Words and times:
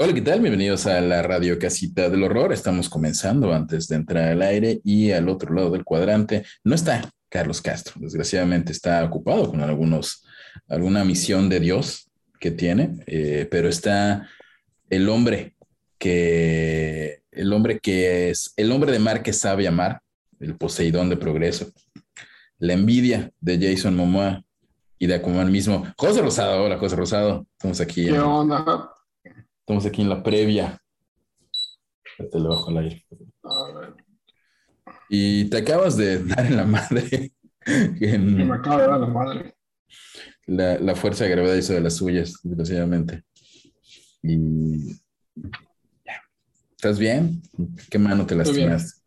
Hola, 0.00 0.14
¿qué 0.14 0.20
tal? 0.20 0.40
Bienvenidos 0.40 0.86
a 0.86 1.00
la 1.00 1.22
Radio 1.22 1.58
Casita 1.58 2.08
del 2.08 2.22
Horror. 2.22 2.52
Estamos 2.52 2.88
comenzando 2.88 3.52
antes 3.52 3.88
de 3.88 3.96
entrar 3.96 4.28
al 4.28 4.42
aire 4.42 4.80
y 4.84 5.10
al 5.10 5.28
otro 5.28 5.52
lado 5.52 5.70
del 5.70 5.82
cuadrante 5.82 6.44
no 6.62 6.76
está 6.76 7.10
Carlos 7.28 7.60
Castro. 7.60 7.94
Desgraciadamente 7.98 8.70
está 8.70 9.04
ocupado 9.04 9.50
con 9.50 9.60
algunos, 9.60 10.24
alguna 10.68 11.04
misión 11.04 11.48
de 11.48 11.58
Dios 11.58 12.12
que 12.38 12.52
tiene, 12.52 13.00
eh, 13.08 13.48
pero 13.50 13.68
está 13.68 14.28
el 14.88 15.08
hombre 15.08 15.56
que, 15.98 17.22
el 17.32 17.52
hombre 17.52 17.80
que 17.80 18.30
es, 18.30 18.52
el 18.56 18.70
hombre 18.70 18.92
de 18.92 19.00
mar 19.00 19.24
que 19.24 19.32
sabe 19.32 19.66
amar, 19.66 20.00
el 20.38 20.54
Poseidón 20.54 21.08
de 21.08 21.16
Progreso, 21.16 21.72
la 22.60 22.74
envidia 22.74 23.32
de 23.40 23.58
Jason 23.58 23.96
Momoa 23.96 24.44
y 24.96 25.08
de 25.08 25.16
Aquaman 25.16 25.50
mismo. 25.50 25.92
José 25.96 26.22
Rosado, 26.22 26.62
hola 26.62 26.78
José 26.78 26.94
Rosado, 26.94 27.48
estamos 27.56 27.80
aquí. 27.80 28.06
¿Qué 28.06 28.20
onda? 28.20 28.94
Estamos 29.68 29.84
aquí 29.84 30.00
en 30.00 30.08
la 30.08 30.22
previa. 30.22 30.80
Te 32.16 32.40
lo 32.40 32.48
bajo 32.48 32.70
al 32.70 32.78
aire. 32.78 33.04
Y 35.10 35.44
te 35.50 35.58
acabas 35.58 35.94
de 35.98 36.24
dar 36.24 36.46
en 36.46 36.56
la 36.56 36.64
madre. 36.64 37.32
En... 38.00 38.48
Me 38.48 38.54
acaba 38.54 38.80
de 38.80 38.88
dar 38.88 38.98
la 38.98 39.06
madre. 39.08 39.54
La, 40.46 40.78
la, 40.78 40.94
fuerza 40.94 41.24
de 41.24 41.30
gravedad 41.32 41.54
hizo 41.54 41.74
de 41.74 41.82
las 41.82 41.96
suyas, 41.96 42.40
desgraciadamente. 42.42 43.24
Y. 44.22 44.94
Ya. 46.06 46.22
¿Estás 46.74 46.98
bien? 46.98 47.42
¿Qué 47.90 47.98
mano 47.98 48.24
te 48.24 48.36
lastimaste? 48.36 49.02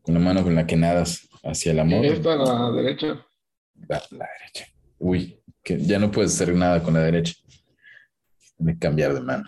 Con 0.00 0.14
la 0.14 0.20
mano 0.20 0.42
con 0.42 0.54
la 0.54 0.66
que 0.66 0.76
nadas 0.76 1.28
hacia 1.44 1.72
el 1.72 1.80
amor. 1.80 2.06
Esta, 2.06 2.36
la 2.36 2.72
derecha. 2.72 3.26
La, 3.86 4.02
la 4.12 4.28
derecha. 4.38 4.72
Uy, 4.98 5.42
que 5.62 5.78
ya 5.78 5.98
no 5.98 6.10
puedes 6.10 6.32
hacer 6.32 6.54
nada 6.54 6.82
con 6.82 6.94
la 6.94 7.00
derecha. 7.00 7.34
De 8.56 8.78
cambiar 8.78 9.12
de 9.12 9.20
mano. 9.20 9.44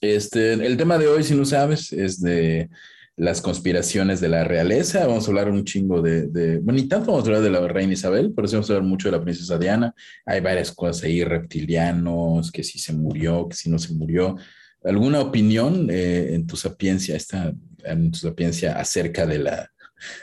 Este, 0.00 0.54
el 0.54 0.76
tema 0.76 0.96
de 0.98 1.08
hoy, 1.08 1.22
si 1.22 1.34
no 1.34 1.44
sabes, 1.44 1.92
es 1.92 2.20
de 2.20 2.70
las 3.16 3.42
conspiraciones 3.42 4.20
de 4.20 4.30
la 4.30 4.44
realeza. 4.44 5.06
Vamos 5.06 5.26
a 5.26 5.30
hablar 5.30 5.50
un 5.50 5.64
chingo 5.64 6.00
de, 6.00 6.58
bueno, 6.62 6.80
ni 6.80 6.88
tanto 6.88 7.10
vamos 7.10 7.24
a 7.24 7.26
hablar 7.28 7.42
de 7.42 7.50
la 7.50 7.68
reina 7.68 7.92
Isabel, 7.92 8.32
pero 8.34 8.48
sí 8.48 8.54
vamos 8.54 8.70
a 8.70 8.74
hablar 8.74 8.88
mucho 8.88 9.08
de 9.08 9.18
la 9.18 9.22
princesa 9.22 9.58
Diana. 9.58 9.94
Hay 10.24 10.40
varias 10.40 10.72
cosas 10.72 11.04
ahí, 11.04 11.22
reptilianos, 11.22 12.50
que 12.50 12.64
si 12.64 12.78
se 12.78 12.94
murió, 12.94 13.46
que 13.46 13.56
si 13.56 13.68
no 13.68 13.78
se 13.78 13.92
murió. 13.92 14.36
¿Alguna 14.82 15.20
opinión 15.20 15.88
eh, 15.90 16.34
en 16.34 16.46
tu 16.46 16.56
sapiencia, 16.56 17.14
esta, 17.14 17.52
en 17.84 18.10
tu 18.10 18.18
sapiencia 18.20 18.78
acerca 18.80 19.26
de 19.26 19.38
la... 19.38 19.70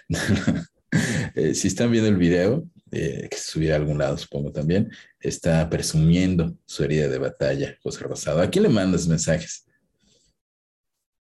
eh, 1.36 1.53
si 1.53 1.67
están 1.67 1.92
viendo 1.92 2.09
el 2.09 2.17
video, 2.17 2.66
eh, 2.89 3.28
que 3.30 3.38
se 3.38 3.52
subirá 3.52 3.75
a 3.75 3.78
algún 3.78 4.00
lado, 4.00 4.17
supongo 4.17 4.52
también, 4.52 4.89
está 5.20 5.70
presumiendo 5.70 6.58
su 6.66 6.83
herida 6.83 7.09
de 7.09 7.20
batalla, 7.20 7.78
José 7.83 8.00
Rosado. 8.05 8.42
¿A 8.42 8.50
quién 8.50 8.64
le 8.64 8.70
mandas 8.70 9.08
mensajes? 9.08 9.66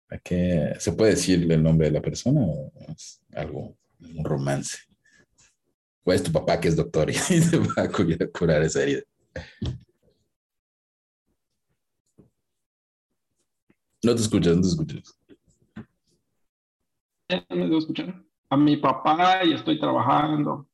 ¿A 0.09 0.19
qué 0.19 0.75
se 0.79 0.93
puede 0.93 1.12
decir 1.12 1.51
el 1.51 1.62
nombre 1.62 1.89
de 1.89 1.93
la 1.93 2.03
persona 2.03 2.41
o 2.41 2.73
es 2.89 3.21
algo, 3.35 3.77
un 4.01 4.25
romance? 4.25 4.79
¿O 6.05 6.12
es 6.12 6.23
tu 6.23 6.31
papá 6.31 6.61
que 6.61 6.69
es 6.69 6.77
doctor 6.77 7.11
y 7.11 7.15
te 7.50 7.59
va 7.59 7.83
a 7.83 8.28
curar 8.33 8.62
esa 8.62 8.83
herida? 8.83 9.03
No 14.05 14.15
te 14.15 14.22
escuchas, 14.22 14.56
no 14.56 14.62
te 14.62 14.69
escuchas. 14.69 15.19
me 17.50 17.65
debo 17.65 17.78
escuchar. 17.78 18.22
A 18.49 18.56
mi 18.56 18.77
papá 18.77 19.45
y 19.45 19.55
estoy 19.55 19.81
trabajando. 19.81 20.69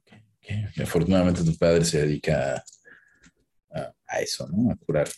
Okay, 0.00 0.24
okay. 0.66 0.82
Afortunadamente 0.82 1.44
tu 1.44 1.56
padre 1.56 1.84
se 1.84 2.00
dedica 2.00 2.64
a, 3.72 3.94
a 4.08 4.20
eso, 4.20 4.48
¿no? 4.48 4.72
A 4.72 4.76
curar. 4.76 5.08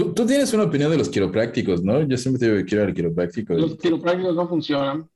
Tú, 0.00 0.14
tú, 0.14 0.26
tienes 0.26 0.50
una 0.54 0.64
opinión 0.64 0.90
de 0.90 0.96
los 0.96 1.10
quiroprácticos, 1.10 1.84
¿no? 1.84 2.02
Yo 2.08 2.16
siempre 2.16 2.38
te 2.40 2.46
digo 2.46 2.56
que 2.56 2.64
quiero 2.64 2.84
al 2.84 2.94
quiropráctico. 2.94 3.52
Los 3.52 3.76
quiroprácticos 3.76 4.34
no 4.34 4.48
funcionan. 4.48 5.10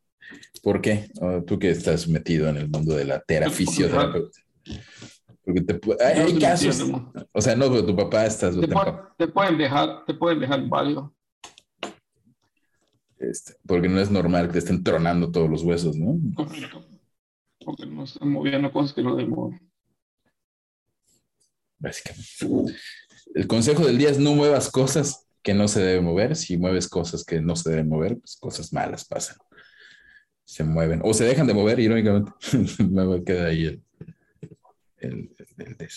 ¿Por 0.63 0.83
qué? 0.83 1.09
Oh, 1.23 1.43
tú 1.43 1.59
que 1.59 1.71
estás 1.71 2.07
metido 2.07 2.49
en 2.49 2.59
el 2.59 2.69
mundo 2.69 2.95
de 2.95 3.07
la 3.07 3.21
terafisioterapeuta. 3.21 4.41
Porque 5.43 5.63
te, 5.63 5.81
hay, 6.05 6.21
hay 6.21 6.39
casos. 6.39 6.85
O 7.33 7.41
sea, 7.41 7.57
no, 7.57 7.71
pero 7.71 7.87
tu 7.87 7.97
papá 7.97 8.27
estás. 8.27 8.61
Te, 8.61 8.69
puede, 8.69 8.93
te, 9.17 9.29
pueden 9.29 9.57
dejar, 9.57 10.05
te 10.07 10.13
pueden 10.13 10.41
dejar 10.41 10.69
válido. 10.69 11.15
Este, 13.19 13.55
porque 13.67 13.89
no 13.89 14.01
es 14.01 14.11
normal 14.11 14.49
que 14.49 14.55
te 14.55 14.59
estén 14.59 14.85
tronando 14.85 15.31
todos 15.31 15.49
los 15.49 15.63
huesos, 15.63 15.97
¿no? 15.97 16.19
Correcto. 16.35 16.85
Porque 17.65 17.87
no 17.87 18.05
están 18.05 18.29
moviendo 18.31 18.71
cosas 18.71 18.93
que 18.93 19.03
no 19.03 19.17
deben 19.17 19.31
mover. 19.31 19.61
Básicamente. 21.79 22.75
El 23.35 23.47
consejo 23.47 23.87
del 23.87 23.99
día 23.99 24.11
es 24.11 24.19
no 24.19 24.35
muevas 24.35 24.71
cosas 24.71 25.27
que 25.43 25.55
no 25.55 25.69
se 25.69 25.83
deben 25.83 26.05
mover. 26.05 26.35
Si 26.37 26.57
mueves 26.57 26.89
cosas 26.89 27.25
que 27.25 27.41
no 27.41 27.55
se 27.55 27.71
deben 27.71 27.89
mover, 27.89 28.19
pues 28.19 28.37
cosas 28.37 28.73
malas 28.73 29.05
pasan. 29.05 29.37
Se 30.45 30.65
mueven 30.65 31.01
o 31.05 31.15
se 31.15 31.25
dejan 31.25 31.47
de 31.47 31.55
mover, 31.55 31.79
irónicamente. 31.79 32.33
Me 32.91 33.23
queda 33.23 33.47
ahí 33.47 33.67
el, 33.67 33.83
el, 34.99 35.31
el, 35.59 35.77
el 35.79 35.89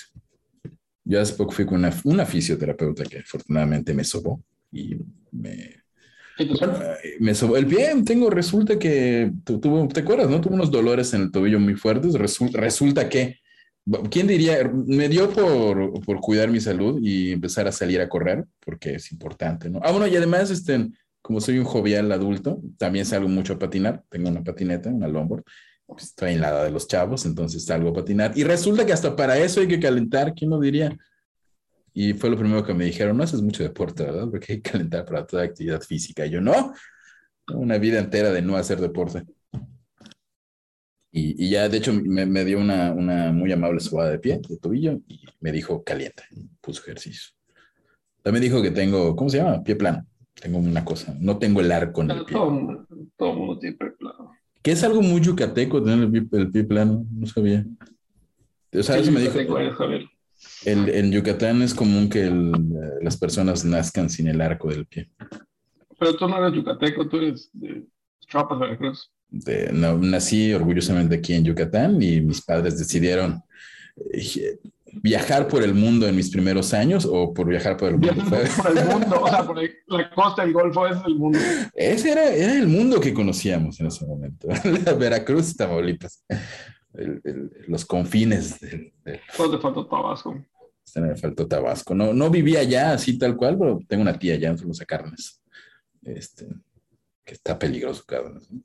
Yo 1.03 1.21
hace 1.21 1.33
poco 1.33 1.51
fui 1.51 1.65
con 1.65 1.79
una, 1.79 1.93
una, 2.03 2.25
fisioterapeuta 2.25 3.03
que 3.03 3.19
afortunadamente 3.19 3.93
me 3.93 4.03
sobó 4.03 4.43
y 4.71 4.97
me, 5.31 5.83
me 7.19 7.33
sobó 7.33 7.57
el 7.57 7.67
pie. 7.67 7.93
Tengo, 8.05 8.29
resulta 8.29 8.77
que 8.77 9.31
tuvo, 9.43 9.87
¿te 9.87 10.01
acuerdas? 10.01 10.29
No 10.29 10.41
tuve 10.41 10.55
unos 10.55 10.71
dolores 10.71 11.13
en 11.13 11.23
el 11.23 11.31
tobillo 11.31 11.59
muy 11.59 11.75
fuertes. 11.75 12.13
Resulta, 12.13 12.59
resulta 12.59 13.09
que 13.09 13.39
¿Quién 14.09 14.27
diría? 14.27 14.69
Me 14.73 15.07
dio 15.07 15.29
por, 15.29 16.03
por, 16.03 16.19
cuidar 16.19 16.49
mi 16.49 16.59
salud 16.59 16.99
y 17.01 17.31
empezar 17.31 17.67
a 17.67 17.71
salir 17.71 18.01
a 18.01 18.09
correr, 18.09 18.45
porque 18.59 18.95
es 18.95 19.11
importante, 19.11 19.69
¿no? 19.69 19.79
Ah, 19.83 19.91
bueno, 19.91 20.07
y 20.07 20.15
además, 20.15 20.49
este, 20.49 20.89
como 21.21 21.39
soy 21.39 21.57
un 21.59 21.65
jovial 21.65 22.11
adulto, 22.11 22.61
también 22.77 23.05
salgo 23.05 23.29
mucho 23.29 23.53
a 23.53 23.59
patinar. 23.59 24.03
Tengo 24.09 24.29
una 24.29 24.43
patineta, 24.43 24.89
una 24.89 25.07
longboard. 25.07 25.43
Pues 25.85 26.03
estoy 26.03 26.33
en 26.33 26.41
la 26.41 26.65
de 26.65 26.71
los 26.71 26.87
chavos, 26.87 27.25
entonces 27.25 27.63
salgo 27.63 27.89
a 27.89 27.93
patinar. 27.93 28.31
Y 28.35 28.43
resulta 28.43 28.85
que 28.85 28.93
hasta 28.93 29.15
para 29.15 29.37
eso 29.37 29.61
hay 29.61 29.67
que 29.67 29.79
calentar, 29.79 30.33
¿quién 30.33 30.49
lo 30.49 30.59
diría? 30.59 30.97
Y 31.93 32.13
fue 32.13 32.29
lo 32.29 32.37
primero 32.37 32.63
que 32.63 32.73
me 32.73 32.85
dijeron, 32.85 33.17
no 33.17 33.23
haces 33.23 33.41
mucho 33.41 33.63
deporte, 33.63 34.03
¿verdad? 34.03 34.27
Porque 34.29 34.53
hay 34.53 34.61
que 34.61 34.71
calentar 34.71 35.05
para 35.05 35.25
toda 35.25 35.43
actividad 35.43 35.81
física. 35.81 36.25
Y 36.25 36.31
yo, 36.31 36.41
no, 36.41 36.73
una 37.53 37.77
vida 37.77 37.99
entera 37.99 38.31
de 38.31 38.41
no 38.41 38.57
hacer 38.57 38.79
deporte. 38.79 39.23
Y, 41.11 41.45
y, 41.45 41.49
ya, 41.49 41.69
de 41.69 41.77
hecho, 41.77 41.93
me, 41.93 42.25
me 42.25 42.45
dio 42.45 42.59
una, 42.59 42.91
una, 42.91 43.31
muy 43.31 43.51
amable 43.51 43.79
sobada 43.79 44.11
de 44.11 44.19
pie, 44.19 44.39
de 44.47 44.57
tobillo, 44.57 44.99
y 45.07 45.21
me 45.39 45.51
dijo 45.51 45.83
calienta, 45.83 46.23
puso 46.61 46.81
ejercicio. 46.81 47.33
También 48.21 48.43
dijo 48.43 48.61
que 48.61 48.71
tengo, 48.71 49.15
¿cómo 49.15 49.29
se 49.29 49.37
llama? 49.37 49.63
Pie 49.63 49.75
plano. 49.75 50.05
Tengo 50.33 50.59
una 50.59 50.85
cosa, 50.85 51.15
no 51.19 51.37
tengo 51.37 51.61
el 51.61 51.71
arco 51.71 52.01
en 52.01 52.11
el 52.11 52.25
pie. 52.25 52.37
Todo, 52.37 52.85
todo 53.15 53.33
mundo 53.33 53.57
tiene 53.57 53.77
pie 53.77 53.91
plano. 53.91 54.31
Que 54.61 54.71
es 54.71 54.83
algo 54.83 55.01
muy 55.01 55.21
yucateco 55.21 55.81
tener 55.81 55.99
el 55.99 56.11
pie, 56.11 56.39
el 56.39 56.51
pie 56.51 56.63
plano, 56.63 57.05
no 57.09 57.25
sabía. 57.25 57.65
O 58.73 58.83
sea, 58.83 58.97
eso 58.97 59.11
me 59.11 59.21
dijo. 59.21 59.39
El, 60.65 60.89
en 60.89 61.11
Yucatán 61.11 61.61
es 61.61 61.73
común 61.73 62.09
que 62.09 62.27
el, 62.27 62.51
las 63.01 63.17
personas 63.17 63.65
nazcan 63.65 64.09
sin 64.09 64.27
el 64.27 64.41
arco 64.41 64.69
del 64.69 64.85
pie. 64.85 65.09
Pero 65.99 66.15
tú 66.15 66.27
no 66.27 66.37
eres 66.37 66.53
yucateco, 66.53 67.07
tú 67.07 67.17
eres 67.17 67.49
de 67.53 67.87
Chiapas, 68.27 68.59
Veracruz. 68.59 69.11
De, 69.29 69.71
no, 69.73 69.97
nací 69.97 70.53
orgullosamente 70.53 71.15
aquí 71.15 71.33
en 71.33 71.43
Yucatán 71.43 72.01
y 72.01 72.21
mis 72.21 72.41
padres 72.41 72.77
decidieron 72.77 73.41
eh, 74.13 74.57
viajar 75.01 75.47
por 75.47 75.63
el 75.63 75.73
mundo 75.73 76.07
en 76.07 76.15
mis 76.15 76.29
primeros 76.29 76.73
años 76.73 77.07
o 77.09 77.33
por 77.33 77.47
viajar 77.47 77.77
por 77.77 77.89
el 77.89 77.97
mundo. 77.97 78.23
por 78.63 78.77
el 78.77 78.85
mundo, 78.85 79.21
o 79.21 79.27
sea, 79.29 79.45
por 79.45 79.59
el, 79.59 79.71
la 79.87 80.09
costa 80.09 80.43
del 80.43 80.53
Golfo 80.53 80.87
es 80.87 80.97
el 81.05 81.15
mundo. 81.15 81.39
Ese 81.73 82.11
era, 82.11 82.29
era 82.29 82.53
el 82.53 82.67
mundo 82.67 82.99
que 82.99 83.13
conocíamos 83.13 83.79
en 83.79 83.87
ese 83.87 84.05
momento. 84.05 84.47
La 84.85 84.93
Veracruz, 84.93 85.55
Tamaulipas. 85.55 86.23
El, 86.93 87.21
el, 87.23 87.51
los 87.67 87.85
confines 87.85 88.59
del... 88.59 88.93
del... 89.03 89.19
Te 89.19 89.57
faltó 89.59 89.85
Tabasco. 89.85 90.43
Me 90.95 91.15
faltó 91.15 91.47
Tabasco. 91.47 91.93
No, 91.93 92.13
no 92.13 92.29
vivía 92.29 92.61
allá 92.61 92.93
así 92.93 93.17
tal 93.17 93.35
cual, 93.35 93.57
pero 93.57 93.79
tengo 93.87 94.01
una 94.01 94.17
tía 94.17 94.35
allá 94.35 94.49
en 94.49 94.57
Carnes. 94.87 95.41
Este, 96.01 96.47
que 97.23 97.33
está 97.33 97.59
peligroso, 97.59 98.03
Cárdenas. 98.07 98.49
¿no? 98.49 98.61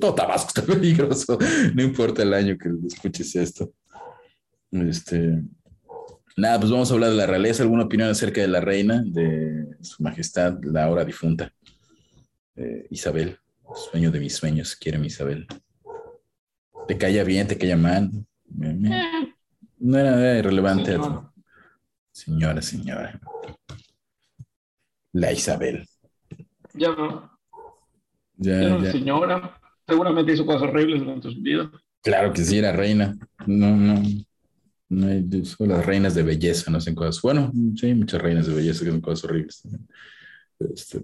Todo 0.00 0.14
Tabasco 0.14 0.48
está 0.54 0.62
peligroso, 0.62 1.38
no 1.74 1.82
importa 1.82 2.22
el 2.22 2.34
año 2.34 2.56
que 2.58 2.68
escuches 2.86 3.34
esto. 3.36 3.72
Este, 4.70 5.42
Nada, 6.36 6.60
pues 6.60 6.70
vamos 6.70 6.90
a 6.90 6.94
hablar 6.94 7.10
de 7.10 7.16
la 7.16 7.26
realeza. 7.26 7.62
¿Alguna 7.62 7.84
opinión 7.84 8.10
acerca 8.10 8.42
de 8.42 8.48
la 8.48 8.60
reina, 8.60 9.02
de 9.06 9.76
su 9.80 10.02
majestad, 10.02 10.58
la 10.62 10.84
ahora 10.84 11.02
difunta? 11.04 11.50
Eh, 12.56 12.86
Isabel, 12.90 13.38
sueño 13.90 14.10
de 14.10 14.20
mis 14.20 14.36
sueños, 14.36 14.76
quiere 14.76 14.98
mi 14.98 15.06
Isabel. 15.06 15.46
Te 16.86 16.98
calla 16.98 17.24
bien, 17.24 17.46
te 17.46 17.56
calla 17.56 17.76
mal. 17.76 18.10
Eh, 18.62 19.32
No 19.78 19.98
era, 19.98 20.20
era 20.20 20.38
irrelevante. 20.40 20.92
señora. 20.92 21.32
Señora, 22.12 22.62
señora. 22.62 23.20
La 25.12 25.32
Isabel. 25.32 25.86
Ya 26.74 26.90
no. 26.94 27.35
Ya, 28.36 28.62
Era 28.62 28.76
una 28.76 28.84
ya. 28.86 28.92
señora. 28.92 29.60
Seguramente 29.86 30.32
hizo 30.32 30.44
cosas 30.44 30.62
horribles 30.62 31.00
durante 31.00 31.30
su 31.30 31.40
vida. 31.40 31.70
Claro 32.02 32.32
que 32.32 32.44
sí, 32.44 32.58
era 32.58 32.72
reina. 32.72 33.16
No, 33.46 33.76
no. 33.76 34.02
No 34.88 35.08
hay, 35.08 35.44
son 35.44 35.68
las 35.68 35.84
reinas 35.84 36.14
de 36.14 36.22
belleza, 36.22 36.70
no 36.70 36.78
hacen 36.78 36.94
cosas. 36.94 37.20
Bueno, 37.20 37.52
sí, 37.76 37.86
hay 37.86 37.94
muchas 37.94 38.22
reinas 38.22 38.46
de 38.46 38.54
belleza 38.54 38.84
que 38.84 38.90
hacen 38.90 39.00
cosas 39.00 39.24
horribles 39.24 39.60
también. 39.62 39.88
Este, 40.60 41.00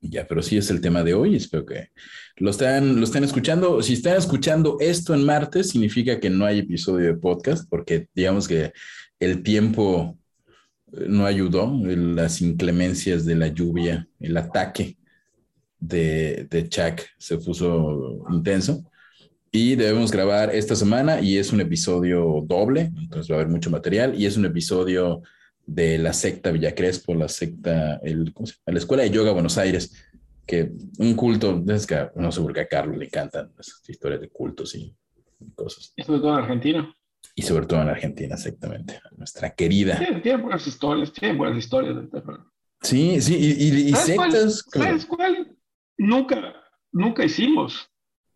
ya, 0.00 0.26
pero 0.26 0.42
sí 0.42 0.56
es 0.56 0.70
el 0.70 0.80
tema 0.80 1.02
de 1.02 1.14
hoy. 1.14 1.36
Espero 1.36 1.64
que 1.64 1.90
lo 2.36 2.50
están, 2.50 2.98
lo 2.98 3.04
están 3.04 3.24
escuchando. 3.24 3.82
Si 3.82 3.94
están 3.94 4.16
escuchando 4.16 4.76
esto 4.80 5.14
en 5.14 5.24
martes, 5.24 5.70
significa 5.70 6.20
que 6.20 6.30
no 6.30 6.44
hay 6.44 6.60
episodio 6.60 7.06
de 7.06 7.14
podcast, 7.14 7.68
porque 7.68 8.08
digamos 8.14 8.46
que 8.46 8.72
el 9.18 9.42
tiempo 9.42 10.18
eh, 10.92 11.06
no 11.08 11.24
ayudó, 11.26 11.72
las 11.82 12.42
inclemencias 12.42 13.24
de 13.24 13.36
la 13.36 13.48
lluvia, 13.48 14.06
el 14.20 14.36
ataque 14.36 14.98
de, 15.78 16.46
de 16.50 16.68
Chuck 16.68 17.02
se 17.18 17.38
puso 17.38 18.24
intenso. 18.30 18.84
Y 19.50 19.74
debemos 19.76 20.10
grabar 20.12 20.54
esta 20.54 20.76
semana 20.76 21.20
y 21.20 21.38
es 21.38 21.52
un 21.52 21.60
episodio 21.60 22.42
doble, 22.46 22.90
entonces 22.98 23.30
va 23.30 23.36
a 23.36 23.40
haber 23.40 23.50
mucho 23.52 23.70
material 23.70 24.14
y 24.20 24.26
es 24.26 24.36
un 24.36 24.44
episodio 24.44 25.22
de 25.64 25.96
la 25.98 26.12
secta 26.12 26.50
Villa 26.50 26.74
Crespo, 26.74 27.14
la 27.14 27.28
secta, 27.28 27.96
el, 28.02 28.32
¿cómo 28.34 28.46
se 28.46 28.52
llama? 28.54 28.62
la 28.74 28.78
Escuela 28.78 29.02
de 29.04 29.10
Yoga 29.10 29.32
Buenos 29.32 29.56
Aires, 29.56 29.92
que 30.46 30.72
un 30.98 31.14
culto, 31.14 31.64
es 31.68 31.86
que 31.86 32.08
no 32.16 32.30
sé 32.32 32.40
por 32.42 32.52
qué 32.52 32.60
a 32.60 32.68
Carlos 32.68 32.98
le 32.98 33.06
encantan 33.06 33.50
esas 33.58 33.82
historias 33.88 34.20
de 34.20 34.28
cultos 34.28 34.74
y 34.74 34.94
cosas. 35.54 35.92
Y 35.96 36.02
sobre 36.02 36.20
todo 36.20 36.30
en 36.38 36.44
Argentina. 36.44 36.94
Y 37.34 37.42
sobre 37.42 37.66
todo 37.66 37.82
en 37.82 37.88
Argentina, 37.88 38.34
exactamente, 38.34 39.00
nuestra 39.16 39.54
querida. 39.54 39.98
Tiene, 39.98 40.20
tiene 40.20 40.42
buenas 40.42 40.66
historias, 40.66 41.12
tiene 41.12 41.36
buenas 41.36 41.58
historias. 41.58 41.96
Sí, 42.82 43.20
sí, 43.22 43.34
y, 43.36 43.64
y- 43.64 43.88
y 43.88 43.92
¿Sabes 43.92 44.14
cuál? 44.16 44.32
sectas. 44.32 44.64
¿Sabes 44.70 45.06
cuál? 45.06 45.55
Nunca, 45.98 46.54
nunca 46.92 47.24
hicimos. 47.24 47.90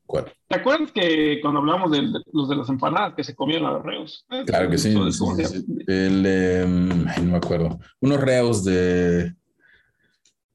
¿Cuál? 0.06 0.32
¿Te 0.48 0.56
acuerdas 0.56 0.90
que 0.90 1.38
cuando 1.40 1.60
hablamos 1.60 1.90
de, 1.92 1.98
de 2.00 2.18
los 2.32 2.48
de 2.48 2.56
las 2.56 2.68
empanadas 2.68 3.14
que 3.14 3.22
se 3.22 3.34
comían 3.36 3.64
a 3.64 3.72
los 3.72 3.84
reos? 3.84 4.26
Claro 4.46 4.68
que 4.70 4.78
sí. 4.78 4.92
El, 5.86 6.24
eh, 6.26 6.64
no 6.66 7.30
me 7.30 7.36
acuerdo. 7.36 7.78
Unos 8.00 8.20
reos 8.20 8.64
de 8.64 9.34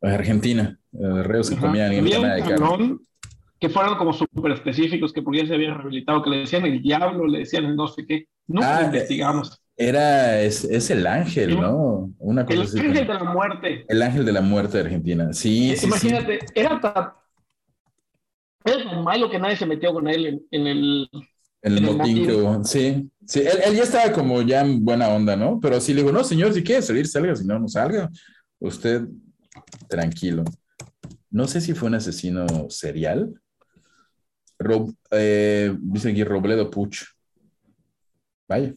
Argentina. 0.01 0.77
eh, 0.93 1.23
reos 1.23 1.49
que 1.49 1.55
Ajá. 1.55 1.67
comían 1.67 1.93
empanada 1.93 2.35
de 2.35 2.41
carne. 2.43 2.97
que 3.59 3.69
fueron 3.69 3.95
como 3.97 4.11
súper 4.13 4.51
específicos, 4.51 5.13
que 5.13 5.21
porque 5.21 5.39
ya 5.39 5.47
se 5.47 5.53
habían 5.55 5.75
rehabilitado, 5.75 6.21
que 6.21 6.29
le 6.29 6.37
decían 6.39 6.65
el 6.65 6.81
diablo, 6.81 7.25
le 7.25 7.39
decían 7.39 7.65
el 7.65 7.75
no 7.75 7.87
sé 7.87 8.05
qué. 8.05 8.27
Nunca 8.47 8.79
Ah, 8.79 8.83
investigamos. 8.85 9.61
Era, 9.77 10.41
es, 10.41 10.63
es 10.63 10.89
el 10.89 11.05
ángel. 11.05 11.59
¿no? 11.59 12.11
Una 12.19 12.45
cosa 12.45 12.59
El 12.59 12.61
así. 12.67 12.79
ángel 12.79 13.05
como- 13.07 13.19
de 13.19 13.25
la 13.25 13.31
muerte. 13.33 13.85
El 13.87 14.01
ángel 14.01 14.25
de 14.25 14.31
la 14.31 14.41
muerte 14.41 14.77
de 14.77 14.83
Argentina. 14.85 15.33
Sí, 15.33 15.71
sí, 15.71 15.77
sí. 15.77 15.85
Imagínate, 15.87 16.39
era 16.55 16.79
tan, 16.79 17.11
era 18.63 18.83
tan 18.89 19.03
malo 19.03 19.29
que 19.29 19.39
nadie 19.39 19.57
se 19.57 19.65
metió 19.65 19.93
con 19.93 20.07
él 20.07 20.25
en, 20.25 20.41
en 20.51 20.67
el... 20.67 21.09
En 21.61 21.71
el 21.73 21.77
en 21.79 21.85
el 21.89 21.95
motín 21.97 22.25
que 22.25 22.31
hubo. 22.33 22.63
Sí, 22.63 23.09
sí. 23.25 23.39
Él, 23.39 23.57
él 23.65 23.75
ya 23.75 23.83
estaba 23.83 24.11
como 24.13 24.41
ya 24.43 24.61
en 24.61 24.85
buena 24.85 25.09
onda, 25.09 25.35
¿no? 25.35 25.59
Pero 25.59 25.81
sí 25.81 25.93
le 25.93 26.01
digo, 26.01 26.11
no, 26.11 26.23
señor, 26.23 26.53
si 26.53 26.63
quiere 26.63 26.81
salir, 26.83 27.07
salga. 27.07 27.35
Si 27.35 27.43
no, 27.45 27.57
no 27.59 27.67
salga. 27.67 28.09
Usted, 28.59 29.01
tranquilo. 29.89 30.43
No 31.31 31.47
sé 31.47 31.59
si 31.61 31.73
fue 31.73 31.89
un 31.89 31.95
asesino 31.95 32.45
serial. 32.69 33.33
Rob, 34.59 34.93
eh, 35.11 35.75
dice 35.81 36.11
aquí 36.11 36.23
Robledo 36.23 36.69
Puch. 36.69 37.03
Vaya. 38.47 38.73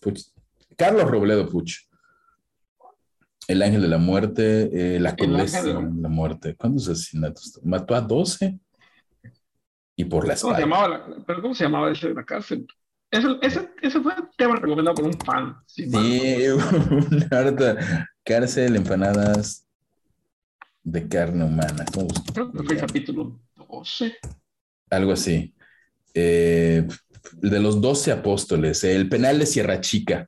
Puch. 0.00 0.20
Carlos 0.76 1.10
Robledo 1.10 1.48
Puch. 1.48 1.86
El 3.46 3.62
ángel 3.62 3.80
de 3.82 3.88
la 3.88 3.98
muerte, 3.98 4.96
eh, 4.96 5.00
la 5.00 5.16
condesa 5.16 5.62
de 5.62 5.72
la- 5.74 5.80
la 5.80 6.08
muerte. 6.08 6.54
¿Cuántos 6.54 6.88
asesinatos? 6.88 7.58
Mató 7.64 7.94
a 7.94 8.00
12 8.02 8.58
y 9.96 10.04
por 10.04 10.26
la 10.28 10.34
¿Cómo 10.36 10.54
se 10.54 10.60
espalda. 10.60 10.60
llamaba? 10.60 10.88
la- 11.16 11.24
¿Pero 11.26 11.42
cómo 11.42 11.54
se 11.54 11.64
llamaba 11.64 11.90
ese 11.90 12.08
de 12.08 12.14
la 12.14 12.24
cárcel? 12.24 12.66
Ese, 13.10 13.26
ese, 13.40 13.70
ese 13.80 14.00
fue 14.02 14.12
un 14.14 14.28
tema 14.36 14.56
recomendado 14.56 14.94
por 14.96 15.06
un 15.06 15.18
fan. 15.18 15.56
Sí, 15.66 15.88
una 17.10 17.28
harta 17.30 18.06
cárcel, 18.22 18.76
empanadas 18.76 19.66
de 20.82 21.08
carne 21.08 21.44
humana. 21.44 21.86
¿Cómo 21.94 22.08
se 22.10 22.32
Creo 22.34 22.52
que 22.52 22.62
fue 22.64 22.74
el 22.74 22.80
capítulo 22.82 23.40
12. 23.56 24.14
Algo 24.90 25.12
así. 25.12 25.54
Eh, 26.20 26.84
el 27.42 27.50
de 27.50 27.60
los 27.60 27.80
doce 27.80 28.10
apóstoles, 28.10 28.82
el 28.82 29.08
penal 29.08 29.38
de 29.38 29.46
Sierra 29.46 29.80
Chica. 29.80 30.26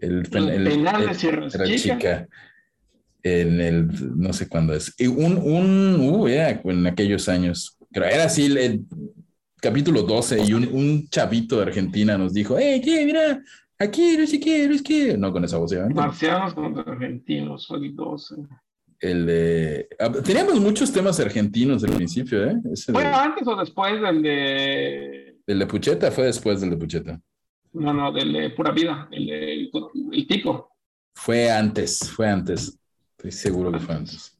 El, 0.00 0.22
pen- 0.24 0.48
El 0.48 0.64
penal 0.64 1.06
de 1.08 1.14
Sierra 1.14 1.48
Chica. 1.76 2.28
En 3.22 3.58
el, 3.60 3.88
no 4.20 4.32
sé 4.34 4.48
cuándo 4.48 4.74
es. 4.74 4.94
Y 4.98 5.06
un, 5.06 5.38
un, 5.38 5.96
uh, 6.00 6.28
era 6.28 6.60
en 6.62 6.86
aquellos 6.86 7.28
años. 7.28 7.76
Pero 7.90 8.04
era 8.06 8.24
así 8.24 8.44
el, 8.46 8.56
el 8.58 8.80
capítulo 9.60 10.02
12 10.02 10.42
y 10.44 10.52
un, 10.52 10.68
un 10.70 11.08
chavito 11.08 11.56
de 11.56 11.62
Argentina 11.62 12.18
nos 12.18 12.34
dijo, 12.34 12.56
hey, 12.58 12.82
¿qué? 12.84 13.04
Mira, 13.06 13.40
aquí, 13.78 14.16
no 14.18 14.26
sé 14.26 14.38
qué, 14.38 14.68
no 14.68 14.76
sé 14.76 14.82
qué. 14.84 15.16
No 15.16 15.32
con 15.32 15.42
esa 15.44 15.56
voz, 15.56 15.72
obviamente. 15.72 15.94
Marcianos 16.00 16.52
contra 16.54 16.82
argentinos, 16.82 17.66
el 17.70 17.96
12. 17.96 18.34
El 19.00 19.26
de- 19.26 19.88
ah, 19.98 20.12
teníamos 20.22 20.60
muchos 20.60 20.92
temas 20.92 21.18
argentinos 21.18 21.82
al 21.82 21.92
principio, 21.92 22.44
¿eh? 22.44 22.56
Ese 22.72 22.92
de- 22.92 22.98
¿Fue 22.98 23.06
antes 23.06 23.46
o 23.48 23.56
después 23.56 24.00
del 24.02 24.20
de... 24.22 25.23
el 25.46 25.58
de 25.58 25.66
Pucheta 25.66 26.10
fue 26.10 26.24
después 26.26 26.60
del 26.60 26.70
de 26.70 26.76
Pucheta. 26.76 27.20
No, 27.72 27.92
no, 27.92 28.12
del 28.12 28.32
de 28.32 28.50
Pura 28.50 28.70
Vida, 28.70 29.08
el, 29.10 29.26
de- 29.26 29.54
el, 29.54 29.70
el 30.12 30.26
tipo. 30.26 30.70
Fue 31.14 31.50
antes, 31.50 32.10
fue 32.10 32.28
antes. 32.28 32.78
Estoy 33.16 33.32
seguro 33.32 33.72
que 33.72 33.78
fue 33.80 33.94
antes. 33.94 34.36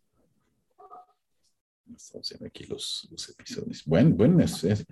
Estamos 1.96 2.28
viendo 2.30 2.46
aquí 2.46 2.64
los, 2.64 3.06
los 3.10 3.28
episodios. 3.28 3.84
Bueno, 3.84 4.10
bueno, 4.16 4.40
es- 4.42 4.64
es- 4.64 4.86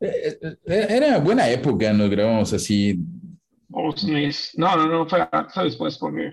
eh, 0.00 0.38
eh, 0.42 0.56
era 0.66 1.18
buena 1.18 1.48
época, 1.48 1.92
nos 1.92 2.10
grabamos 2.10 2.52
así. 2.52 2.98
No, 4.56 4.76
no, 4.76 4.86
no, 4.86 5.08
fue, 5.08 5.26
fue 5.52 5.64
después 5.64 5.98
porque... 5.98 6.32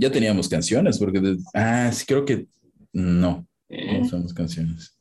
Ya 0.00 0.10
teníamos 0.10 0.48
canciones, 0.48 0.96
porque. 0.98 1.36
ah, 1.54 1.90
sí, 1.92 2.04
creo 2.06 2.24
que 2.24 2.46
no. 2.92 3.46
eh, 3.68 3.94
No 3.98 4.06
usamos 4.06 4.32
canciones. 4.32 4.96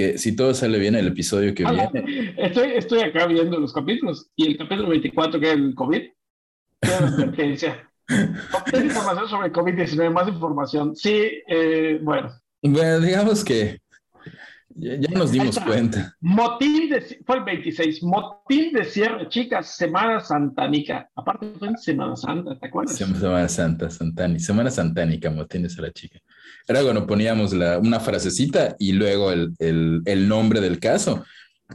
Que 0.00 0.16
si 0.16 0.34
todo 0.34 0.54
sale 0.54 0.78
bien, 0.78 0.94
el 0.94 1.08
episodio 1.08 1.54
que 1.54 1.62
no, 1.62 1.74
viene. 1.74 2.34
estoy, 2.38 2.70
estoy 2.70 3.02
acá 3.02 3.26
viendo 3.26 3.60
los 3.60 3.70
capítulos 3.70 4.30
y 4.34 4.46
el 4.46 4.56
capítulo 4.56 4.88
24, 4.88 5.38
que 5.38 5.46
es 5.46 5.52
el 5.52 5.74
COVID, 5.74 6.02
advertencia. 6.80 7.86
Obtén 8.54 8.86
información 8.86 9.28
sobre 9.28 9.52
COVID-19, 9.52 10.10
más 10.10 10.26
información. 10.26 10.96
Sí, 10.96 11.42
eh, 11.46 12.00
bueno. 12.02 12.30
Bueno, 12.62 13.00
digamos 13.00 13.44
que 13.44 13.78
ya, 14.70 14.94
ya 14.94 15.10
nos 15.10 15.32
dimos 15.32 15.60
cuenta. 15.60 16.16
Motín 16.20 16.88
de, 16.88 17.02
fue 17.26 17.36
el 17.36 17.44
26, 17.44 18.02
motín 18.02 18.72
de 18.72 18.84
Sierra 18.84 19.28
Chica, 19.28 19.62
Semana 19.62 20.20
Santánica. 20.20 21.10
Aparte 21.14 21.52
fue 21.58 21.68
en 21.68 21.76
Semana 21.76 22.16
Santa, 22.16 22.58
¿te 22.58 22.68
acuerdas? 22.68 22.96
Semana 22.96 23.48
Santa, 23.50 23.90
Santani, 23.90 24.40
Semana 24.40 24.70
Santánica, 24.70 25.30
motines 25.30 25.78
a 25.78 25.82
la 25.82 25.92
chica. 25.92 26.18
Era 26.70 26.84
cuando 26.84 27.04
poníamos 27.04 27.52
la, 27.52 27.80
una 27.80 27.98
frasecita 27.98 28.76
y 28.78 28.92
luego 28.92 29.32
el, 29.32 29.52
el- 29.58 30.02
el 30.04 30.28
nombre 30.28 30.60
del 30.60 30.78
caso, 30.78 31.24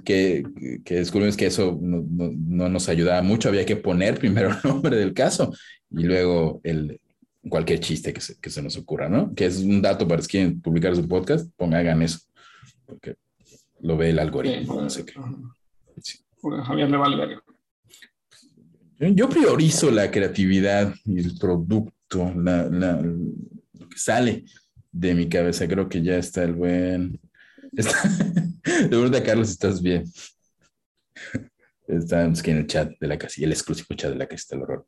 que, 0.05 0.41
que 0.85 0.95
descubrimos 0.95 1.35
que 1.35 1.47
eso 1.47 1.77
no, 1.81 2.01
no- 2.09 2.31
no 2.33 2.69
nos 2.69 2.87
ayudaba 2.87 3.21
mucho. 3.21 3.49
Había 3.49 3.65
que 3.65 3.75
poner 3.75 4.17
primero 4.19 4.51
el 4.51 4.57
nombre 4.63 4.95
del 4.95 5.13
caso 5.13 5.53
y 5.91 6.03
luego 6.03 6.61
el, 6.63 7.01
cualquier 7.49 7.81
chiste 7.81 8.13
que 8.13 8.21
se, 8.21 8.39
que 8.39 8.49
se 8.49 8.61
nos 8.61 8.77
ocurra, 8.77 9.09
¿no? 9.09 9.35
Que 9.35 9.47
es 9.47 9.57
un 9.59 9.81
dato 9.81 10.07
para 10.07 10.21
si 10.21 10.29
quieren 10.29 10.61
publicar 10.61 10.95
su 10.95 11.05
podcast, 11.09 11.49
pongan, 11.57 11.81
hagan 11.81 12.01
eso, 12.01 12.19
porque 12.85 13.15
lo 13.81 13.97
ve 13.97 14.11
el 14.11 14.15
Sí, 14.15 14.21
algoritmo, 14.21 14.81
no 14.81 14.89
sé 14.89 15.05
qué. 15.05 15.13
Sí. 16.01 16.19
Javier 16.63 16.89
le 16.89 16.97
vale 16.97 17.17
verga. 17.17 17.41
Yo 19.13 19.27
priorizo 19.27 19.91
la 19.91 20.09
creatividad 20.09 20.93
y 21.03 21.19
el 21.19 21.37
producto, 21.37 22.31
la- 22.35 22.69
la- 22.69 23.01
lo 23.01 23.89
que 23.89 23.97
sale 23.97 24.45
de 24.95 25.13
mi 25.13 25.27
cabeza. 25.29 25.67
Creo 25.67 25.89
que 25.89 26.01
ya 26.01 26.15
está 26.17 26.43
el 26.43 26.53
buen. 26.53 27.19
Está... 27.75 27.97
De 28.89 28.97
verdad, 28.97 29.23
Carlos, 29.23 29.49
estás 29.51 29.81
bien. 29.81 30.05
Estamos 31.87 32.39
aquí 32.39 32.51
en 32.51 32.57
el 32.57 32.67
chat 32.67 32.91
de 32.99 33.07
la 33.07 33.17
casilla, 33.17 33.45
el 33.47 33.53
exclusivo 33.53 33.95
chat 33.95 34.11
de 34.11 34.17
la 34.17 34.27
casita 34.27 34.55
del 34.55 34.63
horror. 34.63 34.87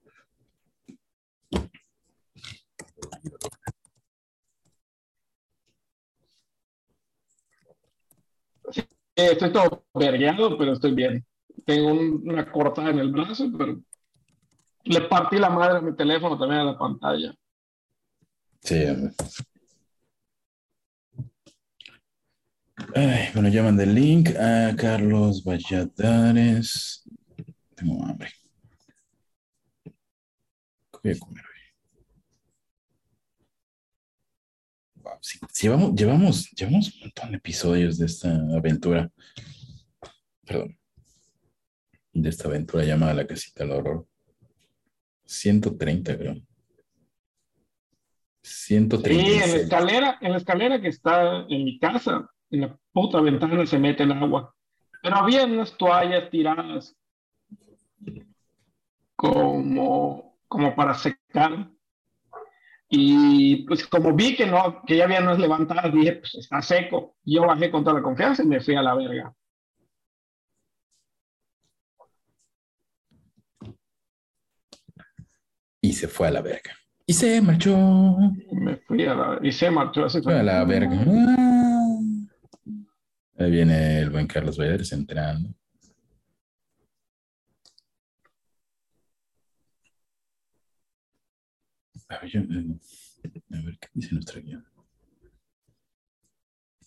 Estoy 9.16 9.52
todo 9.52 9.86
vergueado, 9.94 10.58
pero 10.58 10.74
estoy 10.74 10.94
bien. 10.94 11.26
tengo 11.66 11.92
un- 11.92 12.22
una 12.30 12.50
cortada 12.52 12.92
en 12.92 13.00
el 13.00 13.12
brazo, 13.12 13.46
pero 13.58 13.82
le 14.86 15.02
partí 15.02 15.38
la 15.38 15.50
madre 15.50 15.80
a 15.80 15.82
mi 15.82 15.96
teléfono 15.96 16.38
también 16.38 16.62
a 16.62 16.66
la 16.66 16.78
pantalla. 16.78 17.34
Sí. 18.62 18.86
hombre. 18.86 19.14
Ay, 22.96 23.30
bueno, 23.34 23.50
ya 23.50 23.64
mandé 23.64 23.84
el 23.84 23.96
link 23.96 24.30
a 24.36 24.76
Carlos 24.76 25.44
Valladares. 25.44 27.04
Tengo 27.76 28.06
hambre. 28.06 28.32
¿Qué 29.84 31.00
voy 31.04 31.12
a 31.12 31.20
comer 31.20 31.44
hoy? 31.44 31.52
Wow, 35.04 35.18
sí, 35.22 35.40
llevamos, 35.62 35.96
llevamos, 35.96 36.52
llevamos 36.52 36.94
un 36.94 37.00
montón 37.02 37.32
de 37.32 37.38
episodios 37.38 37.98
de 37.98 38.06
esta 38.06 38.34
aventura. 38.56 39.12
Perdón. 40.46 40.78
De 42.14 42.30
esta 42.30 42.48
aventura 42.48 42.84
llamada 42.84 43.14
La 43.14 43.28
Casita 43.28 43.64
del 43.64 43.74
Horror. 43.74 44.08
130, 45.26 46.18
creo. 46.18 46.36
Sí, 48.42 48.76
en 48.76 48.84
la 48.84 48.98
136. 48.98 49.54
escalera, 49.56 50.18
en 50.22 50.32
la 50.32 50.38
escalera 50.38 50.82
que 50.82 50.88
está 50.88 51.46
en 51.50 51.66
mi 51.66 51.78
casa, 51.80 52.30
en 52.50 52.62
la 52.62 52.78
puta 52.92 53.22
ventana 53.22 53.66
se 53.66 53.80
mete 53.80 54.04
el 54.04 54.12
agua. 54.12 54.54
Pero 55.02 55.16
había 55.16 55.46
unas 55.46 55.76
toallas 55.78 56.30
tiradas 56.30 56.96
como, 59.16 60.38
como 60.48 60.76
para 60.76 60.94
secar. 60.94 61.70
Y 62.90 63.66
pues 63.66 63.86
como 63.86 64.14
vi 64.14 64.36
que 64.36 64.46
no, 64.46 64.82
que 64.86 64.96
ya 64.96 65.04
había 65.04 65.22
unas 65.22 65.40
levantadas, 65.40 65.94
dije, 65.94 66.14
pues 66.14 66.36
está 66.36 66.62
seco. 66.62 67.16
Yo 67.24 67.46
bajé 67.46 67.70
con 67.70 67.84
toda 67.84 67.98
la 67.98 68.04
confianza 68.04 68.44
y 68.44 68.48
me 68.48 68.62
fui 68.62 68.76
a 68.76 68.82
la 68.82 68.96
verga. 68.96 69.34
Y 75.82 75.94
se 75.94 76.08
fue 76.08 76.28
a 76.28 76.32
la 76.32 76.42
verga. 76.42 76.72
Y 77.06 77.14
se 77.14 77.42
marchó. 77.42 77.78
Me 78.52 78.78
fui 78.78 79.06
a 79.06 79.16
la 79.16 79.40
y 79.42 79.52
se 79.52 79.70
marchó 79.70 80.06
así. 80.06 80.22
Fue 80.22 80.40
a 80.40 80.44
la 80.44 80.66
verga. 80.66 81.57
Ah. 83.38 83.44
Ahí 83.44 83.52
viene 83.52 84.00
el 84.02 84.10
buen 84.10 84.28
Carlos 84.28 84.58
Valleres 84.58 84.92
entrando. 84.92 85.50
A 92.10 92.20
ver, 92.20 92.30
yo- 92.30 92.40
eh, 92.42 93.42
a 93.54 93.62
ver, 93.66 93.78
¿qué 93.80 93.88
dice 93.94 94.14
nuestra 94.14 94.40
guía? 94.40 94.64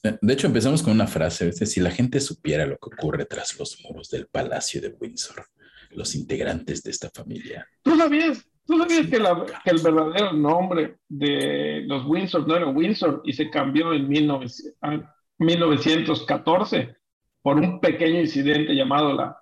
Eh, 0.02 0.19
De 0.21 0.33
hecho, 0.33 0.47
empezamos 0.47 0.83
con 0.83 0.92
una 0.95 1.07
frase, 1.07 1.47
¿viste? 1.47 1.66
si 1.66 1.80
la 1.80 1.90
gente 1.90 2.21
supiera 2.21 2.64
lo 2.66 2.78
que 2.78 2.88
ocurre 2.95 3.26
tras 3.26 3.59
los 3.59 3.78
muros 3.83 4.09
del 4.09 4.26
Palacio 4.28 4.80
de 4.80 4.88
Windsor, 4.99 5.45
los 5.90 6.14
integrantes 6.14 6.83
de 6.83 6.90
esta 6.90 7.11
familia. 7.11 7.66
¿Tú 7.83 7.97
sabías, 7.97 8.42
tú 8.64 8.78
sabías 8.78 9.09
que, 9.09 9.19
la- 9.19 9.45
que 9.62 9.71
el 9.71 9.83
verdadero 9.83 10.33
nombre 10.33 10.97
de 11.09 11.83
los 11.87 12.07
Windsor 12.07 12.47
no 12.49 12.57
era 12.57 12.69
Windsor 12.69 13.21
y 13.25 13.33
se 13.35 13.50
cambió 13.50 13.92
en 13.92 14.09
1900 14.09 14.78
a 14.80 15.20
1914 15.40 16.97
por 17.42 17.56
un 17.56 17.80
pequeño 17.80 18.20
incidente 18.20 18.75
llamado 18.75 19.12
la 19.14 19.37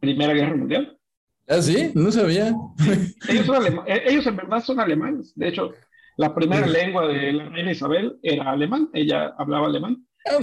Primera 0.00 0.34
Guerra 0.34 0.56
Mundial? 0.56 0.98
¿Ah, 1.48 1.60
sí? 1.62 1.90
No 1.94 2.10
sabía. 2.10 2.52
Ellos, 3.28 3.46
son 3.46 3.64
eh, 3.86 4.02
ellos 4.06 4.26
en 4.26 4.36
verdad 4.36 4.62
son 4.62 4.80
alemanes. 4.80 5.32
De 5.34 5.48
hecho, 5.48 5.72
la 6.16 6.34
primera 6.34 6.66
lengua 6.66 7.06
de 7.06 7.32
la 7.32 7.48
reina 7.48 7.72
Isabel 7.72 8.18
era 8.22 8.50
alemán. 8.50 8.88
Ella 8.92 9.34
hablaba 9.38 9.66
alemán. 9.66 10.06
Ah, 10.26 10.38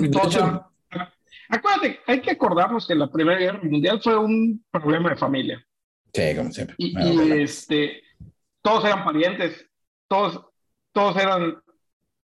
acuérdate, 1.49 1.99
hay 2.07 2.21
que 2.21 2.31
acordarnos 2.31 2.87
que 2.87 2.95
la 2.95 3.11
Primera 3.11 3.39
Guerra 3.39 3.59
Mundial 3.63 3.99
fue 4.01 4.17
un 4.17 4.63
problema 4.71 5.09
de 5.09 5.15
familia. 5.17 5.65
sí, 6.13 6.35
como 6.35 6.51
siempre. 6.51 6.75
Y, 6.77 6.95
Ah, 6.97 7.03
y, 7.07 7.15
bueno. 7.17 7.33
este, 7.35 8.03
todos 8.61 8.85
eran 8.85 9.03
parientes, 9.03 9.67
todos, 10.07 10.45
todos 10.93 11.15
eran 11.17 11.57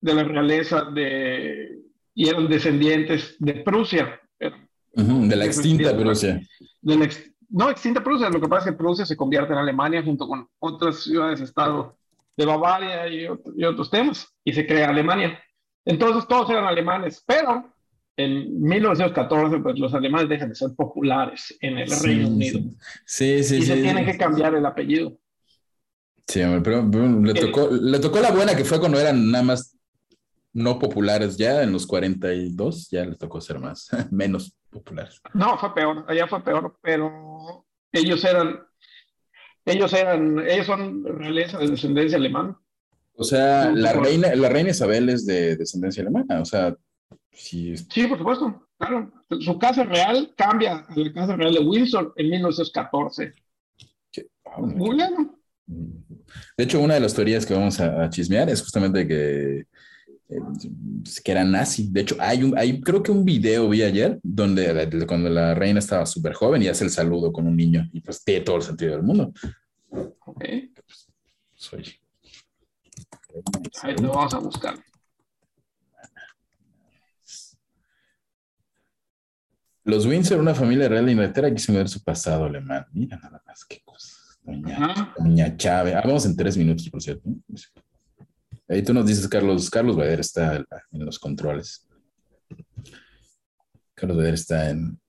de 0.01 0.15
la 0.15 0.23
realeza 0.25 0.85
de, 0.85 1.79
y 2.17 2.29
eran 2.29 2.49
descendientes 2.49 3.37
de 3.39 3.55
Prusia. 3.63 4.21
Eran 4.41 4.69
Ujú, 4.95 5.29
de 5.29 5.37
la 5.37 5.45
extinta 5.45 5.97
Prusia. 5.97 6.41
de 6.81 6.97
la 6.97 7.05
ex- 7.05 7.31
no 7.51 7.71
extinta 7.71 8.03
Prusia, 8.03 8.29
lo 8.31 8.41
que 8.41 8.49
pasa 8.49 8.71
es 8.71 8.73
que 8.75 8.79
Prusia 8.79 9.07
se 9.07 9.17
convierte 9.17 9.53
en 9.53 9.61
Alemania 9.61 10.03
junto 10.03 10.27
con 10.27 10.49
otras 10.59 11.05
ciudades-estado 11.05 11.97
de 12.37 12.45
Bavaria 12.45 13.07
y, 13.07 13.27
y 13.57 13.65
otros 13.65 13.89
temas, 13.91 14.27
y 14.45 14.53
se 14.53 14.67
crea 14.67 14.89
Alemania. 14.89 15.39
Entonces 15.85 16.27
todos 16.27 16.51
eran 16.51 16.65
alemanes, 16.65 17.23
pero 17.25 17.73
en 18.17 18.61
1914 18.63 19.59
pues 19.59 19.79
los 19.79 19.93
alemanes 19.95 20.29
dejan 20.29 20.49
de 20.49 20.55
ser 20.55 20.71
populares 20.77 21.55
en 21.61 21.79
el 21.79 21.89
Sí, 21.89 22.07
Reino 22.07 22.27
sí. 22.29 22.33
Unido 22.35 22.61
Sí, 23.05 23.45
sí, 23.45 23.57
y 23.59 23.61
sí. 23.63 23.67
se 23.67 23.77
tienen 23.77 24.05
que 24.07 24.17
cambiar 24.19 24.55
el 24.55 24.65
apellido. 24.67 25.19
Sí, 26.27 26.43
hombre, 26.43 26.61
pero, 26.63 26.91
pero 26.91 27.09
le, 27.21 27.31
Eh. 27.33 27.35
tocó, 27.35 27.69
le 27.71 27.99
tocó 28.01 28.21
la 28.21 28.33
buena 28.33 28.57
que 28.57 28.65
fue 28.65 28.81
cuando 28.81 28.99
eran 28.99 29.31
nada 29.31 29.45
más 29.45 29.76
no 30.57 30.79
populares 30.79 31.37
ya, 31.37 31.63
en 31.63 31.71
los 31.73 31.87
42, 31.87 32.89
ya 32.91 33.05
les 33.05 33.19
tocó 33.19 33.41
ser 33.43 33.59
más, 33.59 33.89
menos 34.11 34.57
populares. 34.71 35.21
No, 35.35 35.59
fue 35.59 35.75
peor, 35.75 36.05
allá 36.09 36.27
fue 36.27 36.43
peor, 36.43 36.79
pero 36.83 37.67
ellos 37.93 38.25
eran, 38.25 38.61
ellos 39.67 39.93
eran, 39.93 40.39
ellos 40.49 40.67
son 40.67 41.05
realeza 41.05 41.59
de 41.59 41.69
descendencia 41.69 42.17
alemana. 42.17 42.59
O 43.19 43.25
sea, 43.25 43.71
la 43.71 43.93
reina, 43.93 44.35
la 44.35 44.49
reina 44.49 44.71
Isabel 44.71 45.09
es 45.11 45.27
de 45.27 45.57
descendencia 45.57 46.03
alemana, 46.03 46.41
o 46.41 46.45
sea, 46.47 46.75
sí, 47.33 47.73
es- 47.73 47.87
Sí, 47.91 48.07
por 48.07 48.17
supuesto, 48.19 48.69
claro. 48.79 49.13
Su 49.41 49.59
casa 49.59 49.85
real 49.85 50.33
cambia 50.37 50.87
a 50.89 50.95
la 50.97 51.13
casa 51.13 51.37
real 51.37 51.53
de 51.53 51.61
Windsor 51.61 52.15
en 52.17 52.31
1914. 52.31 53.33
que- 54.11 54.27
ah, 54.47 54.55
bueno, 54.59 54.75
Googlealo. 54.79 55.39
De 56.57 56.65
hecho, 56.65 56.81
una 56.81 56.95
de 56.95 57.01
las 57.01 57.13
teorías 57.15 57.45
que 57.45 57.53
vamos 57.55 57.81
a, 57.81 58.05
a 58.05 58.09
chismear 58.11 58.49
es 58.49 58.63
justamente 58.63 59.07
que, 59.09 59.65
eh, 60.29 60.39
que 61.25 61.33
era 61.33 61.45
nazi. 61.45 61.89
De 61.91 62.01
hecho, 62.01 62.17
hay, 62.19 62.43
un, 62.43 62.57
hay 62.59 62.81
creo 62.81 63.03
que 63.03 63.13
un 63.13 63.25
video 63.25 63.69
vi 63.69 63.83
ayer 63.83 64.19
donde 64.23 64.73
la- 64.75 65.07
cuando 65.07 65.29
la 65.31 65.55
reina 65.55 65.79
estaba 65.79 66.05
súper 66.07 66.33
joven 66.35 66.63
y 66.63 66.69
hace 66.69 66.85
el 66.85 66.91
saludo 66.91 67.33
con 67.33 67.47
un 67.47 67.57
niño 67.57 67.89
y 67.93 68.01
pues 68.01 68.23
tiene 68.25 68.45
todo 68.45 68.57
el 68.57 68.63
sentido 68.63 68.93
del 68.93 69.03
mundo. 69.03 69.33
Ok, 69.91 70.45
Soy. 71.55 71.85
ahí 73.83 73.95
lo 73.97 74.09
vamos 74.13 74.35
a 74.35 74.39
buscar. 74.39 74.75
Los 79.85 80.05
Windsor, 80.05 80.41
una 80.41 80.55
familia 80.55 80.89
real 80.89 81.07
de 81.07 81.13
Inglaterra, 81.13 81.53
quiso 81.55 81.73
ver 81.73 81.89
su 81.89 82.03
pasado 82.03 82.45
alemán. 82.45 82.85
Mira 82.93 83.17
nada 83.19 83.41
más 83.47 83.65
qué 83.65 83.81
cosas. 83.85 84.39
Doña. 84.43 85.15
Doña 85.17 85.57
Chávez. 85.57 85.95
Ah, 85.95 86.03
vamos 86.05 86.27
en 86.27 86.37
tres 86.37 86.57
minutos, 86.57 86.89
por 86.91 87.01
cierto. 87.01 87.29
Ahí 88.69 88.83
tú 88.83 88.93
nos 88.93 89.07
dices, 89.07 89.29
Carlos. 89.29 89.71
Carlos 89.71 89.97
Bader 89.97 90.21
está 90.21 90.57
en 90.57 91.05
los 91.05 91.19
controles. 91.19 91.89
Carlos 93.95 94.17
Bader 94.17 94.35
está 94.35 94.71
en, 94.71 95.01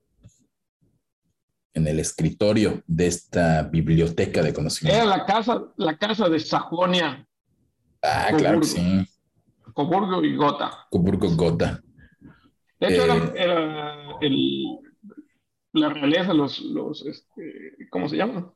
en 1.73 1.87
el 1.87 1.99
escritorio 1.99 2.83
de 2.87 3.07
esta 3.07 3.63
biblioteca 3.63 4.41
de 4.41 4.49
Era 4.49 4.55
conocimiento. 4.55 5.05
la 5.05 5.25
casa, 5.25 5.63
la 5.77 5.97
casa 5.97 6.29
de 6.29 6.39
Sajonia, 6.39 7.23
Ah, 8.03 8.29
claro 8.37 8.59
que 8.61 8.67
sí. 8.67 9.05
Coburgo 9.73 10.23
y 10.23 10.35
Gotha. 10.35 10.85
Coburgo 10.91 11.29
Gotha. 11.35 11.81
De 12.79 12.87
hecho, 12.87 13.01
Eh. 13.01 13.05
era, 13.05 13.31
era 13.35 14.11
el, 14.21 14.63
la 15.73 15.89
realeza, 15.89 16.31
los, 16.33 16.59
los 16.61 17.05
este, 17.05 17.75
¿cómo 17.89 18.07
se 18.07 18.17
llaman? 18.17 18.51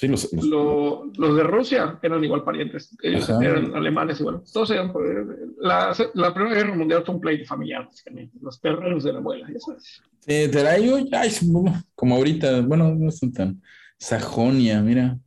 Sí, 0.00 0.08
los, 0.08 0.32
los- 0.32 0.46
Lo- 0.46 1.12
los 1.14 1.36
de 1.36 1.42
Rusia 1.42 1.98
eran 2.00 2.24
igual 2.24 2.42
parientes, 2.42 2.96
ellos 3.02 3.28
Ajá. 3.28 3.44
eran 3.44 3.74
alemanes 3.76 4.18
igual. 4.18 4.40
Todos 4.50 4.70
eran, 4.70 4.90
la, 5.58 5.94
la 6.14 6.32
Primera 6.32 6.54
Guerra 6.56 6.74
Mundial 6.74 7.02
fue 7.04 7.16
un 7.16 7.20
pleito 7.20 7.44
familiar, 7.44 7.84
básicamente. 7.84 8.38
Los 8.40 8.58
terrenos 8.62 9.04
de 9.04 9.12
la 9.12 9.18
abuela, 9.18 9.46
ya 9.52 9.60
sabes. 9.60 10.00
Sí, 10.20 10.50
te 10.50 10.62
la 10.62 10.78
como 11.94 12.16
ahorita, 12.16 12.62
bueno, 12.62 12.94
no 12.94 13.10
son 13.10 13.30
tan. 13.30 13.60
Sajonia, 13.98 14.80
mira. 14.80 15.18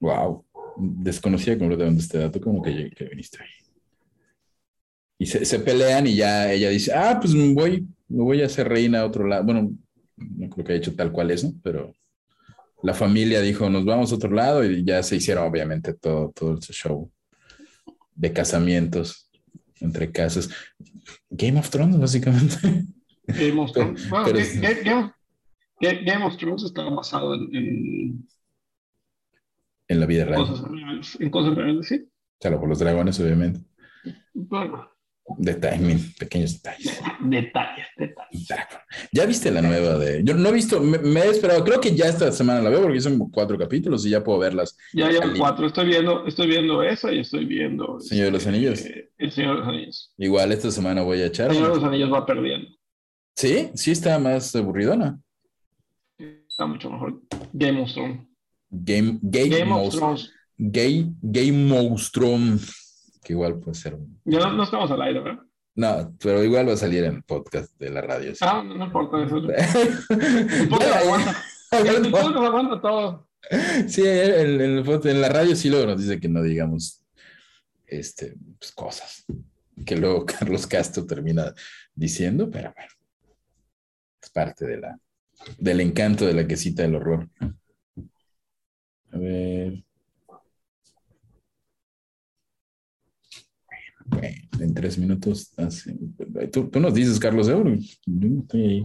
Wow. 0.00 0.44
Desconocía 0.76 1.56
completamente 1.56 2.02
este 2.02 2.18
dato, 2.18 2.40
como 2.40 2.60
que, 2.60 2.90
que 2.90 3.04
viniste 3.04 3.38
ahí. 3.40 3.48
Y 5.16 5.26
se, 5.26 5.44
se 5.44 5.60
pelean 5.60 6.08
y 6.08 6.16
ya 6.16 6.50
ella 6.52 6.70
dice, 6.70 6.92
ah, 6.92 7.18
pues 7.20 7.32
me 7.34 7.54
voy, 7.54 7.86
me 8.08 8.24
voy 8.24 8.42
a 8.42 8.46
hacer 8.46 8.68
reina 8.68 9.02
a 9.02 9.06
otro 9.06 9.28
lado. 9.28 9.44
Bueno, 9.44 9.70
no 10.16 10.48
creo 10.50 10.64
que 10.64 10.72
haya 10.72 10.80
hecho 10.80 10.94
tal 10.94 11.12
cual 11.12 11.30
eso, 11.30 11.52
pero 11.62 11.92
la 12.82 12.94
familia 12.94 13.40
dijo, 13.40 13.68
nos 13.70 13.84
vamos 13.84 14.12
a 14.12 14.16
otro 14.16 14.30
lado 14.30 14.64
y 14.64 14.84
ya 14.84 15.02
se 15.02 15.16
hicieron 15.16 15.46
obviamente 15.46 15.94
todo, 15.94 16.30
todo 16.34 16.58
ese 16.58 16.72
show 16.72 17.10
de 18.14 18.32
casamientos 18.32 19.30
entre 19.80 20.10
casas. 20.12 20.50
Game 21.30 21.58
of 21.58 21.68
Thrones, 21.70 21.98
básicamente. 21.98 22.56
Game 23.26 23.60
of 23.60 23.72
Thrones. 23.72 24.06
Bueno, 24.10 24.24
pero 24.26 24.38
Game, 24.38 25.12
Ga- 25.80 26.04
Game 26.04 26.24
of 26.24 26.36
Thrones 26.36 26.62
está 26.62 26.84
basado 26.84 27.34
en, 27.34 27.54
en 27.56 28.28
en 29.88 30.00
la 30.00 30.06
vida 30.06 30.24
real. 30.24 30.46
cosas 30.46 31.16
en 31.20 31.30
cosas 31.30 31.54
reales, 31.54 31.86
sí. 31.88 32.08
Claro, 32.40 32.58
por 32.60 32.68
los 32.68 32.78
dragones, 32.78 33.18
obviamente. 33.20 33.60
Bueno, 34.32 34.88
De 35.38 35.54
timing, 35.54 36.12
pequeños 36.18 36.52
detalles. 36.62 37.00
Detalles, 37.20 37.86
detalles. 37.96 38.48
¿Ya 39.10 39.24
viste 39.24 39.50
la 39.50 39.62
nueva 39.62 39.96
de.? 39.96 40.22
Yo 40.22 40.34
no 40.34 40.48
he 40.50 40.52
visto, 40.52 40.80
me, 40.80 40.98
me 40.98 41.20
he 41.20 41.30
esperado, 41.30 41.64
creo 41.64 41.80
que 41.80 41.94
ya 41.96 42.06
esta 42.06 42.30
semana 42.30 42.60
la 42.60 42.68
veo 42.68 42.82
porque 42.82 43.00
son 43.00 43.18
cuatro 43.30 43.56
capítulos 43.58 44.04
y 44.04 44.10
ya 44.10 44.22
puedo 44.22 44.38
verlas. 44.38 44.76
Ya 44.92 45.08
llevo 45.10 45.32
cuatro. 45.38 45.66
Estoy 45.66 45.86
viendo, 45.86 46.26
estoy 46.26 46.46
viendo 46.48 46.82
esa 46.82 47.10
y 47.10 47.20
estoy 47.20 47.46
viendo. 47.46 47.98
Señor 48.00 48.26
de 48.26 48.30
los 48.32 48.46
Anillos. 48.46 48.80
eh, 48.84 49.10
el 49.16 49.32
Señor 49.32 49.54
de 49.54 49.60
los 49.60 49.68
Anillos. 49.68 50.12
Igual 50.18 50.52
esta 50.52 50.70
semana 50.70 51.00
voy 51.02 51.20
a 51.22 51.26
echar. 51.26 51.48
El 51.48 51.54
Señor 51.56 51.70
de 51.70 51.76
los 51.76 51.84
Anillos 51.84 52.12
va 52.12 52.26
perdiendo. 52.26 52.68
Sí, 53.34 53.70
sí 53.74 53.90
está 53.92 54.18
más 54.18 54.54
aburridona. 54.54 55.18
Está 56.18 56.66
mucho 56.66 56.90
mejor. 56.90 57.20
Game 57.52 57.80
of 57.82 57.92
Thrones. 57.92 58.20
Game, 58.70 59.18
Game, 59.22 59.48
Game 59.48 59.72
of. 59.72 59.94
Thrones. 59.94 60.30
Gay, 60.58 61.06
Game 61.22 61.66
Monstrum. 61.66 62.58
Que 63.24 63.32
igual 63.32 63.58
puede 63.58 63.74
ser. 63.74 63.94
un- 63.94 64.20
Ya 64.24 64.38
no, 64.50 64.62
estamos 64.62 64.90
al 64.90 65.02
aire, 65.02 65.20
¿verdad? 65.20 65.42
No, 65.76 66.14
pero 66.20 66.44
igual 66.44 66.68
va 66.68 66.74
a 66.74 66.76
salir 66.76 67.02
en 67.04 67.16
el 67.16 67.22
podcast 67.24 67.76
de 67.78 67.90
la 67.90 68.00
radio. 68.00 68.32
sí. 68.34 68.44
Ah, 68.46 68.62
no, 68.64 68.76
no 68.76 68.84
importa 68.84 69.24
eso. 69.24 69.38
El 69.38 70.68
podcast 70.68 70.96
aguanta. 71.04 71.42
El 71.72 72.10
podcast 72.12 72.36
aguanta 72.36 72.80
todo. 72.80 73.28
Sí, 73.88 74.02
el 74.06 74.60
en 74.60 75.20
la 75.20 75.28
radio 75.28 75.54
sí 75.56 75.68
luego 75.68 75.86
nos 75.86 76.00
dice 76.00 76.18
que 76.18 76.28
no 76.28 76.42
digamos 76.42 77.02
este, 77.86 78.34
pues, 78.58 78.72
cosas 78.72 79.26
que 79.84 79.96
luego 79.96 80.24
Carlos 80.38 80.66
Castro 80.66 81.04
termina 81.06 81.52
diciendo, 81.94 82.48
pero 82.50 82.72
bueno, 82.74 82.90
es 84.22 84.30
parte 84.30 84.66
de 84.66 84.78
la, 84.78 84.98
del 85.58 85.80
encanto 85.80 86.24
de 86.26 86.34
la 86.34 86.46
quesita 86.46 86.82
del 86.82 86.94
horror. 86.96 87.28
A 89.12 89.18
ver. 89.18 89.84
Bueno, 94.06 94.36
en 94.60 94.74
tres 94.74 94.98
minutos. 94.98 95.52
hace- 95.56 95.96
Tú, 96.52 96.68
tú 96.68 96.80
nos 96.80 96.94
dices, 96.94 97.18
Carlos, 97.18 97.48
¿eh? 97.48 97.54
Porque 97.54 97.78
yo 98.06 98.28
no 98.28 98.40
estoy 98.42 98.62
ahí. 98.62 98.84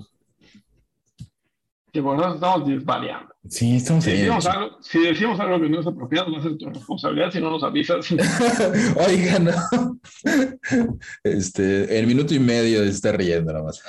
Que 1.92 2.02
bueno, 2.02 2.24
nos 2.24 2.36
estamos 2.36 2.68
desvariando. 2.68 3.34
Sí, 3.48 3.78
estamos 3.78 4.04
Si 4.04 4.12
decimos, 4.12 4.46
algo, 4.46 4.78
si 4.82 5.00
decimos 5.00 5.40
algo 5.40 5.60
que 5.60 5.70
no 5.70 5.80
es 5.80 5.88
apropiado, 5.88 6.36
a 6.38 6.42
ser 6.44 6.56
tu 6.58 6.68
responsabilidad 6.68 7.32
si 7.32 7.40
no 7.42 7.50
nos 7.50 7.64
avisas. 7.64 8.06
Oigan, 9.08 9.46
no. 9.46 10.00
Este, 11.24 11.98
el 12.00 12.06
minuto 12.06 12.36
y 12.36 12.40
medio 12.40 12.84
estar 12.84 13.18
riendo 13.18 13.52
nomás. 13.52 13.82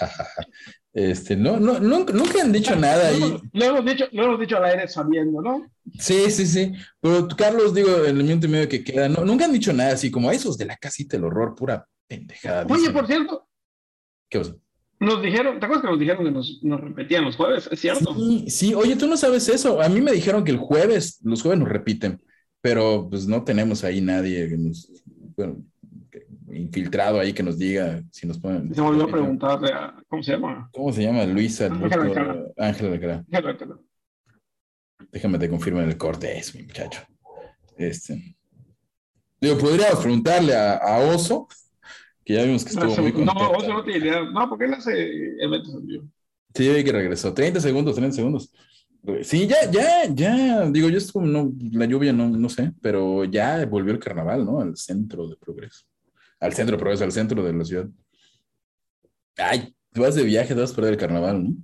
Este, 0.92 1.36
no, 1.36 1.60
no, 1.60 1.78
nunca, 1.78 2.12
nunca 2.12 2.42
han 2.42 2.52
dicho 2.52 2.74
nada 2.74 3.08
ahí. 3.08 3.20
Lo, 3.20 3.40
lo 3.52 3.64
hemos 3.64 3.84
dicho, 3.84 4.06
lo 4.10 4.24
hemos 4.24 4.40
dicho 4.40 4.56
al 4.56 4.64
aire 4.64 4.88
sabiendo, 4.88 5.40
¿no? 5.40 5.70
Sí, 5.98 6.30
sí, 6.30 6.46
sí. 6.46 6.72
Pero 7.00 7.28
Carlos, 7.28 7.72
digo, 7.74 8.04
en 8.04 8.16
el 8.16 8.24
minuto 8.24 8.46
y 8.46 8.50
medio 8.50 8.68
que 8.68 8.82
queda, 8.82 9.08
no, 9.08 9.24
nunca 9.24 9.44
han 9.44 9.52
dicho 9.52 9.72
nada 9.72 9.92
así 9.92 10.10
como 10.10 10.30
esos 10.32 10.58
de 10.58 10.64
la 10.64 10.76
casita 10.76 11.16
del 11.16 11.26
horror, 11.26 11.54
pura 11.54 11.86
pendejada. 12.08 12.64
Oye, 12.68 12.78
dicen. 12.78 12.92
por 12.92 13.06
cierto, 13.06 13.48
¿Qué 14.28 14.38
pasa? 14.38 14.56
nos 15.00 15.22
dijeron, 15.22 15.58
¿te 15.58 15.64
acuerdas 15.64 15.82
que 15.82 15.90
nos 15.90 15.98
dijeron 15.98 16.24
que 16.24 16.30
nos, 16.30 16.62
nos 16.62 16.80
repetían 16.80 17.24
los 17.24 17.36
jueves? 17.36 17.68
¿Es 17.72 17.80
cierto? 17.80 18.14
Sí, 18.14 18.44
sí, 18.48 18.74
oye, 18.74 18.96
tú 18.96 19.06
no 19.06 19.16
sabes 19.16 19.48
eso. 19.48 19.80
A 19.80 19.88
mí 19.88 20.00
me 20.00 20.12
dijeron 20.12 20.44
que 20.44 20.50
el 20.50 20.58
jueves, 20.58 21.20
los 21.22 21.40
jueves 21.40 21.58
nos 21.58 21.68
repiten, 21.68 22.20
pero 22.60 23.08
pues 23.08 23.26
no 23.26 23.42
tenemos 23.42 23.82
ahí 23.82 24.02
nadie 24.02 24.48
que 24.48 24.58
nos, 24.58 24.90
bueno, 25.36 25.64
infiltrado 26.52 27.20
ahí 27.20 27.32
que 27.32 27.42
nos 27.42 27.58
diga 27.58 28.02
si 28.10 28.26
nos 28.26 28.38
ponen. 28.38 28.74
Se 28.74 28.80
me 28.80 28.88
olvidó 28.88 29.06
preguntarle 29.08 29.72
a, 29.72 29.94
¿cómo 30.08 30.22
se 30.22 30.32
llama? 30.32 30.70
¿Cómo 30.72 30.92
se 30.92 31.02
llama? 31.02 31.24
Luisa. 31.24 31.66
el 31.66 31.72
Ángela 31.72 32.92
Alcalá. 32.92 33.24
Ángela. 33.32 33.78
Déjame 35.12 35.38
te 35.38 35.48
confirmar 35.48 35.84
el 35.84 35.96
corte, 35.96 36.38
es 36.38 36.54
mi 36.54 36.62
muchacho. 36.62 37.00
Este. 37.76 38.36
Digo, 39.40 39.56
podríamos 39.58 40.00
preguntarle 40.00 40.54
a, 40.54 40.76
a 40.76 40.98
Oso, 40.98 41.48
que 42.24 42.34
ya 42.34 42.44
vimos 42.44 42.64
que 42.64 42.70
estuvo 42.70 42.94
muy 42.96 43.12
No, 43.12 43.32
contento. 43.32 43.50
Oso 43.52 43.72
no 43.72 43.84
tiene 43.84 44.06
idea. 44.06 44.22
No, 44.30 44.48
porque 44.48 44.66
él 44.66 44.74
hace 44.74 44.92
eventos 45.42 45.74
en 45.74 45.86
vivo. 45.86 46.04
Sí, 46.54 46.68
vi 46.68 46.84
que 46.84 46.92
regresó. 46.92 47.32
30 47.32 47.60
segundos, 47.60 47.94
30 47.94 48.16
segundos. 48.16 48.52
Sí, 49.22 49.46
ya, 49.46 49.70
ya, 49.70 50.06
ya. 50.12 50.70
Digo, 50.70 50.88
yo 50.88 50.98
estuve, 50.98 51.26
no, 51.26 51.52
la 51.72 51.86
lluvia 51.86 52.12
no, 52.12 52.28
no 52.28 52.48
sé, 52.48 52.72
pero 52.82 53.24
ya 53.24 53.64
volvió 53.64 53.92
el 53.92 53.98
carnaval, 53.98 54.44
¿no? 54.44 54.60
Al 54.60 54.76
centro 54.76 55.26
de 55.26 55.36
progreso. 55.36 55.86
Al 56.40 56.54
centro 56.54 56.76
de 56.76 56.80
progreso, 56.80 57.04
al 57.04 57.12
centro 57.12 57.42
de 57.42 57.52
la 57.52 57.64
ciudad. 57.64 57.86
Ay, 59.36 59.74
tú 59.92 60.02
vas 60.02 60.14
de 60.14 60.24
viaje, 60.24 60.54
te 60.54 60.60
vas 60.60 60.72
a 60.72 60.74
perder 60.74 60.94
el 60.94 60.98
carnaval, 60.98 61.44
¿no? 61.44 61.54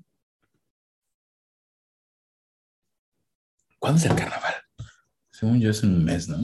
¿Cuándo 3.78 3.98
es 3.98 4.04
el 4.04 4.14
carnaval? 4.14 4.54
Según 5.30 5.60
yo 5.60 5.70
es 5.70 5.82
un 5.82 6.04
mes, 6.04 6.28
¿no? 6.28 6.38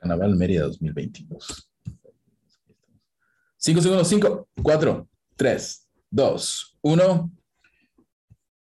Carnaval 0.00 0.36
Mérida 0.36 0.62
2022. 0.62 1.70
Cinco 3.56 3.82
segundos, 3.82 4.08
cinco, 4.08 4.48
cuatro, 4.62 5.08
tres, 5.36 5.86
dos, 6.10 6.78
uno. 6.80 7.30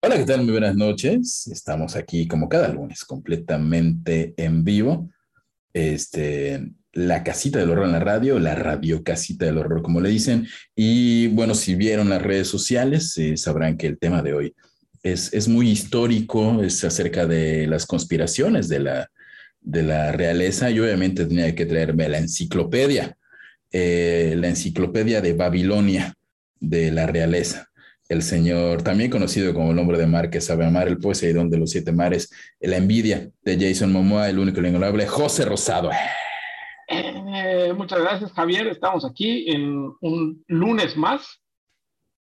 Hola, 0.01 0.17
¿qué 0.17 0.25
tal? 0.25 0.43
Muy 0.43 0.51
buenas 0.51 0.75
noches. 0.75 1.47
Estamos 1.47 1.95
aquí 1.95 2.27
como 2.27 2.47
cada 2.47 2.67
lunes, 2.67 3.03
completamente 3.03 4.33
en 4.37 4.63
vivo. 4.63 5.09
Este, 5.73 6.71
la 6.95 7.23
casita 7.23 7.59
del 7.59 7.69
horror 7.69 7.85
en 7.85 7.91
la 7.91 7.99
radio, 7.99 8.39
la 8.39 8.55
radio 8.55 9.03
casita 9.03 9.45
del 9.45 9.57
horror, 9.57 9.81
como 9.81 9.99
le 9.99 10.09
dicen. 10.09 10.47
Y 10.75 11.27
bueno, 11.27 11.53
si 11.53 11.75
vieron 11.75 12.09
las 12.09 12.21
redes 12.21 12.47
sociales, 12.47 13.17
eh, 13.17 13.35
sabrán 13.35 13.77
que 13.77 13.85
el 13.85 13.99
tema 13.99 14.23
de 14.23 14.33
hoy 14.33 14.55
es, 15.03 15.33
es 15.33 15.49
muy 15.49 15.69
histórico, 15.69 16.63
es 16.63 16.83
acerca 16.85 17.27
de 17.27 17.67
las 17.67 17.85
conspiraciones 17.85 18.69
de 18.69 18.79
la, 18.79 19.11
de 19.59 19.83
la 19.83 20.13
realeza 20.13 20.71
y 20.71 20.79
obviamente 20.79 21.25
tenía 21.25 21.53
que 21.53 21.65
traerme 21.65 22.07
la 22.07 22.17
enciclopedia, 22.17 23.17
eh, 23.73 24.35
la 24.37 24.47
enciclopedia 24.47 25.19
de 25.19 25.33
Babilonia 25.33 26.13
de 26.61 26.91
la 26.91 27.07
realeza. 27.07 27.67
El 28.07 28.23
señor, 28.23 28.83
también 28.83 29.11
conocido 29.11 29.53
como 29.53 29.73
el 29.73 29.79
hombre 29.79 29.97
de 29.97 30.07
mar 30.07 30.29
que 30.29 30.39
sabe 30.39 30.63
amar, 30.63 30.87
el 30.87 30.99
Poseidón 30.99 31.49
de 31.49 31.57
los 31.57 31.71
siete 31.71 31.91
mares, 31.91 32.29
la 32.61 32.77
envidia 32.77 33.29
de 33.43 33.59
Jason 33.59 33.91
Momoa, 33.91 34.29
el 34.29 34.39
único 34.39 34.61
inigualable 34.61 35.05
José 35.07 35.43
Rosado. 35.43 35.89
Eh, 36.87 37.73
muchas 37.75 37.99
gracias, 37.99 38.31
Javier. 38.33 38.67
Estamos 38.67 39.05
aquí 39.05 39.49
en 39.49 39.91
un 40.01 40.43
lunes 40.47 40.95
más. 40.97 41.41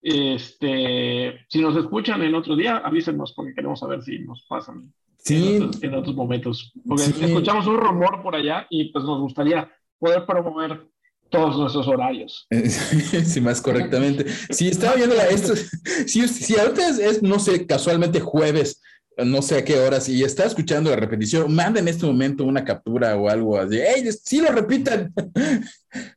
Este, 0.01 1.39
si 1.49 1.61
nos 1.61 1.75
escuchan 1.77 2.21
en 2.23 2.35
otro 2.35 2.55
día, 2.55 2.77
avísenos 2.77 3.33
porque 3.33 3.53
queremos 3.53 3.79
saber 3.79 4.01
si 4.03 4.19
nos 4.19 4.45
pasan 4.47 4.93
Sí, 5.17 5.55
en, 5.55 5.63
otros, 5.63 5.83
en 5.83 5.93
otros 5.95 6.15
momentos. 6.15 6.73
Porque 6.85 7.03
Sí. 7.03 7.23
escuchamos 7.23 7.65
un 7.67 7.77
rumor 7.77 8.21
por 8.21 8.35
allá 8.35 8.67
y 8.69 8.91
pues 8.91 9.05
nos 9.05 9.19
gustaría 9.21 9.71
poder 9.97 10.25
promover 10.25 10.85
todos 11.29 11.57
nuestros 11.57 11.87
horarios. 11.87 12.45
sí, 13.25 13.39
más 13.39 13.61
correctamente. 13.61 14.25
Si 14.49 14.67
estaba 14.67 14.95
viendo 14.95 15.15
la, 15.15 15.27
esto, 15.27 15.55
si, 15.55 16.27
si 16.27 16.59
ahorita 16.59 16.89
es, 16.89 16.99
es, 16.99 17.23
no 17.23 17.39
sé, 17.39 17.65
casualmente 17.65 18.19
jueves, 18.19 18.81
no 19.17 19.41
sé 19.41 19.57
a 19.57 19.65
qué 19.65 19.79
horas, 19.79 20.09
y 20.09 20.23
está 20.23 20.45
escuchando 20.45 20.89
la 20.89 20.95
repetición, 20.95 21.53
manda 21.53 21.79
en 21.79 21.87
este 21.87 22.05
momento 22.05 22.43
una 22.43 22.63
captura 22.63 23.15
o 23.15 23.29
algo 23.29 23.57
así. 23.57 23.79
¡Ey, 23.79 24.09
sí 24.11 24.41
lo 24.41 24.51
repitan! 24.51 25.13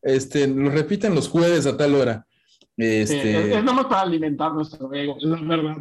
Este, 0.01 0.47
lo 0.47 0.71
repitan 0.71 1.15
los 1.15 1.29
jueves 1.29 1.67
a 1.67 1.77
tal 1.77 1.95
hora. 1.97 2.27
Este, 2.79 3.33
Eh, 3.33 3.41
es, 3.41 3.57
es 3.57 3.65
nada 3.65 3.75
más 3.75 3.87
para 3.87 4.01
alimentar 4.03 4.53
nuestro 4.55 4.91
ego, 4.95 5.19
es 5.19 5.25
la 5.25 5.37
verdad. 5.43 5.77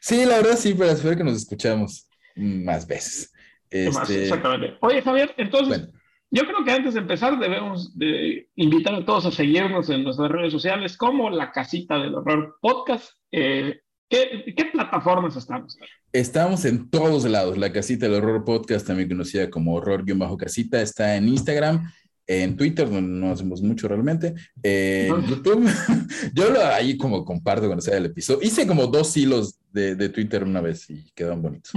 Sí, 0.00 0.24
la 0.24 0.36
verdad 0.36 0.56
sí, 0.56 0.74
pero 0.74 0.90
espero 0.90 1.16
que 1.16 1.24
nos 1.24 1.36
escuchamos 1.36 2.08
más 2.36 2.86
veces. 2.86 3.32
Más, 3.70 4.08
Este, 4.08 4.22
exactamente. 4.22 4.78
Oye, 4.80 5.02
Javier, 5.02 5.34
entonces, 5.36 5.68
bueno, 5.68 5.92
yo 6.30 6.42
creo 6.44 6.64
que 6.64 6.72
antes 6.72 6.94
de 6.94 7.00
empezar 7.00 7.38
debemos 7.38 7.96
de 7.98 8.48
invitar 8.56 8.94
a 8.94 9.04
todos 9.04 9.26
a 9.26 9.30
seguirnos 9.30 9.90
en 9.90 10.04
nuestras 10.04 10.30
redes 10.30 10.52
sociales 10.52 10.96
como 10.96 11.28
La 11.30 11.52
Casita 11.52 11.98
del 11.98 12.14
Horror 12.14 12.56
Podcast. 12.60 13.10
Eh, 13.30 13.80
¿qué, 14.08 14.54
¿Qué 14.56 14.64
plataformas 14.66 15.36
estamos? 15.36 15.76
Estamos 16.14 16.64
en 16.64 16.88
todos 16.90 17.24
lados. 17.24 17.58
La 17.58 17.72
Casita 17.72 18.06
del 18.06 18.14
Horror 18.22 18.44
Podcast, 18.44 18.86
también 18.86 19.08
conocida 19.08 19.50
como 19.50 19.74
Horror-Casita, 19.74 20.80
está 20.80 21.16
en 21.16 21.26
Instagram, 21.26 21.90
en 22.28 22.56
Twitter, 22.56 22.88
donde 22.88 23.18
no 23.18 23.32
hacemos 23.32 23.60
mucho 23.62 23.88
realmente, 23.88 24.32
en. 24.62 25.26
YouTube. 25.26 25.68
Yo 26.32 26.50
lo 26.50 26.64
ahí 26.64 26.96
como 26.96 27.24
comparto 27.24 27.66
cuando 27.66 27.82
sea 27.82 27.98
el 27.98 28.06
episodio. 28.06 28.46
Hice 28.46 28.64
como 28.64 28.86
dos 28.86 29.16
hilos 29.16 29.58
de, 29.72 29.96
de 29.96 30.08
Twitter 30.08 30.44
una 30.44 30.60
vez 30.60 30.88
y 30.88 31.04
quedan 31.16 31.42
bonitos. 31.42 31.72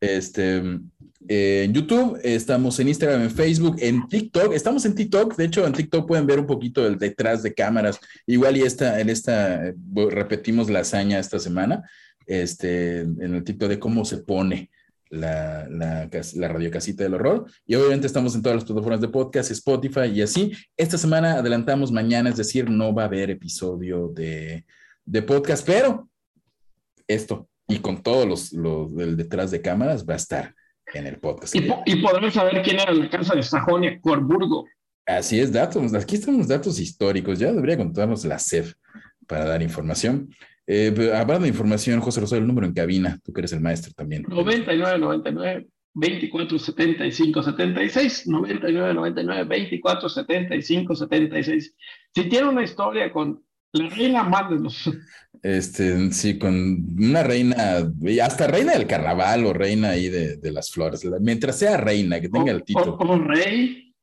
Este, 0.00 0.62
eh, 1.26 1.62
en 1.64 1.72
YouTube, 1.72 2.20
estamos 2.22 2.78
en 2.80 2.88
Instagram, 2.88 3.22
en 3.22 3.30
Facebook, 3.30 3.76
en 3.80 4.06
TikTok. 4.06 4.52
Estamos 4.52 4.84
en 4.84 4.94
TikTok. 4.94 5.34
De 5.34 5.46
hecho, 5.46 5.66
en 5.66 5.72
TikTok 5.72 6.06
pueden 6.06 6.26
ver 6.26 6.40
un 6.40 6.46
poquito 6.46 6.86
el 6.86 6.98
detrás 6.98 7.42
de 7.42 7.54
cámaras. 7.54 7.98
Igual 8.26 8.58
y 8.58 8.62
esta, 8.62 9.00
en 9.00 9.08
esta, 9.08 9.68
eh, 9.68 9.74
repetimos 10.10 10.68
la 10.68 10.80
hazaña 10.80 11.18
esta 11.18 11.38
semana, 11.38 11.88
este, 12.28 13.00
en 13.00 13.34
el 13.34 13.42
TikTok 13.42 13.68
de 13.68 13.78
cómo 13.80 14.04
se 14.04 14.18
pone 14.18 14.70
la, 15.10 15.66
la, 15.68 16.08
la 16.34 16.48
radio 16.48 16.70
casita 16.70 17.02
del 17.02 17.14
horror. 17.14 17.46
Y 17.66 17.74
obviamente 17.74 18.06
estamos 18.06 18.34
en 18.36 18.42
todas 18.42 18.56
las 18.56 18.64
plataformas 18.64 19.00
de 19.00 19.08
podcast, 19.08 19.50
Spotify 19.50 20.06
y 20.14 20.22
así. 20.22 20.52
Esta 20.76 20.98
semana 20.98 21.38
adelantamos 21.38 21.90
mañana, 21.90 22.28
es 22.30 22.36
decir, 22.36 22.70
no 22.70 22.94
va 22.94 23.02
a 23.02 23.06
haber 23.06 23.30
episodio 23.30 24.08
de, 24.08 24.64
de 25.04 25.22
podcast, 25.22 25.66
pero 25.66 26.08
esto 27.08 27.48
y 27.66 27.78
con 27.80 28.02
todos 28.02 28.26
los, 28.26 28.52
los 28.52 28.94
del 28.94 29.16
detrás 29.16 29.50
de 29.50 29.60
cámaras 29.60 30.06
va 30.06 30.14
a 30.14 30.16
estar 30.16 30.54
en 30.94 31.06
el 31.06 31.18
podcast. 31.18 31.54
Y, 31.54 31.62
po- 31.62 31.82
y 31.84 31.96
podremos 32.02 32.32
saber 32.34 32.62
quién 32.62 32.80
era 32.80 32.92
la 32.92 33.10
casa 33.10 33.34
de 33.34 33.42
Sajonia 33.42 34.00
Corburgo. 34.00 34.66
Así 35.06 35.40
es, 35.40 35.52
datos. 35.52 35.94
Aquí 35.94 36.16
están 36.16 36.36
los 36.36 36.48
datos 36.48 36.78
históricos. 36.78 37.38
Ya 37.38 37.52
debería 37.52 37.78
contarnos 37.78 38.24
la 38.26 38.38
CEF 38.38 38.74
para 39.26 39.44
dar 39.46 39.62
información. 39.62 40.30
Eh, 40.70 40.92
hablando 41.14 41.44
de 41.44 41.48
información, 41.48 41.98
José 42.00 42.20
Rosario, 42.20 42.42
el 42.42 42.46
número 42.46 42.66
en 42.66 42.74
cabina, 42.74 43.18
tú 43.24 43.32
que 43.32 43.40
eres 43.40 43.54
el 43.54 43.60
maestro 43.60 43.90
también. 43.94 44.26
99, 44.28 44.98
99, 44.98 45.66
24, 45.94 46.58
75, 46.58 47.42
76, 47.42 48.26
99, 48.26 48.92
99, 48.92 49.44
24, 49.44 50.08
75, 50.10 50.94
76. 50.94 51.74
Si 52.14 52.24
tiene 52.28 52.48
una 52.48 52.62
historia 52.62 53.10
con 53.10 53.42
la 53.72 53.88
reina, 53.88 54.22
mándenos. 54.24 54.90
Este, 55.42 56.10
sí, 56.12 56.38
con 56.38 56.54
una 56.98 57.22
reina, 57.22 57.90
hasta 58.22 58.46
reina 58.46 58.72
del 58.72 58.86
carnaval 58.86 59.46
o 59.46 59.54
reina 59.54 59.90
ahí 59.90 60.10
de, 60.10 60.36
de 60.36 60.52
las 60.52 60.70
flores, 60.70 61.02
mientras 61.20 61.58
sea 61.58 61.78
reina, 61.78 62.20
que 62.20 62.28
tenga 62.28 62.52
o, 62.52 62.56
el 62.56 62.62
título. 62.62 62.94
O, 62.94 63.12
o 63.14 63.18
rey. 63.18 63.94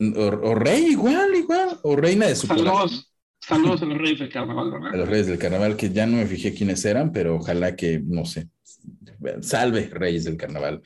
O, 0.00 0.22
o, 0.22 0.54
rey, 0.54 0.86
igual, 0.90 1.34
igual, 1.34 1.78
o 1.82 1.96
reina 1.96 2.26
de 2.26 2.36
su 2.36 2.46
Saludos. 2.46 3.09
Saludos 3.50 3.82
a 3.82 3.84
los 3.84 3.98
reyes 3.98 4.20
del 4.20 4.28
carnaval, 4.28 4.70
¿verdad? 4.70 4.94
A 4.94 4.96
los 4.96 5.08
reyes 5.08 5.26
del 5.26 5.36
carnaval, 5.38 5.76
que 5.76 5.90
ya 5.90 6.06
no 6.06 6.18
me 6.18 6.26
fijé 6.26 6.54
quiénes 6.54 6.84
eran, 6.84 7.10
pero 7.10 7.34
ojalá 7.34 7.74
que, 7.74 8.00
no 8.00 8.24
sé, 8.24 8.48
salve 9.40 9.90
reyes 9.92 10.22
del 10.22 10.36
carnaval. 10.36 10.80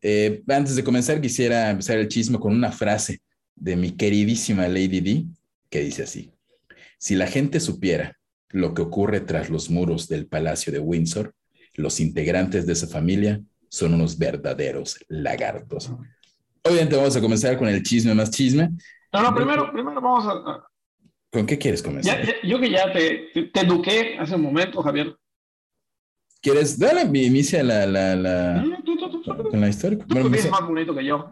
Eh, 0.00 0.42
antes 0.48 0.74
de 0.74 0.84
comenzar, 0.84 1.20
quisiera 1.20 1.68
empezar 1.68 1.98
el 1.98 2.08
chisme 2.08 2.38
con 2.38 2.54
una 2.54 2.72
frase 2.72 3.20
de 3.54 3.76
mi 3.76 3.92
queridísima 3.92 4.66
Lady 4.68 5.00
D, 5.00 5.26
que 5.68 5.80
dice 5.80 6.04
así, 6.04 6.32
si 6.96 7.14
la 7.14 7.26
gente 7.26 7.60
supiera 7.60 8.16
lo 8.48 8.72
que 8.72 8.80
ocurre 8.80 9.20
tras 9.20 9.50
los 9.50 9.68
muros 9.68 10.08
del 10.08 10.26
Palacio 10.26 10.72
de 10.72 10.78
Windsor, 10.78 11.34
los 11.74 12.00
integrantes 12.00 12.64
de 12.64 12.72
esa 12.72 12.86
familia 12.86 13.42
son 13.68 13.92
unos 13.92 14.16
verdaderos 14.16 14.98
lagartos. 15.08 15.92
Obviamente 16.62 16.96
vamos 16.96 17.14
a 17.16 17.20
comenzar 17.20 17.58
con 17.58 17.68
el 17.68 17.82
chisme 17.82 18.14
más 18.14 18.30
chisme. 18.30 18.70
No, 19.12 19.22
no, 19.22 19.34
primero, 19.34 19.70
primero 19.70 20.00
vamos 20.00 20.24
a, 20.26 20.68
¿Con 21.30 21.46
qué 21.46 21.58
quieres 21.58 21.82
comenzar? 21.82 22.24
Ya, 22.24 22.34
yo 22.42 22.58
que 22.58 22.70
ya 22.70 22.92
te, 22.92 23.30
te, 23.34 23.42
te, 23.44 23.60
eduqué 23.60 24.16
hace 24.18 24.34
un 24.34 24.42
momento, 24.42 24.82
Javier. 24.82 25.14
¿Quieres? 26.40 26.78
Dale, 26.78 27.02
inicia 27.02 27.62
la, 27.62 27.86
la, 27.86 28.16
la, 28.16 28.62
no, 28.62 28.82
tú, 28.82 28.96
tú, 28.96 29.20
tú, 29.20 29.48
con 29.50 29.60
la 29.60 29.68
historia. 29.68 29.98
Tú 29.98 30.06
bueno, 30.08 30.30
tienes 30.30 30.50
más 30.50 30.66
bonito 30.66 30.94
que 30.94 31.04
yo. 31.04 31.30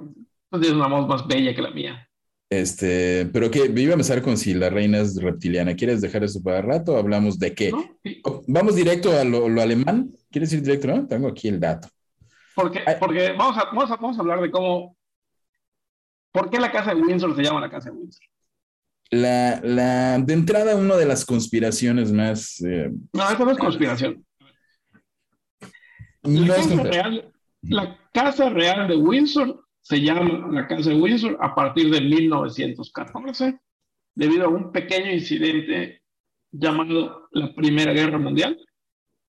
Tú 0.51 0.61
tienes 0.61 0.77
una 0.77 0.89
voz 0.89 1.09
más 1.09 1.27
bella 1.27 1.55
que 1.55 1.63
la 1.63 1.71
mía. 1.71 2.09
Este, 2.49 3.27
pero 3.33 3.51
que 3.51 3.65
iba 3.65 3.91
a 3.91 3.95
empezar 3.95 4.23
con 4.23 4.37
si 4.37 4.55
la 4.55 4.71
reina 4.71 4.99
es 4.99 5.21
reptiliana. 5.21 5.75
¿Quieres 5.75 6.01
dejar 6.01 6.25
eso 6.25 6.43
para 6.43 6.63
rato 6.63 6.97
hablamos 6.97 7.39
de 7.39 7.55
qué? 7.55 7.73
¿No? 7.73 7.85
Vamos 8.47 8.77
directo 8.77 9.13
a 9.13 9.25
lo, 9.25 9.49
lo, 9.49 9.63
alemán. 9.63 10.11
¿Quieres 10.31 10.53
ir 10.53 10.63
directo? 10.63 10.89
No, 10.89 11.07
tengo 11.07 11.29
aquí 11.29 11.49
el 11.49 11.59
dato. 11.59 11.89
Porque, 12.55 12.83
porque 13.01 13.33
vamos, 13.33 13.59
a, 13.59 13.65
vamos, 13.65 13.91
a, 13.91 13.97
vamos 13.97 14.19
a 14.19 14.21
hablar 14.21 14.41
de 14.41 14.51
cómo. 14.51 14.97
¿Por 16.33 16.51
qué 16.51 16.59
la 16.59 16.71
casa 16.71 16.95
de 16.95 17.01
Windsor 17.01 17.35
se 17.35 17.43
llama 17.43 17.61
la 17.61 17.71
casa 17.71 17.91
de 17.91 17.97
Windsor? 17.97 18.23
La, 19.11 19.61
la, 19.63 20.19
de 20.19 20.35
entrada, 20.35 20.75
una 20.75 20.97
de 20.97 21.07
las 21.07 21.25
conspiraciones 21.25 22.13
más. 22.13 22.61
Eh, 22.63 22.91
no, 23.13 23.23
esa 23.23 23.45
no 23.45 23.51
es 23.53 23.59
conspiración. 23.59 24.25
No 26.25 26.41
la, 26.41 26.57
es 26.57 26.67
casa 26.67 26.83
real, 26.83 27.33
la 27.63 27.99
Casa 28.13 28.49
Real 28.51 28.89
de 28.89 28.97
Windsor 28.97 29.65
se 29.83 30.01
llama 30.01 30.49
la 30.51 30.67
Casa 30.67 30.91
de 30.91 31.01
Windsor 31.01 31.39
a 31.41 31.55
partir 31.55 31.91
de 31.91 32.01
1914, 32.01 33.61
debido 34.15 34.47
a 34.47 34.49
un 34.49 34.73
pequeño 34.73 35.13
incidente 35.13 36.03
llamado 36.51 37.29
la 37.33 37.55
Primera 37.55 37.93
Guerra 37.93 38.19
Mundial. 38.19 38.59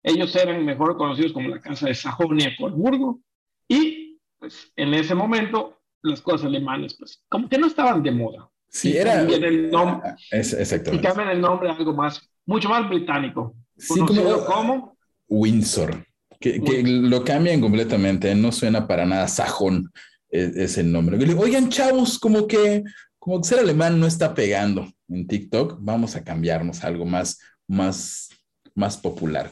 Ellos 0.01 0.35
eran 0.35 0.65
mejor 0.65 0.97
conocidos 0.97 1.33
como 1.33 1.49
la 1.49 1.59
Casa 1.59 1.87
de 1.87 1.95
Sajonia-Coburgo 1.95 3.19
y 3.67 4.19
pues, 4.39 4.71
en 4.75 4.93
ese 4.93 5.13
momento 5.13 5.77
las 6.01 6.21
cosas 6.21 6.47
alemanas, 6.47 6.95
pues, 6.97 7.23
como 7.27 7.49
que 7.49 7.57
no 7.57 7.67
estaban 7.67 8.01
de 8.01 8.11
moda. 8.11 8.49
Sí, 8.69 8.91
y 8.93 8.97
era. 8.97 9.21
el 9.21 9.69
nombre, 9.71 10.11
Es, 10.31 10.53
y 10.53 10.57
exactamente. 10.57 11.07
cambian 11.07 11.29
el 11.29 11.41
nombre 11.41 11.69
a 11.69 11.73
algo 11.73 11.93
más, 11.93 12.21
mucho 12.45 12.69
más 12.69 12.87
británico. 12.89 13.55
Sí, 13.77 13.99
como- 13.99 14.45
como 14.45 14.97
Windsor. 15.29 16.05
Que, 16.39 16.61
que 16.61 16.83
lo 16.83 17.23
cambian 17.23 17.59
completamente, 17.61 18.33
no 18.35 18.51
suena 18.51 18.87
para 18.87 19.05
nada 19.07 19.27
sajón 19.27 19.91
es, 20.29 20.55
es 20.55 20.77
el 20.77 20.91
nombre. 20.91 21.17
Oigan, 21.35 21.69
chavos, 21.69 22.19
como 22.19 22.45
que, 22.45 22.83
como 23.17 23.41
que 23.41 23.47
ser 23.47 23.59
alemán 23.59 23.99
no 23.99 24.05
está 24.05 24.35
pegando 24.35 24.87
en 25.09 25.25
TikTok, 25.25 25.77
vamos 25.79 26.15
a 26.15 26.23
cambiarnos 26.23 26.83
a 26.83 26.87
algo 26.87 27.05
más, 27.05 27.39
más, 27.67 28.29
más 28.75 28.97
popular. 28.97 29.51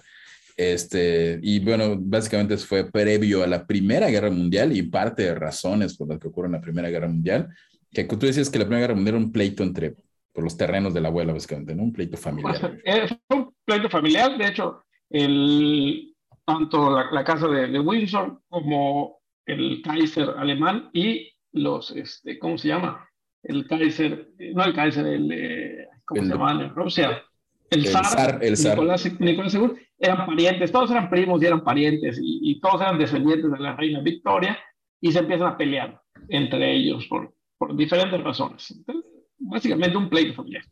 Este, 0.57 1.39
y 1.41 1.59
bueno, 1.59 1.95
básicamente 1.99 2.55
fue 2.57 2.89
previo 2.89 3.43
a 3.43 3.47
la 3.47 3.65
Primera 3.65 4.07
Guerra 4.09 4.29
Mundial 4.29 4.75
y 4.75 4.83
parte 4.83 5.23
de 5.23 5.35
razones 5.35 5.97
por 5.97 6.07
las 6.07 6.19
que 6.19 6.27
ocurre 6.27 6.47
en 6.47 6.53
la 6.53 6.61
Primera 6.61 6.89
Guerra 6.89 7.07
Mundial, 7.07 7.49
que 7.95 8.17
tú 8.17 8.25
decías 8.25 8.49
que 8.49 8.59
la 8.59 8.65
Primera 8.65 8.81
Guerra 8.81 8.95
Mundial 8.95 9.15
era 9.15 9.25
un 9.25 9.31
pleito 9.31 9.63
entre, 9.63 9.95
por 10.33 10.43
los 10.43 10.57
terrenos 10.57 10.93
de 10.93 11.01
la 11.01 11.07
abuela, 11.07 11.33
básicamente, 11.33 11.73
¿no? 11.73 11.83
Un 11.83 11.93
pleito 11.93 12.17
familiar. 12.17 12.77
Eh, 12.83 13.07
fue 13.27 13.37
un 13.37 13.53
pleito 13.63 13.89
familiar, 13.89 14.37
de 14.37 14.47
hecho, 14.47 14.83
el, 15.09 16.13
tanto 16.45 16.91
la, 16.91 17.11
la 17.11 17.23
casa 17.23 17.47
de, 17.47 17.67
de, 17.67 17.79
Windsor 17.79 18.41
como 18.49 19.19
el 19.45 19.81
Kaiser 19.81 20.29
alemán 20.37 20.89
y 20.93 21.31
los, 21.53 21.91
este, 21.91 22.37
¿cómo 22.37 22.57
se 22.57 22.67
llama? 22.67 23.07
El 23.43 23.67
Kaiser, 23.67 24.29
no 24.53 24.63
el 24.65 24.73
Kaiser, 24.73 25.05
el, 25.07 25.31
eh, 25.31 25.87
¿cómo 26.05 26.21
El- 26.21 26.27
se 26.27 26.33
llama? 26.33 26.51
En 26.51 26.75
Rusia. 26.75 27.23
El, 27.69 27.79
el 27.79 27.87
zar, 27.87 28.05
zar, 28.05 28.39
el 28.43 28.57
zar. 28.57 28.73
Nicolás, 28.73 29.19
Nicolás 29.19 29.55
II, 29.55 29.71
eran 29.97 30.25
parientes, 30.27 30.71
todos 30.71 30.91
eran 30.91 31.09
primos 31.09 31.41
y 31.41 31.45
eran 31.45 31.63
parientes, 31.63 32.19
y, 32.21 32.51
y 32.51 32.59
todos 32.59 32.81
eran 32.81 32.99
descendientes 32.99 33.51
de 33.51 33.59
la 33.59 33.75
reina 33.75 34.01
Victoria, 34.01 34.57
y 35.01 35.11
se 35.11 35.19
empiezan 35.19 35.47
a 35.47 35.57
pelear 35.57 35.99
entre 36.29 36.73
ellos 36.73 37.05
por, 37.07 37.34
por 37.57 37.75
diferentes 37.75 38.21
razones. 38.23 38.71
Entonces, 38.71 39.05
básicamente 39.37 39.97
un 39.97 40.09
pleito 40.09 40.33
familiar. 40.35 40.63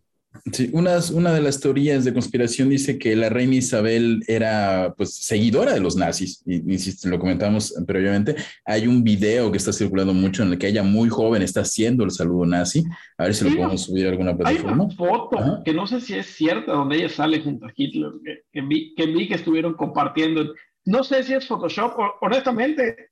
Sí, 0.52 0.72
unas, 0.74 1.12
una 1.12 1.32
de 1.32 1.42
las 1.42 1.60
teorías 1.60 2.04
de 2.06 2.12
conspiración 2.12 2.68
dice 2.68 2.98
que 2.98 3.16
la 3.16 3.30
reina 3.30 3.54
Isabel 3.54 4.24
era 4.28 4.92
pues 4.98 5.14
seguidora 5.14 5.74
de 5.74 5.80
los 5.80 5.96
nazis, 5.96 6.42
insisto, 6.48 7.08
lo 7.08 7.20
comentamos 7.20 7.72
previamente, 7.86 8.36
hay 8.66 8.88
un 8.88 9.04
video 9.04 9.52
que 9.52 9.60
está 9.60 9.72
circulando 9.72 10.12
mucho 10.12 10.42
en 10.42 10.52
el 10.54 10.58
que 10.58 10.70
ella 10.70 10.82
muy 10.82 11.08
joven 11.08 11.44
está 11.44 11.62
haciendo 11.62 12.04
el 12.04 12.10
saludo 12.10 12.48
nazi, 12.48 12.84
a 13.20 13.26
ver 13.26 13.36
si 13.36 13.44
lo 13.44 13.52
Sí, 13.52 13.58
podemos 13.58 13.84
subir 13.84 14.08
a 14.08 14.10
alguna 14.10 14.32
Hay 14.32 14.38
plataforma. 14.38 14.84
una 14.86 14.96
foto 14.96 15.38
Ajá. 15.40 15.62
que 15.64 15.72
no 15.72 15.86
sé 15.86 16.02
si 16.02 16.16
es 16.16 16.26
cierta 16.26 16.72
donde 16.74 16.96
ella 16.96 17.10
sale 17.10 17.40
junto 17.42 17.68
a 17.68 17.74
Hitler, 17.76 18.10
que, 18.26 18.42
que 18.52 18.62
vi, 18.66 18.96
que 18.96 19.06
vi 19.06 19.28
que 19.28 19.36
estuvieron 19.36 19.76
compartiendo. 19.76 20.52
No 20.86 21.04
sé 21.04 21.22
si 21.24 21.36
es 21.36 21.48
Photoshop, 21.48 21.94
o- 22.00 22.14
honestamente, 22.22 23.12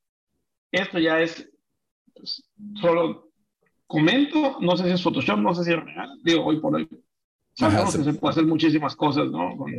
esto 0.72 0.98
ya 0.98 1.22
es 1.22 1.48
pues, 2.16 2.44
solo 2.82 3.31
comento, 3.92 4.58
no 4.62 4.78
sé 4.78 4.86
si 4.86 4.92
es 4.92 5.04
Photoshop, 5.04 5.40
no 5.40 5.54
sé 5.54 5.66
si 5.66 5.72
es 5.72 5.84
real, 5.84 6.10
digo, 6.24 6.46
hoy 6.46 6.60
por 6.60 6.76
hoy. 6.76 6.88
Sabemos 7.54 7.84
Ajá, 7.84 7.92
sí. 7.92 7.98
que 7.98 8.04
se 8.06 8.14
puede 8.14 8.32
hacer 8.32 8.46
muchísimas 8.46 8.96
cosas, 8.96 9.30
¿no? 9.30 9.58
Con, 9.58 9.72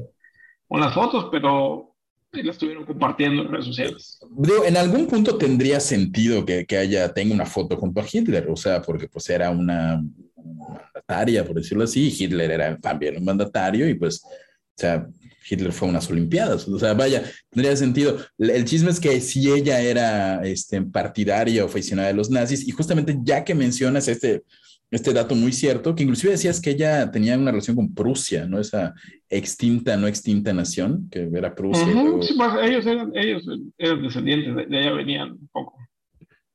con 0.68 0.80
las 0.80 0.92
fotos, 0.94 1.28
pero 1.32 1.94
sí 2.32 2.42
las 2.42 2.56
estuvieron 2.56 2.84
compartiendo 2.84 3.42
en 3.42 3.48
redes 3.48 3.66
sociales. 3.66 4.20
Digo, 4.30 4.64
en 4.64 4.76
algún 4.76 5.06
punto 5.06 5.36
tendría 5.36 5.80
sentido 5.80 6.44
que, 6.44 6.66
que 6.66 6.76
haya, 6.76 7.12
tenga 7.12 7.34
una 7.34 7.46
foto 7.46 7.76
junto 7.76 8.00
a 8.00 8.06
Hitler, 8.10 8.48
o 8.50 8.56
sea, 8.56 8.82
porque 8.82 9.08
pues 9.08 9.28
era 9.30 9.50
una 9.50 10.02
mandataria, 10.36 11.44
por 11.44 11.56
decirlo 11.56 11.84
así, 11.84 12.08
y 12.08 12.24
Hitler 12.24 12.50
era 12.50 12.78
también 12.78 13.16
un 13.16 13.24
mandatario 13.24 13.88
y 13.88 13.94
pues, 13.94 14.22
o 14.24 14.28
sea, 14.76 15.06
Hitler 15.48 15.72
fue 15.72 15.88
a 15.88 15.90
unas 15.90 16.08
Olimpiadas, 16.10 16.66
o 16.68 16.78
sea, 16.78 16.94
vaya, 16.94 17.22
tendría 17.50 17.76
sentido. 17.76 18.18
El 18.38 18.64
chisme 18.64 18.90
es 18.90 19.00
que 19.00 19.20
si 19.20 19.50
ella 19.50 19.80
era 19.80 20.42
este, 20.44 20.80
partidaria 20.82 21.64
o 21.64 21.66
aficionada 21.68 22.08
de 22.08 22.14
los 22.14 22.30
nazis, 22.30 22.66
y 22.66 22.70
justamente 22.70 23.16
ya 23.22 23.44
que 23.44 23.54
mencionas 23.54 24.08
este, 24.08 24.42
este 24.90 25.12
dato 25.12 25.34
muy 25.34 25.52
cierto, 25.52 25.94
que 25.94 26.02
inclusive 26.02 26.32
decías 26.32 26.60
que 26.60 26.70
ella 26.70 27.10
tenía 27.10 27.36
una 27.38 27.50
relación 27.50 27.76
con 27.76 27.94
Prusia, 27.94 28.46
¿no? 28.46 28.58
Esa 28.58 28.94
extinta, 29.30 29.96
no 29.96 30.06
extinta 30.06 30.52
nación, 30.52 31.08
que 31.10 31.28
era 31.34 31.54
Prusia. 31.54 31.86
luego- 31.86 32.22
sí, 32.22 32.34
pues, 32.36 32.50
ellos, 32.62 32.86
eran, 32.86 33.10
ellos 33.16 33.42
eran 33.78 34.02
descendientes, 34.02 34.54
de, 34.56 34.66
de 34.66 34.78
allá 34.78 34.92
venían 34.92 35.30
un 35.32 35.48
poco. 35.52 35.78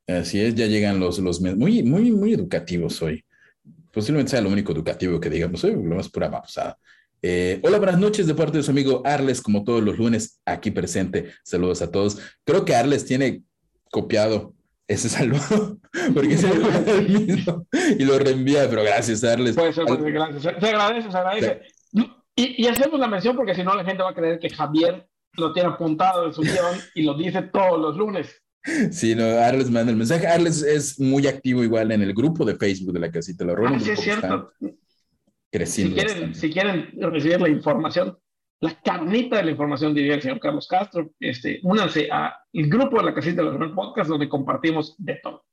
Así 0.08 0.40
es, 0.40 0.56
ya 0.56 0.68
llegan 0.68 1.00
los, 1.00 1.20
los 1.20 1.42
muy, 1.42 1.84
muy, 1.84 2.12
muy 2.12 2.34
educativos 2.34 3.02
hoy. 3.02 3.24
Posiblemente 3.92 4.32
sea 4.32 4.42
lo 4.42 4.50
único 4.50 4.72
educativo 4.72 5.20
que 5.20 5.30
digamos 5.30 5.64
hoy, 5.64 5.72
lo 5.74 5.96
más 5.96 6.08
pura 6.08 6.30
babosada. 6.30 6.78
Eh, 7.22 7.60
hola, 7.64 7.80
buenas 7.80 8.00
noches 8.00 8.28
de 8.28 8.36
parte 8.36 8.58
de 8.58 8.64
su 8.64 8.72
amigo 8.72 9.02
Arles, 9.04 9.42
como 9.42 9.64
todos 9.64 9.82
los 9.84 9.98
lunes, 9.98 10.40
aquí 10.46 10.70
presente. 10.70 11.32
Saludos 11.44 11.82
a 11.82 11.92
todos. 11.92 12.20
Creo 12.44 12.64
que 12.64 12.76
Arles 12.76 13.06
tiene 13.06 13.44
copiado 13.90 14.54
ese 14.88 15.10
saludo, 15.10 15.80
porque 16.14 16.38
se 16.38 16.50
el 16.50 17.10
mismo 17.28 17.68
y 17.98 18.06
lo 18.06 18.20
reenvía, 18.20 18.70
pero 18.70 18.84
gracias, 18.84 19.24
Arles. 19.24 19.56
Puede 19.56 19.74
ser, 19.74 19.88
ser, 19.88 20.12
gracias. 20.12 20.44
Se, 20.44 20.50
agradece, 20.50 21.12
se 21.12 21.18
agradece. 21.18 21.62
Y, 22.36 22.64
y 22.64 22.68
hacemos 22.68 23.00
la 23.00 23.08
mención 23.08 23.36
porque 23.36 23.56
si 23.56 23.64
no 23.64 23.74
la 23.74 23.84
gente 23.84 24.04
va 24.04 24.12
a 24.12 24.16
creer 24.16 24.40
que 24.40 24.50
Javier 24.50 25.08
lo 25.34 25.54
tiene 25.54 25.70
apuntado 25.70 26.28
en 26.28 26.34
su 26.34 26.42
guion 26.44 26.78
y 26.94 27.02
lo 27.02 27.16
dice 27.16 27.42
todos 27.42 27.80
los 27.80 27.98
lunes. 27.98 28.44
Sí, 28.92 29.16
no, 29.16 29.24
Arles 29.24 29.72
manda 29.72 29.92
el 29.92 29.98
mensaje. 29.98 30.28
Arles 30.28 30.62
es 30.62 31.00
muy 31.00 31.26
activo 31.26 31.64
igual 31.64 31.92
en 31.92 32.02
el 32.02 32.14
grupo 32.14 32.46
de 32.46 32.56
Facebook 32.56 32.94
de 32.94 33.00
la 33.00 33.12
Casita 33.12 33.44
de 33.44 33.54
la 33.54 33.70
Ah, 33.70 33.80
sí, 33.80 33.92
es 33.92 34.06
está 34.06 34.50
cierto. 35.52 35.72
Si 35.72 35.84
creciendo. 35.84 35.96
quieren, 35.96 36.36
si 36.36 36.52
quieren 36.52 37.12
recibir 37.12 37.42
la 37.42 37.50
información, 37.50 38.18
la 38.60 38.74
carnita 38.82 39.38
de 39.38 39.44
la 39.44 39.52
información, 39.52 39.94
diría 39.94 40.16
el 40.16 40.22
señor 40.22 40.40
Carlos 40.40 40.68
Castro, 40.68 41.12
este, 41.20 41.60
únanse 41.64 42.10
al 42.12 42.34
grupo 42.54 42.98
de 42.98 43.06
la 43.06 43.14
Casita 43.14 43.44
de 43.44 43.52
los 43.52 43.72
Podcast 43.74 44.10
donde 44.10 44.28
compartimos 44.28 44.96
de 44.98 45.20
todo. 45.22 45.44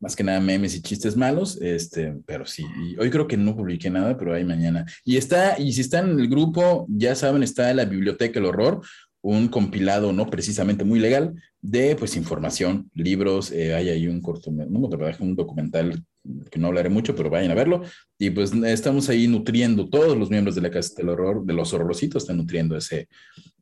más 0.00 0.16
que 0.16 0.24
nada 0.24 0.40
memes 0.40 0.74
y 0.74 0.82
chistes 0.82 1.16
malos, 1.16 1.60
este, 1.60 2.14
pero 2.26 2.46
sí, 2.46 2.64
y 2.82 2.98
hoy 2.98 3.10
creo 3.10 3.28
que 3.28 3.36
no 3.36 3.54
publiqué 3.54 3.90
nada, 3.90 4.16
pero 4.16 4.34
hay 4.34 4.44
mañana. 4.44 4.86
Y 5.04 5.16
está, 5.16 5.58
y 5.58 5.72
si 5.72 5.82
están 5.82 6.10
en 6.10 6.20
el 6.20 6.28
grupo, 6.28 6.86
ya 6.88 7.14
saben, 7.14 7.42
está 7.42 7.70
en 7.70 7.76
la 7.76 7.84
Biblioteca 7.84 8.40
El 8.40 8.46
Horror, 8.46 8.80
un 9.22 9.48
compilado 9.48 10.12
no 10.12 10.26
precisamente 10.26 10.84
muy 10.84 10.98
legal 10.98 11.34
de 11.60 11.94
pues 11.94 12.16
información, 12.16 12.90
libros, 12.94 13.52
eh, 13.52 13.74
hay 13.74 13.90
ahí 13.90 14.08
un 14.08 14.22
corto, 14.22 14.50
no, 14.50 14.88
un 15.20 15.36
documental 15.36 16.02
que 16.50 16.58
no 16.58 16.68
hablaré 16.68 16.88
mucho, 16.88 17.14
pero 17.14 17.30
vayan 17.30 17.50
a 17.50 17.54
verlo. 17.54 17.82
Y 18.18 18.30
pues 18.30 18.52
estamos 18.52 19.08
ahí 19.08 19.26
nutriendo, 19.28 19.88
todos 19.88 20.16
los 20.16 20.30
miembros 20.30 20.54
de 20.54 20.62
la 20.62 20.70
Casa 20.70 20.94
del 20.96 21.10
Horror, 21.10 21.44
de 21.44 21.54
los 21.54 21.72
horrorcitos, 21.72 22.22
están 22.22 22.36
nutriendo 22.36 22.76
ese, 22.76 23.08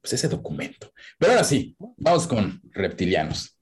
pues 0.00 0.12
ese 0.12 0.28
documento. 0.28 0.92
Pero 1.18 1.32
ahora 1.32 1.44
sí, 1.44 1.76
vamos 1.96 2.26
con 2.26 2.60
reptilianos. 2.72 3.58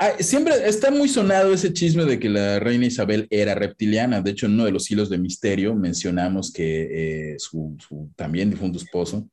Ah, 0.00 0.12
siempre 0.20 0.54
está 0.64 0.92
muy 0.92 1.08
sonado 1.08 1.52
ese 1.52 1.72
chisme 1.72 2.04
de 2.04 2.20
que 2.20 2.28
la 2.28 2.60
reina 2.60 2.86
Isabel 2.86 3.26
era 3.30 3.56
reptiliana. 3.56 4.20
De 4.20 4.30
hecho, 4.30 4.46
en 4.46 4.52
uno 4.52 4.64
de 4.64 4.70
los 4.70 4.88
hilos 4.90 5.10
de 5.10 5.18
misterio 5.18 5.74
mencionamos 5.74 6.52
que 6.52 7.32
eh, 7.32 7.34
su, 7.38 7.76
su, 7.80 8.08
también 8.14 8.48
difunto 8.48 8.78
esposo 8.78 9.28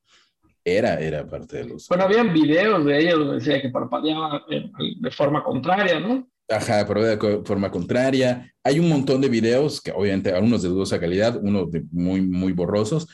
era, 0.63 0.99
era 0.99 1.27
parte 1.27 1.57
de 1.57 1.65
los... 1.65 1.87
Bueno, 1.87 2.05
habían 2.05 2.33
videos 2.33 2.83
de 2.83 2.99
ella 2.99 3.13
donde 3.13 3.35
decía 3.35 3.61
que 3.61 3.69
parpadeaba 3.69 4.43
de 4.49 5.11
forma 5.11 5.43
contraria, 5.43 5.99
¿no? 5.99 6.27
Ajá, 6.49 6.85
pero 6.87 7.03
de 7.03 7.43
forma 7.43 7.71
contraria. 7.71 8.51
Hay 8.63 8.79
un 8.79 8.89
montón 8.89 9.21
de 9.21 9.29
videos 9.29 9.81
que 9.81 9.91
obviamente 9.91 10.31
algunos 10.31 10.61
de 10.61 10.69
dudosa 10.69 10.99
calidad, 10.99 11.39
unos 11.41 11.71
de 11.71 11.83
muy, 11.91 12.21
muy 12.21 12.53
borrosos. 12.53 13.07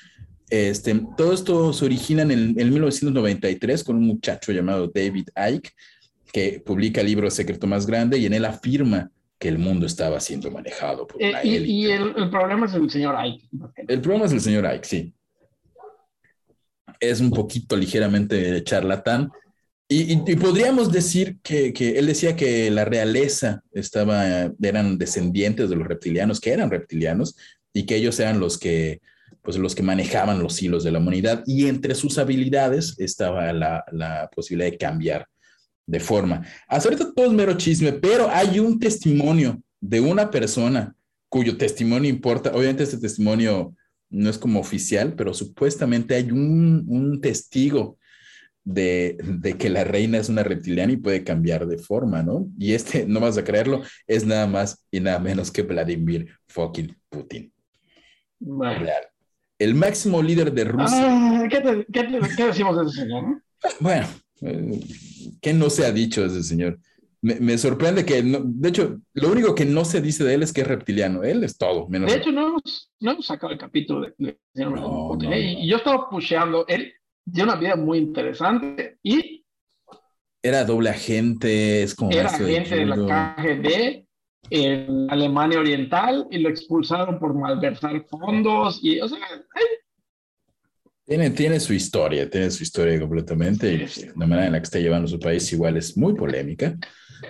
Este, 0.50 1.02
todo 1.18 1.34
esto 1.34 1.72
se 1.72 1.86
origina 1.86 2.24
en, 2.24 2.32
el, 2.32 2.60
en 2.60 2.70
1993 2.70 3.84
con 3.84 3.96
un 3.96 4.06
muchacho 4.06 4.52
llamado 4.52 4.92
David 4.94 5.30
Icke, 5.36 5.72
que 6.34 6.62
publica 6.66 7.02
el 7.02 7.08
libro 7.08 7.30
Secreto 7.32 7.68
Más 7.68 7.86
Grande 7.86 8.18
y 8.18 8.26
en 8.26 8.34
él 8.34 8.44
afirma 8.44 9.10
que 9.40 9.48
el 9.48 9.58
mundo 9.58 9.86
estaba 9.86 10.20
siendo 10.20 10.52
manejado 10.52 11.08
por 11.08 11.18
una 11.18 11.42
eh, 11.42 11.48
y, 11.48 11.56
y 11.56 11.86
el, 11.92 12.14
el, 12.16 12.30
problema 12.30 12.68
es 12.68 12.74
el 12.74 12.90
señor 12.90 13.16
Ike. 13.16 13.50
El 13.88 14.02
problema 14.02 14.26
es 14.26 14.34
el 14.34 14.42
señor 14.42 14.66
Ike, 14.68 14.86
sí 14.86 15.14
es 17.02 17.20
un 17.20 17.32
poquito 17.32 17.76
ligeramente 17.76 18.64
charlatán. 18.64 19.32
Y, 19.94 20.16
podríamos 20.38 20.90
decir 20.90 21.40
que, 21.44 21.74
él 21.98 22.06
decía 22.06 22.38
que 22.38 22.72
la 22.72 22.86
realeza 22.86 23.62
estaba, 23.74 24.50
eran 24.62 24.98
descendientes 24.98 25.70
de 25.70 25.76
los 25.76 25.86
reptilianos, 25.86 26.40
que 26.40 26.52
eran 26.52 26.72
reptilianos, 26.72 27.36
y 27.74 27.86
que 27.86 27.98
ellos 27.98 28.18
eran 28.22 28.40
los 28.40 28.58
que, 28.58 29.02
pues, 29.42 29.58
los 29.58 29.76
que 29.76 29.84
manejaban 29.84 30.42
los 30.42 30.62
hilos 30.64 30.86
de 30.86 30.92
la 30.92 31.00
humanidad. 31.00 31.44
Y 31.46 31.68
entre 31.68 31.96
sus 31.96 32.18
habilidades 32.18 32.96
estaba 33.00 33.52
la, 33.52 33.84
la 33.92 34.30
posibilidad 34.34 34.72
de 34.72 34.78
cambiar 34.78 35.28
de 35.86 36.00
forma. 36.00 36.46
Hasta 36.70 36.88
ahorita 36.88 37.14
todo 37.14 37.26
es 37.26 37.34
mero 37.34 37.58
chisme, 37.58 37.92
pero 37.92 38.30
hay 38.30 38.60
un 38.60 38.80
testimonio 38.80 39.62
de 39.82 40.00
una 40.00 40.32
persona 40.32 40.96
cuyo 41.28 41.58
testimonio 41.58 42.10
importa. 42.10 42.52
Obviamente 42.54 42.84
este 42.84 42.98
testimonio 42.98 43.76
no 44.10 44.30
es 44.30 44.38
como 44.38 44.62
oficial, 44.62 45.16
pero 45.16 45.34
supuestamente 45.34 46.16
hay 46.16 46.32
un, 46.32 47.20
testigo 47.22 47.98
de, 48.64 49.56
que 49.58 49.70
la 49.70 49.84
reina 49.84 50.18
es 50.18 50.30
una 50.30 50.44
reptiliana 50.44 50.94
y 50.94 50.98
puede 50.98 51.24
cambiar 51.24 51.68
de 51.68 51.78
forma, 51.78 52.24
¿no? 52.24 52.48
Y 52.58 52.74
este, 52.74 53.06
no 53.08 53.20
vas 53.20 53.38
a 53.38 53.44
creerlo, 53.44 53.82
es 54.08 54.26
nada 54.26 54.48
más 54.48 54.86
y 54.92 55.00
nada 55.00 55.20
menos 55.20 55.52
que 55.52 55.64
Vladimir 55.64 56.28
fucking 56.48 56.96
Putin. 57.10 57.52
El 59.60 59.76
máximo 59.76 60.24
líder 60.24 60.52
de 60.52 60.64
Rusia. 60.64 61.08
Ah, 61.08 61.48
¿qué, 61.50 62.46
decimos 62.46 62.78
de 62.78 62.86
ese 62.86 63.02
señor? 63.02 63.44
Bueno, 63.80 64.08
eh, 64.42 64.80
¿qué 65.40 65.54
no 65.54 65.70
se 65.70 65.86
ha 65.86 65.92
dicho 65.92 66.22
de 66.22 66.28
ese 66.28 66.44
señor? 66.44 66.80
me, 67.22 67.58
sorprende 67.60 68.04
que, 68.04 68.24
de 68.24 68.70
hecho, 68.70 69.00
lo 69.14 69.32
único 69.32 69.54
que 69.54 69.66
no 69.66 69.86
se 69.86 70.02
dice 70.02 70.24
de 70.24 70.34
él 70.34 70.44
es 70.44 70.52
que 70.52 70.62
es 70.62 70.68
reptiliano. 70.68 71.24
Él 71.24 71.44
es 71.44 71.56
todo. 71.56 71.88
Menos 71.88 72.12
de 72.12 72.18
hecho, 72.18 72.32
no 72.32 72.48
hemos, 72.48 72.92
no 73.00 73.12
hemos, 73.12 73.28
sacado 73.28 73.54
el 73.54 73.60
capítulo 73.60 74.08
de, 74.18 74.38
y 74.56 75.70
yo 75.70 75.78
estaba 75.78 76.10
pusheando. 76.10 76.66
Él 76.68 76.92
tiene 77.26 77.52
una 77.52 77.60
vida 77.60 77.76
muy 77.76 78.00
interesante 78.00 78.98
y. 79.04 79.46
Era 80.44 80.66
doble 80.66 80.90
agente, 80.90 81.84
es 81.84 81.94
como. 81.94 82.12
Era 82.12 82.30
agente 82.30 82.76
de, 82.76 82.86
la 82.86 83.36
KGB 83.38 84.06
en 84.50 85.10
Alemania 85.10 85.60
Oriental 85.60 86.28
y 86.32 86.40
lo 86.40 86.50
expulsaron 86.50 87.20
por 87.20 87.34
malversar 87.34 88.06
fondos. 88.08 88.80
Y, 88.82 89.00
o 89.00 89.08
sea, 89.08 89.20
tiene, 91.06 91.30
tiene 91.32 91.60
su 91.60 91.74
historia, 91.74 92.30
tiene 92.30 92.50
su 92.50 92.64
historia 92.64 93.00
completamente. 93.00 93.74
Y 93.74 94.06
la 94.18 94.26
manera 94.26 94.48
en 94.48 94.54
la 94.54 94.60
que 94.60 94.66
está 94.66 94.80
llevando 94.80 95.08
su 95.08 95.20
país 95.20 95.52
igual 95.54 95.78
es 95.78 95.98
muy 95.98 96.14
polémica. 96.16 96.78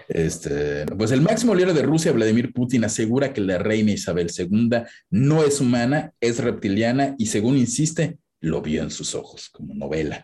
Este, 0.07 0.85
pues 0.85 1.11
el 1.11 1.21
máximo 1.21 1.53
líder 1.53 1.73
de 1.73 1.81
Rusia, 1.83 2.11
Vladimir 2.11 2.53
Putin, 2.53 2.85
asegura 2.85 3.33
que 3.33 3.41
la 3.41 3.57
reina 3.57 3.91
Isabel 3.91 4.29
II 4.35 4.69
no 5.09 5.43
es 5.43 5.59
humana, 5.59 6.13
es 6.19 6.39
reptiliana 6.39 7.15
y 7.17 7.27
según 7.27 7.57
insiste, 7.57 8.17
lo 8.41 8.61
vio 8.61 8.83
en 8.83 8.91
sus 8.91 9.15
ojos 9.15 9.49
como 9.49 9.73
novela. 9.73 10.23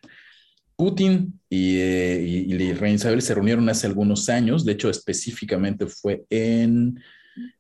Putin 0.75 1.39
y, 1.49 1.77
eh, 1.77 2.21
y, 2.21 2.53
y, 2.53 2.57
la 2.57 2.79
reina 2.79 2.95
Isabel 2.95 3.21
se 3.21 3.33
reunieron 3.33 3.67
hace 3.69 3.87
algunos 3.87 4.29
años, 4.29 4.63
de 4.63 4.73
hecho 4.73 4.89
específicamente 4.89 5.87
fue 5.87 6.25
en, 6.29 6.99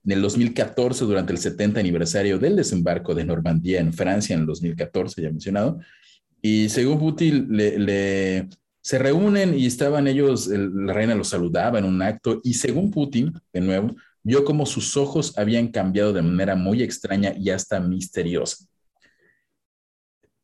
el 0.05 0.21
2014 0.21 1.05
durante 1.05 1.33
el 1.33 1.39
70 1.39 1.79
aniversario 1.79 2.39
del 2.39 2.55
desembarco 2.55 3.13
de 3.13 3.25
Normandía 3.25 3.79
en 3.79 3.93
Francia 3.93 4.33
en 4.33 4.41
el 4.41 4.45
2014, 4.47 5.21
ya 5.21 5.29
mencionado, 5.29 5.79
y 6.41 6.69
según 6.69 6.99
Putin 6.99 7.47
se 8.81 8.99
reúnen 8.99 9.57
y 9.57 9.65
estaban 9.65 10.07
ellos, 10.07 10.47
la 10.47 10.93
reina 10.93 11.15
los 11.15 11.29
saludaba 11.29 11.79
en 11.79 11.85
un 11.85 12.01
acto 12.01 12.39
y 12.43 12.53
según 12.53 12.91
Putin, 12.91 13.33
de 13.51 13.61
nuevo, 13.61 13.95
vio 14.23 14.45
como 14.45 14.65
sus 14.65 14.95
ojos 14.95 15.37
habían 15.37 15.69
cambiado 15.69 16.13
de 16.13 16.21
manera 16.21 16.55
muy 16.55 16.83
extraña 16.83 17.33
y 17.37 17.49
hasta 17.49 17.79
misteriosa. 17.79 18.65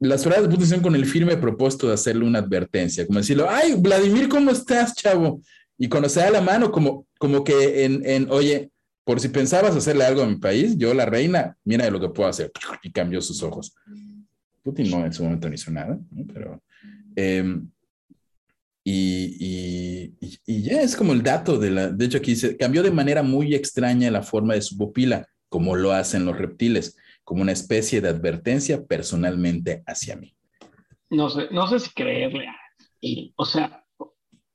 Las 0.03 0.21
palabras 0.25 0.49
de 0.49 0.53
Putin 0.53 0.69
son 0.69 0.81
con 0.81 0.95
el 0.95 1.05
firme 1.05 1.37
propósito 1.37 1.87
de 1.87 1.93
hacerle 1.93 2.25
una 2.25 2.39
advertencia, 2.39 3.07
como 3.07 3.19
decirlo, 3.19 3.47
ay, 3.49 3.75
Vladimir, 3.77 4.27
¿cómo 4.27 4.51
estás, 4.51 4.93
chavo? 4.95 5.41
Y 5.77 5.87
cuando 5.87 6.09
se 6.09 6.19
da 6.19 6.29
la 6.29 6.41
mano, 6.41 6.73
como, 6.73 7.07
como 7.17 7.41
que 7.41 7.85
en, 7.85 8.05
en, 8.05 8.29
oye, 8.29 8.69
por 9.05 9.21
si 9.21 9.29
pensabas 9.29 9.73
hacerle 9.77 10.03
algo 10.03 10.21
a 10.21 10.27
mi 10.27 10.35
país, 10.35 10.77
yo, 10.77 10.93
la 10.93 11.05
reina, 11.05 11.55
mira 11.63 11.89
lo 11.89 12.01
que 12.01 12.09
puedo 12.09 12.29
hacer. 12.29 12.51
Y 12.83 12.91
cambió 12.91 13.21
sus 13.21 13.41
ojos. 13.43 13.73
Putin 14.61 14.91
no 14.91 15.05
en 15.05 15.13
su 15.13 15.23
momento 15.23 15.47
no 15.47 15.55
hizo 15.55 15.71
nada, 15.71 15.97
pero... 16.33 16.61
Eh, 17.15 17.61
y, 18.83 20.11
ya 20.45 20.81
es 20.81 20.97
como 20.97 21.13
el 21.13 21.23
dato 21.23 21.57
de 21.57 21.71
la, 21.71 21.87
de 21.87 22.05
hecho 22.05 22.17
aquí 22.17 22.31
dice, 22.31 22.57
cambió 22.57 22.83
de 22.83 22.91
manera 22.91 23.23
muy 23.23 23.55
extraña 23.55 24.11
la 24.11 24.21
forma 24.21 24.53
de 24.53 24.61
su 24.61 24.77
pupila, 24.77 25.25
como 25.47 25.77
lo 25.77 25.93
hacen 25.93 26.25
los 26.25 26.37
reptiles, 26.37 26.97
como 27.23 27.41
una 27.41 27.51
especie 27.51 28.01
de 28.01 28.09
advertencia 28.09 28.83
personalmente 28.86 29.83
hacia 29.86 30.15
mí. 30.15 30.36
No 31.09 31.29
sé, 31.29 31.47
no 31.51 31.67
sé 31.67 31.79
si 31.79 31.91
creerle. 31.91 32.47
O 33.36 33.45
sea, 33.45 33.86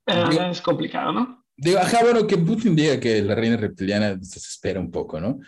eh, 0.07 0.48
es 0.50 0.61
complicado, 0.61 1.12
¿no? 1.12 1.44
Digo, 1.57 1.78
ajá, 1.78 2.02
bueno, 2.02 2.26
que 2.26 2.38
Putin 2.38 2.76
diga 2.76 3.00
que 3.00 3.20
la 3.22 3.35
reina 3.35 3.57
reptiliana 3.57 4.18
se 4.22 4.38
espera 4.38 4.81
un 4.81 4.90
poco, 4.90 5.20
¿no? 5.20 5.40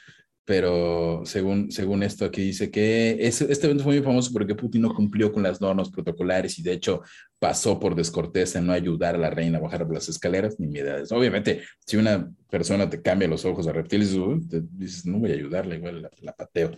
pero 0.51 1.23
según, 1.27 1.71
según 1.71 2.03
esto 2.03 2.25
aquí 2.25 2.43
dice 2.43 2.73
que 2.73 3.19
este 3.21 3.45
evento 3.67 3.85
fue 3.85 3.95
muy 3.95 4.03
famoso 4.03 4.33
porque 4.33 4.57
Putin 4.57 4.83
no 4.83 4.93
cumplió 4.93 5.31
con 5.31 5.45
las 5.45 5.61
normas 5.61 5.91
protocolares 5.91 6.59
y 6.59 6.63
de 6.65 6.73
hecho 6.73 7.03
pasó 7.39 7.79
por 7.79 7.95
descortés 7.95 8.57
en 8.57 8.67
no 8.67 8.73
ayudar 8.73 9.15
a 9.15 9.19
la 9.19 9.31
reina 9.31 9.59
a 9.59 9.61
bajar 9.61 9.85
por 9.87 9.95
las 9.95 10.09
escaleras 10.09 10.59
ni 10.59 10.67
miedades. 10.67 11.13
Obviamente, 11.13 11.63
si 11.87 11.99
una 11.99 12.29
persona 12.51 12.91
te 12.91 13.01
cambia 13.01 13.29
los 13.29 13.45
ojos 13.45 13.69
a 13.69 13.73
reptiles, 13.73 14.13
te 14.51 14.61
dices, 14.73 15.07
no 15.07 15.21
voy 15.21 15.31
a 15.31 15.35
ayudarle, 15.35 15.77
igual 15.77 16.11
la, 16.21 16.33
pateo. 16.33 16.73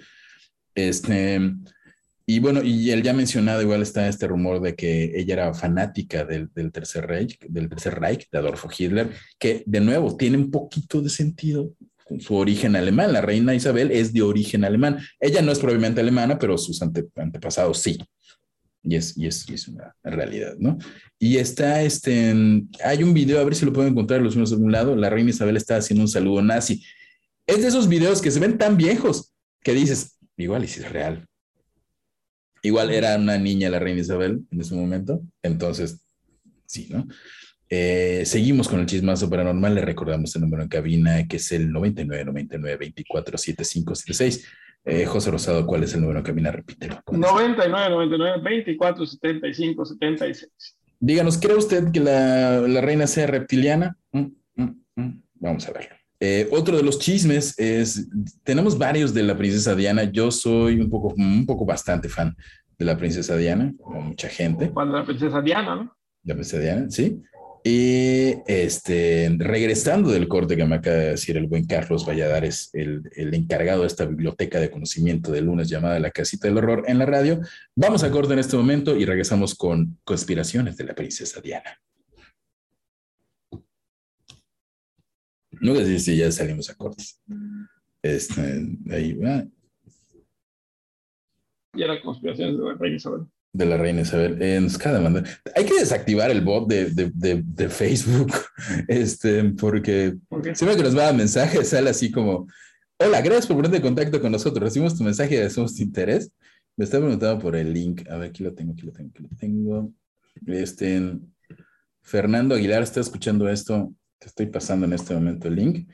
Este, 0.74 1.40
y 2.26 2.38
bueno, 2.38 2.62
y 2.62 2.90
el 2.90 3.02
ya 3.02 3.12
mencionado, 3.12 3.62
igual 3.62 3.82
está 3.82 4.08
este 4.08 4.26
rumor 4.26 4.60
de 4.60 4.74
que 4.74 5.12
ella 5.14 5.34
era 5.34 5.54
fanática 5.54 6.24
del, 6.24 6.50
del, 6.54 6.72
Tercer 6.72 7.06
Reich, 7.06 7.38
del 7.48 7.68
Tercer 7.68 7.98
Reich, 7.98 8.28
de 8.30 8.38
Adolfo 8.38 8.68
Hitler, 8.76 9.10
que 9.38 9.62
de 9.66 9.80
nuevo 9.80 10.16
tiene 10.16 10.38
un 10.38 10.50
poquito 10.50 11.02
de 11.02 11.10
sentido 11.10 11.72
su 12.20 12.34
origen 12.34 12.76
alemán. 12.76 13.12
La 13.12 13.20
reina 13.20 13.54
Isabel 13.54 13.90
es 13.90 14.12
de 14.12 14.22
origen 14.22 14.64
alemán. 14.64 14.98
Ella 15.20 15.42
no 15.42 15.52
es 15.52 15.58
probablemente 15.58 16.00
alemana, 16.00 16.38
pero 16.38 16.58
sus 16.58 16.80
antepasados 16.82 17.78
sí. 17.78 17.98
Y 18.84 18.96
es, 18.96 19.16
y 19.16 19.26
es, 19.26 19.48
es, 19.48 19.68
una 19.68 19.94
realidad, 20.02 20.56
¿no? 20.58 20.76
Y 21.18 21.36
está, 21.36 21.82
este, 21.82 22.34
hay 22.84 23.02
un 23.02 23.14
video, 23.14 23.40
a 23.40 23.44
ver 23.44 23.54
si 23.54 23.64
lo 23.64 23.72
puedo 23.72 23.86
encontrar 23.86 24.20
los 24.20 24.34
unos 24.34 24.50
de 24.50 24.56
un 24.56 24.72
lado, 24.72 24.96
la 24.96 25.08
reina 25.08 25.30
Isabel 25.30 25.56
está 25.56 25.76
haciendo 25.76 26.02
un 26.02 26.08
saludo 26.08 26.42
nazi. 26.42 26.82
Es 27.46 27.62
de 27.62 27.68
esos 27.68 27.88
videos 27.88 28.20
que 28.20 28.32
se 28.32 28.40
ven 28.40 28.58
tan 28.58 28.76
viejos 28.76 29.32
que 29.62 29.72
dices, 29.72 30.18
igual 30.36 30.64
y 30.64 30.68
si 30.68 30.80
es 30.80 30.90
real. 30.90 31.26
Igual 32.62 32.90
era 32.90 33.16
una 33.16 33.38
niña 33.38 33.70
la 33.70 33.78
reina 33.78 34.00
Isabel 34.00 34.42
en 34.50 34.60
ese 34.60 34.74
momento, 34.74 35.20
entonces, 35.42 36.04
sí, 36.66 36.88
¿no? 36.90 37.06
Eh, 37.74 38.24
seguimos 38.26 38.68
con 38.68 38.80
el 38.80 38.86
chismazo 38.86 39.30
paranormal. 39.30 39.74
Le 39.74 39.80
recordamos 39.80 40.36
el 40.36 40.42
número 40.42 40.62
en 40.62 40.68
cabina 40.68 41.26
que 41.26 41.36
es 41.36 41.52
el 41.52 41.72
9999 41.72 42.76
24 42.76 43.38
7576. 43.38 44.46
Eh, 44.84 45.06
José 45.06 45.30
Rosado, 45.30 45.66
¿cuál 45.66 45.84
es 45.84 45.94
el 45.94 46.02
número 46.02 46.18
en 46.18 46.24
cabina? 46.24 46.52
Repítelo. 46.52 47.02
9999 47.10 48.42
24 48.42 49.06
75 49.06 49.86
76. 49.86 50.76
Díganos, 51.00 51.38
¿cree 51.38 51.56
usted 51.56 51.90
que 51.92 52.00
la, 52.00 52.60
la 52.60 52.82
reina 52.82 53.06
sea 53.06 53.26
reptiliana? 53.26 53.96
Mm, 54.12 54.26
mm, 54.56 54.82
mm. 54.96 55.22
Vamos 55.36 55.66
a 55.66 55.72
ver. 55.72 56.01
Eh, 56.24 56.48
otro 56.52 56.76
de 56.76 56.84
los 56.84 57.00
chismes 57.00 57.58
es, 57.58 58.08
tenemos 58.44 58.78
varios 58.78 59.12
de 59.12 59.24
la 59.24 59.36
princesa 59.36 59.74
Diana. 59.74 60.04
Yo 60.04 60.30
soy 60.30 60.80
un 60.80 60.88
poco, 60.88 61.12
un 61.16 61.44
poco 61.44 61.66
bastante 61.66 62.08
fan 62.08 62.36
de 62.78 62.84
la 62.84 62.96
princesa 62.96 63.36
Diana, 63.36 63.74
como 63.82 64.02
mucha 64.02 64.28
gente. 64.28 64.70
Cuando 64.70 64.96
la 64.96 65.04
princesa 65.04 65.40
Diana, 65.40 65.74
¿no? 65.74 65.96
La 66.22 66.34
princesa 66.34 66.62
Diana, 66.62 66.88
sí. 66.90 67.20
Y 67.64 68.34
este, 68.46 69.34
regresando 69.36 70.12
del 70.12 70.28
corte 70.28 70.56
que 70.56 70.64
me 70.64 70.76
acaba 70.76 70.94
de 70.94 71.10
decir 71.10 71.36
el 71.36 71.48
buen 71.48 71.66
Carlos 71.66 72.06
Valladares, 72.06 72.70
el, 72.72 73.02
el 73.16 73.34
encargado 73.34 73.80
de 73.80 73.88
esta 73.88 74.04
biblioteca 74.04 74.60
de 74.60 74.70
conocimiento 74.70 75.32
de 75.32 75.40
lunes 75.40 75.68
llamada 75.68 75.98
La 75.98 76.12
Casita 76.12 76.46
del 76.46 76.58
Horror 76.58 76.84
en 76.86 76.98
la 76.98 77.06
radio, 77.06 77.40
vamos 77.74 78.04
a 78.04 78.12
corte 78.12 78.32
en 78.32 78.38
este 78.38 78.56
momento 78.56 78.96
y 78.96 79.04
regresamos 79.06 79.56
con 79.56 79.98
conspiraciones 80.04 80.76
de 80.76 80.84
la 80.84 80.94
princesa 80.94 81.40
Diana. 81.40 81.80
No 85.62 85.74
sé 85.76 85.98
si 85.98 86.16
ya 86.16 86.30
salimos 86.32 86.68
a 86.70 86.74
cortes. 86.74 87.20
Este, 88.02 88.66
ahí 88.90 89.14
va. 89.14 89.44
Y 91.74 91.82
era 91.82 92.00
conspiraciones 92.02 92.58
de 92.58 92.64
la 92.64 92.74
reina 92.74 92.96
Isabel. 92.96 93.26
De 93.52 93.66
la 93.66 93.76
reina 93.76 94.00
Isabel. 94.02 94.42
Eh, 94.42 94.60
nos 94.60 94.78
de 94.78 95.00
mandar- 95.00 95.24
Hay 95.54 95.64
que 95.64 95.78
desactivar 95.78 96.30
el 96.30 96.40
bot 96.42 96.68
de, 96.68 96.90
de, 96.90 97.10
de, 97.14 97.42
de 97.44 97.68
Facebook, 97.68 98.32
este, 98.88 99.44
porque 99.50 100.16
¿Por 100.28 100.42
siempre 100.56 100.76
que 100.76 100.82
nos 100.82 100.94
manda 100.94 101.12
mensajes 101.12 101.68
sale 101.68 101.90
así 101.90 102.10
como, 102.10 102.46
hola, 102.98 103.20
gracias 103.22 103.46
por 103.46 103.56
ponerte 103.56 103.76
en 103.76 103.82
contacto 103.82 104.20
con 104.20 104.32
nosotros. 104.32 104.62
Recibimos 104.64 104.96
tu 104.96 105.04
mensaje 105.04 105.34
y 105.34 105.36
agradecemos 105.36 105.74
tu 105.74 105.82
interés. 105.82 106.30
Me 106.76 106.84
está 106.84 106.98
preguntando 106.98 107.38
por 107.40 107.54
el 107.56 107.72
link. 107.72 108.08
A 108.10 108.16
ver, 108.16 108.30
aquí 108.30 108.42
lo 108.42 108.52
tengo, 108.54 108.72
aquí 108.72 108.82
lo 108.82 108.92
tengo, 108.92 109.10
aquí 109.10 109.22
lo 109.22 109.28
tengo. 109.38 109.92
Este, 110.46 111.18
Fernando 112.00 112.54
Aguilar 112.54 112.82
está 112.82 113.00
escuchando 113.00 113.48
esto. 113.48 113.92
Te 114.22 114.28
estoy 114.28 114.46
pasando 114.46 114.86
en 114.86 114.92
este 114.92 115.14
momento 115.14 115.48
el 115.48 115.56
link. 115.56 115.90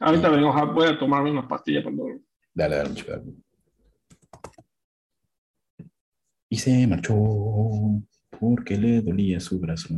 Ahorita 0.00 0.28
vengo, 0.30 0.52
voy 0.74 0.88
a 0.88 0.98
tomarme 0.98 1.30
una 1.30 1.46
pastilla 1.46 1.80
cuando... 1.80 2.08
Dale, 2.52 2.74
dale, 2.74 2.88
mucho 2.88 3.04
cuidado. 3.04 3.24
Y 6.48 6.58
se 6.58 6.86
marchó 6.88 7.14
porque 8.40 8.76
le 8.76 9.00
dolía 9.00 9.38
su 9.38 9.60
brazo. 9.60 9.94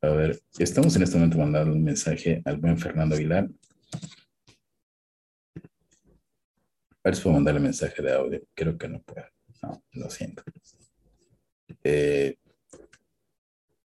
A 0.00 0.08
ver, 0.08 0.40
estamos 0.58 0.96
en 0.96 1.02
este 1.02 1.16
momento 1.18 1.36
mandando 1.36 1.74
un 1.74 1.84
mensaje 1.84 2.40
al 2.46 2.56
buen 2.56 2.78
Fernando 2.78 3.14
Aguilar. 3.14 3.50
A 6.92 7.04
ver 7.04 7.14
si 7.14 7.22
puedo 7.22 7.34
mandarle 7.34 7.60
mensaje 7.60 8.02
de 8.02 8.14
audio. 8.14 8.40
Creo 8.54 8.78
que 8.78 8.88
no 8.88 9.02
puedo. 9.02 9.26
No, 9.62 9.84
lo 9.92 10.08
siento. 10.08 10.42
Eh, 11.84 12.38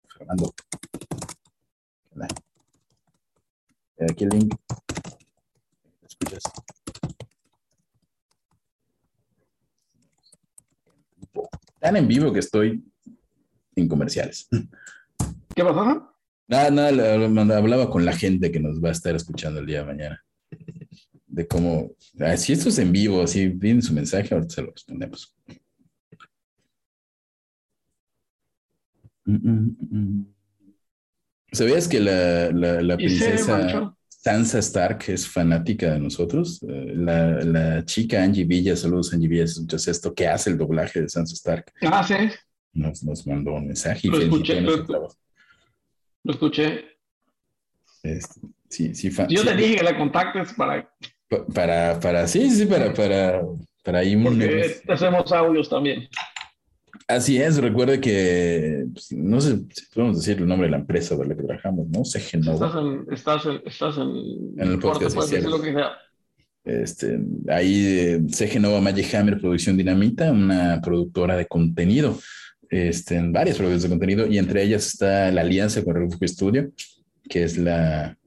Fernando. 0.08 0.54
Eh, 2.28 4.06
Aquí 4.10 4.24
el 4.24 4.30
link. 4.30 4.56
¿Escuchas? 6.08 6.44
Tan 11.80 11.96
en 11.96 12.08
vivo 12.08 12.34
que 12.34 12.40
estoy 12.40 12.84
sin 13.74 13.88
comerciales. 13.88 14.50
¿Qué 15.56 15.64
pasó? 15.64 16.14
Nada, 16.48 16.72
nada, 16.72 17.58
hablaba 17.58 17.90
con 17.90 18.06
la 18.06 18.14
gente 18.14 18.52
que 18.52 18.60
nos 18.60 18.84
va 18.84 18.90
a 18.90 18.94
estar 18.94 19.16
escuchando 19.16 19.60
el 19.60 19.68
día 19.68 19.80
de 19.80 19.86
mañana. 19.86 20.26
De 21.28 21.48
cómo, 21.48 21.92
ah, 22.20 22.36
si 22.36 22.54
esto 22.54 22.70
es 22.70 22.80
en 22.80 22.92
vivo, 22.92 23.26
si 23.28 23.48
viene 23.50 23.82
su 23.82 23.94
mensaje, 23.94 24.34
ahorita 24.34 24.56
se 24.56 24.62
lo 24.64 24.72
respondemos. 24.72 25.38
Mm, 29.26 29.36
mm, 29.36 29.78
mm. 29.92 30.39
¿Sabías 31.52 31.88
que 31.88 32.00
la, 32.00 32.52
la, 32.52 32.98
princesa. 32.98 33.96
Sansa 34.22 34.60
Stark 34.60 35.06
es 35.08 35.26
fanática 35.28 35.94
de 35.94 36.00
nosotros? 36.00 36.62
Eh, 36.68 36.92
La, 36.94 37.40
la 37.42 37.86
chica 37.86 38.22
Angie 38.22 38.44
Villa, 38.44 38.76
saludos 38.76 39.14
Angie 39.14 39.30
Villa, 39.30 39.46
escuchas 39.46 39.88
esto, 39.88 40.14
que 40.14 40.28
hace 40.28 40.50
el 40.50 40.58
doblaje 40.58 41.02
de 41.02 41.10
Sansa 41.10 41.34
Stark, 41.36 41.72
Ah, 41.84 42.04
sí, 42.06 42.16
nos, 42.74 43.02
nos 43.04 43.26
mandó 43.26 43.54
un 43.54 43.68
mensaje 43.68 44.08
y 44.08 44.12
Lo 44.12 44.18
escuché, 44.20 44.60
lo- 44.62 45.08
escuché. 46.26 46.86
Este, 48.04 48.42
sí, 48.70 48.94
sí, 48.94 49.10
Yo 49.30 49.42
sí, 49.42 49.48
te 49.48 49.56
dije 49.56 49.78
que 49.78 49.84
la 49.84 49.98
contactes 49.98 50.54
para... 50.54 50.90
pa- 51.30 51.46
para, 51.48 52.00
para, 52.00 52.28
sí, 52.28 52.50
sí, 52.52 52.66
para, 52.66 52.94
para, 52.94 53.42
para 53.84 54.00
ahí 54.00 54.22
Porque 54.22 54.82
hacemos 54.88 55.32
audios 55.32 55.70
también. 55.70 56.10
Así 57.10 57.42
es, 57.42 57.58
recuerde 57.58 58.00
que, 58.00 58.86
pues, 58.94 59.12
no 59.14 59.42
sé 59.42 59.58
si 59.74 59.86
podemos 59.92 60.18
decir 60.18 60.38
el 60.38 60.48
nombre 60.48 60.68
de 60.68 60.72
la 60.74 60.78
empresa 60.78 61.16
de 61.16 61.26
la 61.26 61.36
que 61.36 61.42
trabajamos, 61.42 61.88
¿no? 61.88 62.06
CG 62.06 62.38
Nova. 62.38 62.68
Estás 62.68 62.84
en, 62.84 63.06
estás 63.12 63.46
en, 63.48 63.62
estás 63.66 63.98
en, 63.98 64.62
En 64.62 64.72
el 64.74 64.80
podcast, 64.80 65.16
puedes 65.16 65.32
decir 65.32 65.50
lo 65.50 65.60
que 65.60 65.74
sea. 65.74 65.90
Este, 66.64 67.20
ahí 67.48 67.98
eh, 67.98 68.22
CG 68.30 68.62
Nova 68.62 68.80
Magic 68.80 69.12
Hammer 69.16 69.40
Producción 69.40 69.76
Dinamita, 69.76 70.32
una 70.32 70.80
productora 70.84 71.36
de 71.36 71.48
contenido, 71.48 72.20
este, 72.70 73.16
en 73.16 73.34
varias 73.34 73.58
producciones 73.58 73.84
de 73.84 73.90
contenido, 73.90 74.28
y 74.28 74.38
entre 74.38 74.62
ellas 74.62 74.86
está 74.86 75.32
la 75.32 75.42
alianza 75.42 75.84
con 75.84 75.96
Refugio 75.96 76.28
Studio, 76.28 76.72
que 77.28 77.42
es 77.42 77.58
la, 77.58 78.19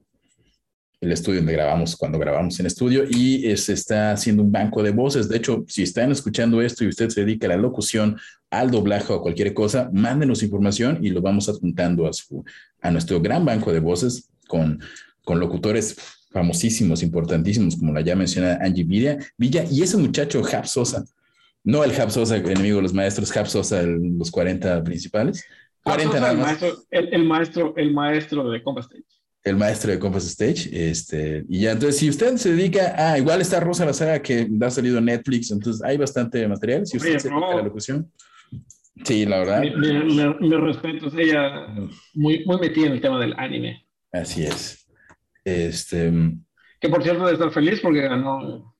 el 1.03 1.11
estudio 1.11 1.39
donde 1.39 1.53
grabamos 1.53 1.95
cuando 1.95 2.17
grabamos 2.17 2.59
en 2.59 2.65
estudio, 2.65 3.03
y 3.09 3.45
eh, 3.47 3.57
se 3.57 3.73
está 3.73 4.11
haciendo 4.11 4.41
un 4.43 4.51
banco 4.51 4.81
de 4.81 4.91
voces. 4.91 5.27
De 5.29 5.37
hecho, 5.37 5.63
si 5.67 5.83
están 5.83 6.11
escuchando 6.11 6.61
esto 6.61 6.83
y 6.83 6.87
usted 6.87 7.09
se 7.09 7.21
dedica 7.21 7.45
a 7.47 7.49
la 7.49 7.57
locución, 7.57 8.17
al 8.49 8.71
doblaje 8.71 9.11
o 9.11 9.17
a 9.17 9.21
cualquier 9.21 9.53
cosa, 9.53 9.89
mándenos 9.93 10.43
información 10.43 10.99
y 11.01 11.09
lo 11.09 11.21
vamos 11.21 11.49
adjuntando 11.49 12.07
a, 12.07 12.13
su, 12.13 12.43
a 12.81 12.91
nuestro 12.91 13.19
gran 13.19 13.43
banco 13.45 13.73
de 13.73 13.79
voces 13.79 14.29
con, 14.47 14.79
con 15.23 15.39
locutores 15.39 15.95
famosísimos, 16.31 17.03
importantísimos, 17.03 17.75
como 17.75 17.93
la 17.93 18.01
ya 18.01 18.15
mencionada 18.15 18.59
Angie 18.61 18.83
Villa, 18.83 19.17
Villa 19.37 19.65
y 19.69 19.81
ese 19.83 19.97
muchacho 19.97 20.41
Jab 20.43 20.65
Sosa. 20.67 21.03
No 21.63 21.83
el 21.83 21.93
Jab 21.93 22.11
Sosa, 22.11 22.37
enemigo 22.37 22.77
de 22.77 22.83
los 22.83 22.93
maestros, 22.93 23.31
Jab 23.31 23.47
Sosa, 23.47 23.81
el- 23.81 24.17
los 24.17 24.31
40 24.31 24.83
principales. 24.83 25.43
40 25.83 26.17
Ah, 26.17 26.19
nada 26.19 26.31
el, 26.31 26.37
más. 26.37 26.45
maestro, 26.47 26.83
el, 26.91 27.13
el 27.13 27.23
maestro, 27.25 27.73
el 27.77 27.93
maestro 27.93 28.49
de 28.49 28.63
Compa 28.63 28.81
Stage. 28.81 29.03
El 29.43 29.57
maestro 29.57 29.91
de 29.91 29.99
Compass 29.99 30.25
Stage. 30.25 30.69
Este, 30.71 31.45
y 31.49 31.61
ya, 31.61 31.71
entonces, 31.71 31.99
si 31.99 32.09
usted 32.09 32.37
se 32.37 32.53
dedica 32.53 32.95
a, 32.97 33.17
igual 33.17 33.41
está 33.41 33.59
Rosa 33.59 33.85
la 33.85 33.93
saga 33.93 34.21
que 34.21 34.47
ha 34.61 34.69
salido 34.69 34.97
en 34.97 35.05
Netflix, 35.05 35.51
entonces 35.51 35.83
hay 35.83 35.97
bastante 35.97 36.47
material. 36.47 36.85
Si 36.85 36.97
usted 36.97 37.09
Oye, 37.11 37.19
se 37.19 37.29
dedica 37.29 37.51
a 37.51 37.55
la 37.55 37.61
locución. 37.63 38.11
Sí, 39.03 39.25
la 39.25 39.39
verdad. 39.39 39.61
Mi 40.39 40.55
respeto, 40.55 41.07
es 41.07 41.13
ella 41.15 41.67
muy, 42.13 42.45
muy 42.45 42.57
metida 42.59 42.87
en 42.87 42.93
el 42.93 43.01
tema 43.01 43.19
del 43.19 43.33
anime. 43.37 43.85
Así 44.11 44.43
es. 44.43 44.87
Este, 45.43 46.11
Que 46.79 46.89
por 46.89 47.03
cierto 47.03 47.25
debe 47.25 47.33
estar 47.33 47.51
feliz 47.51 47.81
porque 47.81 48.01
ganó. 48.01 48.73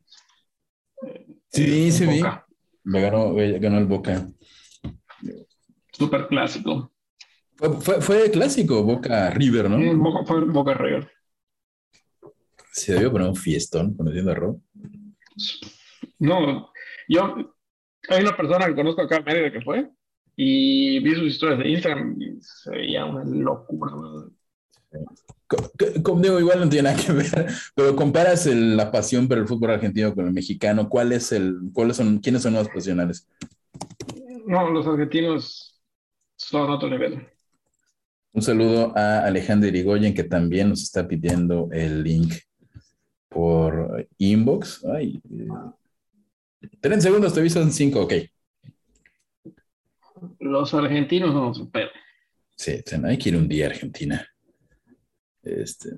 eh, 1.06 1.92
sí, 1.92 2.06
vi. 2.06 2.20
Boca. 2.20 2.46
Me 2.86 3.02
ganó, 3.02 3.38
eh, 3.40 3.60
ganó 3.60 3.80
el 3.80 3.86
Boca. 3.86 4.30
Súper 5.92 6.28
clásico. 6.28 6.93
Fue, 7.56 7.70
fue, 7.82 8.02
fue 8.02 8.32
clásico, 8.32 8.84
Boca 8.84 9.30
River, 9.32 9.70
¿no? 9.70 9.98
Boca, 9.98 10.26
fue 10.26 10.42
Boca 10.46 10.74
River. 10.74 11.10
Se 12.72 12.94
debió 12.94 13.12
poner 13.12 13.28
un 13.30 13.36
fiestón 13.36 13.96
conociendo 13.96 14.32
a 14.32 14.36
Rob. 14.36 14.60
No, 16.20 16.70
yo. 17.08 17.36
Hay 18.10 18.22
una 18.22 18.36
persona 18.36 18.66
que 18.66 18.76
conozco 18.76 19.02
acá 19.02 19.18
en 19.18 19.24
Mérida 19.26 19.52
que 19.52 19.62
fue 19.62 19.90
y 20.36 21.00
vi 21.00 21.16
sus 21.16 21.28
historias 21.28 21.60
de 21.60 21.70
Instagram 21.70 22.22
y 22.22 22.42
se 22.42 22.72
veía 22.72 23.06
una 23.06 23.24
locura. 23.24 23.92
¿no? 23.96 24.32
Co- 25.48 25.72
co- 25.80 26.04
Como 26.04 26.22
digo, 26.22 26.40
igual 26.40 26.60
no 26.60 26.68
tiene 26.70 26.90
nada 26.90 27.02
que 27.02 27.14
ver, 27.14 27.48
pero 27.76 27.96
comparas 27.96 28.46
el- 28.48 28.76
la 28.76 28.92
pasión 28.92 29.28
por 29.28 29.38
el 29.38 29.48
fútbol 29.48 29.72
argentino 29.72 30.14
con 30.14 30.26
el 30.26 30.34
mexicano, 30.34 30.90
¿cuál 30.90 31.14
es 31.14 31.32
el, 31.32 31.56
cuáles 31.72 31.96
son, 31.98 32.18
quiénes 32.20 32.42
son 32.42 32.54
más 32.56 32.68
pasionales? 32.68 33.28
No, 34.46 34.70
los 34.70 34.86
argentinos 34.86 35.82
son 36.36 36.70
otro 36.72 36.90
nivel. 36.90 37.26
Un 38.34 38.42
saludo 38.42 38.98
a 38.98 39.26
Alejandro 39.26 39.70
Irigoyen, 39.70 40.16
que 40.16 40.24
también 40.24 40.70
nos 40.70 40.82
está 40.82 41.08
pidiendo 41.08 41.70
el 41.72 42.04
link 42.04 42.34
por 43.30 44.08
inbox. 44.18 44.84
Ay, 44.86 45.22
eh, 45.32 46.68
30 46.82 47.02
segundos, 47.02 47.34
te 47.34 47.42
aviso 47.42 47.62
en 47.62 47.72
5, 47.72 48.02
ok. 48.02 48.14
Los 50.40 50.74
argentinos 50.74 51.32
no 51.34 51.54
son 51.54 51.70
pedo. 51.70 51.90
Sí, 52.56 52.84
hay 53.04 53.18
que 53.20 53.30
ir 53.30 53.38
un 53.38 53.48
día 53.48 53.68
a 53.68 53.70
Argentina. 53.70 54.28
Este, 55.44 55.90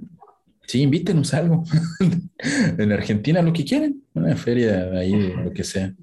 sí, 0.67 0.81
invítenos 0.81 1.33
algo. 1.33 1.63
en 2.77 2.91
Argentina, 2.91 3.41
lo 3.41 3.53
que 3.53 3.63
quieran. 3.63 4.01
Una 4.13 4.35
feria 4.35 4.91
ahí, 4.91 5.13
lo 5.13 5.53
que 5.53 5.63
sea. 5.63 5.95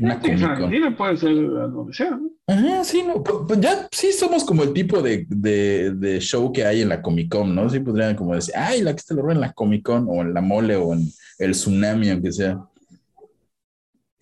Una 0.00 0.20
Sí, 0.22 0.30
Con. 0.30 0.44
Argentina 0.44 0.96
puede 0.96 1.16
ser 1.16 1.34
donde 1.34 1.92
sea. 1.92 2.10
¿no? 2.10 2.30
Ajá, 2.46 2.84
sí, 2.84 3.02
no, 3.06 3.22
pu- 3.22 3.46
pues 3.46 3.60
ya 3.60 3.88
sí 3.92 4.12
somos 4.12 4.44
como 4.44 4.62
el 4.64 4.72
tipo 4.72 5.00
de, 5.02 5.26
de, 5.28 5.92
de 5.94 6.20
show 6.20 6.52
que 6.52 6.64
hay 6.64 6.80
en 6.82 6.88
la 6.88 7.00
Comic 7.02 7.30
Con, 7.30 7.54
¿no? 7.54 7.68
Sí 7.70 7.80
podrían 7.80 8.16
como 8.16 8.34
decir, 8.34 8.54
ay, 8.56 8.82
la 8.82 8.94
que 8.96 9.02
te 9.06 9.14
lo 9.14 9.22
roba 9.22 9.34
en 9.34 9.40
la 9.40 9.52
Comic 9.52 9.84
Con 9.84 10.06
o 10.08 10.22
en 10.22 10.32
la 10.34 10.40
mole 10.40 10.74
o 10.76 10.92
en 10.94 11.06
el 11.38 11.52
tsunami, 11.52 12.10
aunque 12.10 12.32
sea. 12.32 12.58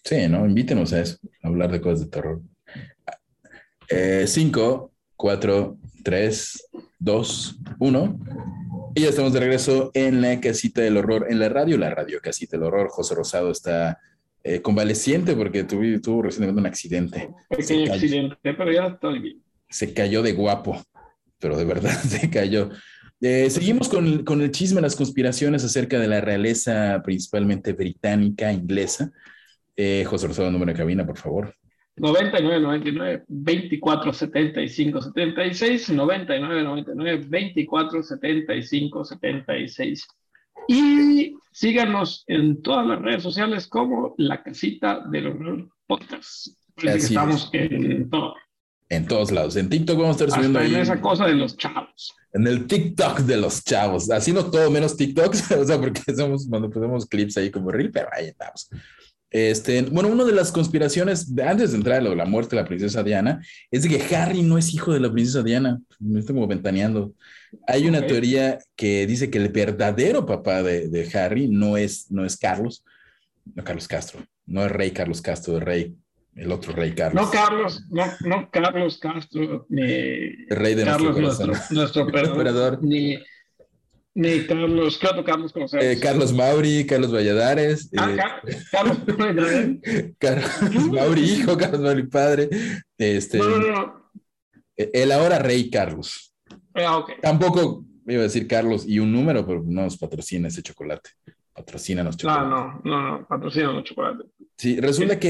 Sí, 0.05 0.27
¿no? 0.29 0.47
Invítenos 0.47 0.93
a 0.93 1.01
eso, 1.01 1.19
a 1.43 1.49
hablar 1.49 1.71
de 1.71 1.81
cosas 1.81 2.01
de 2.01 2.07
terror. 2.07 2.41
Eh, 3.91 4.25
cinco, 4.27 4.93
cuatro, 5.17 5.77
tres, 6.03 6.69
dos, 6.99 7.59
uno. 7.79 8.19
Y 8.95 9.03
ya 9.03 9.11
estamos 9.11 9.33
de 9.33 9.41
regreso 9.41 9.91
en 9.95 10.21
la 10.23 10.41
casita 10.41 10.81
del 10.81 10.97
horror, 10.97 11.27
en 11.31 11.39
la 11.39 11.49
radio, 11.49 11.77
la 11.79 11.91
radio 11.95 12.21
casita 12.21 12.57
del 12.57 12.65
horror. 12.67 12.89
José 12.91 13.15
Rosado 13.15 13.51
está 13.51 13.99
eh, 14.55 14.63
convaleciente 14.63 15.35
porque 15.37 15.65
tuvo, 15.65 15.83
tuvo 16.01 16.23
recientemente 16.23 16.61
un 16.61 16.67
accidente. 16.67 17.29
Pequeño 17.49 17.85
cayó. 17.87 17.93
accidente, 17.95 18.37
pero 18.55 18.73
ya 18.73 18.87
estoy 18.87 19.19
bien. 19.19 19.43
Se 19.69 19.93
cayó 19.93 20.23
de 20.23 20.33
guapo, 20.33 20.83
pero 21.39 21.57
de 21.57 21.65
verdad 21.65 21.91
se 22.03 22.31
cayó. 22.31 22.71
Eh, 23.21 23.51
seguimos 23.51 23.89
con, 23.89 24.07
el- 24.07 24.25
con 24.25 24.41
el 24.43 24.51
chisme, 24.51 24.81
las 24.81 24.95
conspiraciones 24.97 25.65
acerca 25.65 25.99
de 25.99 26.07
la 26.09 26.21
realeza, 26.21 27.03
principalmente 27.05 27.73
británica, 27.73 28.53
inglesa. 28.53 29.11
Eh, 29.77 30.05
José 30.07 30.27
Rosado, 30.29 30.51
número 30.51 30.73
de 30.73 30.79
cabina, 30.79 31.05
por 31.07 31.17
favor. 31.19 31.55
99, 31.97 32.61
99, 32.61 33.25
24, 33.27 34.13
75, 34.13 35.03
76, 35.03 35.91
99, 35.91 36.63
99, 36.63 37.25
24, 37.29 38.03
75, 38.05 39.05
76. 39.05 40.07
Y 40.69 41.35
síganos 41.51 42.25
en 42.27 42.63
todas 42.63 42.87
las 42.87 43.01
redes 43.01 43.23
sociales 43.23 43.67
como 43.67 44.15
La 44.19 44.43
Casita 44.43 45.01
del 45.11 45.29
Horror 45.29 45.69
Podcast. 45.87 46.49
Estamos 46.77 47.49
en 47.55 48.09
todo. 48.11 48.35
En 48.91 49.07
todos 49.07 49.31
lados. 49.33 49.57
En 49.57 49.71
TikTok 49.71 49.97
vamos 49.99 50.21
a 50.21 50.25
estar 50.25 50.31
subiendo 50.31 50.59
Hasta 50.59 50.69
en 50.69 50.77
ahí. 50.77 50.83
esa 50.83 51.01
cosa 51.01 51.27
de 51.27 51.35
los 51.35 51.57
chavos. 51.57 52.15
En 52.35 52.47
el 52.47 52.67
TikTok 52.67 53.21
de 53.21 53.39
los 53.39 53.65
chavos. 53.65 54.11
Así 54.11 54.33
no 54.33 54.45
todo 54.51 54.71
menos 54.71 54.97
TikToks, 54.97 55.53
o 55.53 55.65
sea, 55.65 55.81
porque 55.81 56.03
hacemos, 56.07 56.47
cuando 56.49 56.71
ponemos 56.71 57.07
clips 57.07 57.39
ahí 57.39 57.51
como 57.51 57.71
reel, 57.71 57.91
pero 57.91 58.09
ahí 58.13 58.27
estamos. 58.27 58.69
Este, 59.31 59.83
bueno, 59.83 60.09
una 60.09 60.25
de 60.25 60.33
las 60.33 60.51
conspiraciones, 60.53 61.35
de- 61.35 61.43
antes 61.43 61.73
de 61.73 61.77
entrar 61.77 61.99
a 61.99 62.01
lo 62.03 62.11
de 62.11 62.17
la 62.17 62.25
muerte 62.25 62.57
de 62.57 62.63
la 62.63 62.69
princesa 62.69 63.03
Diana, 63.03 63.43
es 63.71 63.83
de 63.83 63.91
que 63.91 64.17
Harry 64.17 64.43
no 64.43 64.57
es 64.57 64.73
hijo 64.73 64.93
de 64.93 65.01
la 65.01 65.13
princesa 65.13 65.43
Diana. 65.43 65.79
Me 66.01 66.21
estoy 66.21 66.35
como 66.35 66.47
ventaneando. 66.47 67.13
Hay 67.67 67.87
una 67.89 68.07
teoría 68.07 68.59
que 68.77 69.07
dice 69.07 69.31
que 69.31 69.39
el 69.39 69.49
verdadero 69.51 70.25
papá 70.27 70.63
de, 70.63 70.89
de 70.89 71.09
Harry 71.19 71.49
no 71.49 71.77
es, 71.77 72.11
no 72.11 72.25
es 72.25 72.37
Carlos, 72.37 72.85
no 73.55 73.65
Carlos 73.65 73.89
Castro, 73.89 74.21
no 74.47 74.65
es 74.65 74.71
rey 74.73 74.91
Carlos 74.93 75.21
Castro, 75.23 75.57
es 75.59 75.63
rey, 75.63 75.95
el 76.35 76.53
otro 76.53 76.73
rey 76.75 76.93
Carlos. 76.93 77.23
No 77.23 77.31
Carlos, 77.31 77.85
no, 77.91 78.05
no 78.25 78.51
Carlos 78.51 78.99
Castro, 78.99 79.67
ni 79.71 79.83
el 79.83 80.47
rey 80.51 80.75
de 80.75 80.85
Carlos 80.85 81.19
nuestro 81.19 81.47
nuestro, 81.47 81.75
nuestro 81.77 82.03
Emperador. 82.03 82.79
ni, 82.83 83.19
ni 84.15 84.47
Carlos, 84.47 84.99
¿qué 84.99 85.07
otro 85.07 85.25
Carlos 85.25 85.53
conocemos? 85.53 85.85
Eh, 85.85 85.99
Carlos 86.01 86.33
Mauri, 86.33 86.85
Carlos 86.87 87.13
Valladares. 87.13 87.91
Ah, 87.97 88.11
eh, 88.13 88.17
Car- 88.17 88.43
Carlos, 88.71 88.99
Carlos 90.19 90.87
Mauri 90.93 91.21
hijo, 91.23 91.57
Carlos 91.57 91.81
Mauri 91.81 92.07
padre, 92.07 92.49
este, 92.97 93.39
no, 93.39 93.49
no, 93.49 93.59
no, 93.59 93.73
no. 93.73 94.11
el 94.77 95.13
ahora 95.13 95.39
rey 95.39 95.71
Carlos. 95.71 96.35
Ah, 96.75 96.99
ok. 96.99 97.13
Tampoco 97.23 97.85
iba 98.07 98.21
a 98.21 98.25
decir 98.25 98.47
Carlos 98.49 98.85
y 98.87 98.99
un 98.99 99.13
número, 99.13 99.47
pero 99.47 99.63
no 99.65 99.83
nos 99.83 99.97
patrocina 99.99 100.49
ese 100.49 100.63
chocolate. 100.63 101.11
Patrocínanos 101.53 102.15
No, 102.15 102.19
chocolate. 102.19 102.49
no, 102.49 102.81
no, 102.85 103.19
no, 103.19 103.27
patrocina 103.27 103.73
los 103.73 103.85
chocolates. 103.85 104.27
Sí, 104.57 104.81
resulta 104.81 105.19
Que, 105.19 105.29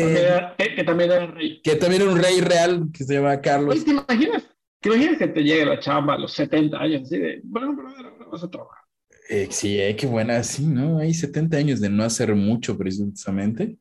que, 0.56 0.64
que, 0.68 0.74
que 0.76 0.84
también 0.84 1.10
era 1.10 1.26
rey. 1.26 1.60
que 1.62 1.74
también 1.76 2.02
era 2.02 2.10
un 2.10 2.18
rey 2.18 2.40
real 2.40 2.86
que 2.92 3.04
se 3.04 3.14
llama 3.14 3.40
Carlos. 3.40 3.74
Oye, 3.74 3.84
¿te 3.84 3.90
imaginas? 3.90 4.44
¿Te 4.80 4.88
imaginas 4.90 5.18
que 5.18 5.26
te 5.28 5.42
llegue 5.42 5.66
la 5.66 5.80
chamba 5.80 6.14
a 6.14 6.18
los 6.18 6.32
70 6.34 6.78
años? 6.78 7.02
Así 7.02 7.18
de, 7.18 7.40
bueno, 7.44 7.76
ahora 7.96 8.12
vas 8.30 8.44
a 8.44 8.50
trabajar. 8.50 8.84
Eh, 9.28 9.48
sí, 9.50 9.78
eh, 9.78 9.94
qué 9.94 10.06
buena, 10.06 10.42
sí, 10.42 10.66
¿no? 10.66 10.98
Hay 10.98 11.12
70 11.12 11.56
años 11.56 11.80
de 11.80 11.90
no 11.90 12.02
hacer 12.02 12.34
mucho 12.34 12.78
precisamente, 12.78 13.76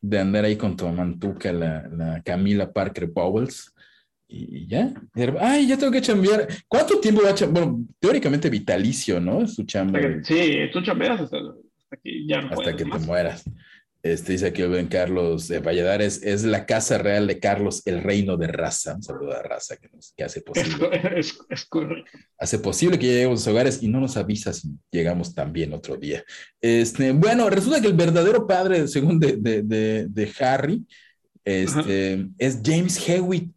de 0.00 0.18
andar 0.18 0.44
ahí 0.44 0.56
con 0.56 0.76
tu 0.76 0.86
mantuca, 0.88 1.52
la, 1.52 1.88
la 1.88 2.22
Camila 2.22 2.72
Parker 2.72 3.06
Bowles, 3.06 3.72
y, 4.28 4.58
y 4.58 4.66
ya. 4.66 4.92
Ay, 5.40 5.66
ya 5.66 5.78
tengo 5.78 5.92
que 5.92 6.02
chambear. 6.02 6.46
¿Cuánto 6.68 7.00
tiempo 7.00 7.22
va 7.22 7.30
a 7.30 7.34
chambear? 7.34 7.66
Bueno, 7.66 7.86
teóricamente 7.98 8.50
vitalicio, 8.50 9.20
¿no? 9.20 9.46
Su 9.46 9.64
chamba. 9.64 10.00
Sí, 10.22 10.58
tú 10.72 10.82
chambeas 10.82 11.20
hasta, 11.20 11.38
hasta 11.38 11.96
que 12.02 12.26
ya 12.26 12.42
no 12.42 12.50
hasta 12.50 12.76
que 12.76 12.84
te 12.84 12.98
mueras. 12.98 13.44
Este 14.02 14.32
dice 14.32 14.46
aquí 14.46 14.62
el 14.62 14.70
buen 14.70 14.88
Carlos 14.88 15.46
de 15.46 15.60
Valladares, 15.60 16.22
es 16.24 16.42
la 16.42 16.66
casa 16.66 16.98
real 16.98 17.28
de 17.28 17.38
Carlos, 17.38 17.82
el 17.84 18.02
reino 18.02 18.36
de 18.36 18.48
raza. 18.48 18.96
Un 18.96 19.02
saludo 19.02 19.32
a 19.32 19.42
raza 19.42 19.76
que, 19.76 19.88
nos, 19.90 20.12
que 20.16 20.24
hace 20.24 20.40
posible, 20.42 20.90
es, 21.16 21.38
hace 22.36 22.58
posible 22.58 22.98
que 22.98 23.06
lleguemos 23.06 23.40
a 23.40 23.44
sus 23.44 23.52
hogares 23.52 23.80
y 23.80 23.86
no 23.86 24.00
nos 24.00 24.16
avisa 24.16 24.52
si 24.52 24.70
llegamos 24.90 25.32
también 25.32 25.72
otro 25.72 25.96
día. 25.96 26.24
Este, 26.60 27.12
bueno, 27.12 27.48
resulta 27.48 27.80
que 27.80 27.86
el 27.86 27.94
verdadero 27.94 28.44
padre, 28.44 28.88
según 28.88 29.20
de, 29.20 29.36
de, 29.36 29.62
de, 29.62 30.06
de 30.08 30.32
Harry, 30.40 30.84
este, 31.44 32.26
es 32.38 32.60
James 32.64 33.08
Hewitt, 33.08 33.52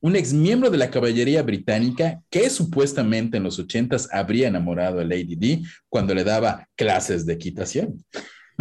un 0.00 0.16
ex 0.16 0.32
miembro 0.32 0.70
de 0.70 0.78
la 0.78 0.90
caballería 0.90 1.42
británica 1.42 2.20
que 2.30 2.50
supuestamente 2.50 3.38
en 3.38 3.42
los 3.42 3.58
ochentas 3.58 4.08
habría 4.12 4.48
enamorado 4.48 5.00
a 5.00 5.04
Lady 5.04 5.34
Di 5.34 5.62
cuando 5.88 6.14
le 6.14 6.24
daba 6.24 6.68
clases 6.76 7.26
de 7.26 7.32
equitación. 7.32 8.04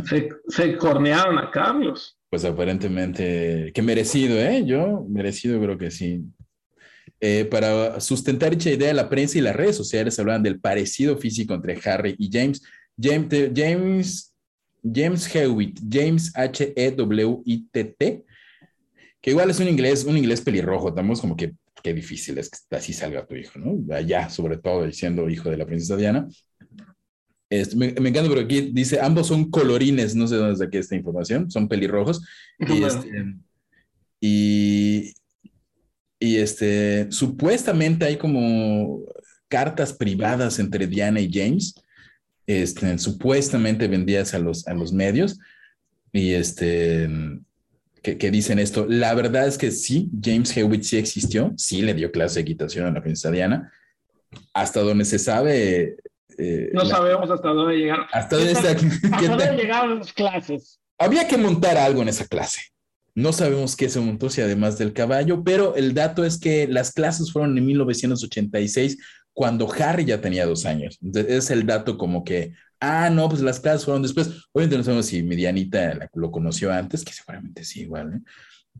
Se, 0.05 0.29
se 0.47 0.77
cornearon 0.77 1.37
a 1.37 1.49
Carlos. 1.51 2.17
Pues 2.29 2.43
aparentemente, 2.45 3.71
que 3.73 3.81
merecido, 3.81 4.37
¿eh? 4.37 4.63
Yo, 4.65 5.05
merecido 5.09 5.61
creo 5.61 5.77
que 5.77 5.91
sí. 5.91 6.23
Eh, 7.19 7.45
para 7.45 7.99
sustentar 7.99 8.51
dicha 8.51 8.69
idea, 8.69 8.93
la 8.93 9.09
prensa 9.09 9.37
y 9.37 9.41
las 9.41 9.55
redes 9.55 9.75
sociales 9.75 10.19
hablaban 10.19 10.43
del 10.43 10.59
parecido 10.59 11.17
físico 11.17 11.53
entre 11.53 11.79
Harry 11.85 12.15
y 12.19 12.29
James. 12.31 12.61
James, 12.99 13.51
James, 13.55 14.35
James 14.83 15.35
Hewitt, 15.35 15.79
James 15.89 16.31
H-E-W-I-T-T, 16.35 18.25
que 19.21 19.29
igual 19.31 19.49
es 19.49 19.59
un 19.59 19.67
inglés, 19.67 20.03
un 20.03 20.17
inglés 20.17 20.41
pelirrojo, 20.41 20.89
estamos 20.89 21.21
como 21.21 21.35
que 21.35 21.53
qué 21.83 21.93
difícil 21.93 22.37
es 22.37 22.49
que 22.49 22.75
así 22.75 22.93
salga 22.93 23.25
tu 23.25 23.35
hijo, 23.35 23.59
¿no? 23.59 23.95
Allá, 23.95 24.29
sobre 24.29 24.57
todo, 24.57 24.91
siendo 24.91 25.29
hijo 25.29 25.49
de 25.49 25.57
la 25.57 25.65
princesa 25.65 25.95
Diana. 25.95 26.27
Este, 27.49 27.75
me, 27.77 27.93
me 27.93 28.09
encanta 28.09 28.29
porque 28.29 28.43
aquí 28.43 28.71
dice, 28.73 28.99
ambos 28.99 29.27
son 29.27 29.49
colorines, 29.49 30.15
no 30.15 30.27
sé 30.27 30.35
dónde 30.35 30.57
saqué 30.57 30.79
esta 30.79 30.95
información, 30.95 31.49
son 31.49 31.67
pelirrojos. 31.67 32.21
Y, 32.59 32.65
Bueno, 32.65 32.87
este, 32.87 33.35
y, 34.19 35.13
y 36.19 36.37
este, 36.37 37.07
supuestamente 37.11 38.05
hay 38.05 38.17
como 38.17 39.03
cartas 39.47 39.93
privadas 39.93 40.59
entre 40.59 40.87
Diana 40.87 41.21
y 41.21 41.31
James, 41.31 41.75
este, 42.47 42.97
supuestamente 42.97 43.87
vendidas 43.87 44.33
a 44.33 44.39
los, 44.39 44.67
a 44.67 44.73
los 44.73 44.91
medios, 44.91 45.39
y 46.11 46.31
este, 46.31 47.09
que, 48.01 48.17
que 48.17 48.31
dicen 48.31 48.59
esto. 48.59 48.85
La 48.89 49.13
verdad 49.13 49.47
es 49.47 49.57
que 49.57 49.71
sí, 49.71 50.09
James 50.21 50.55
Hewitt 50.55 50.83
sí 50.83 50.97
existió, 50.97 51.53
sí 51.57 51.81
le 51.81 51.93
dio 51.93 52.11
clase 52.11 52.35
de 52.35 52.41
equitación 52.41 52.87
a 52.87 52.91
la 52.91 53.01
princesa 53.01 53.31
Diana, 53.31 53.71
hasta 54.53 54.81
donde 54.81 55.05
se 55.05 55.19
sabe. 55.19 55.95
Eh, 56.37 56.69
no 56.73 56.83
la- 56.83 56.89
sabemos 56.89 57.29
hasta 57.29 57.49
dónde 57.49 57.75
llegaron. 57.77 58.05
hasta 58.11 58.35
dónde 58.37 58.51
está. 58.51 58.71
¿Hasta 58.71 59.17
qué 59.19 59.27
dónde 59.27 59.45
tal- 59.45 59.57
llegaron 59.57 59.99
las 59.99 60.13
clases? 60.13 60.79
había 60.99 61.27
que 61.27 61.37
montar 61.37 61.77
algo 61.77 62.01
en 62.01 62.09
esa 62.09 62.25
clase. 62.25 62.61
No 63.15 63.33
sabemos 63.33 63.75
qué 63.75 63.89
se 63.89 63.99
montó, 63.99 64.29
si 64.29 64.41
además 64.41 64.77
del 64.77 64.93
caballo, 64.93 65.43
pero 65.43 65.75
el 65.75 65.93
dato 65.93 66.23
es 66.23 66.39
que 66.39 66.67
las 66.67 66.91
clases 66.93 67.31
fueron 67.31 67.57
en 67.57 67.65
1986, 67.65 68.97
cuando 69.33 69.71
Harry 69.79 70.05
ya 70.05 70.21
tenía 70.21 70.45
dos 70.45 70.65
años. 70.65 70.97
Entonces, 71.03 71.31
es 71.33 71.51
el 71.51 71.65
dato 71.65 71.97
como 71.97 72.23
que, 72.23 72.53
ah, 72.79 73.09
no, 73.11 73.27
pues 73.29 73.41
las 73.41 73.59
clases 73.59 73.85
fueron 73.85 74.01
después. 74.03 74.29
Obviamente 74.51 74.77
no 74.77 74.83
sabemos 74.83 75.05
si 75.07 75.23
Medianita 75.23 75.93
la- 75.95 76.09
lo 76.13 76.31
conoció 76.31 76.71
antes, 76.71 77.03
que 77.03 77.13
seguramente 77.13 77.63
sí, 77.63 77.81
igual. 77.81 78.13
¿eh? 78.15 78.19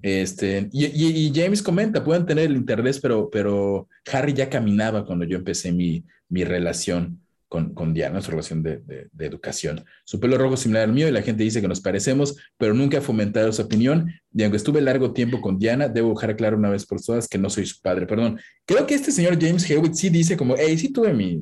Este, 0.04 0.70
y, 0.72 0.86
y- 0.86 1.28
y 1.28 1.32
James 1.34 1.62
comenta, 1.64 2.04
pueden 2.04 2.26
tener 2.26 2.46
el 2.46 2.56
interés, 2.58 3.00
pero, 3.00 3.30
pero 3.32 3.88
Harry 4.12 4.34
ya 4.34 4.50
caminaba 4.50 5.06
cuando 5.06 5.26
yo 5.26 5.38
empecé 5.38 5.72
mi, 5.72 6.04
mi 6.30 6.44
relación 6.44 7.22
con, 7.48 7.74
con 7.74 7.94
Diana, 7.94 8.14
nuestra 8.14 8.32
relación 8.32 8.62
de, 8.64 8.78
de- 8.80 9.08
de 9.12 9.26
educación. 9.26 9.86
Su 10.06 10.20
pelo 10.20 10.38
rojo 10.38 10.56
es 10.56 10.60
similar 10.62 10.84
al 10.84 10.94
mío 10.94 11.08
y 11.08 11.12
la 11.12 11.22
gente 11.22 11.44
dice 11.44 11.62
que 11.62 11.68
nos 11.68 11.82
parecemos, 11.82 12.36
pero 12.58 12.74
nunca 12.74 12.98
he 12.98 13.02
fomentado 13.02 13.50
esa 13.50 13.64
opinión. 13.64 14.12
Y 14.34 14.44
aunque 14.44 14.58
estuve 14.58 14.82
largo 14.82 15.14
tiempo 15.14 15.40
con 15.42 15.58
Diana, 15.58 15.88
debo 15.88 16.14
dejar 16.14 16.36
claro 16.36 16.58
una 16.58 16.70
vez 16.70 16.86
por 16.86 17.02
todas 17.02 17.28
que 17.28 17.38
no 17.38 17.50
soy 17.50 17.66
su 17.66 17.82
padre. 17.82 18.06
Perdón. 18.06 18.40
Creo 18.66 18.86
que 18.86 18.96
este 18.96 19.12
señor 19.12 19.38
James 19.42 19.70
Hewitt 19.70 19.94
sí 19.94 20.10
dice 20.10 20.36
como, 20.36 20.56
hey, 20.58 20.78
sí 20.78 20.92
tuve 20.92 21.14
mi, 21.14 21.42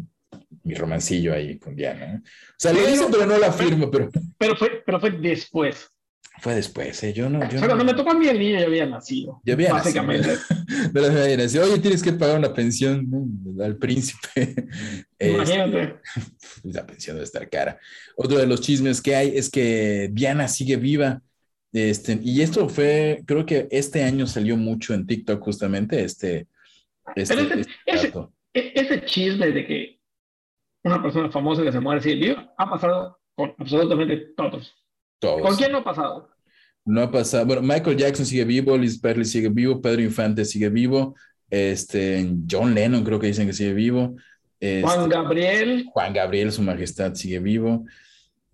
mi 0.64 0.74
romancillo 0.76 1.34
ahí 1.34 1.58
con 1.58 1.76
Diana. 1.76 2.22
O 2.24 2.56
sea, 2.58 2.72
lo 2.74 2.86
dice, 2.86 3.06
pero 3.12 3.26
no 3.26 3.38
lo 3.38 3.46
afirmo, 3.46 3.90
pero 3.90 4.10
Pero 4.38 4.56
fue, 4.56 4.84
pero 4.86 5.00
fue 5.00 5.12
después. 5.12 5.90
Fue 6.40 6.56
después, 6.56 7.02
¿eh? 7.04 7.14
Yo 7.14 7.30
no, 7.30 7.40
yo 7.44 7.52
sea, 7.52 7.62
no. 7.62 7.68
cuando 7.68 7.86
me 7.86 7.94
tocó 7.94 8.12
a 8.12 8.14
mí 8.14 8.28
el 8.28 8.38
niño 8.40 8.60
ya 8.60 8.66
había 8.66 8.86
nacido. 8.86 9.42
Ya 9.46 9.54
había 9.54 9.72
básicamente. 9.74 10.30
De 10.92 11.02
las 11.02 11.12
maneras, 11.14 11.56
oye, 11.56 11.80
tienes 11.80 12.04
que 12.04 12.14
pagar 12.14 12.38
una 12.38 12.54
pensión 12.54 13.08
¿no? 13.10 13.64
al 13.64 13.78
príncipe. 13.78 14.68
Imagínate. 15.20 15.96
Este, 16.16 16.70
la 16.72 16.86
pensión 16.86 17.16
debe 17.16 17.24
estar 17.26 17.50
cara. 17.50 17.80
Otro 18.16 18.38
de 18.38 18.48
los 18.48 18.62
chismes 18.62 19.02
que 19.02 19.16
hay 19.16 19.38
es 19.38 19.50
que 19.50 20.10
Diana 20.12 20.48
sigue 20.48 20.76
viva. 20.78 21.22
Este, 21.74 22.20
y 22.24 22.42
esto 22.42 22.70
fue, 22.70 23.22
creo 23.26 23.46
que 23.46 23.68
este 23.72 24.04
año 24.04 24.28
salió 24.28 24.56
mucho 24.56 24.94
en 24.94 25.06
TikTok 25.06 25.42
justamente, 25.44 26.04
este, 26.04 26.48
este, 27.16 27.36
Pero 27.36 27.48
ese- 27.54 27.62
este 27.86 28.08
ese-. 28.08 28.14
E- 28.54 28.72
ese 28.76 29.06
chisme 29.06 29.52
de 29.52 29.66
que 29.68 30.00
una 30.86 31.02
persona 31.02 31.30
famosa 31.30 31.64
que 31.64 31.72
se 31.74 31.80
muere 31.82 32.02
sigue 32.02 32.16
viva 32.28 32.54
ha 32.58 32.70
pasado 32.70 33.20
con 33.36 33.54
absolutamente 33.58 34.28
todos. 34.38 34.74
Todos. 35.20 35.42
¿Con 35.42 35.56
quién 35.56 35.72
no 35.72 35.80
ha 35.80 35.84
pasado? 35.84 36.30
No 36.86 37.02
ha 37.02 37.12
pasado. 37.12 37.46
Bueno, 37.46 37.62
Michael 37.62 37.98
Jackson 37.98 38.26
sigue 38.26 38.46
vivo, 38.46 38.78
Liz 38.78 39.00
Perley 39.00 39.26
sigue 39.26 39.50
vivo, 39.50 39.82
Pedro 39.82 40.02
Infante 40.02 40.46
sigue 40.46 40.70
vivo, 40.70 41.16
este, 41.50 42.30
John 42.50 42.74
Lennon 42.76 43.04
creo 43.04 43.20
que 43.20 43.28
dicen 43.28 43.48
que 43.48 43.54
sigue 43.54 43.74
vivo. 43.74 44.16
Este, 44.60 44.82
Juan 44.84 45.10
Gabriel. 45.10 45.86
Juan 45.92 46.14
Gabriel, 46.14 46.52
su 46.52 46.62
majestad, 46.62 47.14
sigue 47.16 47.40
vivo. 47.40 47.86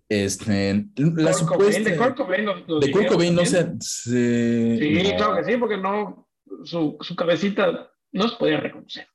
Este, 0.08 0.86
la 0.96 1.32
Kurt 1.32 1.46
Cobain, 1.46 1.84
de 1.84 1.96
Kurt 1.96 2.16
Cobain. 2.16 2.46
de 2.80 2.90
Kurt 2.90 3.20
no 3.32 3.44
se. 3.46 3.72
se- 3.80 4.78
Sí, 4.78 5.02
no. 5.10 5.16
claro 5.16 5.36
que 5.36 5.44
sí, 5.50 5.56
porque 5.58 5.78
no, 5.78 6.28
su, 6.64 6.98
su 7.00 7.16
cabecita 7.16 7.90
no 8.12 8.28
se 8.28 8.36
podía 8.36 8.58
reconocer. 8.58 9.06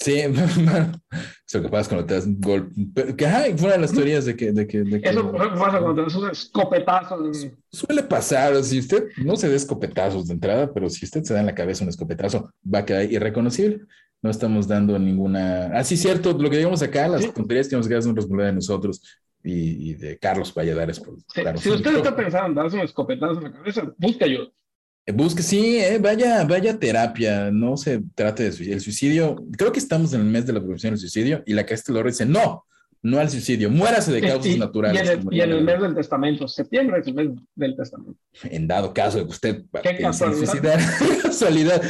Sí, 0.00 0.14
eso 1.46 1.62
que 1.62 1.68
pasa 1.68 1.90
cuando 1.90 2.06
te 2.06 2.14
das 2.14 2.24
un 2.26 2.40
golpe. 2.40 3.14
Que, 3.16 3.26
de 3.26 3.78
las 3.78 3.92
teorías 3.92 4.24
de 4.24 4.34
que. 4.34 4.50
De 4.52 4.66
que, 4.66 4.82
de 4.82 5.00
que- 5.00 5.08
Eso 5.10 5.30
pasa 5.32 5.78
cuando 5.78 5.94
te 5.96 6.02
das 6.02 6.14
un 6.14 6.30
escopetazo. 6.30 7.30
Suele 7.70 8.02
pasar, 8.04 8.62
si 8.64 8.78
usted 8.78 9.08
no 9.18 9.36
se 9.36 9.48
da 9.48 9.56
escopetazos 9.56 10.26
de 10.28 10.34
entrada, 10.34 10.72
pero 10.72 10.88
si 10.88 11.04
usted 11.04 11.22
se 11.22 11.34
da 11.34 11.40
en 11.40 11.46
la 11.46 11.54
cabeza 11.54 11.84
un 11.84 11.90
escopetazo, 11.90 12.50
va 12.72 12.78
a 12.80 12.84
quedar 12.86 13.12
irreconocible. 13.12 13.80
No 14.22 14.30
estamos 14.30 14.68
dando 14.68 14.98
ninguna. 14.98 15.66
Ah, 15.74 15.84
sí, 15.84 15.96
cierto, 15.96 16.32
lo 16.32 16.50
que 16.50 16.56
digamos 16.58 16.82
acá, 16.82 17.08
las 17.08 17.22
Sí. 17.22 17.32
tonterías 17.34 17.68
que 17.68 17.76
nos 17.76 17.88
quedan 17.88 18.02
son 18.02 18.16
responsabilidad 18.16 18.50
de 18.52 18.56
nosotros 18.56 19.02
y, 19.42 19.90
y 19.90 19.94
de 19.94 20.18
Carlos 20.18 20.52
Valladares. 20.54 21.00
Por, 21.00 21.16
Sí, 21.34 21.42
si 21.58 21.70
usted 21.70 21.96
está 21.96 22.14
pensando 22.14 22.48
en 22.48 22.54
darse 22.54 22.76
un 22.76 22.82
escopetazo 22.82 23.38
en 23.38 23.44
la 23.44 23.52
cabeza, 23.52 23.90
busque 23.98 24.24
ayuda. 24.24 24.48
Eh, 25.10 25.12
Busque, 25.12 25.42
sí, 25.42 25.78
eh, 25.78 25.98
vaya, 26.00 26.44
vaya 26.44 26.78
terapia, 26.78 27.50
no 27.50 27.76
se 27.76 28.00
trate 28.14 28.44
de 28.44 28.52
suicidio. 28.52 28.74
El 28.74 28.80
suicidio, 28.80 29.44
creo 29.56 29.72
que 29.72 29.80
estamos 29.80 30.12
en 30.14 30.20
el 30.20 30.26
mes 30.26 30.46
de 30.46 30.52
la 30.52 30.60
prevención 30.60 30.92
del 30.92 31.00
suicidio 31.00 31.42
y 31.46 31.52
la 31.52 31.66
Casta 31.66 31.92
Loro 31.92 32.08
dice, 32.08 32.24
no, 32.26 32.64
no 33.02 33.18
al 33.18 33.28
suicidio, 33.28 33.70
muérase 33.70 34.12
de 34.12 34.20
causas 34.20 34.46
Y- 34.54 34.58
naturales. 34.58 35.02
Y 35.02 35.04
en, 35.04 35.10
el, 35.12 35.18
como 35.18 35.32
y 35.32 35.40
en 35.40 35.50
el 35.50 35.56
la- 35.66 35.72
mes 35.72 35.82
del 35.82 35.94
testamento, 35.96 36.46
septiembre 36.48 37.00
es 37.00 37.06
el 37.08 37.14
mes 37.14 37.28
del 37.56 37.76
testamento. 37.76 38.14
en 38.44 38.68
dado 38.68 38.94
caso 38.94 39.18
de 39.18 39.24
que 39.24 39.30
usted 39.30 39.62
Qué 39.82 39.94
piense 39.94 40.24
en 40.24 40.32
casualidad. 40.32 40.46
suicidar. 40.52 40.80
Qué 40.98 41.18
casualidad. 41.22 41.82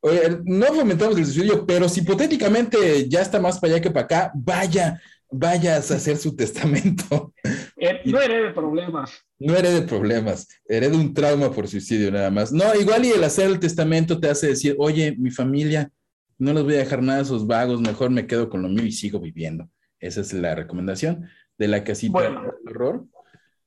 Oye, 0.00 0.20
no 0.44 0.66
fomentamos 0.66 1.16
el 1.16 1.24
suicidio, 1.24 1.64
pero 1.64 1.88
si 1.88 2.00
hipotéticamente 2.00 3.08
ya 3.08 3.22
está 3.22 3.40
más 3.40 3.58
para 3.60 3.74
allá 3.74 3.82
que 3.82 3.90
para 3.90 4.04
acá, 4.04 4.32
vaya, 4.34 5.00
vaya 5.32 5.74
a 5.76 5.78
hacer 5.78 6.16
su 6.16 6.36
testamento. 6.36 7.32
Eh, 7.76 8.00
no 8.04 8.20
herede 8.20 8.52
problemas. 8.52 9.24
No 9.38 9.56
herede 9.56 9.82
problemas, 9.82 10.46
herede 10.68 10.94
un 10.96 11.12
trauma 11.12 11.50
por 11.50 11.66
suicidio 11.66 12.12
nada 12.12 12.30
más. 12.30 12.52
No, 12.52 12.64
igual 12.80 13.04
y 13.04 13.10
el 13.10 13.24
hacer 13.24 13.46
el 13.50 13.58
testamento 13.58 14.20
te 14.20 14.30
hace 14.30 14.48
decir, 14.48 14.76
oye, 14.78 15.16
mi 15.18 15.30
familia, 15.30 15.90
no 16.38 16.52
les 16.52 16.62
voy 16.62 16.74
a 16.74 16.78
dejar 16.78 17.02
nada 17.02 17.18
a 17.20 17.22
esos 17.22 17.46
vagos, 17.46 17.80
mejor 17.80 18.10
me 18.10 18.26
quedo 18.26 18.48
con 18.48 18.62
lo 18.62 18.68
mío 18.68 18.84
y 18.84 18.92
sigo 18.92 19.18
viviendo. 19.18 19.68
Esa 19.98 20.20
es 20.20 20.32
la 20.32 20.54
recomendación 20.54 21.28
de 21.58 21.68
la 21.68 21.82
casita 21.82 22.12
Bueno. 22.12 22.42
del 22.42 22.76
horror. 22.76 23.06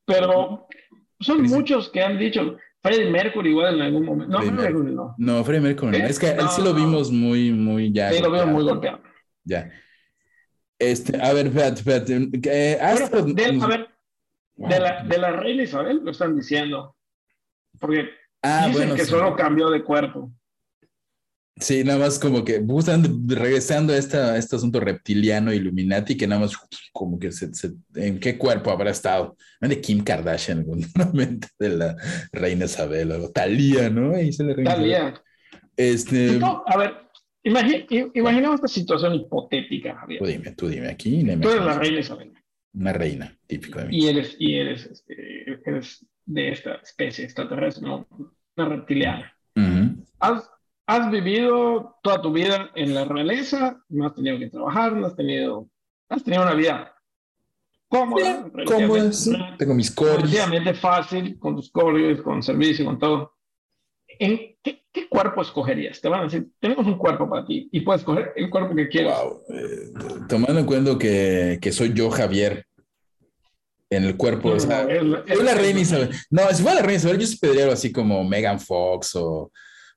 Pero 0.06 0.68
son 1.20 1.42
muchos 1.44 1.90
que 1.90 2.02
han 2.02 2.18
dicho, 2.20 2.58
Freddie 2.82 3.10
Mercury 3.10 3.50
igual 3.50 3.76
en 3.76 3.82
algún 3.82 4.06
momento. 4.06 4.32
No, 4.32 4.44
Freddie 4.44 4.62
Mercury 4.62 4.96
no. 4.96 5.16
No, 5.18 5.44
Freddie 5.44 5.62
Mercury, 5.62 5.92
no. 6.00 6.06
¿Eh? 6.06 6.10
es 6.10 6.20
que 6.20 6.30
él 6.30 6.48
sí 6.56 6.62
lo 6.62 6.74
vimos 6.74 7.12
muy, 7.12 7.52
muy 7.52 7.92
ya. 7.92 8.12
Sí, 8.12 8.22
lo 8.22 8.32
veo 8.32 8.46
muy 8.48 8.64
golpeado. 8.64 9.02
Ya. 9.44 9.72
Este, 10.80 11.22
a 11.22 11.34
ver, 11.34 11.48
espérate, 11.48 11.80
espérate. 11.80 12.30
eh, 12.44 12.78
Astros- 12.82 13.34
Bueno, 13.34 13.34
de- 13.34 13.64
a 13.64 13.68
ver, 13.68 13.88
Wow. 14.58 14.70
de 14.70 14.80
la, 14.80 15.04
de 15.04 15.18
la 15.18 15.32
reina 15.32 15.64
Isabel 15.64 16.02
lo 16.04 16.12
están 16.12 16.36
diciendo. 16.36 16.96
Porque 17.80 18.10
Ah, 18.42 18.66
dicen 18.68 18.74
bueno, 18.74 18.96
que 18.96 19.04
sí. 19.06 19.10
solo 19.10 19.36
cambió 19.36 19.70
de 19.70 19.84
cuerpo. 19.84 20.32
Sí, 21.58 21.86
nada 21.86 22.00
más 22.00 22.20
como 22.20 22.44
que 22.44 22.60
buscan 22.60 23.28
regresando 23.30 23.94
a, 23.94 23.98
esta, 23.98 24.34
a 24.34 24.38
este 24.38 24.58
asunto 24.58 24.80
reptiliano 24.82 25.54
Illuminati, 25.54 26.18
que 26.18 26.28
nada 26.28 26.42
más 26.42 26.52
como 26.92 27.18
que 27.18 27.32
se, 27.32 27.54
se- 27.54 27.72
en 27.96 28.20
qué 28.20 28.38
cuerpo 28.38 28.72
habrá 28.72 28.92
estado. 28.92 29.38
¿No? 29.62 29.70
De 29.70 29.80
Kim 29.80 30.04
Kardashian, 30.04 30.66
seguramente, 30.94 31.48
de 31.58 31.70
la 31.70 31.96
reina 32.34 32.66
Isabel, 32.66 33.12
o 33.14 33.30
Talía, 33.32 33.90
¿no? 33.90 34.14
Ahí 34.16 34.34
se 34.34 34.44
le 34.44 34.54
reina 34.54 34.72
Tal 34.76 34.86
Isabel. 34.86 35.12
día. 35.14 35.22
Este, 35.78 36.40
No, 36.40 36.64
a 36.68 36.78
ver, 36.78 36.94
imagi- 37.46 37.86
i- 37.90 38.12
imaginemos 38.20 38.56
esta 38.56 38.68
situación 38.68 39.16
hipotética, 39.16 39.96
Javier. 39.96 40.20
tú 40.20 40.26
dime, 40.26 40.52
tú 40.52 40.68
dime, 40.68 40.88
aquí 40.90 41.22
la 41.24 41.40
Tú 41.40 41.50
eres 41.50 41.64
la 41.66 41.78
reina 41.80 42.00
Isabel 42.00 42.34
una 42.74 42.92
reina, 42.92 43.38
típico 43.48 43.80
de 43.80 43.86
mí. 43.86 43.98
y 43.98 44.08
eres, 44.10 44.36
y 44.38 44.56
eres, 44.58 44.86
este, 44.86 45.44
eres 45.66 46.06
de 46.26 46.52
esta 46.52 46.74
especie 46.76 47.24
extraterrestre, 47.24 47.88
¿no? 47.88 48.06
una 48.58 48.70
reptiliana. 48.70 49.34
Ujú. 49.56 50.04
Has, 50.20 50.50
has 50.88 51.10
vivido 51.12 51.96
toda 52.04 52.22
tu 52.22 52.34
vida 52.34 52.72
en 52.76 52.94
la 52.94 53.06
realeza, 53.06 53.82
no 53.90 54.06
has 54.08 54.14
tenido 54.16 54.38
que 54.40 54.50
trabajar, 54.50 54.92
no 54.94 55.08
has 55.08 55.16
tenido, 55.16 55.70
has 56.10 56.24
tenido 56.24 56.44
una 56.44 56.54
vida 56.54 56.94
cómoda, 57.88 58.42
¿Cómo 58.42 58.56
relativamente- 58.58 59.08
es? 59.10 59.30
Tengo 59.58 59.74
mis 59.74 59.92
cordes. 59.92 60.16
relativamente 60.32 60.74
fácil, 60.74 61.40
con 61.40 61.56
tus 61.56 61.72
corrios, 61.72 62.22
con 62.22 62.44
servicio, 62.44 62.84
con 62.86 63.00
todo. 63.00 63.36
¿En 64.20 64.56
qué, 64.62 64.85
qué 64.96 65.08
cuerpo 65.10 65.42
escogerías? 65.42 66.00
Te 66.02 66.08
van 66.10 66.22
a 66.22 66.24
decir, 66.24 66.48
tenemos 66.60 66.88
un 66.88 66.98
cuerpo 66.98 67.30
para 67.30 67.46
ti 67.46 67.70
y 67.72 67.82
puedes 67.82 68.02
escoger 68.02 68.32
el 68.36 68.50
cuerpo 68.50 68.74
que 68.74 68.88
quieras. 68.90 69.22
Wow. 69.22 69.42
Eh, 69.50 69.92
tomando 70.28 70.60
en 70.62 70.66
cuenta 70.66 70.98
que, 70.98 71.60
que 71.62 71.72
soy 71.72 71.94
yo, 71.94 72.10
Javier, 72.10 72.66
en 73.90 74.04
el 74.04 74.18
cuerpo, 74.18 74.50
No, 74.50 74.56
o 74.56 74.60
sea, 74.60 74.82
es 74.84 75.04
la- 75.04 75.24
soy 75.28 75.44
la 75.44 75.52
es- 75.52 75.58
reina 75.62 75.80
Isabel. 75.82 76.10
No, 76.32 76.42
si 76.52 76.64
fuera 76.64 76.78
la 76.78 76.82
reina 76.82 76.98
Isabel, 76.98 77.20
yo 77.20 77.28
sí 77.28 77.38
pediría 77.38 77.64
algo 77.64 77.74
así 77.74 77.92
como 77.92 78.24
Megan 78.24 78.60
Fox 78.60 79.16
o 79.16 79.52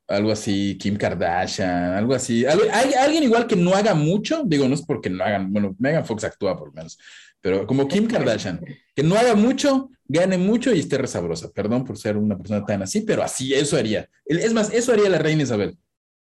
algo 0.07 0.31
así, 0.33 0.77
Kim 0.79 0.97
Kardashian, 0.97 1.93
algo 1.95 2.15
así. 2.15 2.45
Algo- 2.45 2.65
hay, 2.73 2.93
alguien 2.95 3.23
igual 3.23 3.47
que 3.47 3.57
no 3.57 3.75
haga 3.75 3.95
mucho, 3.95 4.43
digo, 4.45 4.69
no 4.69 4.75
es 4.75 4.83
porque 4.83 5.09
no 5.11 5.25
hagan, 5.25 5.53
bueno, 5.53 5.75
Megan 5.79 6.05
Fox 6.05 6.25
actúa 6.25 6.57
por 6.59 6.69
lo 6.69 6.75
menos, 6.75 6.99
pero 7.41 7.67
como 7.67 7.87
Kim 7.89 8.07
Kardashian, 8.07 8.61
que 8.95 9.03
no 9.03 9.15
haga 9.17 9.35
mucho, 9.35 9.91
gane 10.09 10.39
mucho 10.39 10.75
y 10.75 10.81
esté 10.81 10.99
resabrosa. 10.99 11.51
Perdón 11.53 11.85
por 11.85 11.99
ser 11.99 12.17
una 12.17 12.37
persona 12.37 12.65
tan 12.65 12.83
así, 12.83 13.03
pero 13.03 13.23
así, 13.23 13.55
eso 13.55 13.77
haría. 13.77 14.09
Es 14.25 14.53
más, 14.53 14.73
eso 14.73 14.93
haría 14.93 15.09
la 15.09 15.19
reina 15.19 15.43
Isabel. 15.43 15.79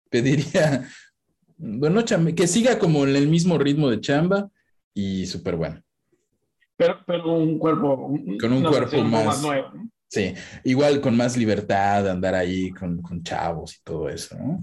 Pediría, 0.09 0.87
bueno, 1.57 2.03
que 2.35 2.47
siga 2.47 2.77
como 2.77 3.05
en 3.05 3.15
el 3.15 3.27
mismo 3.27 3.57
ritmo 3.57 3.89
de 3.89 4.01
chamba 4.01 4.49
y 4.93 5.25
súper 5.25 5.55
bueno. 5.55 5.81
Pero, 6.77 6.99
pero 7.05 7.33
un 7.33 7.57
cuerpo. 7.57 8.13
Con 8.39 8.53
un 8.53 8.63
cuerpo 8.63 8.91
poco 8.91 9.03
más- 9.03 9.41
nuevo. 9.41 9.71
Sí, 10.11 10.33
igual 10.63 11.01
con 11.01 11.15
más 11.15 11.37
libertad 11.37 12.03
de 12.03 12.09
andar 12.09 12.33
ahí 12.33 12.71
con, 12.71 12.99
con 12.99 13.21
chavos 13.21 13.75
y 13.75 13.83
todo 13.83 14.09
eso, 14.09 14.35
¿no? 14.39 14.59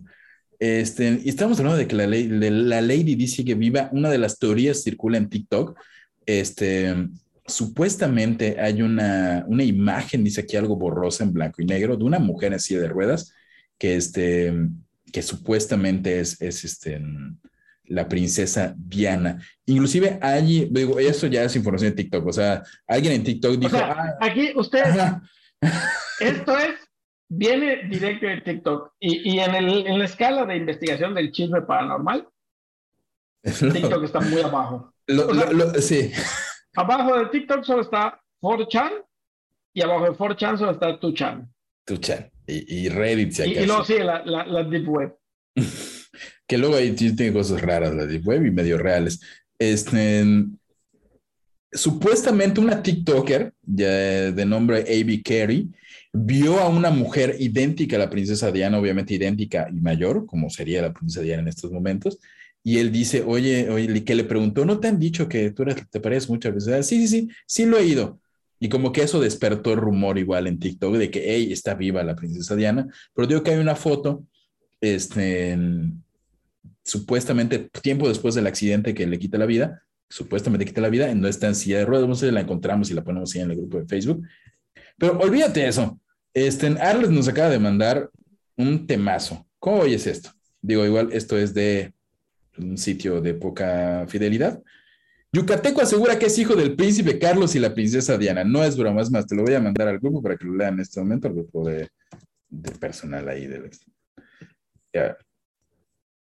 Este, 0.58 1.20
y 1.22 1.28
estamos 1.28 1.58
hablando 1.60 1.78
de 1.78 1.86
que 1.86 1.94
la, 1.94 2.06
ley, 2.06 2.26
de 2.26 2.50
la 2.50 2.80
Lady 2.80 3.14
dice 3.14 3.44
que 3.44 3.54
viva, 3.54 3.88
una 3.92 4.10
de 4.10 4.18
las 4.18 4.38
teorías 4.40 4.82
circula 4.82 5.18
en 5.18 5.28
TikTok, 5.28 5.78
este, 6.24 6.96
supuestamente 7.46 8.60
hay 8.60 8.82
una, 8.82 9.44
una 9.48 9.62
imagen, 9.64 10.24
dice 10.24 10.40
aquí 10.42 10.56
algo 10.56 10.76
borrosa 10.76 11.24
en 11.24 11.32
blanco 11.32 11.62
y 11.62 11.66
negro, 11.66 11.96
de 11.96 12.04
una 12.04 12.18
mujer 12.18 12.52
en 12.52 12.60
silla 12.60 12.80
de 12.80 12.88
ruedas, 12.88 13.32
que, 13.78 13.96
este, 13.96 14.52
que 15.12 15.22
supuestamente 15.22 16.20
es, 16.20 16.40
es 16.40 16.64
este, 16.64 17.00
la 17.84 18.08
princesa 18.08 18.74
Diana. 18.76 19.40
Inclusive 19.66 20.18
allí, 20.20 20.68
digo, 20.70 20.98
eso 20.98 21.26
ya 21.26 21.44
es 21.44 21.54
información 21.56 21.90
de 21.90 21.96
TikTok, 22.02 22.26
o 22.26 22.32
sea, 22.32 22.62
alguien 22.86 23.14
en 23.14 23.24
TikTok 23.24 23.52
O 23.52 23.56
dijo, 23.56 23.76
sea, 23.76 23.92
"Ah, 23.92 24.16
aquí 24.20 24.52
usted, 24.56 24.80
ajá". 24.80 25.22
esto 26.20 26.58
es, 26.58 26.70
viene 27.28 27.88
directo 27.88 28.26
de 28.26 28.40
TikTok. 28.40 28.92
Y, 29.00 29.30
y 29.34 29.38
en, 29.40 29.54
el, 29.54 29.86
en 29.86 29.98
la 29.98 30.04
escala 30.04 30.44
de 30.46 30.56
investigación 30.56 31.14
del 31.14 31.32
chisme 31.32 31.62
paranormal, 31.62 32.28
TikTok 33.44 34.04
está 34.04 34.20
muy 34.20 34.40
abajo. 34.42 34.92
Lo- 35.06 35.28
O 35.28 35.34
sea, 35.34 35.52
lo- 35.52 35.72
lo- 35.72 35.74
sí, 35.80 36.10
Abajo 36.76 37.18
de 37.18 37.26
TikTok 37.26 37.64
solo 37.64 37.82
está 37.82 38.20
4chan 38.42 38.90
y 39.74 39.82
abajo 39.82 40.04
de 40.04 40.10
4chan 40.10 40.58
solo 40.58 40.72
está 40.72 40.98
2chan. 41.00 41.48
tu 41.86 41.96
chat. 41.98 42.30
Y, 42.46 42.84
y 42.84 42.88
Reddit, 42.88 43.32
si 43.32 43.42
Y, 43.42 43.46
y 43.46 43.50
acaso. 43.52 43.66
luego 43.66 43.84
sigue 43.84 44.04
la, 44.04 44.24
la, 44.24 44.46
la 44.46 44.62
Deep 44.64 44.88
Web. 44.88 45.16
Que 46.48 46.58
luego 46.58 46.76
ahí 46.76 46.96
sí 46.96 47.14
tiene 47.16 47.32
cosas 47.32 47.60
raras, 47.60 47.92
la 47.94 48.06
Deep 48.06 48.24
Web 48.26 48.46
y 48.46 48.50
medio 48.52 48.78
reales. 48.78 49.20
Este, 49.58 50.24
supuestamente 51.72 52.60
una 52.60 52.82
TikToker 52.82 53.52
de 53.62 54.44
nombre 54.46 54.78
A.B. 54.82 55.22
Carey 55.24 55.68
vio 56.12 56.60
a 56.60 56.68
una 56.68 56.90
mujer 56.90 57.36
idéntica 57.40 57.96
a 57.96 57.98
la 57.98 58.08
princesa 58.10 58.52
Diana, 58.52 58.78
obviamente 58.78 59.14
idéntica 59.14 59.68
y 59.70 59.80
mayor, 59.80 60.24
como 60.24 60.48
sería 60.48 60.82
la 60.82 60.92
princesa 60.92 61.22
Diana 61.22 61.42
en 61.42 61.48
estos 61.48 61.72
momentos. 61.72 62.18
Y 62.68 62.78
él 62.78 62.90
dice, 62.90 63.22
oye, 63.24 63.70
oye, 63.70 64.02
que 64.02 64.16
le 64.16 64.24
preguntó, 64.24 64.64
¿no 64.64 64.80
te 64.80 64.88
han 64.88 64.98
dicho 64.98 65.28
que 65.28 65.52
tú 65.52 65.62
eres, 65.62 65.88
te 65.88 66.00
pareces 66.00 66.28
mucho 66.28 66.48
a 66.48 66.50
la 66.50 66.54
princesa? 66.56 66.82
Sí, 66.82 67.06
sí, 67.06 67.20
sí, 67.20 67.28
sí 67.46 67.64
lo 67.64 67.78
he 67.78 67.84
ido. 67.84 68.18
Y 68.58 68.68
como 68.68 68.90
que 68.90 69.02
eso 69.02 69.20
despertó 69.20 69.72
el 69.72 69.78
rumor 69.78 70.18
igual 70.18 70.48
en 70.48 70.58
TikTok 70.58 70.96
de 70.96 71.08
que, 71.08 71.22
hey, 71.32 71.52
está 71.52 71.74
viva 71.74 72.02
la 72.02 72.16
princesa 72.16 72.56
Diana. 72.56 72.88
Pero 73.14 73.28
digo 73.28 73.44
que 73.44 73.52
hay 73.52 73.58
una 73.58 73.76
foto, 73.76 74.24
este, 74.80 75.52
en- 75.52 76.02
supuestamente 76.82 77.70
tiempo 77.82 78.08
después 78.08 78.34
del 78.34 78.48
accidente 78.48 78.94
que 78.94 79.06
le 79.06 79.20
quita 79.20 79.38
la 79.38 79.46
vida, 79.46 79.84
supuestamente 80.08 80.64
quita 80.64 80.80
la 80.80 80.88
vida, 80.88 81.14
no 81.14 81.28
está 81.28 81.46
en 81.46 81.54
silla 81.54 81.78
de 81.78 81.84
ruedas, 81.84 82.18
si 82.18 82.30
la 82.32 82.40
encontramos 82.40 82.90
y 82.90 82.94
la 82.94 83.04
ponemos 83.04 83.32
ahí 83.36 83.42
en 83.42 83.52
el 83.52 83.58
grupo 83.58 83.78
de 83.78 83.86
Facebook. 83.86 84.26
Pero 84.98 85.18
olvídate 85.20 85.68
eso. 85.68 86.00
Este, 86.34 86.66
Arles 86.80 87.10
nos 87.10 87.28
acaba 87.28 87.50
de 87.50 87.60
mandar 87.60 88.10
un 88.56 88.88
temazo. 88.88 89.46
¿Cómo 89.60 89.82
oyes 89.82 90.04
esto? 90.08 90.30
Digo, 90.60 90.84
igual 90.84 91.10
esto 91.12 91.38
es 91.38 91.54
de 91.54 91.92
un 92.58 92.78
sitio 92.78 93.20
de 93.20 93.34
poca 93.34 94.06
fidelidad. 94.08 94.62
Yucateco 95.32 95.82
asegura 95.82 96.18
que 96.18 96.26
es 96.26 96.38
hijo 96.38 96.54
del 96.54 96.76
príncipe 96.76 97.18
Carlos 97.18 97.54
y 97.54 97.58
la 97.58 97.74
princesa 97.74 98.16
Diana. 98.16 98.44
No 98.44 98.64
es 98.64 98.76
broma, 98.76 99.02
más, 99.10 99.26
te 99.26 99.34
lo 99.34 99.42
voy 99.42 99.54
a 99.54 99.60
mandar 99.60 99.88
al 99.88 99.98
grupo 99.98 100.22
para 100.22 100.36
que 100.36 100.44
lo 100.46 100.54
lean 100.54 100.74
en 100.74 100.80
este 100.80 101.00
momento, 101.00 101.28
al 101.28 101.34
grupo 101.34 101.68
de, 101.68 101.88
de 102.48 102.70
personal 102.72 103.28
ahí. 103.28 103.46
Del, 103.46 103.70
ya. 104.94 105.16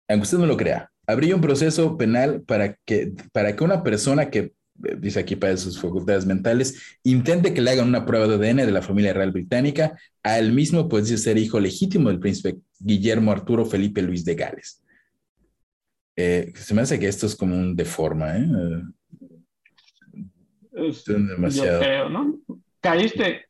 Aunque 0.07 0.23
usted 0.23 0.37
no 0.37 0.45
lo 0.45 0.57
crea, 0.57 0.91
Habría 1.07 1.35
un 1.35 1.41
proceso 1.41 1.97
penal 1.97 2.41
para 2.41 2.75
que, 2.85 3.13
para 3.31 3.55
que 3.55 3.63
una 3.63 3.83
persona 3.83 4.29
que, 4.29 4.39
eh, 4.39 4.97
dice 4.97 5.19
aquí 5.19 5.35
para 5.35 5.55
sus 5.57 5.79
facultades 5.79 6.25
mentales, 6.25 6.97
intente 7.03 7.53
que 7.53 7.61
le 7.61 7.71
hagan 7.71 7.87
una 7.87 8.05
prueba 8.05 8.27
de 8.27 8.35
ADN 8.35 8.57
de 8.57 8.71
la 8.71 8.81
familia 8.81 9.13
real 9.13 9.31
británica, 9.31 9.97
a 10.23 10.39
él 10.39 10.51
mismo 10.51 10.83
dice 10.83 11.17
ser 11.17 11.37
hijo 11.37 11.59
legítimo 11.59 12.09
del 12.09 12.19
príncipe 12.19 12.57
Guillermo 12.79 13.31
Arturo 13.31 13.65
Felipe 13.65 14.01
Luis 14.01 14.25
de 14.25 14.35
Gales. 14.35 14.81
Eh, 16.17 16.53
se 16.55 16.73
me 16.73 16.81
hace 16.81 16.99
que 16.99 17.07
esto 17.07 17.25
es 17.25 17.35
como 17.35 17.55
un 17.55 17.75
deforma, 17.75 18.37
¿eh? 18.37 18.47
Es- 20.73 21.03
demasiado. 21.05 21.79
Yo 21.79 21.85
creo, 21.85 22.09
¿no? 22.09 22.39
Caíste. 22.81 23.45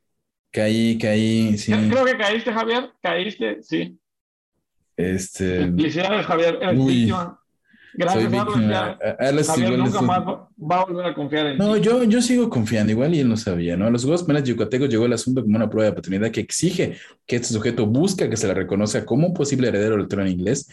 Caí, 0.51 0.97
caí, 0.97 1.57
sí. 1.57 1.71
Creo 1.73 2.05
que 2.05 2.17
caíste, 2.17 2.51
Javier. 2.51 2.89
Caíste, 3.01 3.57
sí. 3.61 3.97
Este, 4.95 5.65
Felicidades, 5.65 6.25
Javier. 6.25 6.57
Eres 6.61 6.79
Uy. 6.79 6.93
víctima. 6.95 7.39
Gracias, 7.97 8.29
víctima. 8.31 8.97
A- 9.01 9.29
a 9.29 9.43
Javier 9.43 9.77
nunca 9.77 10.01
más 10.01 10.19
va, 10.19 10.49
va 10.59 10.81
a 10.81 10.85
volver 10.85 11.05
a 11.05 11.13
confiar 11.13 11.47
en 11.47 11.57
No, 11.57 11.75
ti. 11.75 11.81
yo, 11.81 12.03
yo 12.03 12.21
sigo 12.21 12.49
confiando, 12.49 12.91
igual 12.91 13.13
y 13.15 13.19
él 13.21 13.29
no 13.29 13.37
sabía, 13.37 13.77
¿no? 13.77 13.87
A 13.87 13.89
los 13.89 14.03
juegos 14.03 14.23
penales 14.23 14.47
yucatecos 14.49 14.89
llegó 14.89 15.05
el 15.05 15.13
asunto 15.13 15.41
como 15.41 15.55
una 15.55 15.69
prueba 15.69 15.89
de 15.89 15.95
paternidad 15.95 16.29
que 16.31 16.41
exige 16.41 16.97
que 17.25 17.37
este 17.37 17.53
sujeto 17.53 17.85
busca 17.85 18.29
que 18.29 18.35
se 18.35 18.47
le 18.47 18.53
reconozca 18.53 19.05
como 19.05 19.27
un 19.27 19.33
posible 19.33 19.69
heredero 19.69 19.95
del 19.95 20.09
trono 20.09 20.27
inglés, 20.29 20.69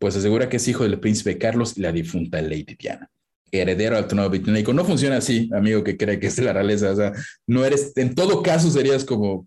pues 0.00 0.16
asegura 0.16 0.48
que 0.48 0.56
es 0.56 0.66
hijo 0.66 0.82
del 0.82 0.98
príncipe 0.98 1.36
Carlos 1.36 1.76
y 1.76 1.82
la 1.82 1.92
difunta 1.92 2.40
Lady 2.40 2.74
Diana. 2.78 3.08
Heredero 3.52 3.98
al 3.98 4.08
trono 4.08 4.28
británico. 4.30 4.72
No 4.72 4.84
funciona 4.84 5.18
así, 5.18 5.50
amigo 5.52 5.84
que 5.84 5.96
cree 5.96 6.18
que 6.18 6.28
es 6.28 6.36
de 6.36 6.44
la 6.44 6.54
realeza. 6.54 6.90
O 6.90 6.96
sea, 6.96 7.12
no 7.46 7.64
eres, 7.64 7.92
en 7.96 8.14
todo 8.14 8.42
caso 8.42 8.70
serías 8.70 9.04
como, 9.04 9.46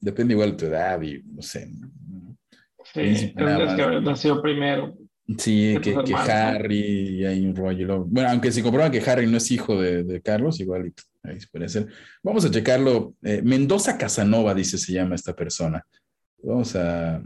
depende 0.00 0.32
igual 0.32 0.52
de 0.52 0.56
tu 0.56 0.64
edad 0.66 1.02
y 1.02 1.22
no 1.22 1.42
sé. 1.42 1.70
Sí, 2.94 3.32
tendrías 3.36 3.74
que 3.74 3.82
haber 3.82 4.02
nacido 4.02 4.40
primero. 4.40 4.96
Sí, 5.36 5.76
que. 5.82 5.94
Harry 6.14 7.20
y 7.20 7.24
hay 7.26 7.44
un 7.44 7.54
rollo. 7.54 8.04
Bueno, 8.06 8.30
aunque 8.30 8.50
si 8.50 8.62
comprueban 8.62 8.90
que 8.90 9.02
Harry 9.02 9.26
no 9.26 9.36
es 9.36 9.50
hijo 9.50 9.80
de, 9.80 10.02
de 10.02 10.22
Carlos, 10.22 10.58
igual 10.60 10.92
ahí 11.22 11.38
puede 11.52 11.68
ser. 11.68 11.88
Vamos 12.22 12.46
a 12.46 12.50
checarlo. 12.50 13.14
Eh, 13.22 13.42
Mendoza 13.44 13.98
Casanova, 13.98 14.54
dice, 14.54 14.78
se 14.78 14.94
llama 14.94 15.14
esta 15.14 15.36
persona. 15.36 15.86
Vamos 16.42 16.74
a. 16.74 17.22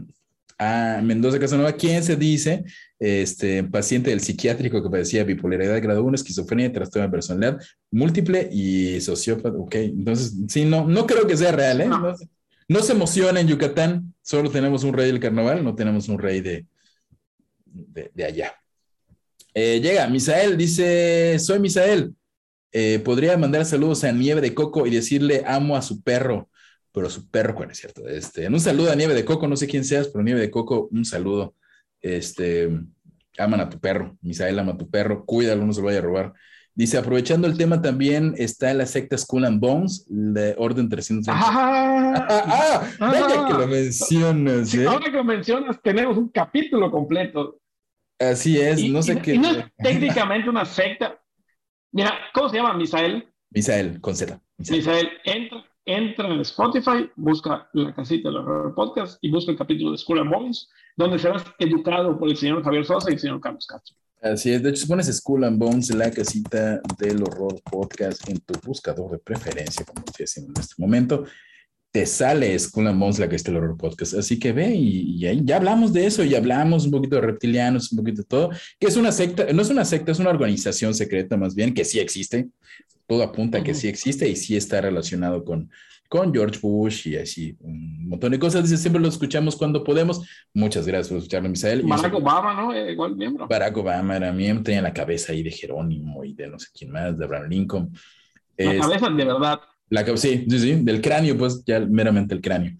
Ah, 0.57 1.01
Mendoza 1.03 1.37
Casanova, 1.39 1.73
¿quién 1.73 2.01
se 2.03 2.15
dice? 2.15 2.63
Este 2.97 3.63
paciente 3.65 4.09
del 4.09 4.21
psiquiátrico 4.21 4.81
que 4.81 4.89
padecía 4.89 5.25
bipolaridad 5.25 5.81
grado 5.81 6.03
1, 6.03 6.15
esquizofrenia, 6.15 6.71
trastorno 6.71 7.07
de 7.07 7.11
personalidad 7.11 7.59
múltiple 7.91 8.47
y 8.51 9.01
sociópata. 9.01 9.57
Ok, 9.57 9.75
entonces, 9.75 10.33
sí, 10.47 10.63
no, 10.63 10.87
no 10.87 11.05
creo 11.05 11.27
que 11.27 11.35
sea 11.35 11.51
real, 11.51 11.81
¿eh? 11.81 11.87
No. 11.87 11.99
No, 11.99 12.15
se- 12.17 12.29
no 12.67 12.79
se 12.81 12.93
emociona 12.93 13.39
en 13.41 13.47
Yucatán, 13.47 14.13
solo 14.23 14.49
tenemos 14.49 14.83
un 14.83 14.93
rey 14.93 15.07
del 15.07 15.19
carnaval, 15.19 15.63
no 15.63 15.75
tenemos 15.75 16.07
un 16.09 16.17
rey 16.17 16.39
de, 16.41 16.65
de, 17.65 18.11
de 18.13 18.23
allá. 18.25 18.53
Eh, 19.53 19.79
llega 19.81 20.07
Misael, 20.07 20.57
dice, 20.57 21.37
soy 21.39 21.59
Misael. 21.59 22.13
Eh, 22.71 22.99
podría 22.99 23.37
mandar 23.37 23.65
saludos 23.65 24.03
a 24.03 24.11
Nieve 24.11 24.41
de 24.41 24.53
Coco 24.53 24.87
y 24.87 24.89
decirle 24.89 25.43
amo 25.45 25.77
a 25.77 25.81
su 25.81 26.01
perro, 26.01 26.49
pero 26.95 27.09
su 27.09 27.29
perro, 27.29 27.53
¿cuál 27.53 27.69
es 27.71 27.77
cierto? 27.77 28.07
Este, 28.07 28.47
un 28.47 28.59
saludo 28.59 28.91
a 28.91 28.95
Nieve 28.95 29.13
de 29.13 29.25
Coco, 29.25 29.47
no 29.47 29.55
sé 29.57 29.67
quién 29.67 29.83
seas, 29.83 30.07
pero 30.07 30.23
Nieve 30.23 30.39
de 30.39 30.49
Coco, 30.49 30.87
un 30.91 31.05
saludo. 31.05 31.53
Este, 32.01 32.69
aman 33.37 33.59
a 33.59 33.69
tu 33.69 33.79
perro, 33.79 34.17
Misael 34.21 34.57
ama 34.57 34.71
a 34.73 34.77
tu 34.77 34.89
perro, 34.89 35.25
cuídalo, 35.25 35.65
no 35.65 35.73
se 35.73 35.81
lo 35.81 35.87
vaya 35.87 35.99
a 35.99 36.03
robar. 36.03 36.33
Dice, 36.73 36.97
aprovechando 36.97 37.47
el 37.47 37.57
tema 37.57 37.81
también 37.81 38.33
está 38.37 38.73
la 38.73 38.85
secta 38.85 39.17
Skull 39.17 39.45
and 39.45 39.59
Bones, 39.61 40.05
de 40.09 40.55
Orden 40.57 40.89
330. 40.89 41.31
¡Ah! 41.33 42.13
Ah, 42.27 42.27
ah, 42.29 42.87
vaya 42.99 43.25
Ah. 43.29 43.45
que 43.47 43.53
lo 43.53 43.67
mencionas, 43.67 44.69
Sí, 44.69 44.81
¿eh? 44.81 44.87
ahora 44.87 45.05
que 45.05 45.11
lo 45.17 45.23
mencionas, 45.23 45.81
tenemos 45.81 46.17
un 46.17 46.29
capítulo 46.29 46.91
completo. 46.91 47.59
Así 48.19 48.59
es, 48.59 48.79
Y- 48.81 48.89
no 48.89 49.01
sé 49.01 49.13
y- 49.13 49.21
qué. 49.21 49.33
y 49.35 49.37
no 49.37 49.51
es 49.51 49.65
técnicamente 49.77 50.49
una 50.49 50.65
secta. 50.65 51.19
Mira, 51.91 52.13
¿cómo 52.33 52.49
se 52.49 52.57
llama 52.57 52.73
Misael? 52.73 53.25
Misael, 53.51 54.01
con 54.01 54.15
Z. 54.15 54.39
Misael. 54.57 54.77
Misael, 54.79 55.09
entra, 55.23 55.65
entra 55.85 56.27
en 56.27 56.39
Spotify, 56.41 57.09
busca 57.15 57.69
la 57.73 57.93
casita 57.93 58.29
del 58.29 58.39
horror 58.39 58.73
podcast 58.73 59.17
y 59.21 59.29
busca 59.29 59.51
el 59.51 59.57
capítulo 59.57 59.91
de 59.91 59.97
School 59.97 60.19
and 60.19 60.31
Bones, 60.31 60.69
donde 60.97 61.19
serás 61.19 61.43
educado 61.59 62.17
por 62.17 62.29
el 62.29 62.37
señor 62.37 62.63
Javier 62.63 62.85
Sosa 62.85 63.09
y 63.09 63.13
el 63.13 63.19
señor 63.19 63.39
Carlos 63.39 63.67
Castro. 63.67 63.95
Así 64.21 64.51
es, 64.51 64.63
de 64.63 64.69
hecho, 64.69 64.81
si 64.81 64.87
pones 64.87 65.15
Skull 65.15 65.43
and 65.43 65.59
Bones, 65.59 65.93
la 65.93 66.09
casita 66.09 66.81
del 66.97 67.21
horror 67.21 67.61
podcast 67.69 68.27
en 68.27 68.39
tu 68.39 68.55
buscador 68.65 69.11
de 69.11 69.19
preferencia, 69.19 69.85
como 69.85 70.03
estoy 70.03 70.23
haciendo 70.23 70.53
en 70.55 70.61
este 70.61 70.73
momento, 70.79 71.25
te 71.91 72.07
sale 72.07 72.57
Skull 72.57 72.87
and 72.87 72.99
Bones, 72.99 73.19
la 73.19 73.29
casita 73.29 73.51
del 73.51 73.61
horror 73.61 73.77
podcast. 73.77 74.15
Así 74.15 74.39
que 74.39 74.51
ve 74.51 74.73
y, 74.73 75.23
y 75.23 75.45
ya 75.45 75.57
hablamos 75.57 75.93
de 75.93 76.07
eso, 76.07 76.23
ya 76.23 76.39
hablamos 76.39 76.85
un 76.85 76.91
poquito 76.91 77.17
de 77.17 77.21
reptilianos, 77.21 77.91
un 77.91 77.99
poquito 77.99 78.23
de 78.23 78.27
todo, 78.27 78.49
que 78.79 78.87
es 78.87 78.97
una 78.97 79.11
secta, 79.11 79.45
no 79.53 79.61
es 79.61 79.69
una 79.69 79.85
secta, 79.85 80.11
es 80.11 80.19
una 80.19 80.31
organización 80.31 80.95
secreta 80.95 81.37
más 81.37 81.53
bien, 81.53 81.73
que 81.73 81.85
sí 81.85 81.99
existe, 81.99 82.49
todo 83.07 83.23
apunta 83.23 83.59
a 83.59 83.63
que 83.63 83.73
sí 83.73 83.87
existe 83.87 84.27
y 84.27 84.35
sí 84.35 84.55
está 84.55 84.81
relacionado 84.81 85.43
con, 85.43 85.69
con 86.09 86.33
George 86.33 86.59
Bush 86.61 87.07
y 87.07 87.15
así 87.17 87.55
un 87.59 88.07
montón 88.09 88.31
de 88.31 88.39
cosas. 88.39 88.63
Dice, 88.63 88.77
siempre 88.77 89.01
lo 89.01 89.07
escuchamos 89.07 89.55
cuando 89.55 89.83
podemos. 89.83 90.27
Muchas 90.53 90.85
gracias 90.87 91.09
por 91.09 91.17
escucharlo, 91.17 91.49
Misael. 91.49 91.83
Barack 91.83 92.13
Obama, 92.15 92.53
¿no? 92.53 92.73
Eh, 92.73 92.91
igual 92.91 93.15
miembro. 93.15 93.47
Barack 93.47 93.77
Obama 93.77 94.17
era 94.17 94.31
miembro, 94.31 94.63
tenía 94.63 94.81
la 94.81 94.93
cabeza 94.93 95.33
ahí 95.33 95.43
de 95.43 95.51
Jerónimo 95.51 96.23
y 96.23 96.33
de 96.33 96.47
no 96.47 96.57
sé 96.59 96.67
quién 96.77 96.91
más, 96.91 97.17
de 97.17 97.25
Abraham 97.25 97.49
Lincoln. 97.49 97.91
La 98.57 98.73
Es- 98.73 98.81
cabeza 98.81 99.09
de 99.09 99.25
verdad. 99.25 99.59
la 99.89 100.05
sí, 100.17 100.45
sí, 100.49 100.59
sí, 100.59 100.75
del 100.81 101.01
cráneo, 101.01 101.37
pues 101.37 101.63
ya 101.65 101.79
meramente 101.79 102.33
el 102.33 102.41
cráneo. 102.41 102.73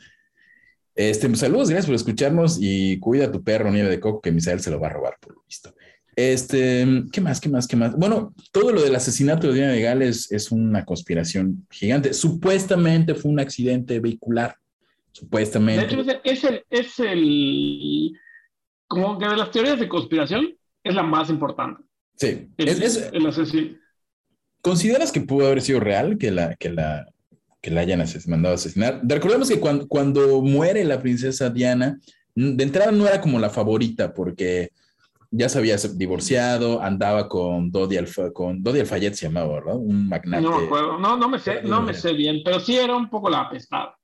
Este, 0.95 1.27
pues, 1.27 1.39
saludos, 1.41 1.69
gracias 1.69 1.87
por 1.87 1.95
escucharnos 1.95 2.57
y 2.61 2.97
cuida 2.99 3.25
a 3.25 3.31
tu 3.31 3.43
perro 3.43 3.69
Nieve 3.69 3.89
de 3.89 3.99
Coco, 3.99 4.21
que 4.21 4.31
Misael 4.31 4.61
se 4.61 4.71
lo 4.71 4.79
va 4.79 4.87
a 4.87 4.91
robar, 4.91 5.17
por 5.19 5.35
lo 5.35 5.43
visto. 5.45 5.75
Este, 6.15 7.03
¿qué 7.11 7.19
más, 7.21 7.41
qué 7.41 7.49
más, 7.49 7.67
qué 7.67 7.75
más? 7.75 7.95
Bueno, 7.97 8.33
todo 8.51 8.71
lo 8.71 8.81
del 8.81 8.95
asesinato 8.95 9.47
de 9.47 9.53
Diana 9.55 9.73
de 9.73 9.81
Gales 9.81 10.31
es 10.31 10.51
una 10.51 10.85
conspiración 10.85 11.67
gigante. 11.69 12.13
Supuestamente 12.13 13.15
fue 13.15 13.31
un 13.31 13.39
accidente 13.39 13.99
vehicular. 13.99 14.51
De 14.51 15.19
Supuestamente. 15.19 15.85
hecho, 15.85 16.01
es 16.23 16.43
el, 16.43 16.63
es 16.69 16.99
el, 16.99 18.11
como 18.87 19.17
que 19.17 19.27
de 19.27 19.37
las 19.37 19.51
teorías 19.51 19.79
de 19.79 19.87
conspiración 19.89 20.55
es 20.83 20.93
la 20.95 21.03
más 21.03 21.29
importante. 21.29 21.81
sí. 22.15 22.47
El, 22.57 22.69
Es- 22.69 22.79
es- 22.81 23.09
el 23.11 23.25
asesino. 23.25 23.77
¿Consideras 24.61 25.11
que 25.11 25.21
pudo 25.21 25.45
haber 25.47 25.61
sido 25.61 25.79
real 25.79 26.17
que 26.17 26.31
la, 26.31 26.55
que 26.55 26.69
la, 26.69 27.05
que 27.61 27.69
la 27.71 27.81
hayan 27.81 28.01
ases- 28.01 28.27
mandado 28.27 28.53
a 28.53 28.55
asesinar? 28.55 28.99
Recordemos 29.03 29.47
que 29.49 29.59
cuando, 29.59 29.87
cuando 29.87 30.41
muere 30.41 30.83
la 30.85 30.99
princesa 31.01 31.49
Diana, 31.49 31.99
de 32.33 32.63
entrada 32.63 32.91
no 32.91 33.07
era 33.07 33.21
como 33.21 33.37
la 33.39 33.49
favorita, 33.51 34.13
porque 34.13 34.71
ya 35.37 35.49
se 35.49 35.57
había 35.59 35.75
divorciado, 35.77 36.81
andaba 36.81 37.27
con 37.27 37.71
Dodi, 37.71 37.97
Alfa, 37.97 38.31
con 38.31 38.63
Dodi 38.63 38.79
Alfayet, 38.81 39.13
se 39.13 39.27
llamaba, 39.27 39.53
¿verdad? 39.55 39.75
Un 39.75 40.07
magnate. 40.09 40.43
No 40.43 40.57
me 40.59 40.65
acuerdo, 40.65 40.97
no, 40.99 41.17
no 41.17 41.29
me 41.29 41.39
sé, 41.39 41.61
no 41.63 41.81
me 41.81 41.93
sé 41.93 42.13
bien, 42.13 42.41
pero 42.43 42.59
sí 42.59 42.75
era 42.77 42.95
un 42.95 43.09
poco 43.09 43.29
la 43.29 43.41
apestada. 43.41 43.95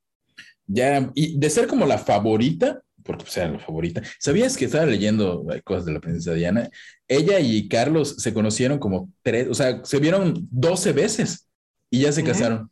Ya 0.67 1.09
y 1.15 1.37
de 1.37 1.49
ser 1.49 1.67
como 1.67 1.85
la 1.85 1.97
favorita, 1.97 2.81
porque 3.03 3.23
pues 3.23 3.35
era 3.37 3.51
la 3.51 3.59
favorita, 3.59 4.01
¿sabías 4.19 4.55
que 4.55 4.65
estaba 4.65 4.85
leyendo 4.85 5.45
cosas 5.63 5.85
de 5.85 5.93
la 5.93 5.99
princesa 5.99 6.33
Diana? 6.33 6.69
Ella 7.07 7.39
y 7.39 7.67
Carlos 7.67 8.15
se 8.19 8.33
conocieron 8.33 8.79
como 8.79 9.09
tres, 9.23 9.47
o 9.49 9.53
sea, 9.53 9.83
se 9.83 9.99
vieron 9.99 10.47
12 10.51 10.93
veces 10.93 11.49
y 11.89 12.01
ya 12.01 12.11
se 12.11 12.23
casaron. 12.23 12.69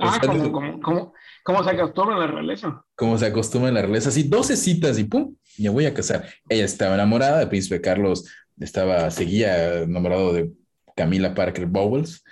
O 0.00 0.04
Ah, 0.04 0.12
sea, 0.12 0.20
como, 0.28 0.52
como, 0.52 0.80
como, 0.80 1.12
como 1.44 1.64
se 1.64 1.70
acostumbra 1.70 2.14
en 2.14 2.20
la 2.20 2.26
realeza. 2.28 2.82
como 2.96 3.18
se 3.18 3.26
acostumbra 3.26 3.68
en 3.68 3.74
la 3.74 3.82
realeza, 3.82 4.08
así 4.08 4.22
12 4.24 4.56
citas 4.56 4.98
y 4.98 5.04
pum, 5.04 5.34
me 5.62 5.68
voy 5.68 5.86
a 5.86 5.94
casar. 5.94 6.26
Ella 6.48 6.64
estaba 6.64 6.94
enamorada, 6.94 7.42
el 7.42 7.48
príncipe 7.48 7.80
Carlos 7.80 8.26
estaba, 8.58 9.10
seguía 9.10 9.82
enamorado 9.82 10.32
de 10.32 10.50
Camila 10.94 11.34
Parker 11.34 11.66
Bowles 11.66 12.24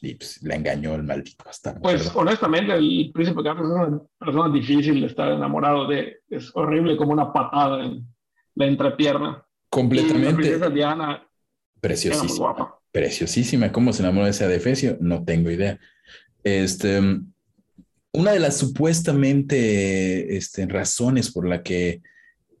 y 0.00 0.14
pues 0.14 0.42
la 0.42 0.56
engañó 0.56 0.94
el 0.94 1.04
maldito 1.04 1.44
hasta. 1.48 1.78
Pues 1.78 2.10
honestamente, 2.14 2.72
el 2.74 3.10
príncipe 3.14 3.42
Carlos 3.42 3.66
es 3.66 3.88
una 3.88 4.02
persona 4.18 4.52
difícil 4.52 5.00
de 5.00 5.06
estar 5.06 5.30
enamorado 5.30 5.86
de. 5.86 6.18
Es 6.28 6.50
horrible 6.54 6.96
como 6.96 7.12
una 7.12 7.32
patada 7.32 7.84
en 7.84 8.04
la 8.56 8.66
entrepierna. 8.66 9.28
Y 9.28 9.30
la 9.30 9.70
completamente 9.70 10.34
princesa 10.34 10.68
Diana 10.68 11.26
preciosísima. 11.80 12.52
guapa. 12.52 12.78
Preciosísima. 12.90 13.72
¿Cómo 13.72 13.92
se 13.92 14.02
enamoró 14.02 14.24
de 14.26 14.32
ese 14.32 14.44
adefesio? 14.44 14.98
No 15.00 15.24
tengo 15.24 15.50
idea. 15.50 15.78
Este, 16.42 17.00
una 18.12 18.32
de 18.32 18.40
las 18.40 18.56
supuestamente 18.58 20.36
este, 20.36 20.66
razones 20.66 21.30
por 21.30 21.48
la 21.48 21.62
que 21.62 22.02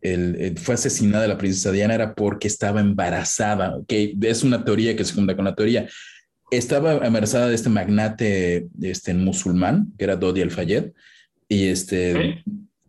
el- 0.02 0.36
el- 0.40 0.58
fue 0.58 0.74
asesinada 0.74 1.26
la 1.28 1.38
princesa 1.38 1.70
Diana 1.72 1.94
era 1.94 2.14
porque 2.14 2.48
estaba 2.48 2.80
embarazada, 2.80 3.78
que 3.88 4.14
es 4.22 4.42
una 4.42 4.64
teoría 4.64 4.96
que 4.96 5.04
se 5.04 5.14
junta 5.14 5.34
con 5.36 5.44
la 5.44 5.54
teoría. 5.54 5.88
Estaba 6.50 6.94
embarazada 7.06 7.48
de 7.48 7.54
este 7.54 7.70
magnate 7.70 8.68
este, 8.82 9.14
musulmán, 9.14 9.92
que 9.96 10.04
era 10.04 10.16
Dodi 10.16 10.42
Al-Fayed, 10.42 10.92
y 11.48 11.66
este, 11.68 12.42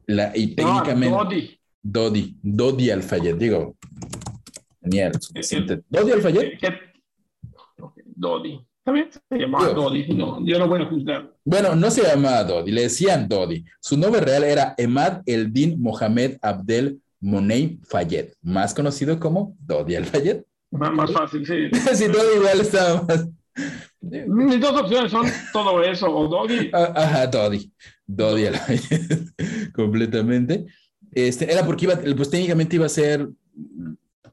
y 0.08 0.14
No, 0.14 0.34
técnicamente 0.56 1.10
Dodi. 1.16 1.60
Dodi, 1.82 2.38
Dodi 2.42 2.90
Al-Fayed, 2.90 3.36
digo, 3.36 3.78
tenía 4.82 5.08
el 5.08 5.22
suficiente. 5.22 5.82
Dodi 5.90 6.12
Al-Fayed, 6.12 6.58
¿Qué- 6.60 6.74
ok, 7.80 7.94
Dodi. 8.06 8.60
Bien, 8.86 9.08
se 9.30 9.38
llamaba. 9.38 9.70
Dodi. 9.70 10.08
No, 10.14 10.46
yo 10.46 10.60
no 10.60 10.68
voy 10.68 10.82
a 10.82 10.86
juzgar. 10.86 11.32
Bueno, 11.46 11.74
no 11.74 11.90
se 11.90 12.04
llamaba 12.04 12.44
Dodi, 12.44 12.70
le 12.74 12.82
decían 12.82 13.30
Dodi. 13.30 13.64
Su 13.80 13.96
nombre 13.98 14.20
real 14.20 14.44
era 14.44 14.76
Emad 14.78 15.22
Eldin 15.26 15.82
Mohamed 15.82 16.38
Abdel 16.42 17.00
Money 17.24 17.80
Fayed, 17.84 18.34
más 18.42 18.74
conocido 18.74 19.18
como 19.18 19.56
Dodi 19.62 19.96
Al 19.96 20.06
Fayed. 20.06 20.42
Más, 20.72 21.12
fácil, 21.12 21.46
sí. 21.46 21.70
si 21.96 22.12
todo 22.12 22.36
igual 22.36 22.60
estaba 22.60 23.04
más. 23.04 23.30
Mis 24.02 24.60
dos 24.60 24.82
opciones 24.82 25.12
son 25.12 25.26
todo 25.54 25.82
eso 25.82 26.14
o 26.14 26.28
Doggy. 26.28 26.70
Ah, 26.74 26.94
Ajá, 26.96 27.28
Dodi. 27.28 27.72
Dodi 28.06 28.48
completamente. 29.74 30.66
Este, 31.14 31.50
era 31.50 31.66
porque 31.66 31.86
iba, 31.86 31.96
pues 31.96 32.30
técnicamente 32.30 32.76
iba 32.76 32.88
a 32.88 32.90
ser 32.90 33.30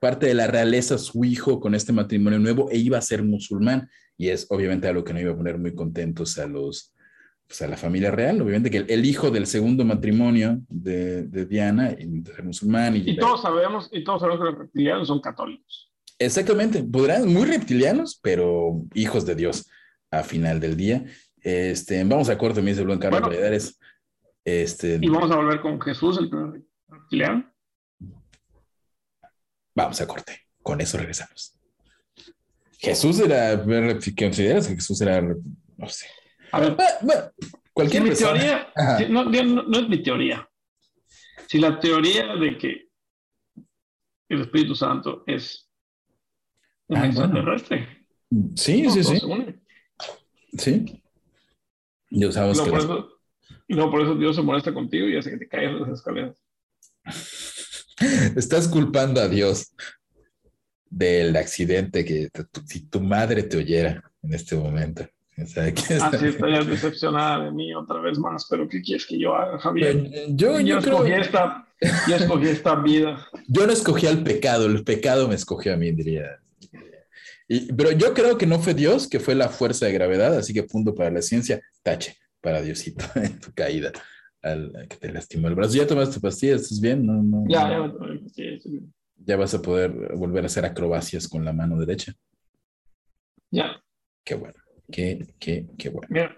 parte 0.00 0.26
de 0.26 0.34
la 0.34 0.48
realeza 0.48 0.98
su 0.98 1.24
hijo 1.24 1.60
con 1.60 1.76
este 1.76 1.92
matrimonio 1.92 2.40
nuevo 2.40 2.70
e 2.72 2.78
iba 2.78 2.98
a 2.98 3.02
ser 3.02 3.22
musulmán. 3.22 3.88
Y 4.16 4.30
es 4.30 4.46
obviamente 4.50 4.88
algo 4.88 5.04
que 5.04 5.12
no 5.12 5.20
iba 5.20 5.32
a 5.32 5.36
poner 5.36 5.58
muy 5.58 5.76
contentos 5.76 6.38
a 6.38 6.48
los, 6.48 6.92
pues 7.50 7.62
a 7.62 7.66
la 7.66 7.76
familia 7.76 8.12
real. 8.12 8.40
Obviamente 8.40 8.70
que 8.70 8.76
el, 8.76 8.86
el 8.88 9.04
hijo 9.04 9.32
del 9.32 9.44
segundo 9.44 9.84
matrimonio 9.84 10.60
de, 10.68 11.24
de 11.24 11.46
Diana, 11.46 11.90
ser 11.90 12.44
musulmán. 12.44 12.94
Y, 12.94 13.10
Y 13.10 13.16
todos 13.16 13.42
sabemos, 13.42 13.88
y 13.90 14.04
todos 14.04 14.20
sabemos 14.20 14.38
que 14.40 14.50
los 14.52 14.58
reptilianos 14.60 15.08
son 15.08 15.20
católicos. 15.20 15.90
Exactamente, 16.20 16.84
podrán 16.84 17.26
muy 17.26 17.46
reptilianos, 17.46 18.20
pero 18.22 18.84
hijos 18.94 19.26
de 19.26 19.34
Dios 19.34 19.68
a 20.12 20.22
final 20.22 20.60
del 20.60 20.76
día. 20.76 21.04
Este, 21.40 22.04
vamos 22.04 22.28
a 22.28 22.38
corte, 22.38 22.62
me 22.62 22.70
dice 22.70 22.82
el 22.82 22.86
buen 22.86 23.00
Carlos 23.00 23.20
Bueno. 23.20 23.34
Valladares. 23.34 23.80
Este, 24.44 25.00
Y 25.02 25.08
vamos 25.08 25.32
a 25.32 25.36
volver 25.36 25.60
con 25.60 25.80
Jesús, 25.80 26.18
el 26.18 26.30
primer 26.30 26.62
reptiliano. 26.88 27.52
vamos 29.74 30.00
a 30.00 30.06
corte. 30.06 30.38
Con 30.62 30.80
eso 30.80 30.98
regresamos. 30.98 31.58
Jesús 32.78 33.18
era, 33.18 33.60
¿qué 33.98 34.14
consideras 34.14 34.68
que 34.68 34.76
Jesús 34.76 35.00
era? 35.00 35.20
No 35.20 35.88
sé. 35.88 36.06
A 36.52 36.60
ver, 36.60 36.74
Bueno, 36.76 36.90
bueno, 37.02 37.22
si 37.38 37.50
cualquier 37.72 38.02
mi 38.02 38.10
teoría, 38.10 38.72
si- 38.98 39.06
no, 39.12 39.24
no, 39.24 39.62
no 39.62 39.78
es 39.78 39.88
mi 39.88 40.02
teoría. 40.02 40.48
Si 41.46 41.58
la 41.58 41.78
teoría 41.80 42.34
de 42.36 42.58
que 42.58 42.88
el 44.28 44.40
Espíritu 44.42 44.74
Santo 44.74 45.24
es 45.26 45.68
un 46.88 46.96
Ah, 46.96 47.00
bueno. 47.00 47.08
extraterrestre, 47.24 48.06
Sí, 48.56 48.82
¿no? 48.82 48.90
sí, 48.90 49.02
sí, 49.04 49.20
sí. 50.58 51.02
Yo 52.10 52.30
sabemos 52.32 52.56
luego 52.58 52.64
que 52.64 52.70
por 52.70 52.80
las- 52.80 52.84
eso- 53.06 53.20
luego 53.68 53.90
por 53.90 54.00
eso 54.02 54.14
Dios 54.16 54.36
se 54.36 54.42
molesta 54.42 54.72
contigo 54.74 55.08
y 55.08 55.16
hace 55.16 55.30
que 55.30 55.36
te 55.38 55.48
caigas 55.48 55.74
de 55.74 55.80
las 55.80 55.90
escaleras. 55.90 56.36
estás 58.36 58.68
culpando 58.68 59.20
a 59.20 59.28
Dios 59.28 59.74
del 60.88 61.36
accidente 61.36 62.04
que 62.04 62.30
tu- 62.30 62.60
si 62.66 62.86
tu 62.88 63.00
madre 63.00 63.42
te 63.44 63.56
oyera 63.56 64.10
en 64.22 64.34
este 64.34 64.56
momento. 64.56 65.08
O 65.42 65.46
sea, 65.46 65.72
que 65.72 65.82
Ah, 66.00 66.10
sí, 66.18 66.26
estarías 66.26 66.66
decepcionada 66.66 67.44
de 67.44 67.50
mí 67.52 67.74
otra 67.74 68.00
vez 68.00 68.18
más, 68.18 68.46
pero 68.48 68.68
¿qué 68.68 68.80
quieres 68.82 69.06
que 69.06 69.18
yo 69.18 69.34
haga, 69.34 69.58
Javier? 69.58 70.10
yo, 70.30 70.58
Yo, 70.58 70.60
yo, 70.60 70.78
escogí 70.78 71.10
creo, 71.10 71.20
esta, 71.22 71.68
yo 72.08 72.16
escogí 72.16 72.48
esta 72.48 72.74
vida. 72.76 73.26
yo 73.48 73.66
no 73.66 73.72
escogí 73.72 74.06
al 74.06 74.22
pecado, 74.22 74.66
el 74.66 74.84
pecado 74.84 75.28
me 75.28 75.34
escogió 75.34 75.74
a 75.74 75.76
mí, 75.76 75.92
diría. 75.92 76.40
Y- 77.48 77.72
pero 77.72 77.90
yo 77.92 78.14
creo 78.14 78.38
que 78.38 78.46
no 78.46 78.58
fue 78.60 78.74
Dios, 78.74 79.08
que 79.08 79.18
fue 79.20 79.34
la 79.34 79.48
fuerza 79.48 79.86
de 79.86 79.92
gravedad, 79.92 80.36
así 80.36 80.52
que 80.54 80.62
punto 80.62 80.94
para 80.94 81.10
la 81.10 81.22
ciencia, 81.22 81.60
tache 81.82 82.16
para 82.40 82.62
Diosito 82.62 83.04
en 83.16 83.40
tu 83.40 83.52
caída, 83.52 83.92
al, 84.42 84.86
que 84.88 84.96
te 84.96 85.12
lastimó 85.12 85.48
el 85.48 85.54
brazo. 85.54 85.74
¿Ya 85.76 85.86
tomaste 85.86 86.14
tu 86.14 86.20
pastilla? 86.20 86.54
¿Estás 86.56 86.80
bien? 86.80 87.04
No, 87.04 87.14
no, 87.22 87.44
Ya, 87.48 87.68
no. 87.78 88.14
ya, 88.14 88.20
sí, 88.34 88.60
sí, 88.60 88.80
Ya 89.16 89.36
vas 89.36 89.52
a 89.54 89.60
poder 89.60 89.90
volver 90.16 90.44
a 90.44 90.46
hacer 90.46 90.64
acrobacias 90.64 91.26
con 91.28 91.44
la 91.44 91.52
mano 91.52 91.76
derecha. 91.78 92.14
ya, 93.50 93.82
Qué 94.24 94.34
bueno, 94.36 94.54
qué, 94.90 95.34
qué, 95.38 95.66
qué 95.78 95.88
bueno. 95.88 96.08
mira, 96.10 96.34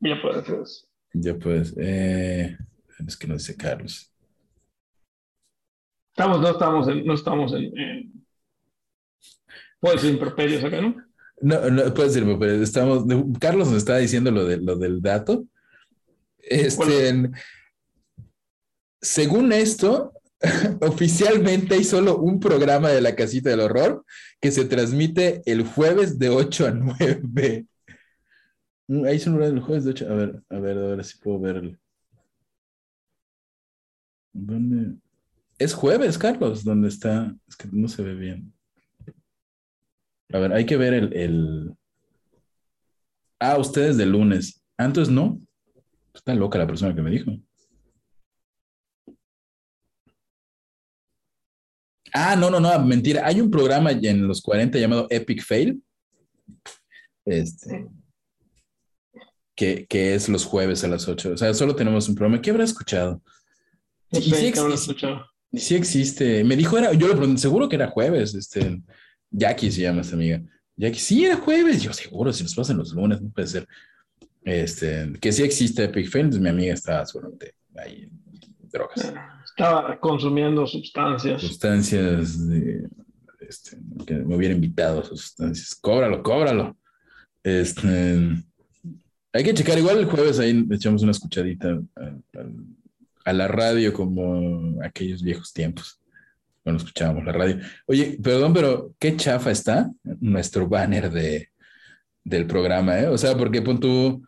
ya 0.00 0.14
eso. 0.62 0.88
Ya 1.12 1.36
eh, 1.78 2.56
es 3.06 3.16
que 3.16 3.26
no 3.26 3.34
dice 3.34 3.56
Carlos. 3.56 4.12
Estamos, 6.10 6.40
no 6.40 6.50
estamos 6.50 6.88
en, 6.88 7.04
no 7.04 7.14
estamos 7.14 7.52
en, 7.52 7.78
en 7.78 8.26
puedes 9.80 10.02
decir 10.02 10.14
imperperios 10.14 10.64
acá, 10.64 10.80
¿no? 10.80 10.96
No, 11.40 11.70
no 11.70 11.94
puedes 11.94 12.14
decirme, 12.14 12.36
pero 12.38 12.62
estamos. 12.62 13.04
Carlos 13.38 13.68
nos 13.68 13.76
estaba 13.76 13.98
diciendo 13.98 14.30
lo, 14.30 14.44
de, 14.44 14.56
lo 14.56 14.76
del 14.76 15.02
dato. 15.02 15.44
Este, 16.38 17.30
según 19.00 19.52
esto, 19.52 20.12
oficialmente 20.80 21.74
hay 21.74 21.84
solo 21.84 22.18
un 22.18 22.40
programa 22.40 22.90
de 22.90 23.00
la 23.00 23.14
casita 23.14 23.50
del 23.50 23.60
horror 23.60 24.04
que 24.40 24.50
se 24.50 24.64
transmite 24.64 25.42
el 25.46 25.64
jueves 25.64 26.18
de 26.18 26.28
8 26.28 26.66
a 26.66 26.70
9. 26.72 27.66
Mm, 28.88 29.04
Ahí 29.04 29.20
horario 29.26 29.54
del 29.54 29.60
jueves 29.60 29.84
de 29.84 29.90
8. 29.90 30.06
A 30.10 30.14
ver, 30.14 30.42
a 30.50 30.58
ver, 30.58 30.78
a 30.78 30.86
ver 30.88 31.04
si 31.04 31.18
puedo 31.18 31.40
verlo. 31.40 31.76
¿Dónde? 34.32 34.96
Es 35.58 35.72
jueves, 35.72 36.18
Carlos, 36.18 36.62
¿dónde 36.62 36.88
está? 36.88 37.34
Es 37.48 37.56
que 37.56 37.68
no 37.72 37.88
se 37.88 38.02
ve 38.02 38.14
bien. 38.14 38.52
A 40.32 40.38
ver, 40.38 40.52
hay 40.52 40.66
que 40.66 40.76
ver 40.76 40.92
el, 40.92 41.12
el... 41.16 41.74
Ah, 43.40 43.56
ustedes 43.58 43.96
de 43.96 44.06
lunes. 44.06 44.62
Ah, 44.76 44.84
entonces 44.84 45.12
no. 45.12 45.40
Está 46.12 46.34
loca 46.34 46.58
la 46.58 46.66
persona 46.66 46.94
que 46.94 47.02
me 47.02 47.10
dijo. 47.10 47.32
Ah, 52.16 52.36
no, 52.36 52.50
no, 52.50 52.58
no, 52.60 52.78
mentira. 52.84 53.26
Hay 53.26 53.40
un 53.40 53.50
programa 53.50 53.90
en 53.92 54.26
los 54.26 54.40
40 54.42 54.78
llamado 54.78 55.06
Epic 55.10 55.42
Fail. 55.42 55.82
Este. 57.24 57.86
Que, 59.54 59.86
que 59.86 60.14
es 60.14 60.28
los 60.28 60.44
jueves 60.44 60.84
a 60.84 60.88
las 60.88 61.08
8. 61.08 61.32
O 61.32 61.36
sea, 61.36 61.52
solo 61.54 61.74
tenemos 61.74 62.08
un 62.08 62.14
programa. 62.14 62.40
¿Qué 62.42 62.50
habrá 62.50 62.64
escuchado? 62.64 63.22
No 64.12 64.20
Sí, 64.20 64.30
sé, 64.30 64.36
sí 64.36 64.52
que 64.52 64.58
habrá 64.58 64.74
existe. 64.74 64.92
escuchado. 64.92 65.26
Sí 65.52 65.74
existe. 65.74 66.44
Me 66.44 66.56
dijo, 66.56 66.76
era, 66.78 66.92
yo 66.92 67.08
le 67.08 67.14
pregunté, 67.16 67.40
seguro 67.40 67.68
que 67.68 67.76
era 67.76 67.88
jueves. 67.88 68.34
Este, 68.34 68.80
Jackie 69.30 69.70
se 69.70 69.82
llama 69.82 70.02
esta 70.02 70.14
amiga. 70.14 70.42
Jackie, 70.76 70.98
sí, 71.00 71.24
era 71.24 71.36
jueves. 71.36 71.82
Yo, 71.82 71.92
seguro, 71.92 72.32
si 72.32 72.42
nos 72.42 72.54
pasan 72.54 72.76
los 72.78 72.92
lunes, 72.92 73.20
no 73.22 73.30
puede 73.30 73.46
ser. 73.48 73.66
Este, 74.44 75.12
que 75.20 75.32
sí 75.32 75.42
existe 75.42 75.84
Epic 75.84 76.08
Fail, 76.08 76.28
mi 76.40 76.48
amiga 76.48 76.74
estaba 76.74 77.04
seguramente 77.04 77.54
ahí 77.76 78.08
drogas, 78.70 79.12
Estaba 79.56 79.98
consumiendo 79.98 80.66
sustancias. 80.66 81.40
sustancias, 81.40 82.46
de- 82.46 82.86
este, 83.48 83.78
que 84.06 84.14
me 84.16 84.36
hubiera 84.36 84.54
invitado 84.54 85.00
a 85.00 85.04
sus 85.04 85.20
sustancias. 85.22 85.74
Cóbralo, 85.80 86.22
cóbralo. 86.22 86.76
Este, 87.42 88.42
hay 89.32 89.44
que 89.44 89.54
checar, 89.54 89.78
igual 89.78 89.98
el 89.98 90.04
jueves 90.06 90.38
ahí 90.40 90.66
echamos 90.70 91.02
una 91.02 91.12
escuchadita 91.12 91.70
a, 91.96 92.02
a- 92.38 92.46
a 93.24 93.32
la 93.32 93.48
radio 93.48 93.92
como 93.92 94.80
aquellos 94.82 95.22
viejos 95.22 95.52
tiempos 95.52 96.00
cuando 96.62 96.78
escuchábamos 96.82 97.24
la 97.24 97.32
radio. 97.32 97.58
Oye, 97.86 98.18
perdón, 98.22 98.52
pero 98.52 98.92
qué 98.98 99.16
chafa 99.16 99.50
está 99.52 99.90
nuestro 100.20 100.68
banner 100.68 101.10
de, 101.10 101.48
del 102.24 102.46
programa, 102.46 102.98
¿eh? 103.00 103.06
O 103.08 103.16
sea, 103.16 103.36
porque 103.36 103.62
pon 103.62 103.80
tú, 103.80 104.22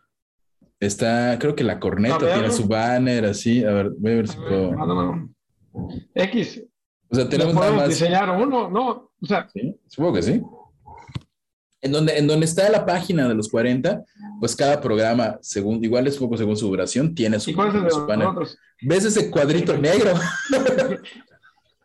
está, 0.79 1.37
creo 1.39 1.55
que 1.55 1.63
la 1.63 1.79
corneta 1.79 2.17
ver. 2.19 2.33
tiene 2.35 2.51
su 2.51 2.67
banner 2.67 3.25
así, 3.25 3.63
a 3.63 3.71
ver, 3.71 3.91
voy 3.97 4.11
a 4.11 4.15
ver 4.15 4.27
si 4.27 4.37
A 4.37 4.39
ver, 4.41 4.49
puedo. 4.49 4.71
mándamelo. 4.73 5.29
X, 6.15 6.63
O 7.09 7.15
sea, 7.15 7.23
¿le 7.25 7.29
tenemos 7.29 7.53
nada 7.55 7.71
más. 7.71 7.89
diseñar 7.89 8.29
uno? 8.31 8.69
No, 8.69 9.11
o 9.21 9.25
sea, 9.25 9.47
Sí, 9.53 9.75
supongo 9.87 10.13
que 10.15 10.21
sí. 10.23 10.41
En 11.81 11.93
donde, 11.93 12.17
en 12.17 12.27
donde 12.27 12.45
está 12.45 12.69
la 12.69 12.85
página 12.85 13.27
de 13.29 13.35
los 13.35 13.47
40, 13.49 14.03
pues 14.41 14.53
cada 14.55 14.81
programa, 14.81 15.37
según, 15.41 15.81
igual 15.83 16.07
es 16.07 16.17
poco 16.17 16.35
según 16.35 16.57
su 16.57 16.67
duración, 16.67 17.15
tiene 17.15 17.39
su, 17.39 17.51
¿y 17.51 17.53
cuál 17.53 17.69
es 17.69 17.75
el 17.75 17.83
de 17.85 17.89
su 17.91 18.05
banner. 18.05 18.27
nosotros? 18.27 18.57
¿Ves 18.81 19.05
ese 19.05 19.31
cuadrito 19.31 19.77
negro? 19.77 20.13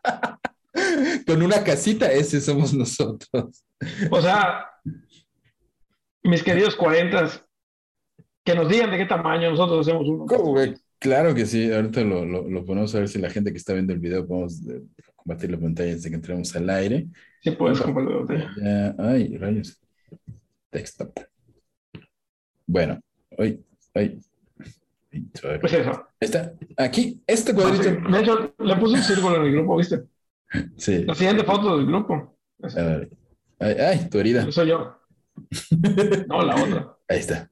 Con 1.25 1.41
una 1.41 1.63
casita, 1.63 2.11
ese 2.11 2.41
somos 2.41 2.73
nosotros. 2.73 3.63
O 4.11 4.21
sea, 4.21 4.65
mis 6.23 6.43
queridos 6.43 6.75
cuarentas, 6.75 7.44
que 8.45 8.55
nos 8.55 8.69
digan 8.69 8.91
de 8.91 8.97
qué 8.97 9.05
tamaño 9.05 9.49
nosotros 9.49 9.85
hacemos 9.85 10.07
uno. 10.07 10.25
Claro 10.99 11.35
que 11.35 11.45
sí, 11.45 11.71
ahorita 11.71 12.01
lo, 12.01 12.25
lo, 12.25 12.49
lo 12.49 12.63
ponemos 12.65 12.95
a 12.95 12.99
ver 12.99 13.09
si 13.09 13.19
la 13.19 13.29
gente 13.29 13.51
que 13.51 13.57
está 13.57 13.73
viendo 13.73 13.91
el 13.91 13.99
video 13.99 14.25
podemos 14.25 14.61
eh, 14.69 14.81
combatir 15.15 15.51
la 15.51 15.59
pantalla 15.59 15.89
antes 15.89 16.03
de 16.03 16.09
que 16.09 16.15
entremos 16.15 16.55
al 16.55 16.69
aire. 16.69 17.07
Sí, 17.41 17.51
puedes 17.51 17.81
compartirlo. 17.81 18.25
Ya, 18.61 18.95
ay, 18.97 19.37
rayos. 19.37 19.79
Texto. 20.69 21.11
Bueno, 22.65 22.99
ay, 23.37 23.61
ay. 23.93 24.19
Pues 25.61 25.73
eso. 25.73 26.07
Está 26.19 26.53
aquí, 26.77 27.21
este 27.27 27.51
Ah, 27.51 27.55
cuadrito. 27.55 28.09
De 28.11 28.19
hecho, 28.21 28.53
le 28.59 28.75
puse 28.75 28.95
un 28.95 29.03
círculo 29.03 29.35
en 29.37 29.43
el 29.43 29.51
grupo, 29.53 29.77
¿viste? 29.77 30.03
Sí, 30.77 31.03
La 31.05 31.15
siguiente 31.15 31.43
foto 31.43 31.77
del 31.77 31.85
grupo. 31.87 32.37
a 32.63 32.81
ver. 32.83 33.09
Ay, 33.59 33.75
ay, 33.79 34.09
tu 34.09 34.19
herida. 34.19 34.49
Soy 34.51 34.69
yo. 34.69 34.97
No, 36.27 36.41
la 36.43 36.55
otra. 36.55 36.97
Ahí 37.07 37.19
está. 37.19 37.49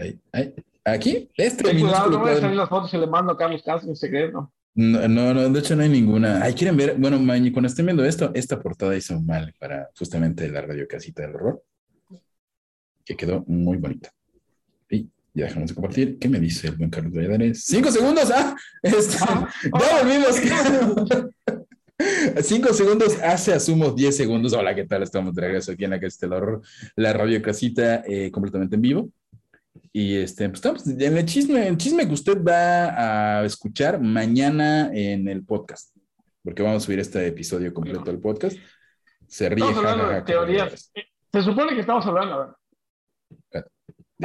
Ay, 0.00 0.18
ay. 0.32 0.54
Aquí, 0.84 1.28
este 1.36 1.64
Ten 1.64 1.76
minúsculo 1.76 2.04
cuidado, 2.04 2.10
no 2.10 2.18
voy 2.20 2.30
a 2.30 2.40
salir 2.40 2.56
las 2.56 2.68
fotos 2.68 2.90
que 2.90 2.98
le 2.98 3.06
mando 3.08 3.32
a 3.32 3.38
Carlos 3.38 3.62
Castro 3.64 3.90
en 3.90 3.96
secreto. 3.96 4.52
No, 4.74 5.08
no, 5.08 5.34
no, 5.34 5.48
de 5.48 5.58
hecho 5.58 5.74
no 5.74 5.82
hay 5.82 5.88
ninguna. 5.88 6.42
Ay, 6.42 6.52
quieren 6.52 6.76
ver, 6.76 6.94
bueno, 6.96 7.18
Mañi, 7.18 7.50
cuando 7.50 7.66
estén 7.66 7.86
viendo 7.86 8.04
esto, 8.04 8.30
esta 8.34 8.60
portada 8.60 8.94
hizo 8.94 9.20
mal 9.20 9.52
para 9.58 9.88
justamente 9.98 10.48
la 10.48 10.60
radio 10.60 10.86
casita 10.86 11.22
del 11.22 11.34
horror, 11.34 11.62
que 13.04 13.16
quedó 13.16 13.42
muy 13.48 13.78
bonita. 13.78 14.12
Y 14.90 15.08
ya 15.34 15.46
dejamos 15.46 15.70
de 15.70 15.74
compartir. 15.74 16.18
¿Qué 16.18 16.28
me 16.28 16.38
dice 16.38 16.68
el 16.68 16.76
buen 16.76 16.90
Carlos 16.90 17.12
Valladares? 17.12 17.64
¡Cinco 17.64 17.90
segundos! 17.90 18.30
¡Ah! 18.30 18.54
Este, 18.82 19.16
Ah, 19.22 19.48
ya 19.64 20.02
volvimos. 20.02 20.36
Cinco 22.42 22.74
segundos 22.74 23.16
hace, 23.22 23.54
asumo 23.54 23.90
10 23.90 24.14
segundos. 24.14 24.52
Hola, 24.52 24.74
¿qué 24.74 24.84
tal? 24.84 25.02
Estamos 25.02 25.34
de 25.34 25.40
regreso 25.40 25.72
aquí 25.72 25.84
en 25.84 25.90
la 25.90 26.00
Casita 26.00 26.26
del 26.26 26.34
Horror, 26.34 26.60
la 26.94 27.14
radio 27.14 27.40
casita 27.40 28.04
eh, 28.06 28.30
completamente 28.30 28.76
en 28.76 28.82
vivo. 28.82 29.08
Y 29.98 30.14
este, 30.18 30.46
pues 30.50 30.58
estamos 30.58 30.86
en 30.86 31.16
el 31.16 31.24
chisme, 31.24 31.68
el 31.68 31.78
chisme 31.78 32.06
que 32.06 32.12
usted 32.12 32.44
va 32.44 33.38
a 33.38 33.46
escuchar 33.46 33.98
mañana 33.98 34.90
en 34.92 35.26
el 35.26 35.42
podcast, 35.42 35.96
porque 36.44 36.62
vamos 36.62 36.82
a 36.82 36.84
subir 36.84 36.98
este 36.98 37.26
episodio 37.26 37.72
completo 37.72 38.04
del 38.04 38.20
podcast. 38.20 38.58
Se 39.26 39.48
ríe. 39.48 39.64
Estamos 39.66 39.78
hablando 39.78 40.12
de 40.12 40.20
teorías. 40.20 40.92
Se 41.32 41.42
supone 41.42 41.72
que 41.72 41.80
estamos 41.80 42.04
hablando, 42.04 42.34
a 42.34 42.56
ver. 43.54 43.64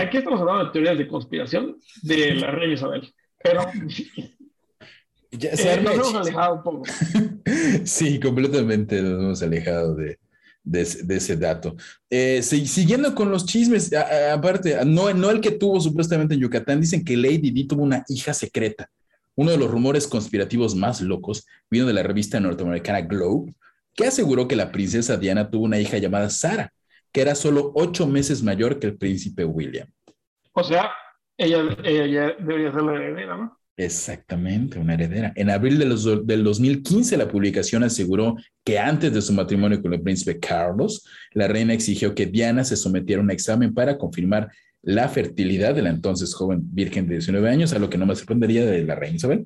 Aquí 0.05 0.17
estamos 0.17 0.41
hablando 0.41 0.65
de 0.65 0.71
teorías 0.71 0.97
de 0.97 1.07
conspiración 1.07 1.77
de 2.01 2.35
la 2.35 2.51
reina 2.51 2.73
Isabel. 2.73 3.09
Pero 3.41 3.61
Ya, 5.31 5.51
eh, 5.51 5.55
se 5.55 5.81
nos 5.81 5.93
hemos 5.93 6.15
alejado 6.15 6.55
un 6.55 6.63
poco. 6.63 6.83
Sí, 7.85 8.19
completamente 8.19 9.01
nos 9.01 9.21
hemos 9.21 9.43
alejado 9.43 9.95
de, 9.95 10.19
de 10.63 10.81
ese- 10.81 11.03
de 11.03 11.15
ese 11.15 11.35
dato. 11.37 11.75
Eh, 12.09 12.41
si- 12.43 12.67
siguiendo 12.67 13.15
con 13.15 13.31
los 13.31 13.45
chismes, 13.45 13.91
aparte, 13.93 14.77
no, 14.85 15.13
no 15.13 15.29
el 15.31 15.41
que 15.41 15.51
tuvo 15.51 15.79
supuestamente 15.79 16.35
en 16.35 16.41
Yucatán, 16.41 16.79
dicen 16.81 17.03
que 17.03 17.17
Lady 17.17 17.51
Di 17.51 17.65
tuvo 17.67 17.83
una 17.83 18.03
hija 18.07 18.33
secreta. 18.33 18.89
Uno 19.35 19.51
de 19.51 19.57
los 19.57 19.71
rumores 19.71 20.07
conspirativos 20.07 20.75
más 20.75 21.01
locos 21.01 21.45
vino 21.69 21.85
de 21.87 21.93
la 21.93 22.03
revista 22.03 22.39
norteamericana 22.39 23.01
Globe, 23.01 23.53
que 23.95 24.05
aseguró 24.05 24.47
que 24.47 24.55
la 24.55 24.71
princesa 24.71 25.17
Diana 25.17 25.49
tuvo 25.49 25.65
una 25.65 25.79
hija 25.79 25.97
llamada 25.97 26.29
Sara, 26.29 26.71
que 27.11 27.21
era 27.21 27.35
solo 27.35 27.71
ocho 27.75 28.07
meses 28.07 28.43
mayor 28.43 28.79
que 28.79 28.87
el 28.87 28.97
príncipe 28.97 29.43
William. 29.43 29.87
O 30.53 30.63
sea, 30.63 30.91
ella, 31.37 31.59
ella 31.83 32.35
debería 32.39 32.71
ser 32.71 32.83
la 32.83 32.93
heredera, 32.93 33.37
¿no? 33.37 33.57
Exactamente, 33.77 34.77
una 34.77 34.93
heredera. 34.93 35.33
En 35.35 35.49
abril 35.49 35.79
de 35.79 35.85
los 35.85 36.03
del 36.27 36.43
2015, 36.43 37.17
la 37.17 37.27
publicación 37.27 37.83
aseguró 37.83 38.35
que 38.63 38.77
antes 38.77 39.13
de 39.13 39.21
su 39.21 39.33
matrimonio 39.33 39.81
con 39.81 39.93
el 39.93 40.01
príncipe 40.01 40.39
Carlos, 40.39 41.03
la 41.33 41.47
reina 41.47 41.73
exigió 41.73 42.13
que 42.13 42.25
Diana 42.27 42.63
se 42.63 42.75
sometiera 42.75 43.21
a 43.21 43.23
un 43.23 43.31
examen 43.31 43.73
para 43.73 43.97
confirmar 43.97 44.49
la 44.83 45.07
fertilidad 45.09 45.73
de 45.73 45.81
la 45.83 45.89
entonces 45.89 46.33
joven 46.33 46.61
virgen 46.73 47.07
de 47.07 47.15
19 47.15 47.49
años, 47.49 47.73
a 47.73 47.79
lo 47.79 47.89
que 47.89 47.97
no 47.97 48.05
me 48.05 48.15
sorprendería 48.15 48.65
de 48.65 48.83
la 48.83 48.95
reina 48.95 49.15
Isabel. 49.15 49.45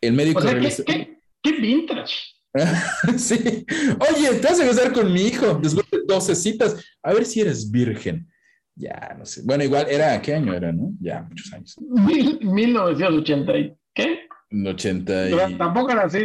El 0.00 0.14
médico 0.14 0.40
O 0.40 0.42
sea, 0.42 0.50
¿qué, 0.52 0.58
realizó- 0.60 0.84
qué, 0.84 1.18
qué 1.42 1.52
vintage? 1.52 2.14
sí. 3.16 3.36
Oye, 3.36 4.34
te 4.40 4.46
vas 4.48 4.60
a 4.60 4.66
casar 4.66 4.92
con 4.92 5.10
mi 5.12 5.22
hijo 5.22 5.58
después 5.62 5.86
de 5.90 6.00
12 6.06 6.34
citas. 6.34 6.76
A 7.02 7.14
ver 7.14 7.24
si 7.24 7.40
eres 7.40 7.70
virgen. 7.70 8.26
Ya, 8.74 9.14
no 9.18 9.24
sé. 9.26 9.42
Bueno, 9.44 9.64
igual 9.64 9.86
era, 9.90 10.20
¿qué 10.22 10.34
año 10.34 10.54
era, 10.54 10.72
no? 10.72 10.92
Ya, 11.00 11.22
muchos 11.22 11.52
años. 11.52 11.76
Mil- 11.80 12.40
1980 12.42 13.58
y 13.58 13.74
¿qué? 13.94 14.20
80 14.66 15.28
y... 15.28 15.30
Pero 15.32 15.58
Tampoco 15.58 15.90
era 15.92 16.04
así. 16.04 16.20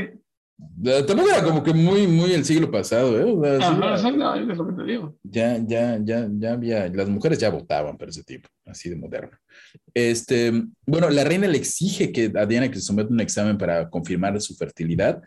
Tampoco 1.05 1.29
era 1.29 1.43
como 1.43 1.61
que 1.61 1.71
muy, 1.73 2.07
muy 2.07 2.31
el 2.33 2.43
siglo 2.43 2.71
pasado, 2.71 3.19
¿eh? 3.19 3.23
O 3.23 3.43
sea, 3.43 3.69
Ajá, 3.69 3.77
era- 3.77 3.95
exacto, 3.95 4.51
es 4.51 4.57
lo 4.57 4.67
que 4.67 4.73
te 4.73 4.83
digo. 4.91 5.17
ya, 5.23 5.57
ya, 5.63 5.99
ya, 6.03 6.27
ya 6.31 6.53
había, 6.53 6.87
las 6.87 7.09
mujeres 7.09 7.37
ya 7.37 7.49
votaban 7.51 7.95
por 7.97 8.09
ese 8.09 8.23
tipo, 8.23 8.49
así 8.65 8.89
de 8.89 8.95
moderno. 8.95 9.37
Este, 9.93 10.51
bueno, 10.85 11.09
la 11.09 11.23
reina 11.23 11.47
le 11.47 11.57
exige 11.57 12.11
que 12.11 12.31
a 12.35 12.45
Diana 12.45 12.69
que 12.69 12.75
se 12.75 12.81
someta 12.81 13.09
un 13.11 13.19
examen 13.19 13.57
para 13.57 13.89
confirmar 13.89 14.39
su 14.41 14.55
fertilidad 14.55 15.21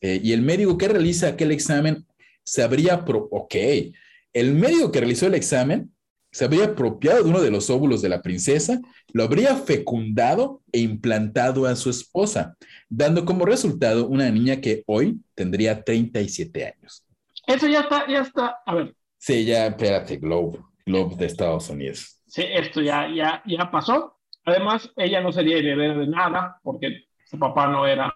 eh, 0.00 0.20
y 0.22 0.32
el 0.32 0.42
médico 0.42 0.76
que 0.76 0.88
realiza 0.88 1.28
aquel 1.28 1.52
examen 1.52 2.04
se 2.42 2.62
habría, 2.62 3.04
pro- 3.06 3.28
ok, 3.30 3.54
el 4.34 4.52
médico 4.54 4.92
que 4.92 5.00
realizó 5.00 5.26
el 5.28 5.34
examen 5.34 5.93
se 6.34 6.44
habría 6.44 6.64
apropiado 6.64 7.22
de 7.22 7.30
uno 7.30 7.40
de 7.40 7.52
los 7.52 7.70
óvulos 7.70 8.02
de 8.02 8.08
la 8.08 8.20
princesa, 8.22 8.80
lo 9.12 9.22
habría 9.22 9.54
fecundado 9.54 10.62
e 10.72 10.80
implantado 10.80 11.64
a 11.66 11.76
su 11.76 11.90
esposa, 11.90 12.56
dando 12.88 13.24
como 13.24 13.46
resultado 13.46 14.08
una 14.08 14.28
niña 14.32 14.60
que 14.60 14.82
hoy 14.88 15.20
tendría 15.36 15.84
37 15.84 16.66
años. 16.66 17.06
Eso 17.46 17.68
ya 17.68 17.80
está, 17.82 18.06
ya 18.08 18.22
está. 18.22 18.56
A 18.66 18.74
ver, 18.74 18.94
Sí, 19.16 19.44
ya, 19.44 19.68
espérate, 19.68 20.16
Globe, 20.16 20.58
Globe 20.84 21.14
de 21.16 21.26
Estados 21.26 21.70
Unidos. 21.70 22.20
sí, 22.26 22.42
esto 22.46 22.82
ya, 22.82 23.08
ya, 23.14 23.40
ya 23.46 23.70
pasó. 23.70 24.18
Además, 24.44 24.90
ella 24.96 25.20
no 25.20 25.30
sería 25.30 25.56
heredera 25.56 25.94
de 25.94 26.06
nada 26.08 26.58
porque 26.64 27.04
su 27.24 27.38
papá 27.38 27.68
no 27.68 27.86
era. 27.86 28.12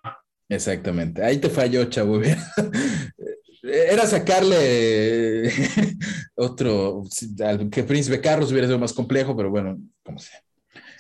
Exactamente. 0.49 1.25
Ahí 1.25 1.39
te 1.39 1.49
falló, 1.49 1.85
chavo. 1.85 2.21
Era 3.63 4.07
sacarle 4.07 5.51
otro, 6.35 7.05
al 7.45 7.71
que 7.71 7.83
Príncipe 7.83 8.21
Carlos 8.21 8.53
hubiera 8.53 8.67
sido 8.67 8.79
más 8.79 8.93
complejo, 8.93 9.37
pero 9.37 9.51
bueno, 9.51 9.79
como 10.03 10.19
sea. 10.19 10.41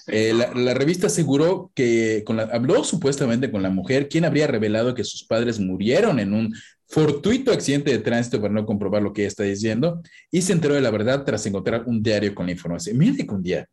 Eh, 0.07 0.33
la, 0.33 0.55
la 0.55 0.75
revista 0.75 1.09
aseguró 1.09 1.71
que 1.75 2.23
con 2.25 2.37
la, 2.37 2.45
habló 2.45 2.83
supuestamente 2.83 3.51
con 3.51 3.63
la 3.63 3.71
mujer, 3.71 4.09
quien 4.09 4.25
habría 4.25 4.47
revelado 4.47 4.95
que 4.95 5.05
sus 5.05 5.25
padres 5.25 5.61
murieron 5.61 6.19
en 6.19 6.33
un 6.33 6.55
fortuito 6.87 7.53
accidente 7.53 7.91
de 7.91 7.99
tránsito 7.99 8.41
para 8.41 8.55
no 8.55 8.65
comprobar 8.65 9.03
lo 9.03 9.13
que 9.13 9.23
ella 9.23 9.29
está 9.29 9.45
diciendo, 9.45 10.03
y 10.31 10.41
se 10.41 10.53
enteró 10.55 10.75
de 10.75 10.81
la 10.81 10.91
verdad 10.91 11.25
tras 11.25 11.45
encontrar 11.47 11.85
un 11.87 12.03
diario 12.03 12.35
con 12.35 12.47
la 12.47 12.53
información. 12.53 12.97
Mire 12.97 13.27
que 13.27 13.35
un 13.35 13.43
día, 13.43 13.69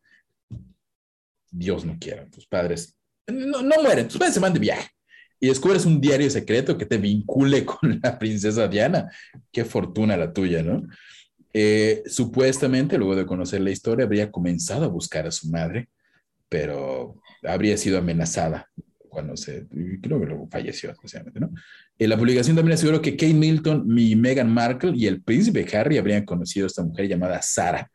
Dios 1.50 1.86
no 1.86 1.98
quiera, 1.98 2.30
tus 2.30 2.46
padres 2.46 2.94
no, 3.28 3.62
no 3.62 3.82
mueren, 3.82 4.08
tus 4.08 4.18
padres 4.18 4.34
se 4.34 4.42
van 4.42 4.54
de 4.54 4.60
viaje 4.60 4.95
y 5.40 5.48
descubres 5.48 5.86
un 5.86 6.02
diario 6.02 6.30
secreto 6.30 6.78
que 6.78 6.86
te 6.86 6.98
vincule 6.98 7.66
con 7.66 8.00
la 8.04 8.18
princesa 8.18 8.68
Diana. 8.68 9.12
Qué 9.52 9.66
fortuna 9.66 10.18
la 10.18 10.34
tuya, 10.34 10.64
¿no? 10.64 10.84
Eh, 11.54 12.04
supuestamente, 12.06 12.98
luego 12.98 13.16
de 13.16 13.26
conocer 13.26 13.62
la 13.62 13.72
historia, 13.72 14.06
habría 14.06 14.32
comenzado 14.32 14.86
a 14.86 14.90
buscar 14.90 15.26
a 15.26 15.32
su 15.32 15.50
madre, 15.50 15.88
pero 16.50 17.16
habría 17.44 17.78
sido 17.78 17.98
amenazada 17.98 18.70
cuando 19.16 19.38
se, 19.38 19.66
creo 20.02 20.20
que 20.20 20.26
luego 20.26 20.50
falleció, 20.52 20.92
especialmente, 20.92 21.40
¿no? 21.40 21.50
En 21.98 22.10
la 22.10 22.18
publicación 22.18 22.58
también 22.58 22.74
aseguró 22.74 23.02
que 23.02 23.16
Kate 23.16 23.34
Milton, 23.34 23.88
mi 23.88 24.14
Meghan 24.18 24.52
Markle 24.52 24.92
y 24.94 25.08
el 25.08 25.22
príncipe 25.22 25.66
Harry 25.76 25.98
habrían 25.98 26.26
conocido 26.26 26.66
a 26.66 26.68
esta 26.68 26.84
mujer 26.84 27.08
llamada 27.08 27.42
Sara. 27.42 27.90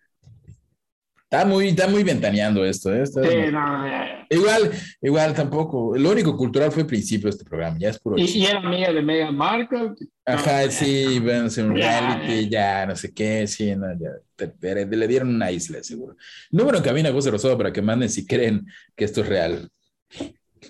Está 1.33 1.45
muy, 1.47 1.69
está 1.69 1.87
muy 1.87 2.03
ventaneando 2.03 2.65
esto, 2.65 2.93
¿eh? 2.93 3.03
Está- 3.03 3.23
Sí, 3.23 3.37
no, 3.53 3.87
ya, 3.87 4.27
ya. 4.29 4.37
Igual, 4.37 4.73
igual 5.01 5.33
tampoco. 5.33 5.97
Lo 5.97 6.11
único 6.11 6.37
cultural 6.37 6.73
fue 6.73 6.83
el 6.83 6.89
principio 6.89 7.27
de 7.27 7.31
este 7.31 7.45
programa, 7.45 7.77
ya 7.79 7.91
es 7.91 8.01
puro. 8.01 8.19
Y, 8.19 8.25
y 8.25 8.47
era 8.47 8.59
amiga 8.59 8.93
de 8.93 9.01
Meghan 9.01 9.37
Markle. 9.37 9.93
Ajá, 10.25 10.65
No, 10.65 10.71
sí, 10.73 11.21
van 11.21 11.43
a 11.43 11.45
hacer 11.47 11.67
un 11.67 11.77
reality, 11.77 12.49
ya, 12.49 12.85
no 12.85 12.97
sé 12.97 13.15
qué, 13.15 13.47
sí, 13.47 13.77
no, 13.77 13.87
ya, 13.97 14.09
te- 14.35 14.49
te- 14.49 14.85
le 14.97 15.07
dieron 15.07 15.33
una 15.33 15.53
isla, 15.53 15.81
seguro. 15.85 16.17
Número 16.51 16.79
en 16.79 16.83
cabina, 16.85 17.13
José 17.13 17.31
Rosado, 17.31 17.57
para 17.57 17.73
que 17.73 17.81
manden 17.81 18.09
si 18.11 18.27
creen 18.27 18.67
que 18.97 19.05
esto 19.05 19.21
es 19.21 19.29
real. 19.29 19.69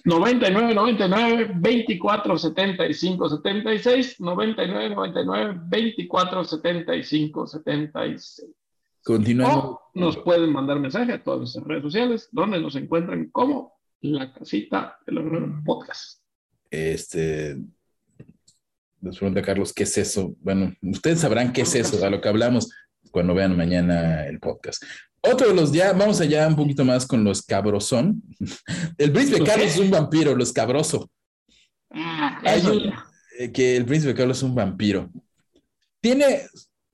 99, 0.04 0.74
99, 0.74 1.52
24, 1.56 2.36
75, 2.38 3.28
76, 3.30 4.20
99, 4.20 4.90
99, 4.94 5.60
24, 5.68 6.44
75, 6.44 7.46
76. 7.46 8.44
Continuamos. 9.02 9.64
O 9.64 9.80
nos 9.94 10.16
pueden 10.18 10.52
mandar 10.52 10.78
mensaje 10.78 11.12
a 11.12 11.22
todas 11.22 11.40
nuestras 11.40 11.64
redes 11.66 11.82
sociales, 11.82 12.28
donde 12.32 12.60
nos 12.60 12.76
encuentran 12.76 13.30
como 13.30 13.74
la 14.02 14.32
casita 14.32 14.98
del 15.06 15.18
horror 15.18 15.62
podcast. 15.64 16.20
Este. 16.70 17.56
Nos 19.00 19.18
pregunta 19.18 19.42
Carlos, 19.42 19.72
¿qué 19.72 19.84
es 19.84 19.96
eso? 19.98 20.34
Bueno, 20.40 20.74
ustedes 20.82 21.20
sabrán 21.20 21.52
qué 21.52 21.62
es 21.62 21.74
eso, 21.74 22.04
a 22.04 22.10
lo 22.10 22.20
que 22.20 22.28
hablamos 22.28 22.70
cuando 23.10 23.34
vean 23.34 23.56
mañana 23.56 24.26
el 24.26 24.38
podcast. 24.38 24.82
Otro 25.22 25.48
de 25.48 25.54
los 25.54 25.72
ya, 25.72 25.92
vamos 25.92 26.20
allá 26.20 26.46
un 26.46 26.56
poquito 26.56 26.84
más 26.84 27.06
con 27.06 27.24
los 27.24 27.42
cabrosón. 27.42 28.22
El 28.98 29.12
príncipe. 29.12 29.44
Carlos 29.44 29.68
es 29.68 29.78
un 29.78 29.90
vampiro, 29.90 30.34
los 30.34 30.52
cabroso. 30.52 31.10
Ah, 31.90 32.40
Hay 32.44 32.64
un- 32.64 32.92
eh, 33.38 33.52
que 33.52 33.76
el 33.76 33.84
príncipe 33.84 34.14
Carlos 34.14 34.38
es 34.38 34.42
un 34.42 34.54
vampiro. 34.54 35.10
Tiene 36.00 36.42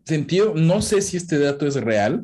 sentido, 0.06 0.54
no 0.54 0.80
sé 0.82 1.02
si 1.02 1.16
este 1.16 1.38
dato 1.38 1.66
es 1.66 1.74
real, 1.74 2.22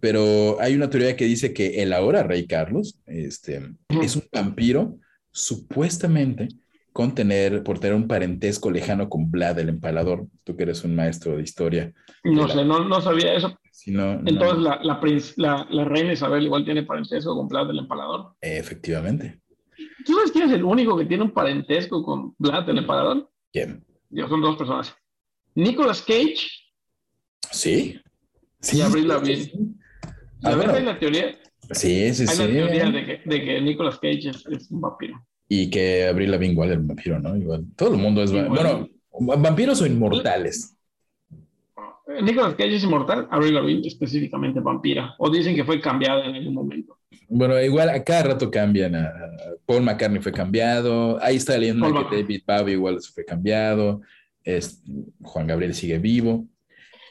pero 0.00 0.58
hay 0.60 0.74
una 0.74 0.90
teoría 0.90 1.16
que 1.16 1.24
dice 1.24 1.52
que 1.54 1.82
el 1.82 1.92
ahora 1.92 2.22
rey 2.22 2.46
Carlos 2.46 3.00
este, 3.06 3.70
es 4.02 4.16
un 4.16 4.24
vampiro 4.32 4.98
supuestamente 5.32 6.48
con 6.92 7.14
tener, 7.14 7.64
por 7.64 7.80
tener 7.80 7.96
un 7.96 8.06
parentesco 8.06 8.70
lejano 8.70 9.08
con 9.08 9.30
Vlad 9.30 9.58
el 9.58 9.68
empalador. 9.70 10.26
Tú 10.44 10.56
que 10.56 10.62
eres 10.62 10.84
un 10.84 10.94
maestro 10.94 11.36
de 11.36 11.42
historia. 11.42 11.92
No 12.22 12.48
sé, 12.48 12.64
no, 12.64 12.84
no 12.84 13.00
sabía 13.00 13.34
eso. 13.34 13.58
Si 13.72 13.90
no, 13.90 14.14
no- 14.14 14.28
Entonces 14.30 14.60
la, 14.62 14.78
la, 14.82 15.00
princ- 15.00 15.34
la, 15.36 15.66
la 15.70 15.84
reina 15.84 16.12
Isabel 16.12 16.44
igual 16.44 16.64
tiene 16.64 16.84
parentesco 16.84 17.34
con 17.34 17.48
Vlad 17.48 17.70
el 17.70 17.78
Empalador. 17.80 18.34
efectivamente. 18.40 19.40
¿Tú 20.06 20.14
sabes 20.14 20.30
quién 20.30 20.48
es 20.48 20.54
el 20.54 20.62
único 20.62 20.96
que 20.96 21.06
tiene 21.06 21.24
un 21.24 21.32
parentesco 21.32 22.04
con 22.04 22.34
Vlad 22.38 22.68
el 22.70 22.78
Empalador? 22.78 23.28
¿Quién? 23.52 23.84
Dios, 24.08 24.30
son 24.30 24.40
dos 24.40 24.56
personas. 24.56 24.94
Nicolas 25.56 26.00
Cage 26.02 26.46
¿Sí? 27.54 28.00
sí, 28.60 28.78
Lavigne. 28.78 29.36
sí. 29.36 29.52
La 30.40 30.50
Ah, 30.50 30.56
verdad 30.56 30.72
bueno. 30.72 30.74
hay 30.74 30.84
la 30.94 30.98
teoría, 30.98 31.38
Sí, 31.70 32.12
sí, 32.14 32.22
hay 32.22 32.28
sí. 32.36 32.42
la 32.42 32.46
teoría 32.48 32.90
de 32.90 33.04
que, 33.06 33.20
de 33.24 33.44
que 33.44 33.60
Nicolas 33.60 33.98
Cage 33.98 34.28
es, 34.30 34.44
es 34.46 34.70
un 34.70 34.80
vampiro. 34.80 35.24
Y 35.48 35.70
que 35.70 36.06
Abril 36.06 36.30
Lavigne 36.30 36.52
igual 36.52 36.70
era 36.70 36.80
un 36.80 36.88
vampiro, 36.88 37.18
¿no? 37.20 37.36
Igual. 37.36 37.64
Todo 37.76 37.94
el 37.94 38.00
mundo 38.00 38.22
es... 38.22 38.34
va- 38.34 38.40
Igual. 38.46 38.88
Bueno, 39.20 39.36
vampiros 39.42 39.80
o 39.80 39.86
inmortales. 39.86 40.76
Eh, 42.06 42.22
Nicolas 42.22 42.54
Cage 42.54 42.76
es 42.76 42.84
inmortal, 42.84 43.28
Avril 43.30 43.54
Lavigne 43.54 43.86
específicamente 43.88 44.60
vampira. 44.60 45.14
O 45.18 45.30
dicen 45.30 45.54
que 45.54 45.64
fue 45.64 45.80
cambiada 45.80 46.24
en 46.26 46.34
algún 46.34 46.54
momento. 46.54 46.98
Bueno, 47.28 47.60
igual 47.62 47.88
a 47.90 48.02
cada 48.04 48.24
rato 48.24 48.50
cambian. 48.50 48.94
a- 48.94 49.06
a- 49.08 49.30
Paul 49.66 49.82
McCartney 49.82 50.20
fue 50.20 50.32
cambiado. 50.32 51.18
Ahí 51.22 51.36
está 51.36 51.56
leyendo 51.56 52.08
que. 52.10 52.16
David 52.22 52.42
Bowie 52.46 52.74
igual 52.74 53.00
se 53.00 53.12
fue 53.12 53.24
cambiado. 53.24 54.02
Es, 54.42 54.82
Juan 55.22 55.46
Gabriel 55.46 55.74
sigue 55.74 55.98
vivo. 55.98 56.46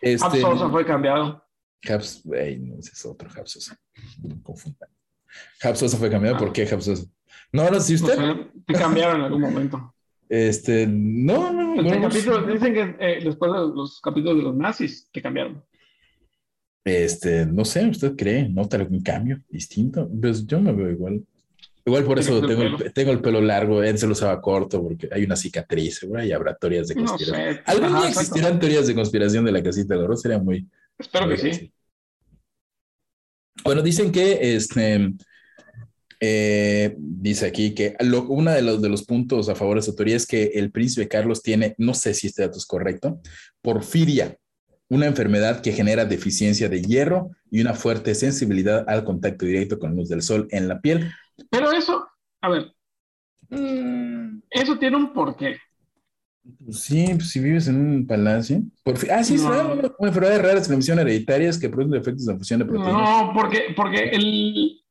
Este, 0.03 0.41
Sosa 0.41 0.69
fue 0.69 0.85
cambiado. 0.85 1.43
Habs, 1.89 2.23
ey, 2.33 2.59
no, 2.59 2.77
ese 2.79 2.91
es 2.93 3.05
otro 3.05 3.29
Habs 3.35 3.51
Sosa. 3.51 3.77
No 4.21 4.41
confundan. 4.43 4.89
Habs 5.61 5.79
Sosa 5.79 5.97
fue 5.97 6.09
cambiado. 6.09 6.37
¿Por 6.37 6.51
qué 6.53 6.67
Habs 6.71 6.85
Sosa? 6.85 7.05
No, 7.51 7.69
no, 7.69 7.79
si 7.79 7.95
usted. 7.95 8.17
No 8.17 8.35
sé, 8.35 8.51
te 8.65 8.73
cambiaron 8.73 9.17
en 9.17 9.21
algún 9.23 9.41
momento. 9.41 9.95
Este, 10.29 10.87
no, 10.87 11.51
no, 11.53 11.75
Este 11.81 11.99
no. 11.99 12.07
capítulo- 12.09 12.47
dicen 12.53 12.73
que 12.73 12.95
eh, 12.99 13.19
después 13.23 13.51
de 13.51 13.59
los 13.59 13.99
capítulos 14.01 14.37
de 14.37 14.43
los 14.43 14.55
nazis 14.55 15.09
te 15.11 15.21
cambiaron. 15.21 15.63
Este, 16.85 17.45
no 17.45 17.63
sé, 17.63 17.87
¿usted 17.87 18.15
cree? 18.15 18.49
¿Nota 18.49 18.77
algún 18.77 19.01
cambio 19.01 19.41
distinto? 19.49 20.09
Pues 20.21 20.45
yo 20.45 20.59
me 20.59 20.73
veo 20.73 20.89
igual. 20.91 21.23
Igual 21.85 22.05
por 22.05 22.17
eso 22.17 22.39
¿Tienes 22.39 22.49
el 22.51 22.57
tengo 22.69 22.83
el, 22.83 22.93
tengo 22.93 23.11
el 23.11 23.19
pelo 23.21 23.41
largo, 23.41 23.83
él 23.83 23.97
se 23.97 24.05
lo 24.07 24.13
usaba 24.13 24.39
corto 24.41 24.81
porque 24.81 25.09
hay 25.11 25.23
una 25.25 25.35
cicatriz, 25.35 25.97
seguro 25.99 26.23
y 26.23 26.31
habrá 26.31 26.55
teorías 26.55 26.87
de 26.87 26.95
No 26.95 27.05
conspiración. 27.05 27.55
sé. 27.55 27.61
Algún 27.65 27.85
Ajá, 27.89 27.97
día 27.99 28.07
exacto. 28.07 28.19
existirán 28.21 28.59
teorías 28.59 28.87
de 28.87 28.95
conspiración 28.95 29.43
de 29.45 29.51
la 29.51 29.61
casita 29.63 29.95
de 29.95 30.01
oro, 30.01 30.15
sería 30.15 30.39
muy... 30.39 30.65
Espero 30.97 31.27
que 31.27 31.37
sí. 31.37 31.73
Bueno, 33.65 33.81
dicen 33.81 34.11
que 34.11 34.55
este, 34.55 35.13
eh, 36.19 36.95
dice 36.97 37.45
aquí 37.47 37.73
que 37.73 37.95
lo- 37.99 38.23
uno 38.29 38.51
de 38.51 38.61
los, 38.61 38.81
de 38.81 38.89
los 38.89 39.03
puntos 39.03 39.49
a 39.49 39.55
favor 39.55 39.75
de 39.75 39.81
esta 39.81 39.95
teoría 39.95 40.15
es 40.15 40.25
que 40.25 40.43
el 40.55 40.71
príncipe 40.71 41.07
Carlos 41.07 41.41
tiene, 41.41 41.75
no 41.77 41.93
sé 41.93 42.13
si 42.13 42.27
este 42.27 42.43
dato 42.43 42.57
es 42.57 42.65
correcto, 42.65 43.19
porfiria, 43.61 44.37
una 44.89 45.05
enfermedad 45.07 45.61
que 45.61 45.71
genera 45.73 46.05
deficiencia 46.05 46.69
de 46.69 46.81
hierro 46.81 47.31
y 47.51 47.61
una 47.61 47.73
fuerte 47.73 48.15
sensibilidad 48.15 48.85
al 48.87 49.03
contacto 49.03 49.45
directo 49.45 49.79
con 49.79 49.95
luz 49.95 50.09
del 50.09 50.21
sol 50.21 50.47
en 50.51 50.67
la 50.67 50.79
piel. 50.81 51.11
Pero 51.49 51.71
eso, 51.71 52.07
a 52.41 52.49
ver, 52.49 52.73
Mm, 53.49 54.39
eso 54.49 54.79
tiene 54.79 54.95
un 54.97 55.13
porqué. 55.13 55.57
pues 56.65 56.79
sí, 56.81 57.05
pues 57.13 57.29
si 57.29 57.39
vives 57.39 57.67
en 57.67 57.75
un 57.77 58.07
palacio. 58.07 58.61
Porfi- 58.83 59.09
ah, 59.11 59.23
sí, 59.23 59.35
es 59.35 59.43
No. 59.43 59.49
raro, 59.51 59.73
una 59.99 60.07
enfermedad 60.09 60.37
rara 60.37 60.47
de 60.55 60.61
transmisión 60.61 60.99
hereditarias 60.99 61.59
que 61.59 61.69
producen 61.69 62.01
efectos 62.01 62.25
de 62.25 62.37
fusión 62.37 62.59
de 62.59 62.65
proteínas. 62.65 63.09
No, 63.09 63.31
porque, 63.33 63.73
porque 63.75 64.09
el, 64.09 64.81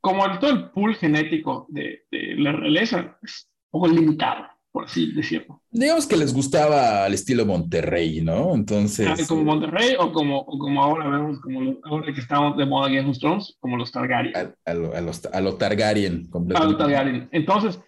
como 0.00 0.26
el, 0.26 0.38
todo 0.40 0.50
el 0.50 0.70
pool 0.70 0.94
genético 0.96 1.66
de, 1.68 2.04
de 2.10 2.34
la 2.36 2.52
realeza 2.52 3.16
es 3.22 3.48
un 3.70 3.80
poco 3.80 3.88
limitado, 3.88 4.46
por 4.72 4.84
así 4.86 5.12
decirlo. 5.12 5.60
Digamos 5.70 6.06
que 6.06 6.16
les 6.16 6.32
gustaba 6.34 7.06
el 7.06 7.12
estilo 7.14 7.44
Monterrey, 7.46 8.22
¿no? 8.22 8.54
Entonces. 8.54 9.06
Ah, 9.08 9.16
como 9.28 9.44
Monterrey 9.44 9.94
o 9.98 10.10
como, 10.12 10.38
o 10.40 10.58
como 10.58 10.82
ahora 10.82 11.08
vemos, 11.08 11.40
como 11.40 11.60
lo- 11.60 11.78
ahora 11.84 12.12
que 12.12 12.20
estamos 12.20 12.56
de 12.56 12.64
moda 12.66 12.88
Game 12.88 13.08
of 13.10 13.18
Thrones, 13.18 13.56
como 13.60 13.76
los 13.76 13.92
Targaryen. 13.92 14.34
a, 14.34 14.54
a 14.70 14.74
lo, 14.74 14.94
a 14.94 15.00
los- 15.02 15.26
a 15.26 15.40
lo 15.42 15.54
Targaryen 15.56 16.12
Ah, 16.14 16.18
los 16.22 16.28
completamente. 16.30 16.78
Targaryen. 16.78 17.28
Entonces, 17.32 17.80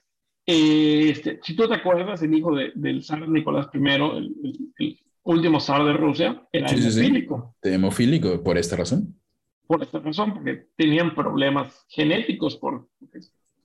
eh, 0.47 1.09
este, 1.11 1.41
si 1.43 1.57
tú 1.57 1.67
te 1.67 1.75
acuerdas, 1.75 2.23
el 2.23 2.35
hijo 2.35 2.55
de- 2.55 2.73
del 2.75 3.03
zar 3.03 3.27
Nicolás 3.29 3.69
I, 3.73 3.79
el, 3.79 4.35
el- 4.45 4.59
el 4.79 4.99
último 5.23 5.59
zar 5.61 5.85
de 5.87 5.95
Rusia, 5.95 6.43
era 6.53 6.69
Sí, 6.69 6.77
sí, 6.77 6.91
sí. 6.93 7.01
hemofílico. 7.01 7.57
Hemofílico, 7.63 8.43
por 8.43 8.59
esta 8.59 8.77
razón. 8.77 9.15
por 9.67 9.83
esta 9.83 9.99
razón, 10.01 10.35
porque 10.35 10.67
tenían 10.77 11.15
problemas 11.15 11.87
genéticos, 11.89 12.57
por, 12.59 12.87
porque 13.01 13.21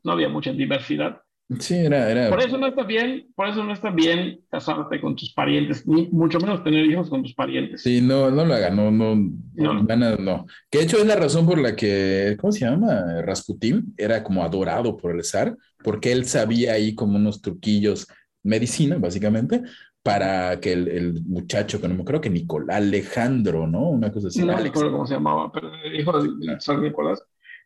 no 0.05 0.13
había 0.13 0.29
mucha 0.29 0.53
diversidad. 0.53 1.21
Sí, 1.59 1.75
era. 1.75 2.11
era 2.11 2.29
Por 2.29 2.41
eso 2.41 2.59
no 2.59 2.67
está 2.67 2.83
bien, 2.83 3.27
por 3.35 3.47
eso 3.47 3.63
no 3.63 3.73
está 3.73 3.89
bien 3.89 4.41
casarte 4.51 5.01
con 5.01 5.15
tus 5.15 5.33
parientes, 5.33 5.87
ni 5.87 6.07
mucho 6.09 6.39
menos 6.39 6.63
tener 6.63 6.85
hijos 6.85 7.09
con 7.09 7.23
tus 7.23 7.33
parientes. 7.33 7.81
Sí, 7.81 8.01
no, 8.01 8.29
no 8.29 8.45
lo 8.45 8.53
hagan, 8.53 8.75
no, 8.75 8.91
no, 8.91 9.15
No. 9.55 9.83
no. 10.19 10.45
Que 10.69 10.77
de 10.77 10.83
hecho 10.83 10.97
es 10.97 11.07
la 11.07 11.15
razón 11.15 11.47
por 11.47 11.57
la 11.57 11.75
que, 11.75 12.37
¿cómo 12.39 12.51
se 12.51 12.65
llama? 12.65 13.21
Rasputín 13.23 13.95
era 13.97 14.23
como 14.23 14.43
adorado 14.43 14.95
por 14.95 15.15
el 15.15 15.23
zar, 15.23 15.57
porque 15.83 16.11
él 16.11 16.25
sabía 16.25 16.73
ahí 16.73 16.93
como 16.93 17.15
unos 17.15 17.41
truquillos, 17.41 18.07
medicina, 18.43 18.97
básicamente, 18.99 19.63
para 20.03 20.59
que 20.59 20.73
el, 20.73 20.87
el 20.87 21.23
muchacho, 21.25 21.81
que 21.81 21.87
no 21.87 21.95
me 21.95 22.05
creo 22.05 22.21
que 22.21 22.29
Nicolás 22.29 22.77
Alejandro, 22.77 23.65
¿no? 23.65 23.89
Una 23.89 24.11
cosa 24.11 24.27
así. 24.27 24.43
no 24.45 24.55
cómo 24.71 25.07
se 25.07 25.15
llamaba, 25.15 25.51
pero 25.51 25.71
el 25.83 25.99
hijo 25.99 26.21
del, 26.21 26.39
del 26.39 26.61
zar 26.61 26.77
Nicolás. 26.77 27.23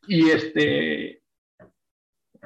Y 0.07 0.29
este 0.29 1.22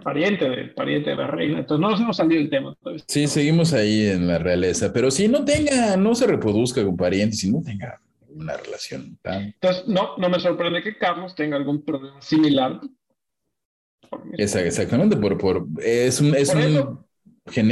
pariente 0.03 0.49
de, 0.49 0.65
pariente 0.69 1.09
de 1.11 1.15
la 1.15 1.27
reina. 1.27 1.59
Entonces 1.59 1.81
no 1.81 1.89
nos 1.91 1.99
hemos 2.01 2.17
salido 2.17 2.39
del 2.41 2.49
tema. 2.49 2.75
todavía. 2.81 3.03
Sí, 3.07 3.27
seguimos 3.27 3.73
ahí 3.73 4.07
en 4.07 4.27
la 4.27 4.37
realeza, 4.39 4.91
pero 4.93 5.11
si 5.11 5.27
no 5.27 5.43
tenga, 5.45 5.97
no 5.97 6.15
se 6.15 6.27
reproduzca 6.27 6.83
con 6.83 6.95
parientes, 6.97 7.39
si 7.39 7.51
no 7.51 7.61
tenga 7.61 7.99
una 8.29 8.55
relación 8.57 9.17
tan... 9.21 9.43
Entonces 9.45 9.87
no, 9.87 10.17
no 10.17 10.29
me 10.29 10.39
sorprende 10.39 10.83
que 10.83 10.97
Carlos 10.97 11.33
tenga 11.35 11.57
algún 11.57 11.83
problema 11.83 12.21
similar. 12.21 12.79
Exactamente, 14.37 15.17
por, 15.17 15.37
por, 15.37 15.65
es 15.83 16.21
un, 16.21 16.35
es 16.35 16.49
Por 16.51 16.57
un, 16.57 16.63
eso. 16.63 17.05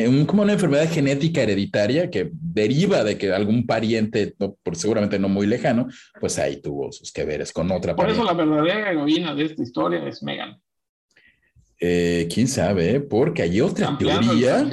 un- 0.09 0.26
como 0.26 0.41
una 0.43 0.53
enfermedad 0.53 0.89
genética 0.89 1.41
hereditaria 1.43 2.09
que 2.09 2.30
deriva 2.34 3.03
de 3.03 3.17
que 3.17 3.32
algún 3.32 3.65
pariente, 3.65 4.34
no, 4.39 4.55
por 4.63 4.76
seguramente 4.76 5.19
no 5.19 5.30
muy 5.30 5.47
lejano, 5.47 5.88
pues 6.19 6.38
ahí 6.39 6.61
tuvo 6.61 6.91
sus 6.91 7.11
que 7.11 7.23
veres 7.26 7.51
con 7.53 7.71
otra 7.71 7.95
Por 7.95 8.09
eso 8.09 8.26
pariente. 8.26 8.45
la 8.45 8.55
verdadera 8.57 8.91
heroína 8.91 9.36
de 9.36 9.45
esta 9.45 9.63
historia 9.63 10.05
es 10.07 10.23
Megan. 10.23 10.57
Eh, 11.88 12.27
¿Quién 12.33 12.47
sabe? 12.47 12.95
eh? 12.95 12.99
Porque 12.99 13.43
hay 13.43 13.61
otra 13.61 13.95
teoría. 13.97 14.67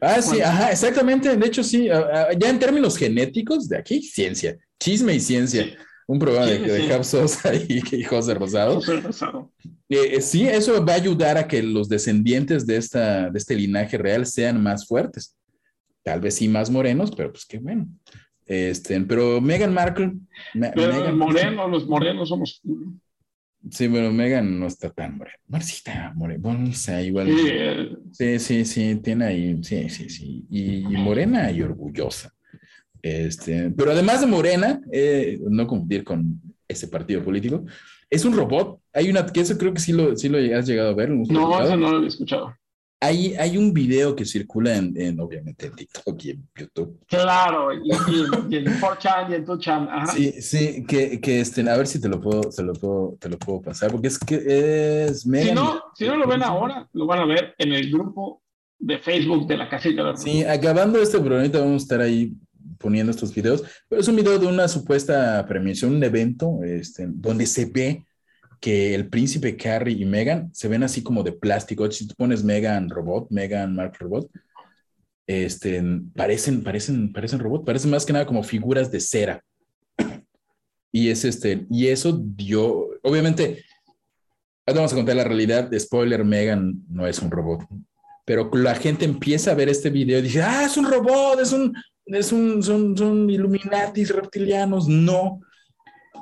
Ah, 0.00 0.20
sí, 0.20 0.40
ajá, 0.40 0.72
exactamente. 0.72 1.36
De 1.36 1.46
hecho, 1.46 1.62
sí, 1.62 1.88
ah, 1.90 2.06
ah, 2.12 2.28
ya 2.36 2.48
en 2.50 2.58
términos 2.58 2.96
genéticos, 2.96 3.68
de 3.68 3.76
aquí, 3.78 4.02
ciencia, 4.02 4.56
chisme 4.80 5.14
y 5.14 5.20
ciencia. 5.20 5.62
Sí. 5.64 5.74
Un 6.06 6.18
programa 6.18 6.46
de, 6.46 6.58
de 6.58 7.04
Sosa 7.04 7.54
y, 7.54 7.80
y 7.92 8.02
José 8.02 8.34
Rosado. 8.34 8.74
José 8.76 9.00
Rosado. 9.00 9.52
Eh, 9.88 10.16
eh, 10.16 10.20
sí, 10.20 10.46
eso 10.46 10.84
va 10.84 10.94
a 10.94 10.96
ayudar 10.96 11.38
a 11.38 11.46
que 11.46 11.62
los 11.62 11.88
descendientes 11.88 12.66
de, 12.66 12.76
esta, 12.76 13.30
de 13.30 13.38
este 13.38 13.54
linaje 13.54 13.96
real 13.96 14.26
sean 14.26 14.62
más 14.62 14.86
fuertes. 14.86 15.36
Tal 16.02 16.20
vez 16.20 16.34
sí 16.34 16.48
más 16.48 16.68
morenos, 16.68 17.10
pero 17.16 17.30
pues 17.32 17.46
qué 17.46 17.58
bueno. 17.58 17.86
Este, 18.46 19.00
pero 19.02 19.40
Meghan 19.40 19.72
Markle. 19.72 20.12
Pero 20.52 20.92
Meghan- 20.92 21.06
los 21.06 21.16
morenos, 21.16 21.70
los 21.70 21.86
morenos 21.86 22.28
somos. 22.28 22.60
Sí, 23.70 23.88
pero 23.88 24.12
Meghan 24.12 24.58
no 24.58 24.66
está 24.66 24.90
tan 24.90 25.16
morena. 25.16 25.38
Está 25.58 26.12
morena. 26.14 26.40
Bueno, 26.42 26.70
o 26.70 26.72
sea, 26.72 27.02
igual. 27.02 27.28
Sí, 27.28 27.96
Sí, 28.12 28.38
sí, 28.38 28.64
sí, 28.64 28.96
tiene 28.96 29.24
ahí, 29.24 29.64
sí, 29.64 29.88
sí, 29.88 30.08
sí. 30.08 30.44
Y, 30.50 30.76
y 30.78 30.96
morena 30.96 31.50
y 31.50 31.62
orgullosa. 31.62 32.32
Este, 33.02 33.70
pero 33.70 33.92
además 33.92 34.20
de 34.22 34.26
morena, 34.26 34.80
eh, 34.90 35.38
no 35.50 35.66
confundir 35.66 36.04
con 36.04 36.40
ese 36.66 36.88
partido 36.88 37.22
político, 37.22 37.64
es 38.08 38.24
un 38.24 38.34
robot. 38.34 38.80
Hay 38.92 39.10
una, 39.10 39.26
que 39.26 39.40
eso 39.40 39.58
creo 39.58 39.74
que 39.74 39.80
sí 39.80 39.92
lo, 39.92 40.16
sí 40.16 40.28
lo 40.28 40.38
has 40.56 40.66
llegado 40.66 40.90
a 40.90 40.94
ver. 40.94 41.08
¿lo 41.08 41.16
hemos 41.16 41.28
no, 41.28 41.62
eso 41.62 41.76
no 41.76 41.92
lo 41.92 42.04
he 42.04 42.08
escuchado. 42.08 42.54
Hay, 43.04 43.34
hay 43.34 43.56
un 43.58 43.72
video 43.72 44.14
que 44.16 44.24
circula 44.24 44.76
en, 44.76 44.92
en, 45.00 45.20
obviamente, 45.20 45.66
en 45.66 45.74
TikTok 45.74 46.24
y 46.24 46.30
en 46.30 46.48
YouTube. 46.56 46.98
Claro, 47.06 47.72
y, 47.72 47.88
y, 47.90 48.54
y 48.54 48.56
en 48.56 48.64
4chan 48.80 49.30
y 49.30 49.34
en 49.34 49.46
2chan. 49.46 49.88
Ajá. 49.90 50.06
Sí, 50.12 50.32
sí, 50.40 50.84
que, 50.86 51.20
que 51.20 51.40
este, 51.40 51.68
a 51.68 51.76
ver 51.76 51.86
si 51.86 52.00
te 52.00 52.08
lo 52.08 52.20
puedo, 52.20 52.42
te 52.42 52.62
lo 52.62 52.72
puedo, 52.72 53.16
te 53.20 53.28
lo 53.28 53.38
puedo 53.38 53.60
pasar, 53.62 53.90
porque 53.92 54.08
es 54.08 54.18
que 54.18 54.36
es 55.06 55.20
Si 55.22 55.28
Megan- 55.28 55.54
no, 55.54 55.82
si 55.94 56.06
no 56.06 56.16
lo 56.16 56.26
ven 56.26 56.42
ahora, 56.42 56.88
lo 56.92 57.06
van 57.06 57.18
a 57.20 57.26
ver 57.26 57.54
en 57.58 57.72
el 57.72 57.90
grupo 57.90 58.42
de 58.78 58.98
Facebook 58.98 59.46
de 59.46 59.56
la 59.56 59.68
casita 59.68 60.04
de 60.04 60.16
Sí, 60.16 60.42
acabando 60.44 61.00
este 61.00 61.18
programa, 61.18 61.48
vamos 61.52 61.82
a 61.82 61.84
estar 61.84 62.00
ahí 62.00 62.34
poniendo 62.78 63.10
estos 63.12 63.34
videos, 63.34 63.62
pero 63.88 64.00
es 64.00 64.08
un 64.08 64.16
video 64.16 64.38
de 64.38 64.46
una 64.46 64.68
supuesta 64.68 65.44
premiación, 65.48 65.94
un 65.96 66.04
evento, 66.04 66.62
este, 66.64 67.06
donde 67.08 67.46
se 67.46 67.66
ve 67.66 68.04
que 68.64 68.94
el 68.94 69.10
príncipe 69.10 69.58
Harry 69.68 70.00
y 70.00 70.06
Meghan 70.06 70.48
se 70.54 70.68
ven 70.68 70.82
así 70.82 71.02
como 71.02 71.22
de 71.22 71.32
plástico. 71.32 71.90
Si 71.90 72.06
tú 72.06 72.14
pones 72.16 72.42
Meghan 72.42 72.88
robot, 72.88 73.30
Meghan 73.30 73.74
Mark 73.74 73.98
robot, 74.00 74.30
este, 75.26 75.82
parecen, 76.16 76.62
parecen, 76.62 77.12
parecen 77.12 77.40
robot, 77.40 77.66
parecen 77.66 77.90
más 77.90 78.06
que 78.06 78.14
nada 78.14 78.24
como 78.24 78.42
figuras 78.42 78.90
de 78.90 79.00
cera. 79.00 79.44
Y 80.90 81.10
es 81.10 81.26
este, 81.26 81.66
y 81.70 81.88
eso 81.88 82.18
dio, 82.24 82.88
obviamente, 83.02 83.62
ahora 84.66 84.80
vamos 84.80 84.92
a 84.94 84.96
contar 84.96 85.16
la 85.16 85.24
realidad, 85.24 85.70
spoiler, 85.78 86.24
Meghan 86.24 86.84
no 86.88 87.06
es 87.06 87.18
un 87.18 87.30
robot, 87.30 87.66
pero 88.24 88.48
la 88.54 88.74
gente 88.76 89.04
empieza 89.04 89.50
a 89.50 89.54
ver 89.56 89.68
este 89.68 89.90
video 89.90 90.20
y 90.20 90.22
dice, 90.22 90.40
ah, 90.40 90.64
es 90.64 90.78
un 90.78 90.90
robot, 90.90 91.38
es 91.38 91.52
un, 91.52 91.74
es 92.06 92.32
un, 92.32 92.62
son, 92.62 92.96
son 92.96 93.28
Illuminatis 93.28 94.08
reptilianos. 94.08 94.88
No. 94.88 95.42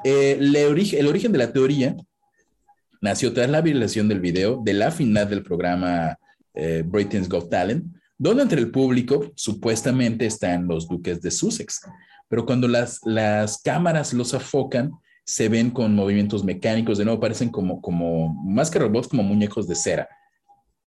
Eh, 0.05 0.39
le 0.41 0.69
ori- 0.69 0.99
el 0.99 1.07
origen 1.07 1.31
de 1.31 1.39
la 1.39 1.53
teoría 1.53 1.95
nació 3.03 3.35
tras 3.35 3.51
la 3.51 3.61
viralización 3.61 4.09
del 4.09 4.21
video 4.21 4.63
de 4.65 4.73
la 4.73 4.91
final 4.91 5.29
del 5.29 5.43
programa 5.43 6.17
eh, 6.55 6.83
Britain's 6.87 7.29
Got 7.29 7.51
Talent, 7.51 7.85
donde 8.17 8.45
entre 8.45 8.61
el 8.61 8.71
público 8.71 9.33
supuestamente 9.35 10.25
están 10.25 10.67
los 10.69 10.89
duques 10.89 11.21
de 11.21 11.31
Sussex. 11.31 11.81
Pero 12.29 12.47
cuando 12.47 12.69
las, 12.69 13.01
las 13.05 13.61
cámaras 13.61 14.15
los 14.15 14.33
afocan, 14.33 14.93
se 15.25 15.49
ven 15.49 15.71
con 15.71 15.95
movimientos 15.95 16.45
mecánicos, 16.45 16.99
de 16.99 17.05
nuevo 17.05 17.21
parecen 17.21 17.51
como, 17.51 17.83
como 17.83 18.33
más 18.45 18.71
que 18.71 18.79
robots, 18.79 19.09
como 19.09 19.23
muñecos 19.23 19.67
de 19.67 19.75
cera. 19.75 20.09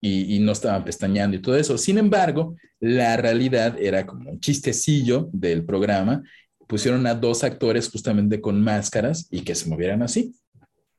Y, 0.01 0.35
y 0.35 0.39
no 0.39 0.53
estaban 0.53 0.83
pestañeando 0.83 1.35
y 1.37 1.41
todo 1.41 1.57
eso. 1.57 1.77
Sin 1.77 1.97
embargo, 1.97 2.55
la 2.79 3.17
realidad 3.17 3.75
era 3.79 4.05
como 4.05 4.31
un 4.31 4.39
chistecillo 4.39 5.29
del 5.33 5.65
programa. 5.65 6.23
Pusieron 6.67 7.05
a 7.05 7.13
dos 7.13 7.43
actores 7.43 7.89
justamente 7.89 8.39
con 8.41 8.61
máscaras 8.61 9.27
y 9.29 9.41
que 9.41 9.55
se 9.55 9.69
movieran 9.69 10.01
así. 10.01 10.33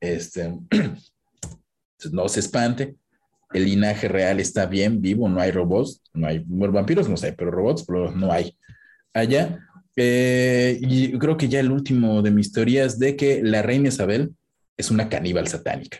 Este, 0.01 0.53
no 2.11 2.27
se 2.27 2.39
espante. 2.41 2.95
el 3.53 3.65
linaje 3.65 4.07
real 4.07 4.39
está 4.39 4.65
bien 4.65 5.01
vivo, 5.01 5.29
no 5.29 5.39
hay 5.39 5.51
robots, 5.51 6.01
no 6.13 6.27
hay 6.27 6.39
bueno, 6.45 6.73
vampiros, 6.73 7.07
no 7.07 7.17
sé, 7.17 7.33
pero 7.33 7.51
robots 7.51 7.85
pero 7.87 8.11
no 8.11 8.31
hay 8.31 8.57
allá. 9.13 9.59
Eh, 9.95 10.79
y 10.81 11.17
creo 11.19 11.37
que 11.37 11.49
ya 11.49 11.59
el 11.59 11.71
último 11.71 12.21
de 12.21 12.31
mis 12.31 12.51
teorías 12.51 12.97
de 12.97 13.15
que 13.15 13.41
la 13.43 13.61
reina 13.61 13.89
Isabel 13.89 14.33
es 14.77 14.89
una 14.89 15.09
caníbal 15.09 15.47
satánica. 15.47 15.99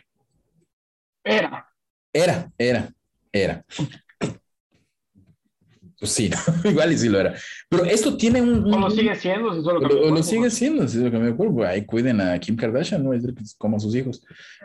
Era. 1.24 1.68
Era, 2.14 2.52
era, 2.58 2.94
era. 3.32 3.66
Pues 6.02 6.14
sí, 6.14 6.32
igual 6.64 6.92
y 6.92 6.98
sí 6.98 7.10
lo 7.10 7.20
era. 7.20 7.36
Pero 7.70 7.86
esto 7.86 8.18
tiene 8.18 8.42
un. 8.42 8.66
un 8.66 8.74
O 8.74 8.80
lo 8.80 8.90
sigue 8.90 9.16
siendo, 9.16 9.54
si 9.54 9.62
lo 9.62 9.80
que 9.80 9.86
o 9.86 10.06
me 10.06 10.18
lo, 10.18 10.24
sigue 10.24 10.50
siendo, 10.50 10.88
si 10.88 10.98
es 10.98 11.04
lo 11.04 11.12
que 11.12 11.20
me 11.20 11.30
acuerdo. 11.30 11.64
Ahí 11.64 11.86
cuiden 11.86 12.20
a 12.20 12.40
Kim 12.40 12.56
Kardashian, 12.56 13.04
¿no? 13.04 13.14
Es 13.14 13.22
decir, 13.22 13.38
que 13.38 13.44
como 13.60 13.78
a 13.78 13.80
sus 13.80 13.94
hijos. 13.94 14.24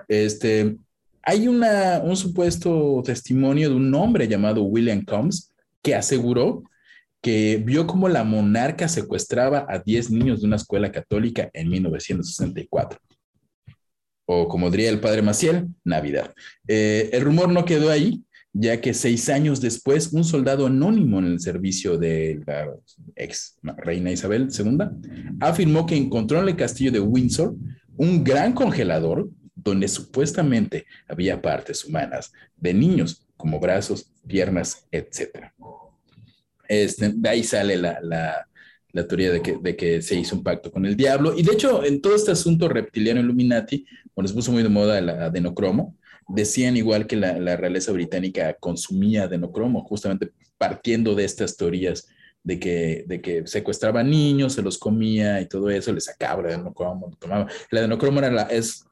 Este, 0.08 0.78
hay 1.22 1.46
una, 1.46 2.00
un 2.02 2.16
supuesto 2.16 3.02
testimonio 3.04 3.68
de 3.68 3.74
un 3.74 3.94
hombre 3.94 4.26
llamado 4.26 4.62
William 4.62 5.04
Combs 5.04 5.52
que 5.82 5.94
aseguró 5.94 6.62
que 7.20 7.62
vio 7.62 7.86
cómo 7.86 8.08
la 8.08 8.24
monarca 8.24 8.88
secuestraba 8.88 9.66
a 9.68 9.80
10 9.80 10.12
niños 10.12 10.40
de 10.40 10.46
una 10.46 10.56
escuela 10.56 10.90
católica 10.90 11.50
en 11.52 11.68
1964. 11.68 12.98
O 14.24 14.48
como 14.48 14.70
diría 14.70 14.88
el 14.88 15.00
padre 15.00 15.20
Maciel, 15.20 15.66
Navidad. 15.84 16.32
Eh, 16.66 17.10
el 17.12 17.20
rumor 17.20 17.50
no 17.50 17.66
quedó 17.66 17.90
ahí, 17.90 18.22
ya 18.58 18.80
que 18.80 18.94
seis 18.94 19.28
años 19.28 19.60
después, 19.60 20.12
un 20.12 20.24
soldado 20.24 20.66
anónimo 20.66 21.18
en 21.18 21.26
el 21.26 21.40
servicio 21.40 21.98
de 21.98 22.40
la 22.46 22.68
ex 23.14 23.58
reina 23.62 24.10
Isabel 24.10 24.48
II 24.50 24.78
afirmó 25.40 25.84
que 25.84 25.96
encontró 25.96 26.40
en 26.40 26.48
el 26.48 26.56
castillo 26.56 26.90
de 26.90 27.00
Windsor 27.00 27.54
un 27.98 28.24
gran 28.24 28.54
congelador 28.54 29.28
donde 29.54 29.88
supuestamente 29.88 30.86
había 31.06 31.42
partes 31.42 31.84
humanas 31.84 32.32
de 32.56 32.72
niños, 32.72 33.26
como 33.36 33.60
brazos, 33.60 34.10
piernas, 34.26 34.86
etc. 34.90 35.50
Este, 36.66 37.12
de 37.14 37.28
ahí 37.28 37.42
sale 37.42 37.76
la, 37.76 37.98
la, 38.00 39.06
teoría 39.06 39.30
de 39.32 39.42
que, 39.42 39.58
de 39.60 39.76
que, 39.76 40.00
se 40.00 40.18
hizo 40.18 40.34
un 40.34 40.42
pacto 40.42 40.70
con 40.70 40.86
el 40.86 40.96
diablo. 40.96 41.34
Y 41.36 41.42
de 41.42 41.52
hecho, 41.52 41.84
en 41.84 42.00
todo 42.00 42.14
este 42.14 42.30
asunto 42.30 42.68
reptiliano 42.68 43.20
Illuminati, 43.20 43.84
cuando 44.14 44.28
se 44.28 44.34
puso 44.34 44.52
muy 44.52 44.62
de 44.62 44.70
moda 44.70 44.98
el 44.98 45.10
adenocromo, 45.10 45.94
decían 46.28 46.76
igual 46.76 47.06
que 47.06 47.16
la, 47.16 47.38
la, 47.38 47.56
realeza 47.56 47.92
británica 47.92 48.54
consumía 48.58 49.24
adenocromo, 49.24 49.84
justamente 49.84 50.32
partiendo 50.58 51.14
de 51.14 51.24
estas 51.24 51.56
teorías 51.56 52.08
de 52.42 52.58
que, 52.60 53.04
de 53.06 53.20
que 53.20 53.46
secuestraba 53.46 54.02
niños, 54.02 54.52
se 54.52 54.62
los 54.62 54.78
comía 54.78 55.40
y 55.40 55.48
todo 55.48 55.68
eso, 55.68 55.92
le 55.92 56.00
sacaba 56.00 56.42
el 56.42 56.54
adenocromo, 56.54 57.08
lo 57.10 57.16
tomaba. 57.16 57.48
El 57.70 57.78
adenocromo 57.78 58.20
era 58.20 58.30
la, 58.30 58.42
es, 58.44 58.84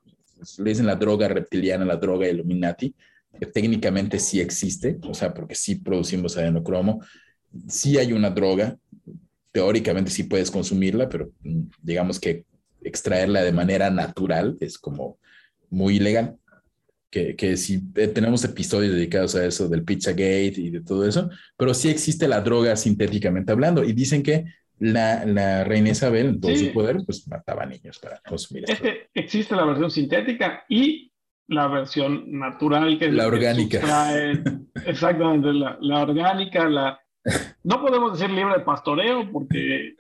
le 0.59 0.71
dicen 0.71 0.87
la 0.87 0.97
droga 0.97 1.29
reptiliana, 1.29 1.85
la 1.85 1.97
droga 1.97 2.29
Illuminati, 2.29 2.95
que 3.39 3.47
técnicamente 3.47 4.19
sí 4.19 4.41
existe, 4.41 4.99
o 5.03 5.15
sea, 5.15 5.33
porque 5.33 5.55
sí 5.55 5.77
producimos 5.77 6.37
adenocromo, 6.37 7.01
sí 7.69 7.99
hay 7.99 8.13
una 8.13 8.31
droga, 8.31 8.77
teóricamente 9.53 10.11
sí 10.11 10.25
puedes 10.25 10.51
consumirla, 10.51 11.09
pero 11.09 11.31
mm, 11.43 11.63
digamos 11.81 12.19
que 12.19 12.45
extraerla 12.83 13.43
de 13.43 13.53
manera 13.53 13.91
natural 13.91 14.57
es 14.61 14.79
como 14.79 15.19
muy 15.71 15.97
ilegal. 15.97 16.37
Que, 17.15 17.37
que 17.37 17.57
si 17.57 17.81
eh, 17.95 18.09
tenemos 18.09 18.43
episodios 18.45 18.93
dedicados 18.93 19.37
a 19.37 19.47
eso 19.47 19.69
del 19.69 19.85
Pizzagate 19.85 20.55
y 20.57 20.71
de 20.71 20.81
todo 20.81 21.07
eso, 21.07 21.31
pero 21.57 21.73
sí 21.73 21.89
existe 21.89 22.27
la 22.27 22.41
droga 22.41 22.75
sintéticamente 22.75 23.53
hablando 23.53 23.85
y 23.85 23.93
dicen 23.93 24.21
que 24.25 24.47
la, 24.81 25.25
la 25.25 25.63
reina 25.63 25.91
Isabel, 25.91 26.27
en 26.27 26.41
todo 26.41 26.51
Sí. 26.57 26.67
su 26.67 26.73
poder, 26.73 26.97
pues 27.07 27.29
mataba 27.29 27.65
niños 27.67 28.01
para 28.01 28.21
consumir 28.29 28.65
Es 28.65 28.71
esto. 28.71 28.83
que 28.83 29.07
existe 29.15 29.55
la 29.55 29.65
versión 29.65 29.93
sintética 29.93 30.65
y 30.69 31.13
la 31.47 31.69
versión 31.69 32.25
natural, 32.33 32.99
que 32.99 33.07
es 33.07 33.13
La 33.15 33.29
orgánica. 33.29 33.81
sustrae- 33.81 34.43
exactamente, 34.87 35.53
la, 35.53 35.79
la 35.81 36.03
orgánica, 36.03 36.69
la... 36.69 36.99
No 37.63 37.81
podemos 37.81 38.19
decir 38.19 38.35
libre 38.35 38.55
de 38.55 38.65
pastoreo 38.65 39.31
porque 39.31 39.95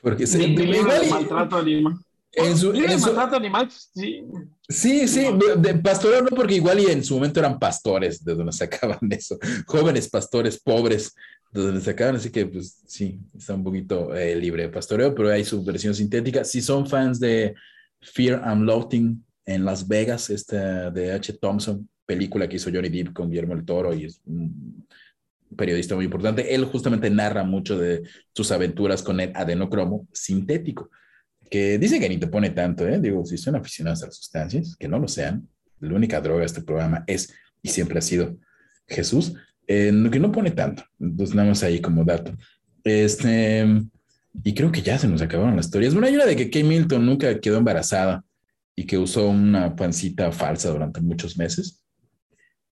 Porque 0.00 0.26
se, 0.26 0.38
ni- 0.38 0.56
ni 0.56 0.64
libre 0.64 0.78
igual 0.80 1.00
de 1.02 1.10
maltrato 1.10 1.56
animal. 1.58 1.94
En 2.32 2.56
su- 2.56 2.72
en 2.72 2.82
de 2.86 2.98
su- 2.98 3.06
maltrato 3.06 3.36
animal, 3.36 3.68
sí. 3.70 4.22
Sí, 4.68 5.08
sí, 5.08 5.26
de 5.58 5.74
pastoreo 5.74 6.22
no, 6.22 6.28
porque 6.28 6.54
igual 6.54 6.78
y 6.80 6.86
en 6.86 7.02
su 7.04 7.14
momento 7.14 7.40
eran 7.40 7.58
pastores 7.58 8.24
de 8.24 8.34
donde 8.34 8.52
sacaban 8.52 8.98
eso, 9.10 9.38
jóvenes 9.66 10.08
pastores 10.08 10.60
pobres 10.60 11.14
de 11.52 11.62
donde 11.62 11.80
sacaban, 11.80 12.16
así 12.16 12.30
que 12.30 12.46
pues 12.46 12.82
sí, 12.86 13.18
está 13.36 13.54
un 13.54 13.64
poquito 13.64 14.14
eh, 14.14 14.36
libre 14.36 14.62
de 14.62 14.68
pastoreo, 14.68 15.12
pero 15.14 15.30
hay 15.30 15.44
su 15.44 15.64
versión 15.64 15.94
sintética. 15.94 16.44
Si 16.44 16.62
son 16.62 16.86
fans 16.86 17.18
de 17.18 17.54
Fear 18.00 18.42
and 18.44 18.62
Loathing 18.64 19.24
en 19.46 19.64
Las 19.64 19.88
Vegas, 19.88 20.30
esta 20.30 20.90
de 20.92 21.10
H. 21.12 21.32
Thompson, 21.40 21.88
película 22.06 22.48
que 22.48 22.56
hizo 22.56 22.70
Johnny 22.72 22.88
Depp 22.88 23.12
con 23.12 23.28
Guillermo 23.30 23.54
el 23.54 23.64
Toro 23.64 23.92
y 23.92 24.04
es 24.04 24.20
un 24.26 24.86
periodista 25.56 25.96
muy 25.96 26.04
importante, 26.04 26.54
él 26.54 26.64
justamente 26.66 27.10
narra 27.10 27.42
mucho 27.42 27.76
de 27.76 28.02
sus 28.32 28.52
aventuras 28.52 29.02
con 29.02 29.18
el 29.18 29.32
adenocromo 29.34 30.06
sintético 30.12 30.88
que 31.50 31.78
dice 31.78 31.98
que 31.98 32.08
ni 32.08 32.16
te 32.16 32.28
pone 32.28 32.50
tanto, 32.50 32.86
¿eh? 32.86 33.00
Digo, 33.00 33.26
si 33.26 33.36
son 33.36 33.56
aficionados 33.56 34.02
a 34.02 34.06
las 34.06 34.16
sustancias, 34.16 34.76
que 34.76 34.88
no 34.88 34.98
lo 34.98 35.08
sean, 35.08 35.48
la 35.80 35.94
única 35.94 36.20
droga 36.20 36.40
de 36.40 36.46
este 36.46 36.62
programa 36.62 37.04
es 37.06 37.32
y 37.62 37.68
siempre 37.68 37.98
ha 37.98 38.02
sido 38.02 38.38
Jesús, 38.86 39.34
eh, 39.66 39.92
que 40.10 40.20
no 40.20 40.32
pone 40.32 40.52
tanto. 40.52 40.84
Entonces, 40.98 41.34
nada 41.34 41.48
más 41.48 41.62
ahí 41.62 41.80
como 41.80 42.04
dato. 42.04 42.32
Este, 42.84 43.66
y 44.44 44.54
creo 44.54 44.72
que 44.72 44.82
ya 44.82 44.98
se 44.98 45.08
nos 45.08 45.22
acabaron 45.22 45.56
las 45.56 45.66
historias. 45.66 45.92
Bueno, 45.92 46.06
hay 46.06 46.14
una 46.14 46.26
de 46.26 46.36
que 46.36 46.50
Kay 46.50 46.64
Milton 46.64 47.04
nunca 47.04 47.40
quedó 47.40 47.58
embarazada 47.58 48.24
y 48.76 48.84
que 48.84 48.98
usó 48.98 49.28
una 49.28 49.74
pancita 49.76 50.32
falsa 50.32 50.70
durante 50.70 51.00
muchos 51.00 51.36
meses. 51.36 51.82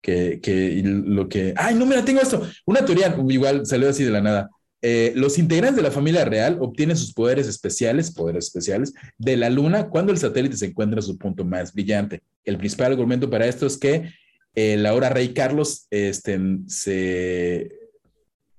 Que, 0.01 0.41
que 0.41 0.81
lo 0.85 1.29
que. 1.29 1.53
Ay, 1.57 1.75
no, 1.75 1.85
mira, 1.85 2.05
tengo 2.05 2.21
esto. 2.21 2.47
Una 2.65 2.85
teoría, 2.85 3.17
igual 3.29 3.67
salió 3.67 3.89
así 3.89 4.05
de 4.05 4.11
la 4.11 4.21
nada. 4.21 4.49
Eh, 4.81 5.13
los 5.17 5.39
integrantes 5.39 5.77
de 5.77 5.83
la 5.83 5.91
familia 5.91 6.25
real 6.25 6.59
obtienen 6.61 6.97
sus 6.97 7.13
poderes 7.13 7.49
especiales, 7.49 8.13
poderes 8.13 8.47
especiales, 8.47 8.95
de 9.17 9.37
la 9.37 9.51
luna 9.51 9.89
cuando 9.89 10.13
el 10.13 10.19
satélite 10.19 10.57
se 10.57 10.67
encuentra 10.67 11.01
en 11.01 11.07
su 11.07 11.19
punto 11.19 11.45
más 11.45 11.73
brillante. 11.73 12.23
El 12.45 12.59
principal 12.59 12.93
argumento 12.93 13.29
para 13.29 13.47
esto 13.47 13.67
es 13.67 13.77
que 13.77 14.11
el 14.55 14.87
ahora 14.87 15.09
rey 15.09 15.35
Carlos 15.35 15.87
este, 15.91 16.39
se, 16.67 17.71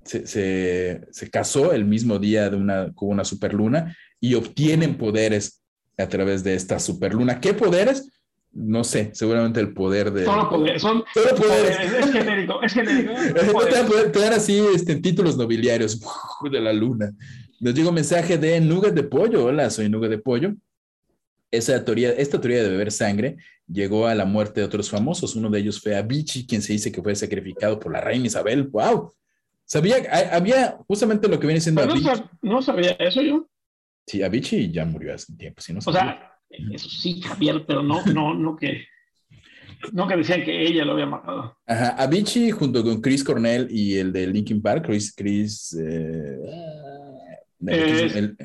se, 0.04 0.28
se, 0.28 1.02
se 1.10 1.30
casó 1.30 1.74
el 1.74 1.86
mismo 1.86 2.20
día 2.20 2.50
de 2.50 2.58
una, 2.58 2.94
con 2.94 3.10
una 3.10 3.24
superluna 3.24 3.96
y 4.20 4.34
obtienen 4.34 4.98
poderes 4.98 5.62
a 5.98 6.08
través 6.08 6.44
de 6.44 6.56
esta 6.56 6.80
superluna. 6.80 7.40
¿Qué 7.40 7.54
poderes? 7.54 8.10
No 8.52 8.84
sé, 8.84 9.12
seguramente 9.14 9.60
el 9.60 9.74
poder 9.74 10.12
de... 10.12 10.26
Solo 10.26 10.50
poder, 10.50 10.80
son 10.80 11.04
Solo 11.14 11.36
poderes. 11.36 11.78
poderes, 11.78 12.06
es 12.06 12.12
genérico, 12.12 12.62
es 12.64 12.74
genérico. 12.74 13.14
No 13.54 13.60
te, 13.66 13.72
dan, 13.72 13.88
poder- 13.88 14.12
te 14.12 14.20
dan 14.20 14.34
así 14.34 14.60
este, 14.74 14.96
títulos 14.96 15.38
nobiliarios 15.38 16.00
de 16.52 16.60
la 16.60 16.74
luna. 16.74 17.12
Les 17.60 17.76
digo 17.76 17.92
mensaje 17.92 18.38
de 18.38 18.60
Nugget 18.60 18.94
de 18.96 19.04
Pollo. 19.04 19.46
Hola, 19.46 19.70
soy 19.70 19.88
Nugget 19.90 20.10
de 20.12 20.18
Pollo. 20.18 20.54
Esa 21.52 21.84
teoría, 21.84 22.12
esta 22.12 22.40
teoría 22.40 22.64
de 22.64 22.70
beber 22.70 22.92
sangre 22.92 23.38
llegó 23.68 24.08
a 24.08 24.16
la 24.16 24.26
muerte 24.26 24.62
de 24.62 24.66
otros 24.66 24.90
famosos. 24.90 25.36
Uno 25.36 25.50
de 25.50 25.60
ellos 25.60 25.80
fue 25.82 25.96
Avicii, 25.96 26.46
quien 26.48 26.62
se 26.62 26.74
dice 26.74 26.92
que 26.92 27.02
fue 27.02 27.16
sacrificado 27.16 27.80
por 27.80 27.92
la 27.92 28.02
reina 28.02 28.28
Isabel. 28.28 28.68
¡Wow! 28.68 29.14
Sabía, 29.66 29.98
ha- 30.12 30.36
había 30.36 30.78
justamente 30.88 31.28
lo 31.28 31.40
que 31.40 31.48
viene 31.48 31.62
siendo 31.62 31.86
no, 31.86 31.92
Avicii. 31.92 32.10
sab- 32.10 32.30
no 32.42 32.62
sabía 32.62 32.92
eso 33.00 33.22
yo. 33.22 33.48
Sí, 34.08 34.24
Avicii 34.24 34.72
ya 34.72 34.86
murió 34.86 35.14
hace 35.14 35.32
un 35.32 35.38
tiempo. 35.38 35.62
Si 35.62 35.72
no 35.74 35.80
O 35.80 35.92
sea, 35.92 36.39
eso 36.50 36.90
sí, 36.90 37.22
Javier, 37.22 37.64
pero 37.68 37.84
no, 37.84 38.04
no, 38.06 38.34
no 38.34 38.56
que, 38.56 38.86
no 39.94 40.08
que 40.08 40.18
decían 40.18 40.44
que 40.44 40.66
ella 40.66 40.84
lo 40.86 40.94
había 40.94 41.06
matado. 41.06 41.58
Ajá, 41.66 41.90
Avicii 42.02 42.52
junto 42.52 42.84
con 42.84 43.02
Chris 43.02 43.24
Cornell 43.24 43.68
y 43.70 43.96
el 43.98 44.12
de 44.12 44.28
Linkin 44.28 44.62
Park, 44.62 44.86
Chris, 44.88 45.14
Chris, 45.16 45.74
eh, 45.80 46.38
Eh, 47.68 48.12
el- 48.16 48.38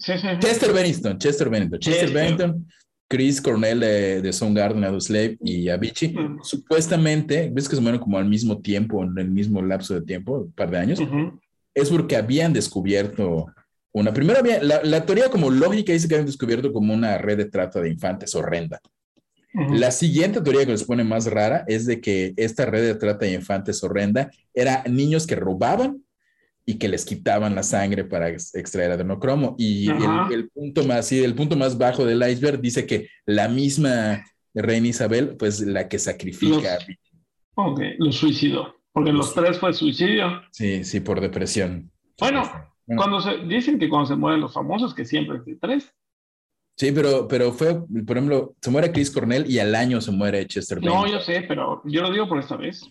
Sí, 0.00 0.12
sí. 0.16 0.28
Chester 0.38 0.72
Bennington, 0.72 1.18
Chester 1.18 1.48
Bennington, 1.50 1.80
Chester. 1.80 2.12
Bennington, 2.12 2.66
Chris 3.08 3.40
Cornell 3.40 3.80
de, 3.80 4.22
de 4.22 4.32
Soundgarden, 4.32 4.84
Audioslave 4.84 5.36
y 5.42 5.68
Avicii. 5.70 6.10
Mm. 6.16 6.38
Supuestamente, 6.44 7.50
ves 7.52 7.68
que 7.68 7.74
se 7.74 7.82
mueren 7.82 8.00
como 8.00 8.16
al 8.16 8.28
mismo 8.28 8.60
tiempo, 8.60 9.02
en 9.02 9.18
el 9.18 9.28
mismo 9.28 9.60
lapso 9.60 9.94
de 9.94 10.02
tiempo, 10.02 10.38
un 10.40 10.52
par 10.52 10.70
de 10.70 10.78
años, 10.78 11.00
es 11.74 11.90
porque 11.90 12.14
habían 12.16 12.52
descubierto 12.52 13.46
una. 13.98 14.12
Primero, 14.12 14.38
había, 14.40 14.62
la, 14.62 14.82
la 14.82 15.04
teoría 15.04 15.28
como 15.30 15.50
lógica 15.50 15.92
dice 15.92 16.08
que 16.08 16.14
habían 16.14 16.26
descubierto 16.26 16.72
como 16.72 16.92
una 16.94 17.18
red 17.18 17.36
de 17.38 17.44
trata 17.46 17.80
de 17.80 17.90
infantes 17.90 18.34
horrenda. 18.34 18.80
Ujú. 19.54 19.74
La 19.74 19.90
siguiente 19.90 20.40
teoría 20.40 20.64
que 20.66 20.72
les 20.72 20.84
pone 20.84 21.04
más 21.04 21.26
rara 21.26 21.64
es 21.66 21.86
de 21.86 22.00
que 22.00 22.34
esta 22.36 22.66
red 22.66 22.82
de 22.86 22.94
trata 22.94 23.24
de 23.26 23.32
infantes 23.32 23.82
horrenda 23.82 24.30
era 24.54 24.84
niños 24.86 25.26
que 25.26 25.34
robaban 25.36 26.02
y 26.66 26.74
que 26.74 26.88
les 26.88 27.04
quitaban 27.06 27.54
la 27.54 27.62
sangre 27.62 28.04
para 28.04 28.28
ex- 28.28 28.54
extraer 28.54 28.90
adenocromo. 28.92 29.56
Y 29.58 29.88
el, 29.90 30.32
el 30.32 30.48
punto 30.50 30.84
más, 30.84 31.06
sí, 31.06 31.24
el 31.24 31.34
punto 31.34 31.56
más 31.56 31.78
bajo 31.78 32.04
del 32.04 32.22
iceberg 32.30 32.60
dice 32.60 32.86
que 32.86 33.08
la 33.24 33.48
misma 33.48 34.22
reina 34.54 34.88
Isabel, 34.88 35.36
pues 35.38 35.60
la 35.60 35.88
que 35.88 35.98
sacrifica. 35.98 36.74
Los- 36.74 36.86
Ok, 37.60 37.80
lo 37.98 38.12
suicidó. 38.12 38.74
Porque 38.92 39.12
los 39.12 39.32
tres 39.34 39.58
fue 39.58 39.72
suicidio. 39.72 40.42
Sí, 40.52 40.84
sí, 40.84 41.00
por 41.00 41.20
depresión. 41.20 41.90
Bueno. 42.18 42.42
Cuando 42.96 43.20
se, 43.20 43.38
dicen 43.38 43.78
que 43.78 43.88
cuando 43.88 44.06
se 44.06 44.16
mueren 44.16 44.40
los 44.40 44.54
famosos, 44.54 44.94
que 44.94 45.04
siempre 45.04 45.40
de 45.44 45.56
tres. 45.56 45.92
Sí, 46.76 46.92
pero, 46.92 47.26
pero 47.26 47.52
fue, 47.52 47.74
por 48.06 48.16
ejemplo, 48.16 48.54
se 48.62 48.70
muere 48.70 48.92
Chris 48.92 49.10
Cornell 49.10 49.50
y 49.50 49.58
al 49.58 49.74
año 49.74 50.00
se 50.00 50.12
muere 50.12 50.46
Chester 50.46 50.82
No, 50.82 51.02
Bennington. 51.02 51.12
yo 51.12 51.20
sé, 51.20 51.44
pero 51.48 51.82
yo 51.84 52.02
lo 52.02 52.12
digo 52.12 52.28
por 52.28 52.38
esta 52.38 52.56
vez. 52.56 52.82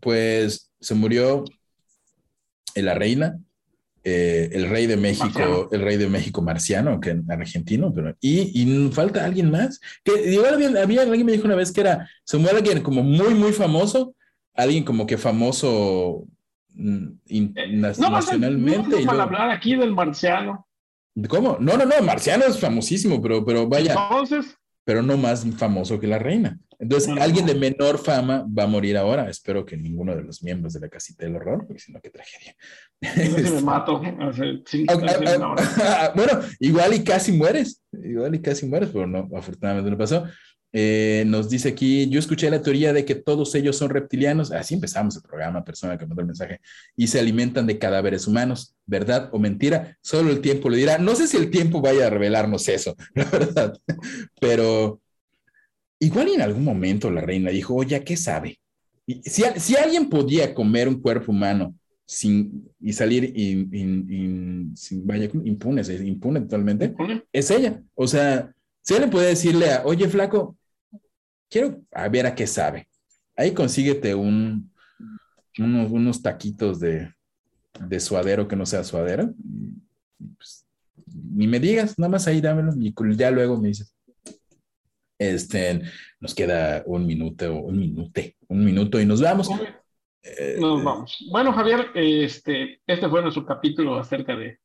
Pues 0.00 0.70
se 0.80 0.94
murió 0.94 1.44
la 2.74 2.94
reina, 2.94 3.38
eh, 4.02 4.50
el 4.52 4.68
rey 4.68 4.86
de 4.86 4.98
México, 4.98 5.24
Marciano. 5.26 5.68
el 5.72 5.80
rey 5.80 5.96
de 5.96 6.08
México 6.08 6.42
marciano, 6.42 7.00
que 7.00 7.22
argentino, 7.28 7.92
pero 7.94 8.14
y, 8.20 8.50
y 8.62 8.90
falta 8.92 9.24
alguien 9.24 9.50
más. 9.50 9.80
Que 10.04 10.32
igual 10.32 10.54
había, 10.54 10.82
había 10.82 11.02
alguien 11.02 11.24
me 11.24 11.32
dijo 11.32 11.46
una 11.46 11.54
vez 11.54 11.72
que 11.72 11.80
era, 11.80 12.08
se 12.22 12.36
muere 12.36 12.58
alguien 12.58 12.82
como 12.82 13.02
muy, 13.02 13.32
muy 13.34 13.52
famoso, 13.52 14.14
alguien 14.52 14.84
como 14.84 15.06
que 15.06 15.16
famoso 15.16 16.26
mm, 16.74 17.06
in- 17.28 17.52
Eh, 17.56 17.68
No 17.76 17.88
vas 17.88 17.98
a, 18.00 18.04
no 18.06 18.10
vas 18.12 18.28
a 18.28 18.36
luego- 18.36 19.22
hablar 19.22 19.50
aquí 19.50 19.74
del 19.76 19.92
marciano. 19.92 20.66
¿Cómo? 21.28 21.56
No, 21.60 21.76
no, 21.76 21.84
no, 21.86 22.02
Marciano 22.02 22.44
es 22.44 22.58
famosísimo, 22.58 23.22
pero, 23.22 23.44
pero 23.44 23.68
vaya, 23.68 23.92
Entonces, 23.92 24.56
pero 24.84 25.00
no 25.00 25.16
más 25.16 25.46
famoso 25.56 26.00
que 26.00 26.08
la 26.08 26.18
reina. 26.18 26.58
Entonces, 26.80 27.08
No, 27.14 27.22
alguien 27.22 27.46
de 27.46 27.54
menor 27.54 27.98
fama 27.98 28.44
va 28.46 28.64
a 28.64 28.66
morir 28.66 28.96
ahora. 28.96 29.30
Espero 29.30 29.64
que 29.64 29.76
ninguno 29.76 30.16
de 30.16 30.24
los 30.24 30.42
miembros 30.42 30.72
de 30.72 30.80
la 30.80 30.88
casita 30.88 31.24
del 31.24 31.36
horror, 31.36 31.64
porque 31.68 31.80
si 31.80 31.92
no, 31.92 32.00
qué 32.00 32.10
tragedia. 32.10 32.56
yo 33.00 33.54
me 33.54 33.60
mato 33.62 34.02
hace 34.20 34.60
cinco, 34.66 34.92
Ah, 34.92 34.98
ah, 35.00 35.06
hace 35.06 35.36
una 35.36 35.48
hora. 35.52 35.62
ah, 35.84 36.12
bueno, 36.16 36.40
igual 36.58 36.92
y 36.94 37.04
casi 37.04 37.30
mueres, 37.30 37.80
igual 37.92 38.34
y 38.34 38.40
casi 38.42 38.66
mueres, 38.66 38.90
pero 38.92 39.06
no, 39.06 39.28
afortunadamente 39.36 39.90
no 39.92 39.96
pasó. 39.96 40.24
Eh, 40.76 41.22
nos 41.28 41.48
dice 41.48 41.68
aquí, 41.68 42.08
yo 42.10 42.18
escuché 42.18 42.50
la 42.50 42.60
teoría 42.60 42.92
de 42.92 43.04
que 43.04 43.14
todos 43.14 43.54
ellos 43.54 43.76
son 43.76 43.90
reptilianos, 43.90 44.50
así 44.50 44.74
empezamos 44.74 45.14
el 45.14 45.22
programa, 45.22 45.64
persona 45.64 45.96
que 45.96 46.04
mandó 46.04 46.20
el 46.22 46.26
mensaje, 46.26 46.60
y 46.96 47.06
se 47.06 47.20
alimentan 47.20 47.68
de 47.68 47.78
cadáveres 47.78 48.26
humanos, 48.26 48.74
¿verdad 48.84 49.28
o 49.32 49.38
mentira? 49.38 49.96
Solo 50.02 50.30
el 50.32 50.40
tiempo 50.40 50.68
lo 50.68 50.74
dirá. 50.74 50.98
No 50.98 51.14
sé 51.14 51.28
si 51.28 51.36
el 51.36 51.48
tiempo 51.48 51.80
vaya 51.80 52.08
a 52.08 52.10
revelarnos 52.10 52.66
eso, 52.68 52.96
la 53.14 53.24
verdad, 53.26 53.78
pero 54.40 55.00
igual 56.00 56.28
en 56.34 56.42
algún 56.42 56.64
momento 56.64 57.08
la 57.08 57.20
reina 57.20 57.50
dijo, 57.50 57.76
oye, 57.76 58.02
¿qué 58.02 58.16
sabe? 58.16 58.58
Y 59.06 59.22
si, 59.22 59.44
si 59.58 59.76
alguien 59.76 60.08
podía 60.08 60.54
comer 60.54 60.88
un 60.88 61.00
cuerpo 61.00 61.30
humano 61.30 61.72
sin, 62.04 62.68
y 62.80 62.92
salir 62.92 63.32
in- 63.38 63.70
in- 63.72 64.06
in- 64.10 64.76
sin, 64.76 65.06
vaya, 65.06 65.30
impune 65.44 66.40
totalmente, 66.40 66.92
es 67.32 67.48
ella. 67.52 67.80
O 67.94 68.08
sea, 68.08 68.52
si 68.82 68.94
alguien 68.94 69.10
puede 69.10 69.28
decirle 69.28 69.70
a, 69.70 69.82
oye, 69.84 70.08
flaco, 70.08 70.56
quiero 71.50 71.80
a 71.92 72.08
ver 72.08 72.26
a 72.26 72.34
qué 72.34 72.46
sabe. 72.46 72.88
Ahí 73.36 73.52
consíguete 73.52 74.14
un, 74.14 74.72
unos, 75.58 75.90
unos 75.90 76.22
taquitos 76.22 76.80
de, 76.80 77.12
de 77.80 78.00
suadero 78.00 78.46
que 78.48 78.56
no 78.56 78.66
sea 78.66 78.84
suadero. 78.84 79.34
pues, 80.36 80.66
ni 81.06 81.46
me 81.46 81.60
digas, 81.60 81.98
nada 81.98 82.10
más 82.10 82.26
ahí 82.26 82.40
dámelo 82.40 82.72
y 82.78 82.92
ya 83.16 83.30
luego 83.30 83.60
me 83.60 83.68
dices. 83.68 83.94
Este, 85.18 85.82
nos 86.20 86.34
queda 86.34 86.82
un 86.86 87.06
minuto, 87.06 87.54
un 87.54 87.78
minute, 87.78 88.36
un 88.48 88.64
minuto 88.64 89.00
y 89.00 89.06
nos 89.06 89.20
vamos. 89.20 89.48
Eh, 90.22 90.56
Nos 90.58 90.82
vamos. 90.82 91.24
Bueno, 91.30 91.52
Javier, 91.52 91.88
este, 91.94 92.80
este 92.86 93.08
fue 93.08 93.22
nuestro 93.22 93.44
capítulo 93.46 93.96
acerca 93.96 94.34
de. 94.36 94.58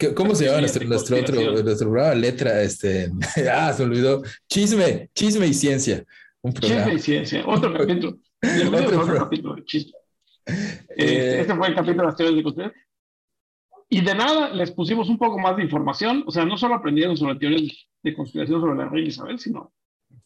¿Qué- 0.00 0.14
¿Cómo 0.14 0.34
se 0.34 0.46
llama 0.46 0.60
nuestro, 0.60 0.84
nuestro 0.88 1.16
otro 1.20 1.62
nuestro 1.62 1.90
programa? 1.90 2.14
Letra, 2.14 2.62
este, 2.62 3.10
ah, 3.52 3.72
se 3.72 3.82
olvidó. 3.84 4.22
Chisme, 4.48 5.10
chisme 5.14 5.46
y 5.46 5.54
ciencia. 5.54 6.04
Un 6.42 6.52
programa. 6.54 6.84
Chisme 6.86 6.94
y 6.94 6.98
ciencia. 6.98 7.44
Otro 7.46 7.72
capítulo. 7.78 8.18
Otro 8.66 9.00
otro 9.02 9.14
capítulo 9.18 9.56
chisme. 9.64 9.92
Eh, 10.48 10.86
Este, 10.96 11.40
este 11.42 11.54
fue 11.54 11.68
el 11.68 11.74
capítulo 11.74 12.00
de 12.02 12.06
las 12.06 12.16
teorías 12.16 12.36
de 12.36 12.42
conspiración. 12.42 12.82
Y 13.90 14.00
de 14.00 14.14
nada 14.14 14.54
les 14.54 14.70
pusimos 14.72 15.08
un 15.08 15.18
poco 15.18 15.38
más 15.38 15.56
de 15.56 15.62
información. 15.64 16.24
O 16.26 16.30
sea, 16.30 16.44
no 16.44 16.56
solo 16.56 16.74
aprendieron 16.74 17.16
sobre 17.16 17.36
teorías 17.36 17.70
de 18.02 18.14
conspiración 18.14 18.60
sobre 18.60 18.76
la 18.76 18.88
reina 18.88 19.08
Isabel, 19.08 19.38
sino 19.38 19.72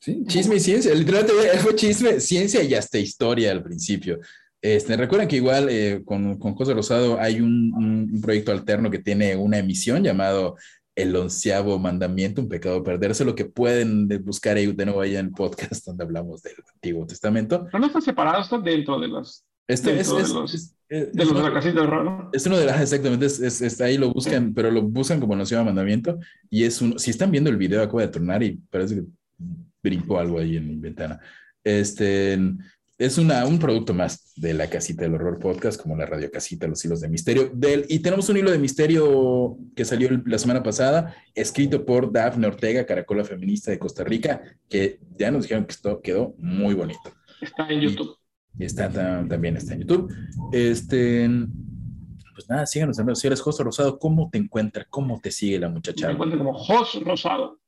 Sí, 0.01 0.23
chisme 0.27 0.57
y 0.57 0.61
ciencia. 0.61 0.95
Literalmente 0.95 1.59
fue 1.59 1.75
chisme, 1.75 2.21
ciencia 2.21 2.63
y 2.63 2.75
hasta 2.75 2.99
historia 2.99 3.51
al 3.53 3.63
principio. 3.63 4.19
Este, 4.65 4.97
recuerden 4.97 5.29
que 5.29 5.37
igual 5.37 5.69
eh, 5.69 6.01
con, 6.07 6.39
con 6.39 6.55
José 6.55 6.73
Rosado 6.73 7.21
hay 7.21 7.39
un, 7.43 7.75
un- 7.75 8.21
proyecto 8.23 8.51
alterno 8.51 8.91
que 8.91 8.99
tiene 8.99 9.37
una 9.37 9.59
emisión 9.59 10.03
llamado 10.03 10.57
El 10.97 11.15
onceavo 11.15 11.79
mandamiento, 11.79 12.41
un 12.41 12.49
pecado 12.49 12.83
perderse, 12.83 13.27
lo 13.27 13.35
que 13.35 13.45
pueden 13.45 14.09
de- 14.09 14.17
buscar 14.19 14.57
ahí 14.57 14.73
de 14.73 14.87
nuevo 14.87 15.03
allá 15.03 15.21
en 15.21 15.27
el 15.27 15.33
podcast 15.33 15.85
donde 15.85 16.05
hablamos 16.05 16.43
del 16.43 16.55
Antiguo 16.75 17.07
Testamento. 17.07 17.67
no, 17.75 17.79
no 17.79 17.87
está 17.89 18.01
separado, 18.01 18.41
está 18.43 18.57
dentro 18.59 18.99
de 18.99 19.09
las 19.09 19.45
Este 19.69 20.01
es, 20.01 20.09
de 20.15 20.23
es- 20.23 20.31
los- 20.31 20.55
es- 20.55 20.71
de 20.89 21.25
los 21.27 21.35
de 21.35 21.43
la 21.43 21.53
casita 21.53 21.83
de 21.83 21.87
¿no? 21.87 22.31
es 22.33 22.47
uno 22.47 22.57
de 22.57 22.65
las, 22.65 22.81
exactamente, 22.81 23.27
es, 23.27 23.41
es- 23.41 23.61
es- 23.61 23.81
ahí 23.83 23.99
lo 23.99 24.13
buscan, 24.15 24.55
pero 24.55 24.71
lo 24.71 24.81
buscan 24.81 25.21
como 25.21 25.35
onceavo 25.35 25.67
mandamiento 25.67 26.19
y 26.49 26.65
es 26.65 26.81
uno, 26.81 26.99
si 26.99 27.11
están 27.11 27.31
viendo 27.31 27.51
el 27.51 27.59
video 27.59 27.83
acabo 27.83 28.01
de 28.01 28.09
tronar 28.09 28.43
y 28.43 28.59
parece 28.71 28.95
que 28.95 29.03
brincó 29.83 30.19
algo 30.19 30.39
ahí 30.39 30.57
en 30.57 30.69
mi 30.69 30.77
ventana. 30.77 31.21
Este, 31.67 32.39
es 32.97 33.19
una, 33.19 33.45
un 33.47 33.59
producto 33.59 33.93
más 33.93 34.33
de 34.37 34.55
la 34.55 34.71
Casita 34.71 35.03
del 35.03 35.15
Horror 35.15 35.39
Podcast, 35.41 35.81
como 35.81 35.97
la 35.97 36.07
Radio 36.07 36.31
Casita, 36.31 36.67
los 36.69 36.85
hilos 36.85 37.01
de 37.01 37.09
misterio. 37.09 37.51
Del, 37.53 37.87
y 37.89 37.99
tenemos 37.99 38.29
un 38.29 38.37
hilo 38.37 38.51
de 38.53 38.59
misterio 38.59 39.57
que 39.75 39.85
salió 39.85 40.11
la 40.27 40.39
semana 40.39 40.63
pasada, 40.63 41.15
escrito 41.35 41.85
por 41.85 42.13
Dafne 42.13 42.47
Ortega, 42.47 42.87
caracola 42.87 43.25
feminista 43.25 43.71
de 43.71 43.79
Costa 43.81 44.05
Rica, 44.05 44.43
que 44.69 45.01
ya 45.19 45.31
nos 45.31 45.43
dijeron 45.43 45.65
que 45.65 45.73
esto 45.73 46.01
quedó 46.01 46.35
muy 46.39 46.75
bonito. 46.75 47.01
Está 47.41 47.67
en 47.69 47.81
YouTube. 47.81 48.17
Y 48.59 48.65
está 48.65 48.89
tam- 48.89 49.29
también 49.29 49.57
está 49.57 49.75
en 49.75 49.81
YouTube. 49.81 50.15
Este, 50.53 51.29
pues 52.35 52.49
nada, 52.49 52.65
síganos. 52.67 52.97
Si 53.19 53.27
eres 53.27 53.41
José 53.41 53.65
Rosado, 53.65 53.99
¿cómo 53.99 54.31
te 54.31 54.39
encuentra? 54.39 54.87
¿Cómo 54.89 55.21
te 55.21 55.33
sigue 55.33 55.59
la 55.59 55.69
Me 55.69 55.75
muchacha? 55.75 56.11
encuentro 56.13 56.39
como 56.39 56.55
Jos 56.55 57.03
Rosado. 57.05 57.59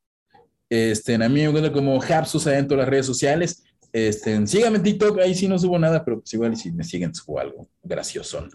Este, 0.70 1.15
a 1.16 1.19
mí 1.28 1.35
me 1.35 1.44
encuentro 1.44 1.73
como 1.73 2.01
Hapsus 2.01 2.47
en 2.47 2.66
todas 2.69 2.82
las 2.85 2.89
redes 2.89 3.07
sociales. 3.07 3.65
Este, 3.93 4.47
síganme 4.47 4.79
en 4.79 4.83
TikTok, 4.83 5.19
ahí 5.21 5.35
sí 5.35 5.49
no 5.49 5.59
subo 5.59 5.79
nada, 5.79 6.05
pero 6.05 6.21
pues 6.21 6.33
igual 6.35 6.57
si 6.57 6.73
me 6.73 6.85
siguen 6.85 7.15
subo 7.15 7.39
algo 7.39 7.69
gracioso. 7.83 8.47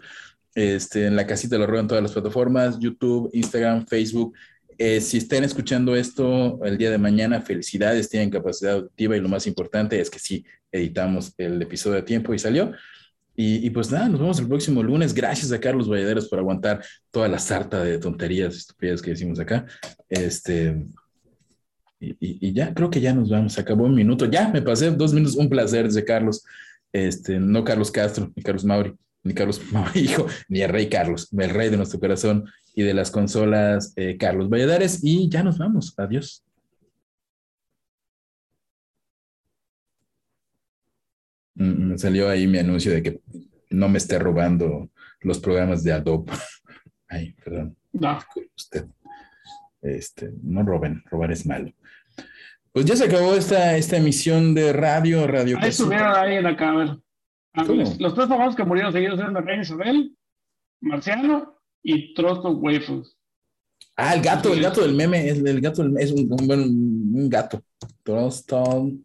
Este, 0.54 1.06
en 1.06 1.16
la 1.16 1.26
casita 1.26 1.56
lo 1.56 1.78
en 1.78 1.88
todas 1.88 2.02
las 2.02 2.12
plataformas, 2.12 2.78
YouTube, 2.78 3.30
Instagram, 3.32 3.86
Facebook. 3.86 4.34
Eh, 4.78 5.00
si 5.00 5.18
están 5.18 5.44
escuchando 5.44 5.96
esto 5.96 6.62
el 6.64 6.76
día 6.76 6.90
de 6.90 6.98
mañana, 6.98 7.40
felicidades, 7.40 8.08
tienen 8.08 8.30
capacidad 8.30 8.74
auditiva 8.74 9.16
y 9.16 9.20
lo 9.20 9.28
más 9.28 9.46
importante 9.46 10.00
es 10.00 10.10
que 10.10 10.18
sí 10.18 10.44
editamos 10.70 11.32
el 11.38 11.60
episodio 11.60 11.98
a 11.98 12.04
tiempo 12.04 12.34
y 12.34 12.38
salió. 12.38 12.72
Y, 13.34 13.66
y 13.66 13.70
pues 13.70 13.90
nada, 13.90 14.08
nos 14.08 14.20
vemos 14.20 14.38
el 14.40 14.48
próximo 14.48 14.82
lunes. 14.82 15.14
Gracias 15.14 15.52
a 15.52 15.60
Carlos 15.60 15.88
Valladares 15.88 16.28
por 16.28 16.38
aguantar 16.38 16.84
toda 17.10 17.28
la 17.28 17.38
sarta 17.38 17.82
de 17.82 17.98
tonterías, 17.98 18.54
estupidez 18.54 19.00
que 19.00 19.10
decimos 19.10 19.38
acá. 19.38 19.66
Este, 20.08 20.84
y, 22.02 22.10
y- 22.20 22.48
y 22.48 22.52
ya, 22.52 22.74
creo 22.74 22.90
que 22.90 23.00
ya 23.00 23.12
nos 23.14 23.30
vamos. 23.30 23.58
Acabó 23.58 23.84
un 23.84 23.94
minuto. 23.94 24.26
Ya, 24.26 24.48
me 24.48 24.62
pasé 24.62 24.90
dos 24.90 25.12
minutos. 25.14 25.36
Un 25.36 25.48
placer 25.48 25.84
desde 25.86 26.04
Carlos. 26.04 26.44
Este, 26.92 27.38
no 27.40 27.64
Carlos 27.64 27.90
Castro, 27.90 28.30
ni 28.36 28.42
Carlos 28.42 28.64
Mauri, 28.64 28.94
ni 29.24 29.32
Carlos 29.34 29.60
Mauri, 29.72 30.00
hijo, 30.00 30.26
ni 30.48 30.60
el 30.60 30.68
rey 30.70 30.88
Carlos, 30.90 31.28
el 31.32 31.50
rey 31.50 31.70
de 31.70 31.76
nuestro 31.78 31.98
corazón 32.00 32.44
y 32.74 32.82
de 32.82 32.92
las 32.94 33.10
consolas, 33.10 33.92
eh, 33.96 34.16
Carlos 34.18 34.48
Valladares. 34.50 35.00
Y 35.02 35.28
ya 35.30 35.42
nos 35.42 35.58
vamos. 35.58 35.94
Adiós. 35.96 36.44
Mm, 41.54 41.90
Me 41.92 41.98
salió 41.98 42.28
ahí 42.28 42.46
mi 42.46 42.58
anuncio 42.58 42.92
de 42.92 43.02
que 43.02 43.20
no 43.70 43.88
me 43.88 43.98
esté 43.98 44.18
robando 44.18 44.90
los 45.20 45.38
programas 45.38 45.82
de 45.84 45.92
Adobe. 45.92 46.32
Ay, 47.08 47.32
perdón 47.44 47.76
No. 47.92 48.18
usted. 48.56 48.86
Este, 49.82 50.32
no 50.42 50.62
roben, 50.62 51.02
robar 51.10 51.32
es 51.32 51.44
malo. 51.44 51.72
Pues 52.72 52.86
ya 52.86 52.96
se 52.96 53.04
acabó 53.04 53.34
esta, 53.34 53.76
esta 53.76 53.96
emisión 53.98 54.54
de 54.54 54.72
radio, 54.72 55.26
Radio 55.26 55.58
Ahí 55.60 55.68
estuvieron 55.68 56.14
ahí 56.16 56.36
en 56.36 56.46
acá, 56.46 56.70
a 56.70 56.76
ver. 56.76 56.98
Los 57.98 58.14
tres 58.14 58.28
famosos 58.28 58.56
que 58.56 58.64
murieron 58.64 58.92
seguidos 58.92 59.18
eran 59.18 59.34
la 59.34 59.42
reina 59.42 59.62
Isabel, 59.62 60.16
Marciano 60.80 61.58
y 61.82 62.14
Trosto 62.14 62.50
Waffles. 62.52 63.14
Ah, 63.96 64.14
el 64.14 64.22
gato, 64.22 64.54
el 64.54 64.62
gato 64.62 64.80
del 64.80 64.94
meme, 64.94 65.28
es, 65.28 65.38
el 65.38 65.60
gato 65.60 65.82
del- 65.82 65.98
es 65.98 66.12
un, 66.12 66.28
un, 66.32 67.28
gato. 67.28 67.62
Troston. 68.02 69.02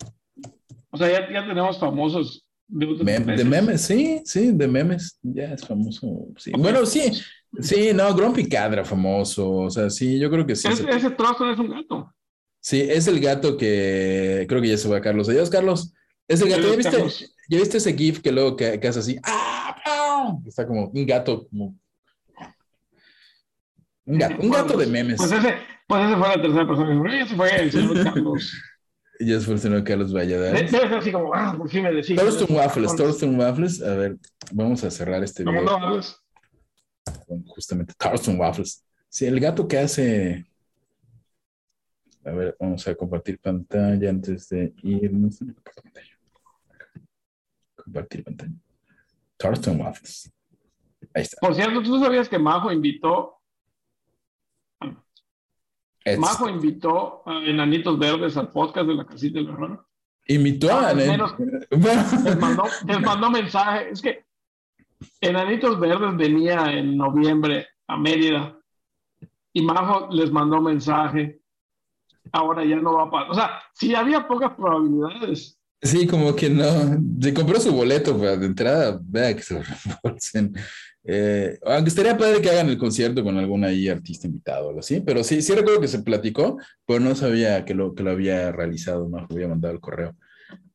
O 0.91 0.97
sea, 0.97 1.09
ya, 1.11 1.31
ya 1.31 1.45
tenemos 1.45 1.77
famosos 1.77 2.45
de 2.69 2.85
de 2.85 3.43
memes, 3.45 3.81
sí, 3.81 4.21
sí, 4.23 4.51
de 4.53 4.67
memes. 4.67 5.19
Ya 5.21 5.53
es 5.53 5.65
famoso. 5.65 6.27
Sí. 6.37 6.51
Bueno, 6.57 6.85
sí, 6.85 7.11
sí, 7.59 7.91
no, 7.93 8.13
Grumpy 8.15 8.47
Cadra 8.47 8.85
famoso. 8.85 9.51
O 9.51 9.69
sea, 9.69 9.89
sí, 9.89 10.17
yo 10.19 10.29
creo 10.29 10.45
que 10.45 10.55
sí. 10.55 10.67
Ese, 10.69 10.83
se- 10.83 10.89
ese 10.89 11.09
Trosto 11.11 11.51
es 11.51 11.59
un 11.59 11.69
gato. 11.69 12.13
Sí, 12.67 12.81
es 12.81 13.07
el 13.07 13.21
gato 13.21 13.55
que 13.55 14.45
creo 14.49 14.61
que 14.61 14.67
ya 14.67 14.77
se 14.77 14.89
va 14.89 14.99
Carlos. 14.99 15.29
Adiós, 15.29 15.49
Carlos. 15.49 15.93
Es 16.27 16.41
el 16.41 16.49
gato. 16.49 16.69
¿Ya 16.69 16.75
viste. 16.75 16.97
¿ya 17.47 17.59
viste 17.59 17.77
ese 17.77 17.93
GIF 17.93 18.19
que 18.19 18.29
luego 18.29 18.57
que, 18.57 18.77
que 18.77 18.87
hace 18.89 18.99
así? 18.99 19.17
¡Ah! 19.23 19.73
¡ah! 19.85 20.37
Está 20.45 20.67
como 20.67 20.89
un 20.89 21.05
gato, 21.05 21.47
como. 21.47 21.73
Un 24.03 24.17
gato, 24.17 24.35
un 24.41 24.49
gato 24.49 24.77
de 24.77 24.85
memes. 24.85 25.15
Pues 25.15 25.31
ese, 25.31 25.55
pues 25.87 26.05
ese 26.07 26.17
fue 26.17 26.27
la 26.27 26.41
tercera 26.41 26.67
persona. 26.67 27.21
Ese 27.21 27.35
fue 27.37 27.55
el 27.55 27.71
señor 27.71 28.03
Carlos. 28.03 28.53
Ya 29.21 29.37
es 29.37 29.47
el 29.47 29.59
señor 29.59 29.83
Carlos 29.85 30.13
Valladares. 30.13 30.69
Debe 30.69 30.89
ser 30.89 30.97
así 30.97 31.11
como, 31.13 31.33
ah, 31.33 31.55
por 31.57 31.69
fin 31.69 31.83
me 31.83 31.93
decís. 31.93 32.17
Thorsten 32.17 32.53
Waffles, 32.53 32.95
Thorsten 32.97 33.39
Waffles. 33.39 33.81
A 33.81 33.95
ver, 33.95 34.17
vamos 34.51 34.83
a 34.83 34.91
cerrar 34.91 35.23
este 35.23 35.45
¿Cómo 35.45 35.61
video 35.61 35.79
no 35.79 35.87
hablas? 35.87 36.21
con 37.25 37.45
justamente 37.45 37.93
Thorsten 37.97 38.37
Waffles. 38.37 38.83
Sí, 39.07 39.25
el 39.25 39.39
gato 39.39 39.69
que 39.69 39.77
hace. 39.77 40.45
A 42.27 42.31
ver, 42.31 42.57
vamos 42.59 42.85
a 42.87 42.93
compartir 42.95 43.39
pantalla 43.39 44.09
antes 44.09 44.49
de 44.49 44.73
irnos. 44.83 45.39
Compartir 47.75 48.23
pantalla. 48.23 48.53
Thorsten 49.37 49.79
Waffles. 49.79 50.31
Ahí 51.13 51.21
está. 51.23 51.37
Por 51.39 51.55
cierto, 51.55 51.81
¿tú 51.81 51.99
sabías 52.03 52.27
que 52.27 52.37
Majo 52.37 52.71
invitó, 52.71 53.35
Es- 56.03 56.19
Majo 56.19 56.49
invitó 56.49 57.21
a 57.25 57.43
Enanitos 57.45 57.97
Verdes 57.99 58.35
al 58.37 58.49
podcast 58.51 58.87
de 58.87 58.95
la 58.95 59.05
casita 59.05 59.39
del 59.39 59.49
horror? 59.49 59.85
Imitó 60.27 60.71
a 60.71 60.89
Ah, 60.89 60.93
Nen- 60.93 61.07
menos- 61.11 61.35
Bueno, 61.37 62.03
Les 62.25 62.37
mandó, 62.39 62.63
les 62.85 62.99
mandó 63.01 63.29
mensaje. 63.29 63.89
Es 63.91 64.01
que 64.01 64.25
Enanitos 65.21 65.79
Verdes 65.79 66.15
venía 66.17 66.71
en 66.73 66.97
noviembre 66.97 67.67
a 67.87 67.97
Mérida 67.97 68.57
y 69.53 69.61
Majo 69.61 70.09
les 70.11 70.31
mandó 70.31 70.61
mensaje. 70.61 71.39
Ahora 72.31 72.65
ya 72.65 72.75
no 72.77 72.93
va 72.93 73.03
a 73.03 73.11
pasar. 73.11 73.31
O 73.31 73.33
sea, 73.33 73.49
si 73.73 73.93
había 73.95 74.27
pocas 74.27 74.53
probabilidades. 74.55 75.59
Sí, 75.81 76.07
como 76.07 76.35
que 76.35 76.49
no. 76.49 76.65
Se 77.21 77.33
compró 77.33 77.59
su 77.59 77.71
boleto 77.71 78.17
para 78.17 78.37
de 78.37 78.45
entrada. 78.45 78.99
Vea 79.01 79.35
que 79.35 79.43
se 79.43 79.53
lo 79.53 79.61
reembolsen. 80.03 80.53
Eh, 81.09 81.57
aunque 81.65 81.89
estaría 81.89 82.17
padre 82.17 82.41
que 82.41 82.49
hagan 82.49 82.67
el 82.67 82.77
concierto 82.77 83.23
con 83.23 83.37
algún 83.37 83.63
ahí 83.63 83.87
artista 83.87 84.27
invitado 84.27 84.65
o 84.65 84.69
algo 84.69 84.79
así. 84.81 85.01
Pero 85.01 85.23
sí, 85.23 85.41
sí 85.41 85.53
recuerdo 85.53 85.79
que 85.79 85.87
se 85.87 85.99
platicó, 85.99 86.57
pero 86.85 86.99
no 86.99 87.15
sabía 87.15 87.63
que 87.63 87.73
lo, 87.73 87.95
que 87.95 88.03
lo 88.03 88.11
había 88.11 88.51
realizado, 88.51 89.07
no 89.07 89.25
había 89.29 89.47
mandado 89.47 89.73
el 89.73 89.79
correo. 89.79 90.15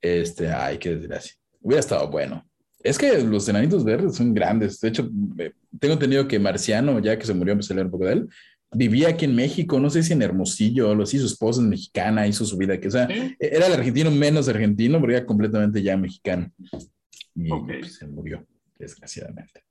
Este, 0.01 0.51
ay, 0.51 0.79
qué 0.79 0.97
desgracia. 0.97 1.35
Hubiera 1.61 1.81
estado 1.81 2.09
bueno. 2.09 2.45
Es 2.83 2.99
que 2.99 3.23
los 3.23 3.49
enanitos 3.49 3.85
verdes 3.85 4.17
son 4.17 4.35
grandes. 4.35 4.81
De 4.81 4.89
hecho, 4.89 5.09
tengo 5.79 5.95
entendido 5.95 6.27
que 6.27 6.39
Marciano, 6.39 6.99
ya 6.99 7.17
que 7.17 7.27
se 7.27 7.35
murió, 7.35 7.53
empecé 7.53 7.73
a 7.73 7.77
leer 7.77 7.87
un 7.87 7.93
poco 7.93 8.07
de 8.07 8.13
él, 8.15 8.29
vivía 8.75 9.09
aquí 9.09 9.25
en 9.27 9.35
México, 9.35 9.79
no 9.79 9.91
sé 9.91 10.03
si 10.03 10.13
en 10.13 10.23
Hermosillo 10.23 10.89
o 10.89 10.91
algo 10.93 11.03
así, 11.03 11.19
su 11.19 11.27
esposa 11.27 11.61
es 11.61 11.67
mexicana, 11.67 12.27
hizo 12.27 12.45
su 12.45 12.57
vida, 12.57 12.79
que 12.81 12.89
o 12.89 12.91
sea, 12.91 13.07
¿sí? 13.07 13.37
era 13.39 13.67
el 13.67 13.73
argentino 13.75 14.11
menos 14.11 14.49
argentino, 14.49 14.99
porque 15.01 15.17
era 15.17 15.27
completamente 15.27 15.83
ya 15.83 15.97
mexicano. 15.97 16.51
Y 17.35 17.51
Ok. 17.51 17.67
pues, 17.81 17.95
se 17.97 18.07
murió, 18.07 18.47
desgraciadamente. 18.79 19.63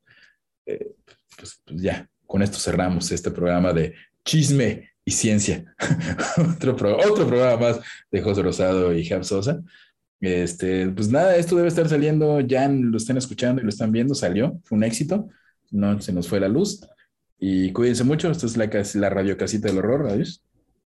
Eh, 0.65 0.91
pues, 1.37 1.59
pues 1.65 1.81
ya, 1.81 2.09
con 2.25 2.41
esto 2.41 2.57
cerramos 2.59 3.11
este 3.11 3.31
programa 3.31 3.73
de 3.73 3.93
chisme 4.23 4.89
y 5.03 5.11
ciencia. 5.11 5.73
otro, 6.55 6.75
pro- 6.75 6.97
otro 6.97 7.27
programa 7.27 7.57
más 7.69 7.79
de 8.11 8.21
José 8.21 8.41
Rosado 8.43 8.93
y 8.93 9.05
Jab 9.05 9.23
Sosa. 9.23 9.61
Este, 10.19 10.87
pues 10.89 11.09
nada, 11.09 11.35
esto 11.35 11.55
debe 11.55 11.67
estar 11.67 11.89
saliendo, 11.89 12.39
ya 12.41 12.69
lo 12.69 12.95
están 12.97 13.17
escuchando 13.17 13.59
y 13.59 13.63
lo 13.63 13.69
están 13.69 13.91
viendo, 13.91 14.13
salió, 14.13 14.59
fue 14.63 14.77
un 14.77 14.83
éxito, 14.83 15.27
no 15.71 15.99
se 15.99 16.13
nos 16.13 16.27
fue 16.27 16.39
la 16.39 16.47
luz. 16.47 16.81
Y 17.41 17.73
cuídense 17.73 18.03
mucho, 18.05 18.31
esto 18.31 18.45
es 18.45 18.55
la, 18.55 18.69
la 18.95 19.09
radio 19.09 19.37
casita 19.37 19.67
del 19.67 19.79
horror, 19.79 20.07
adiós. 20.09 20.43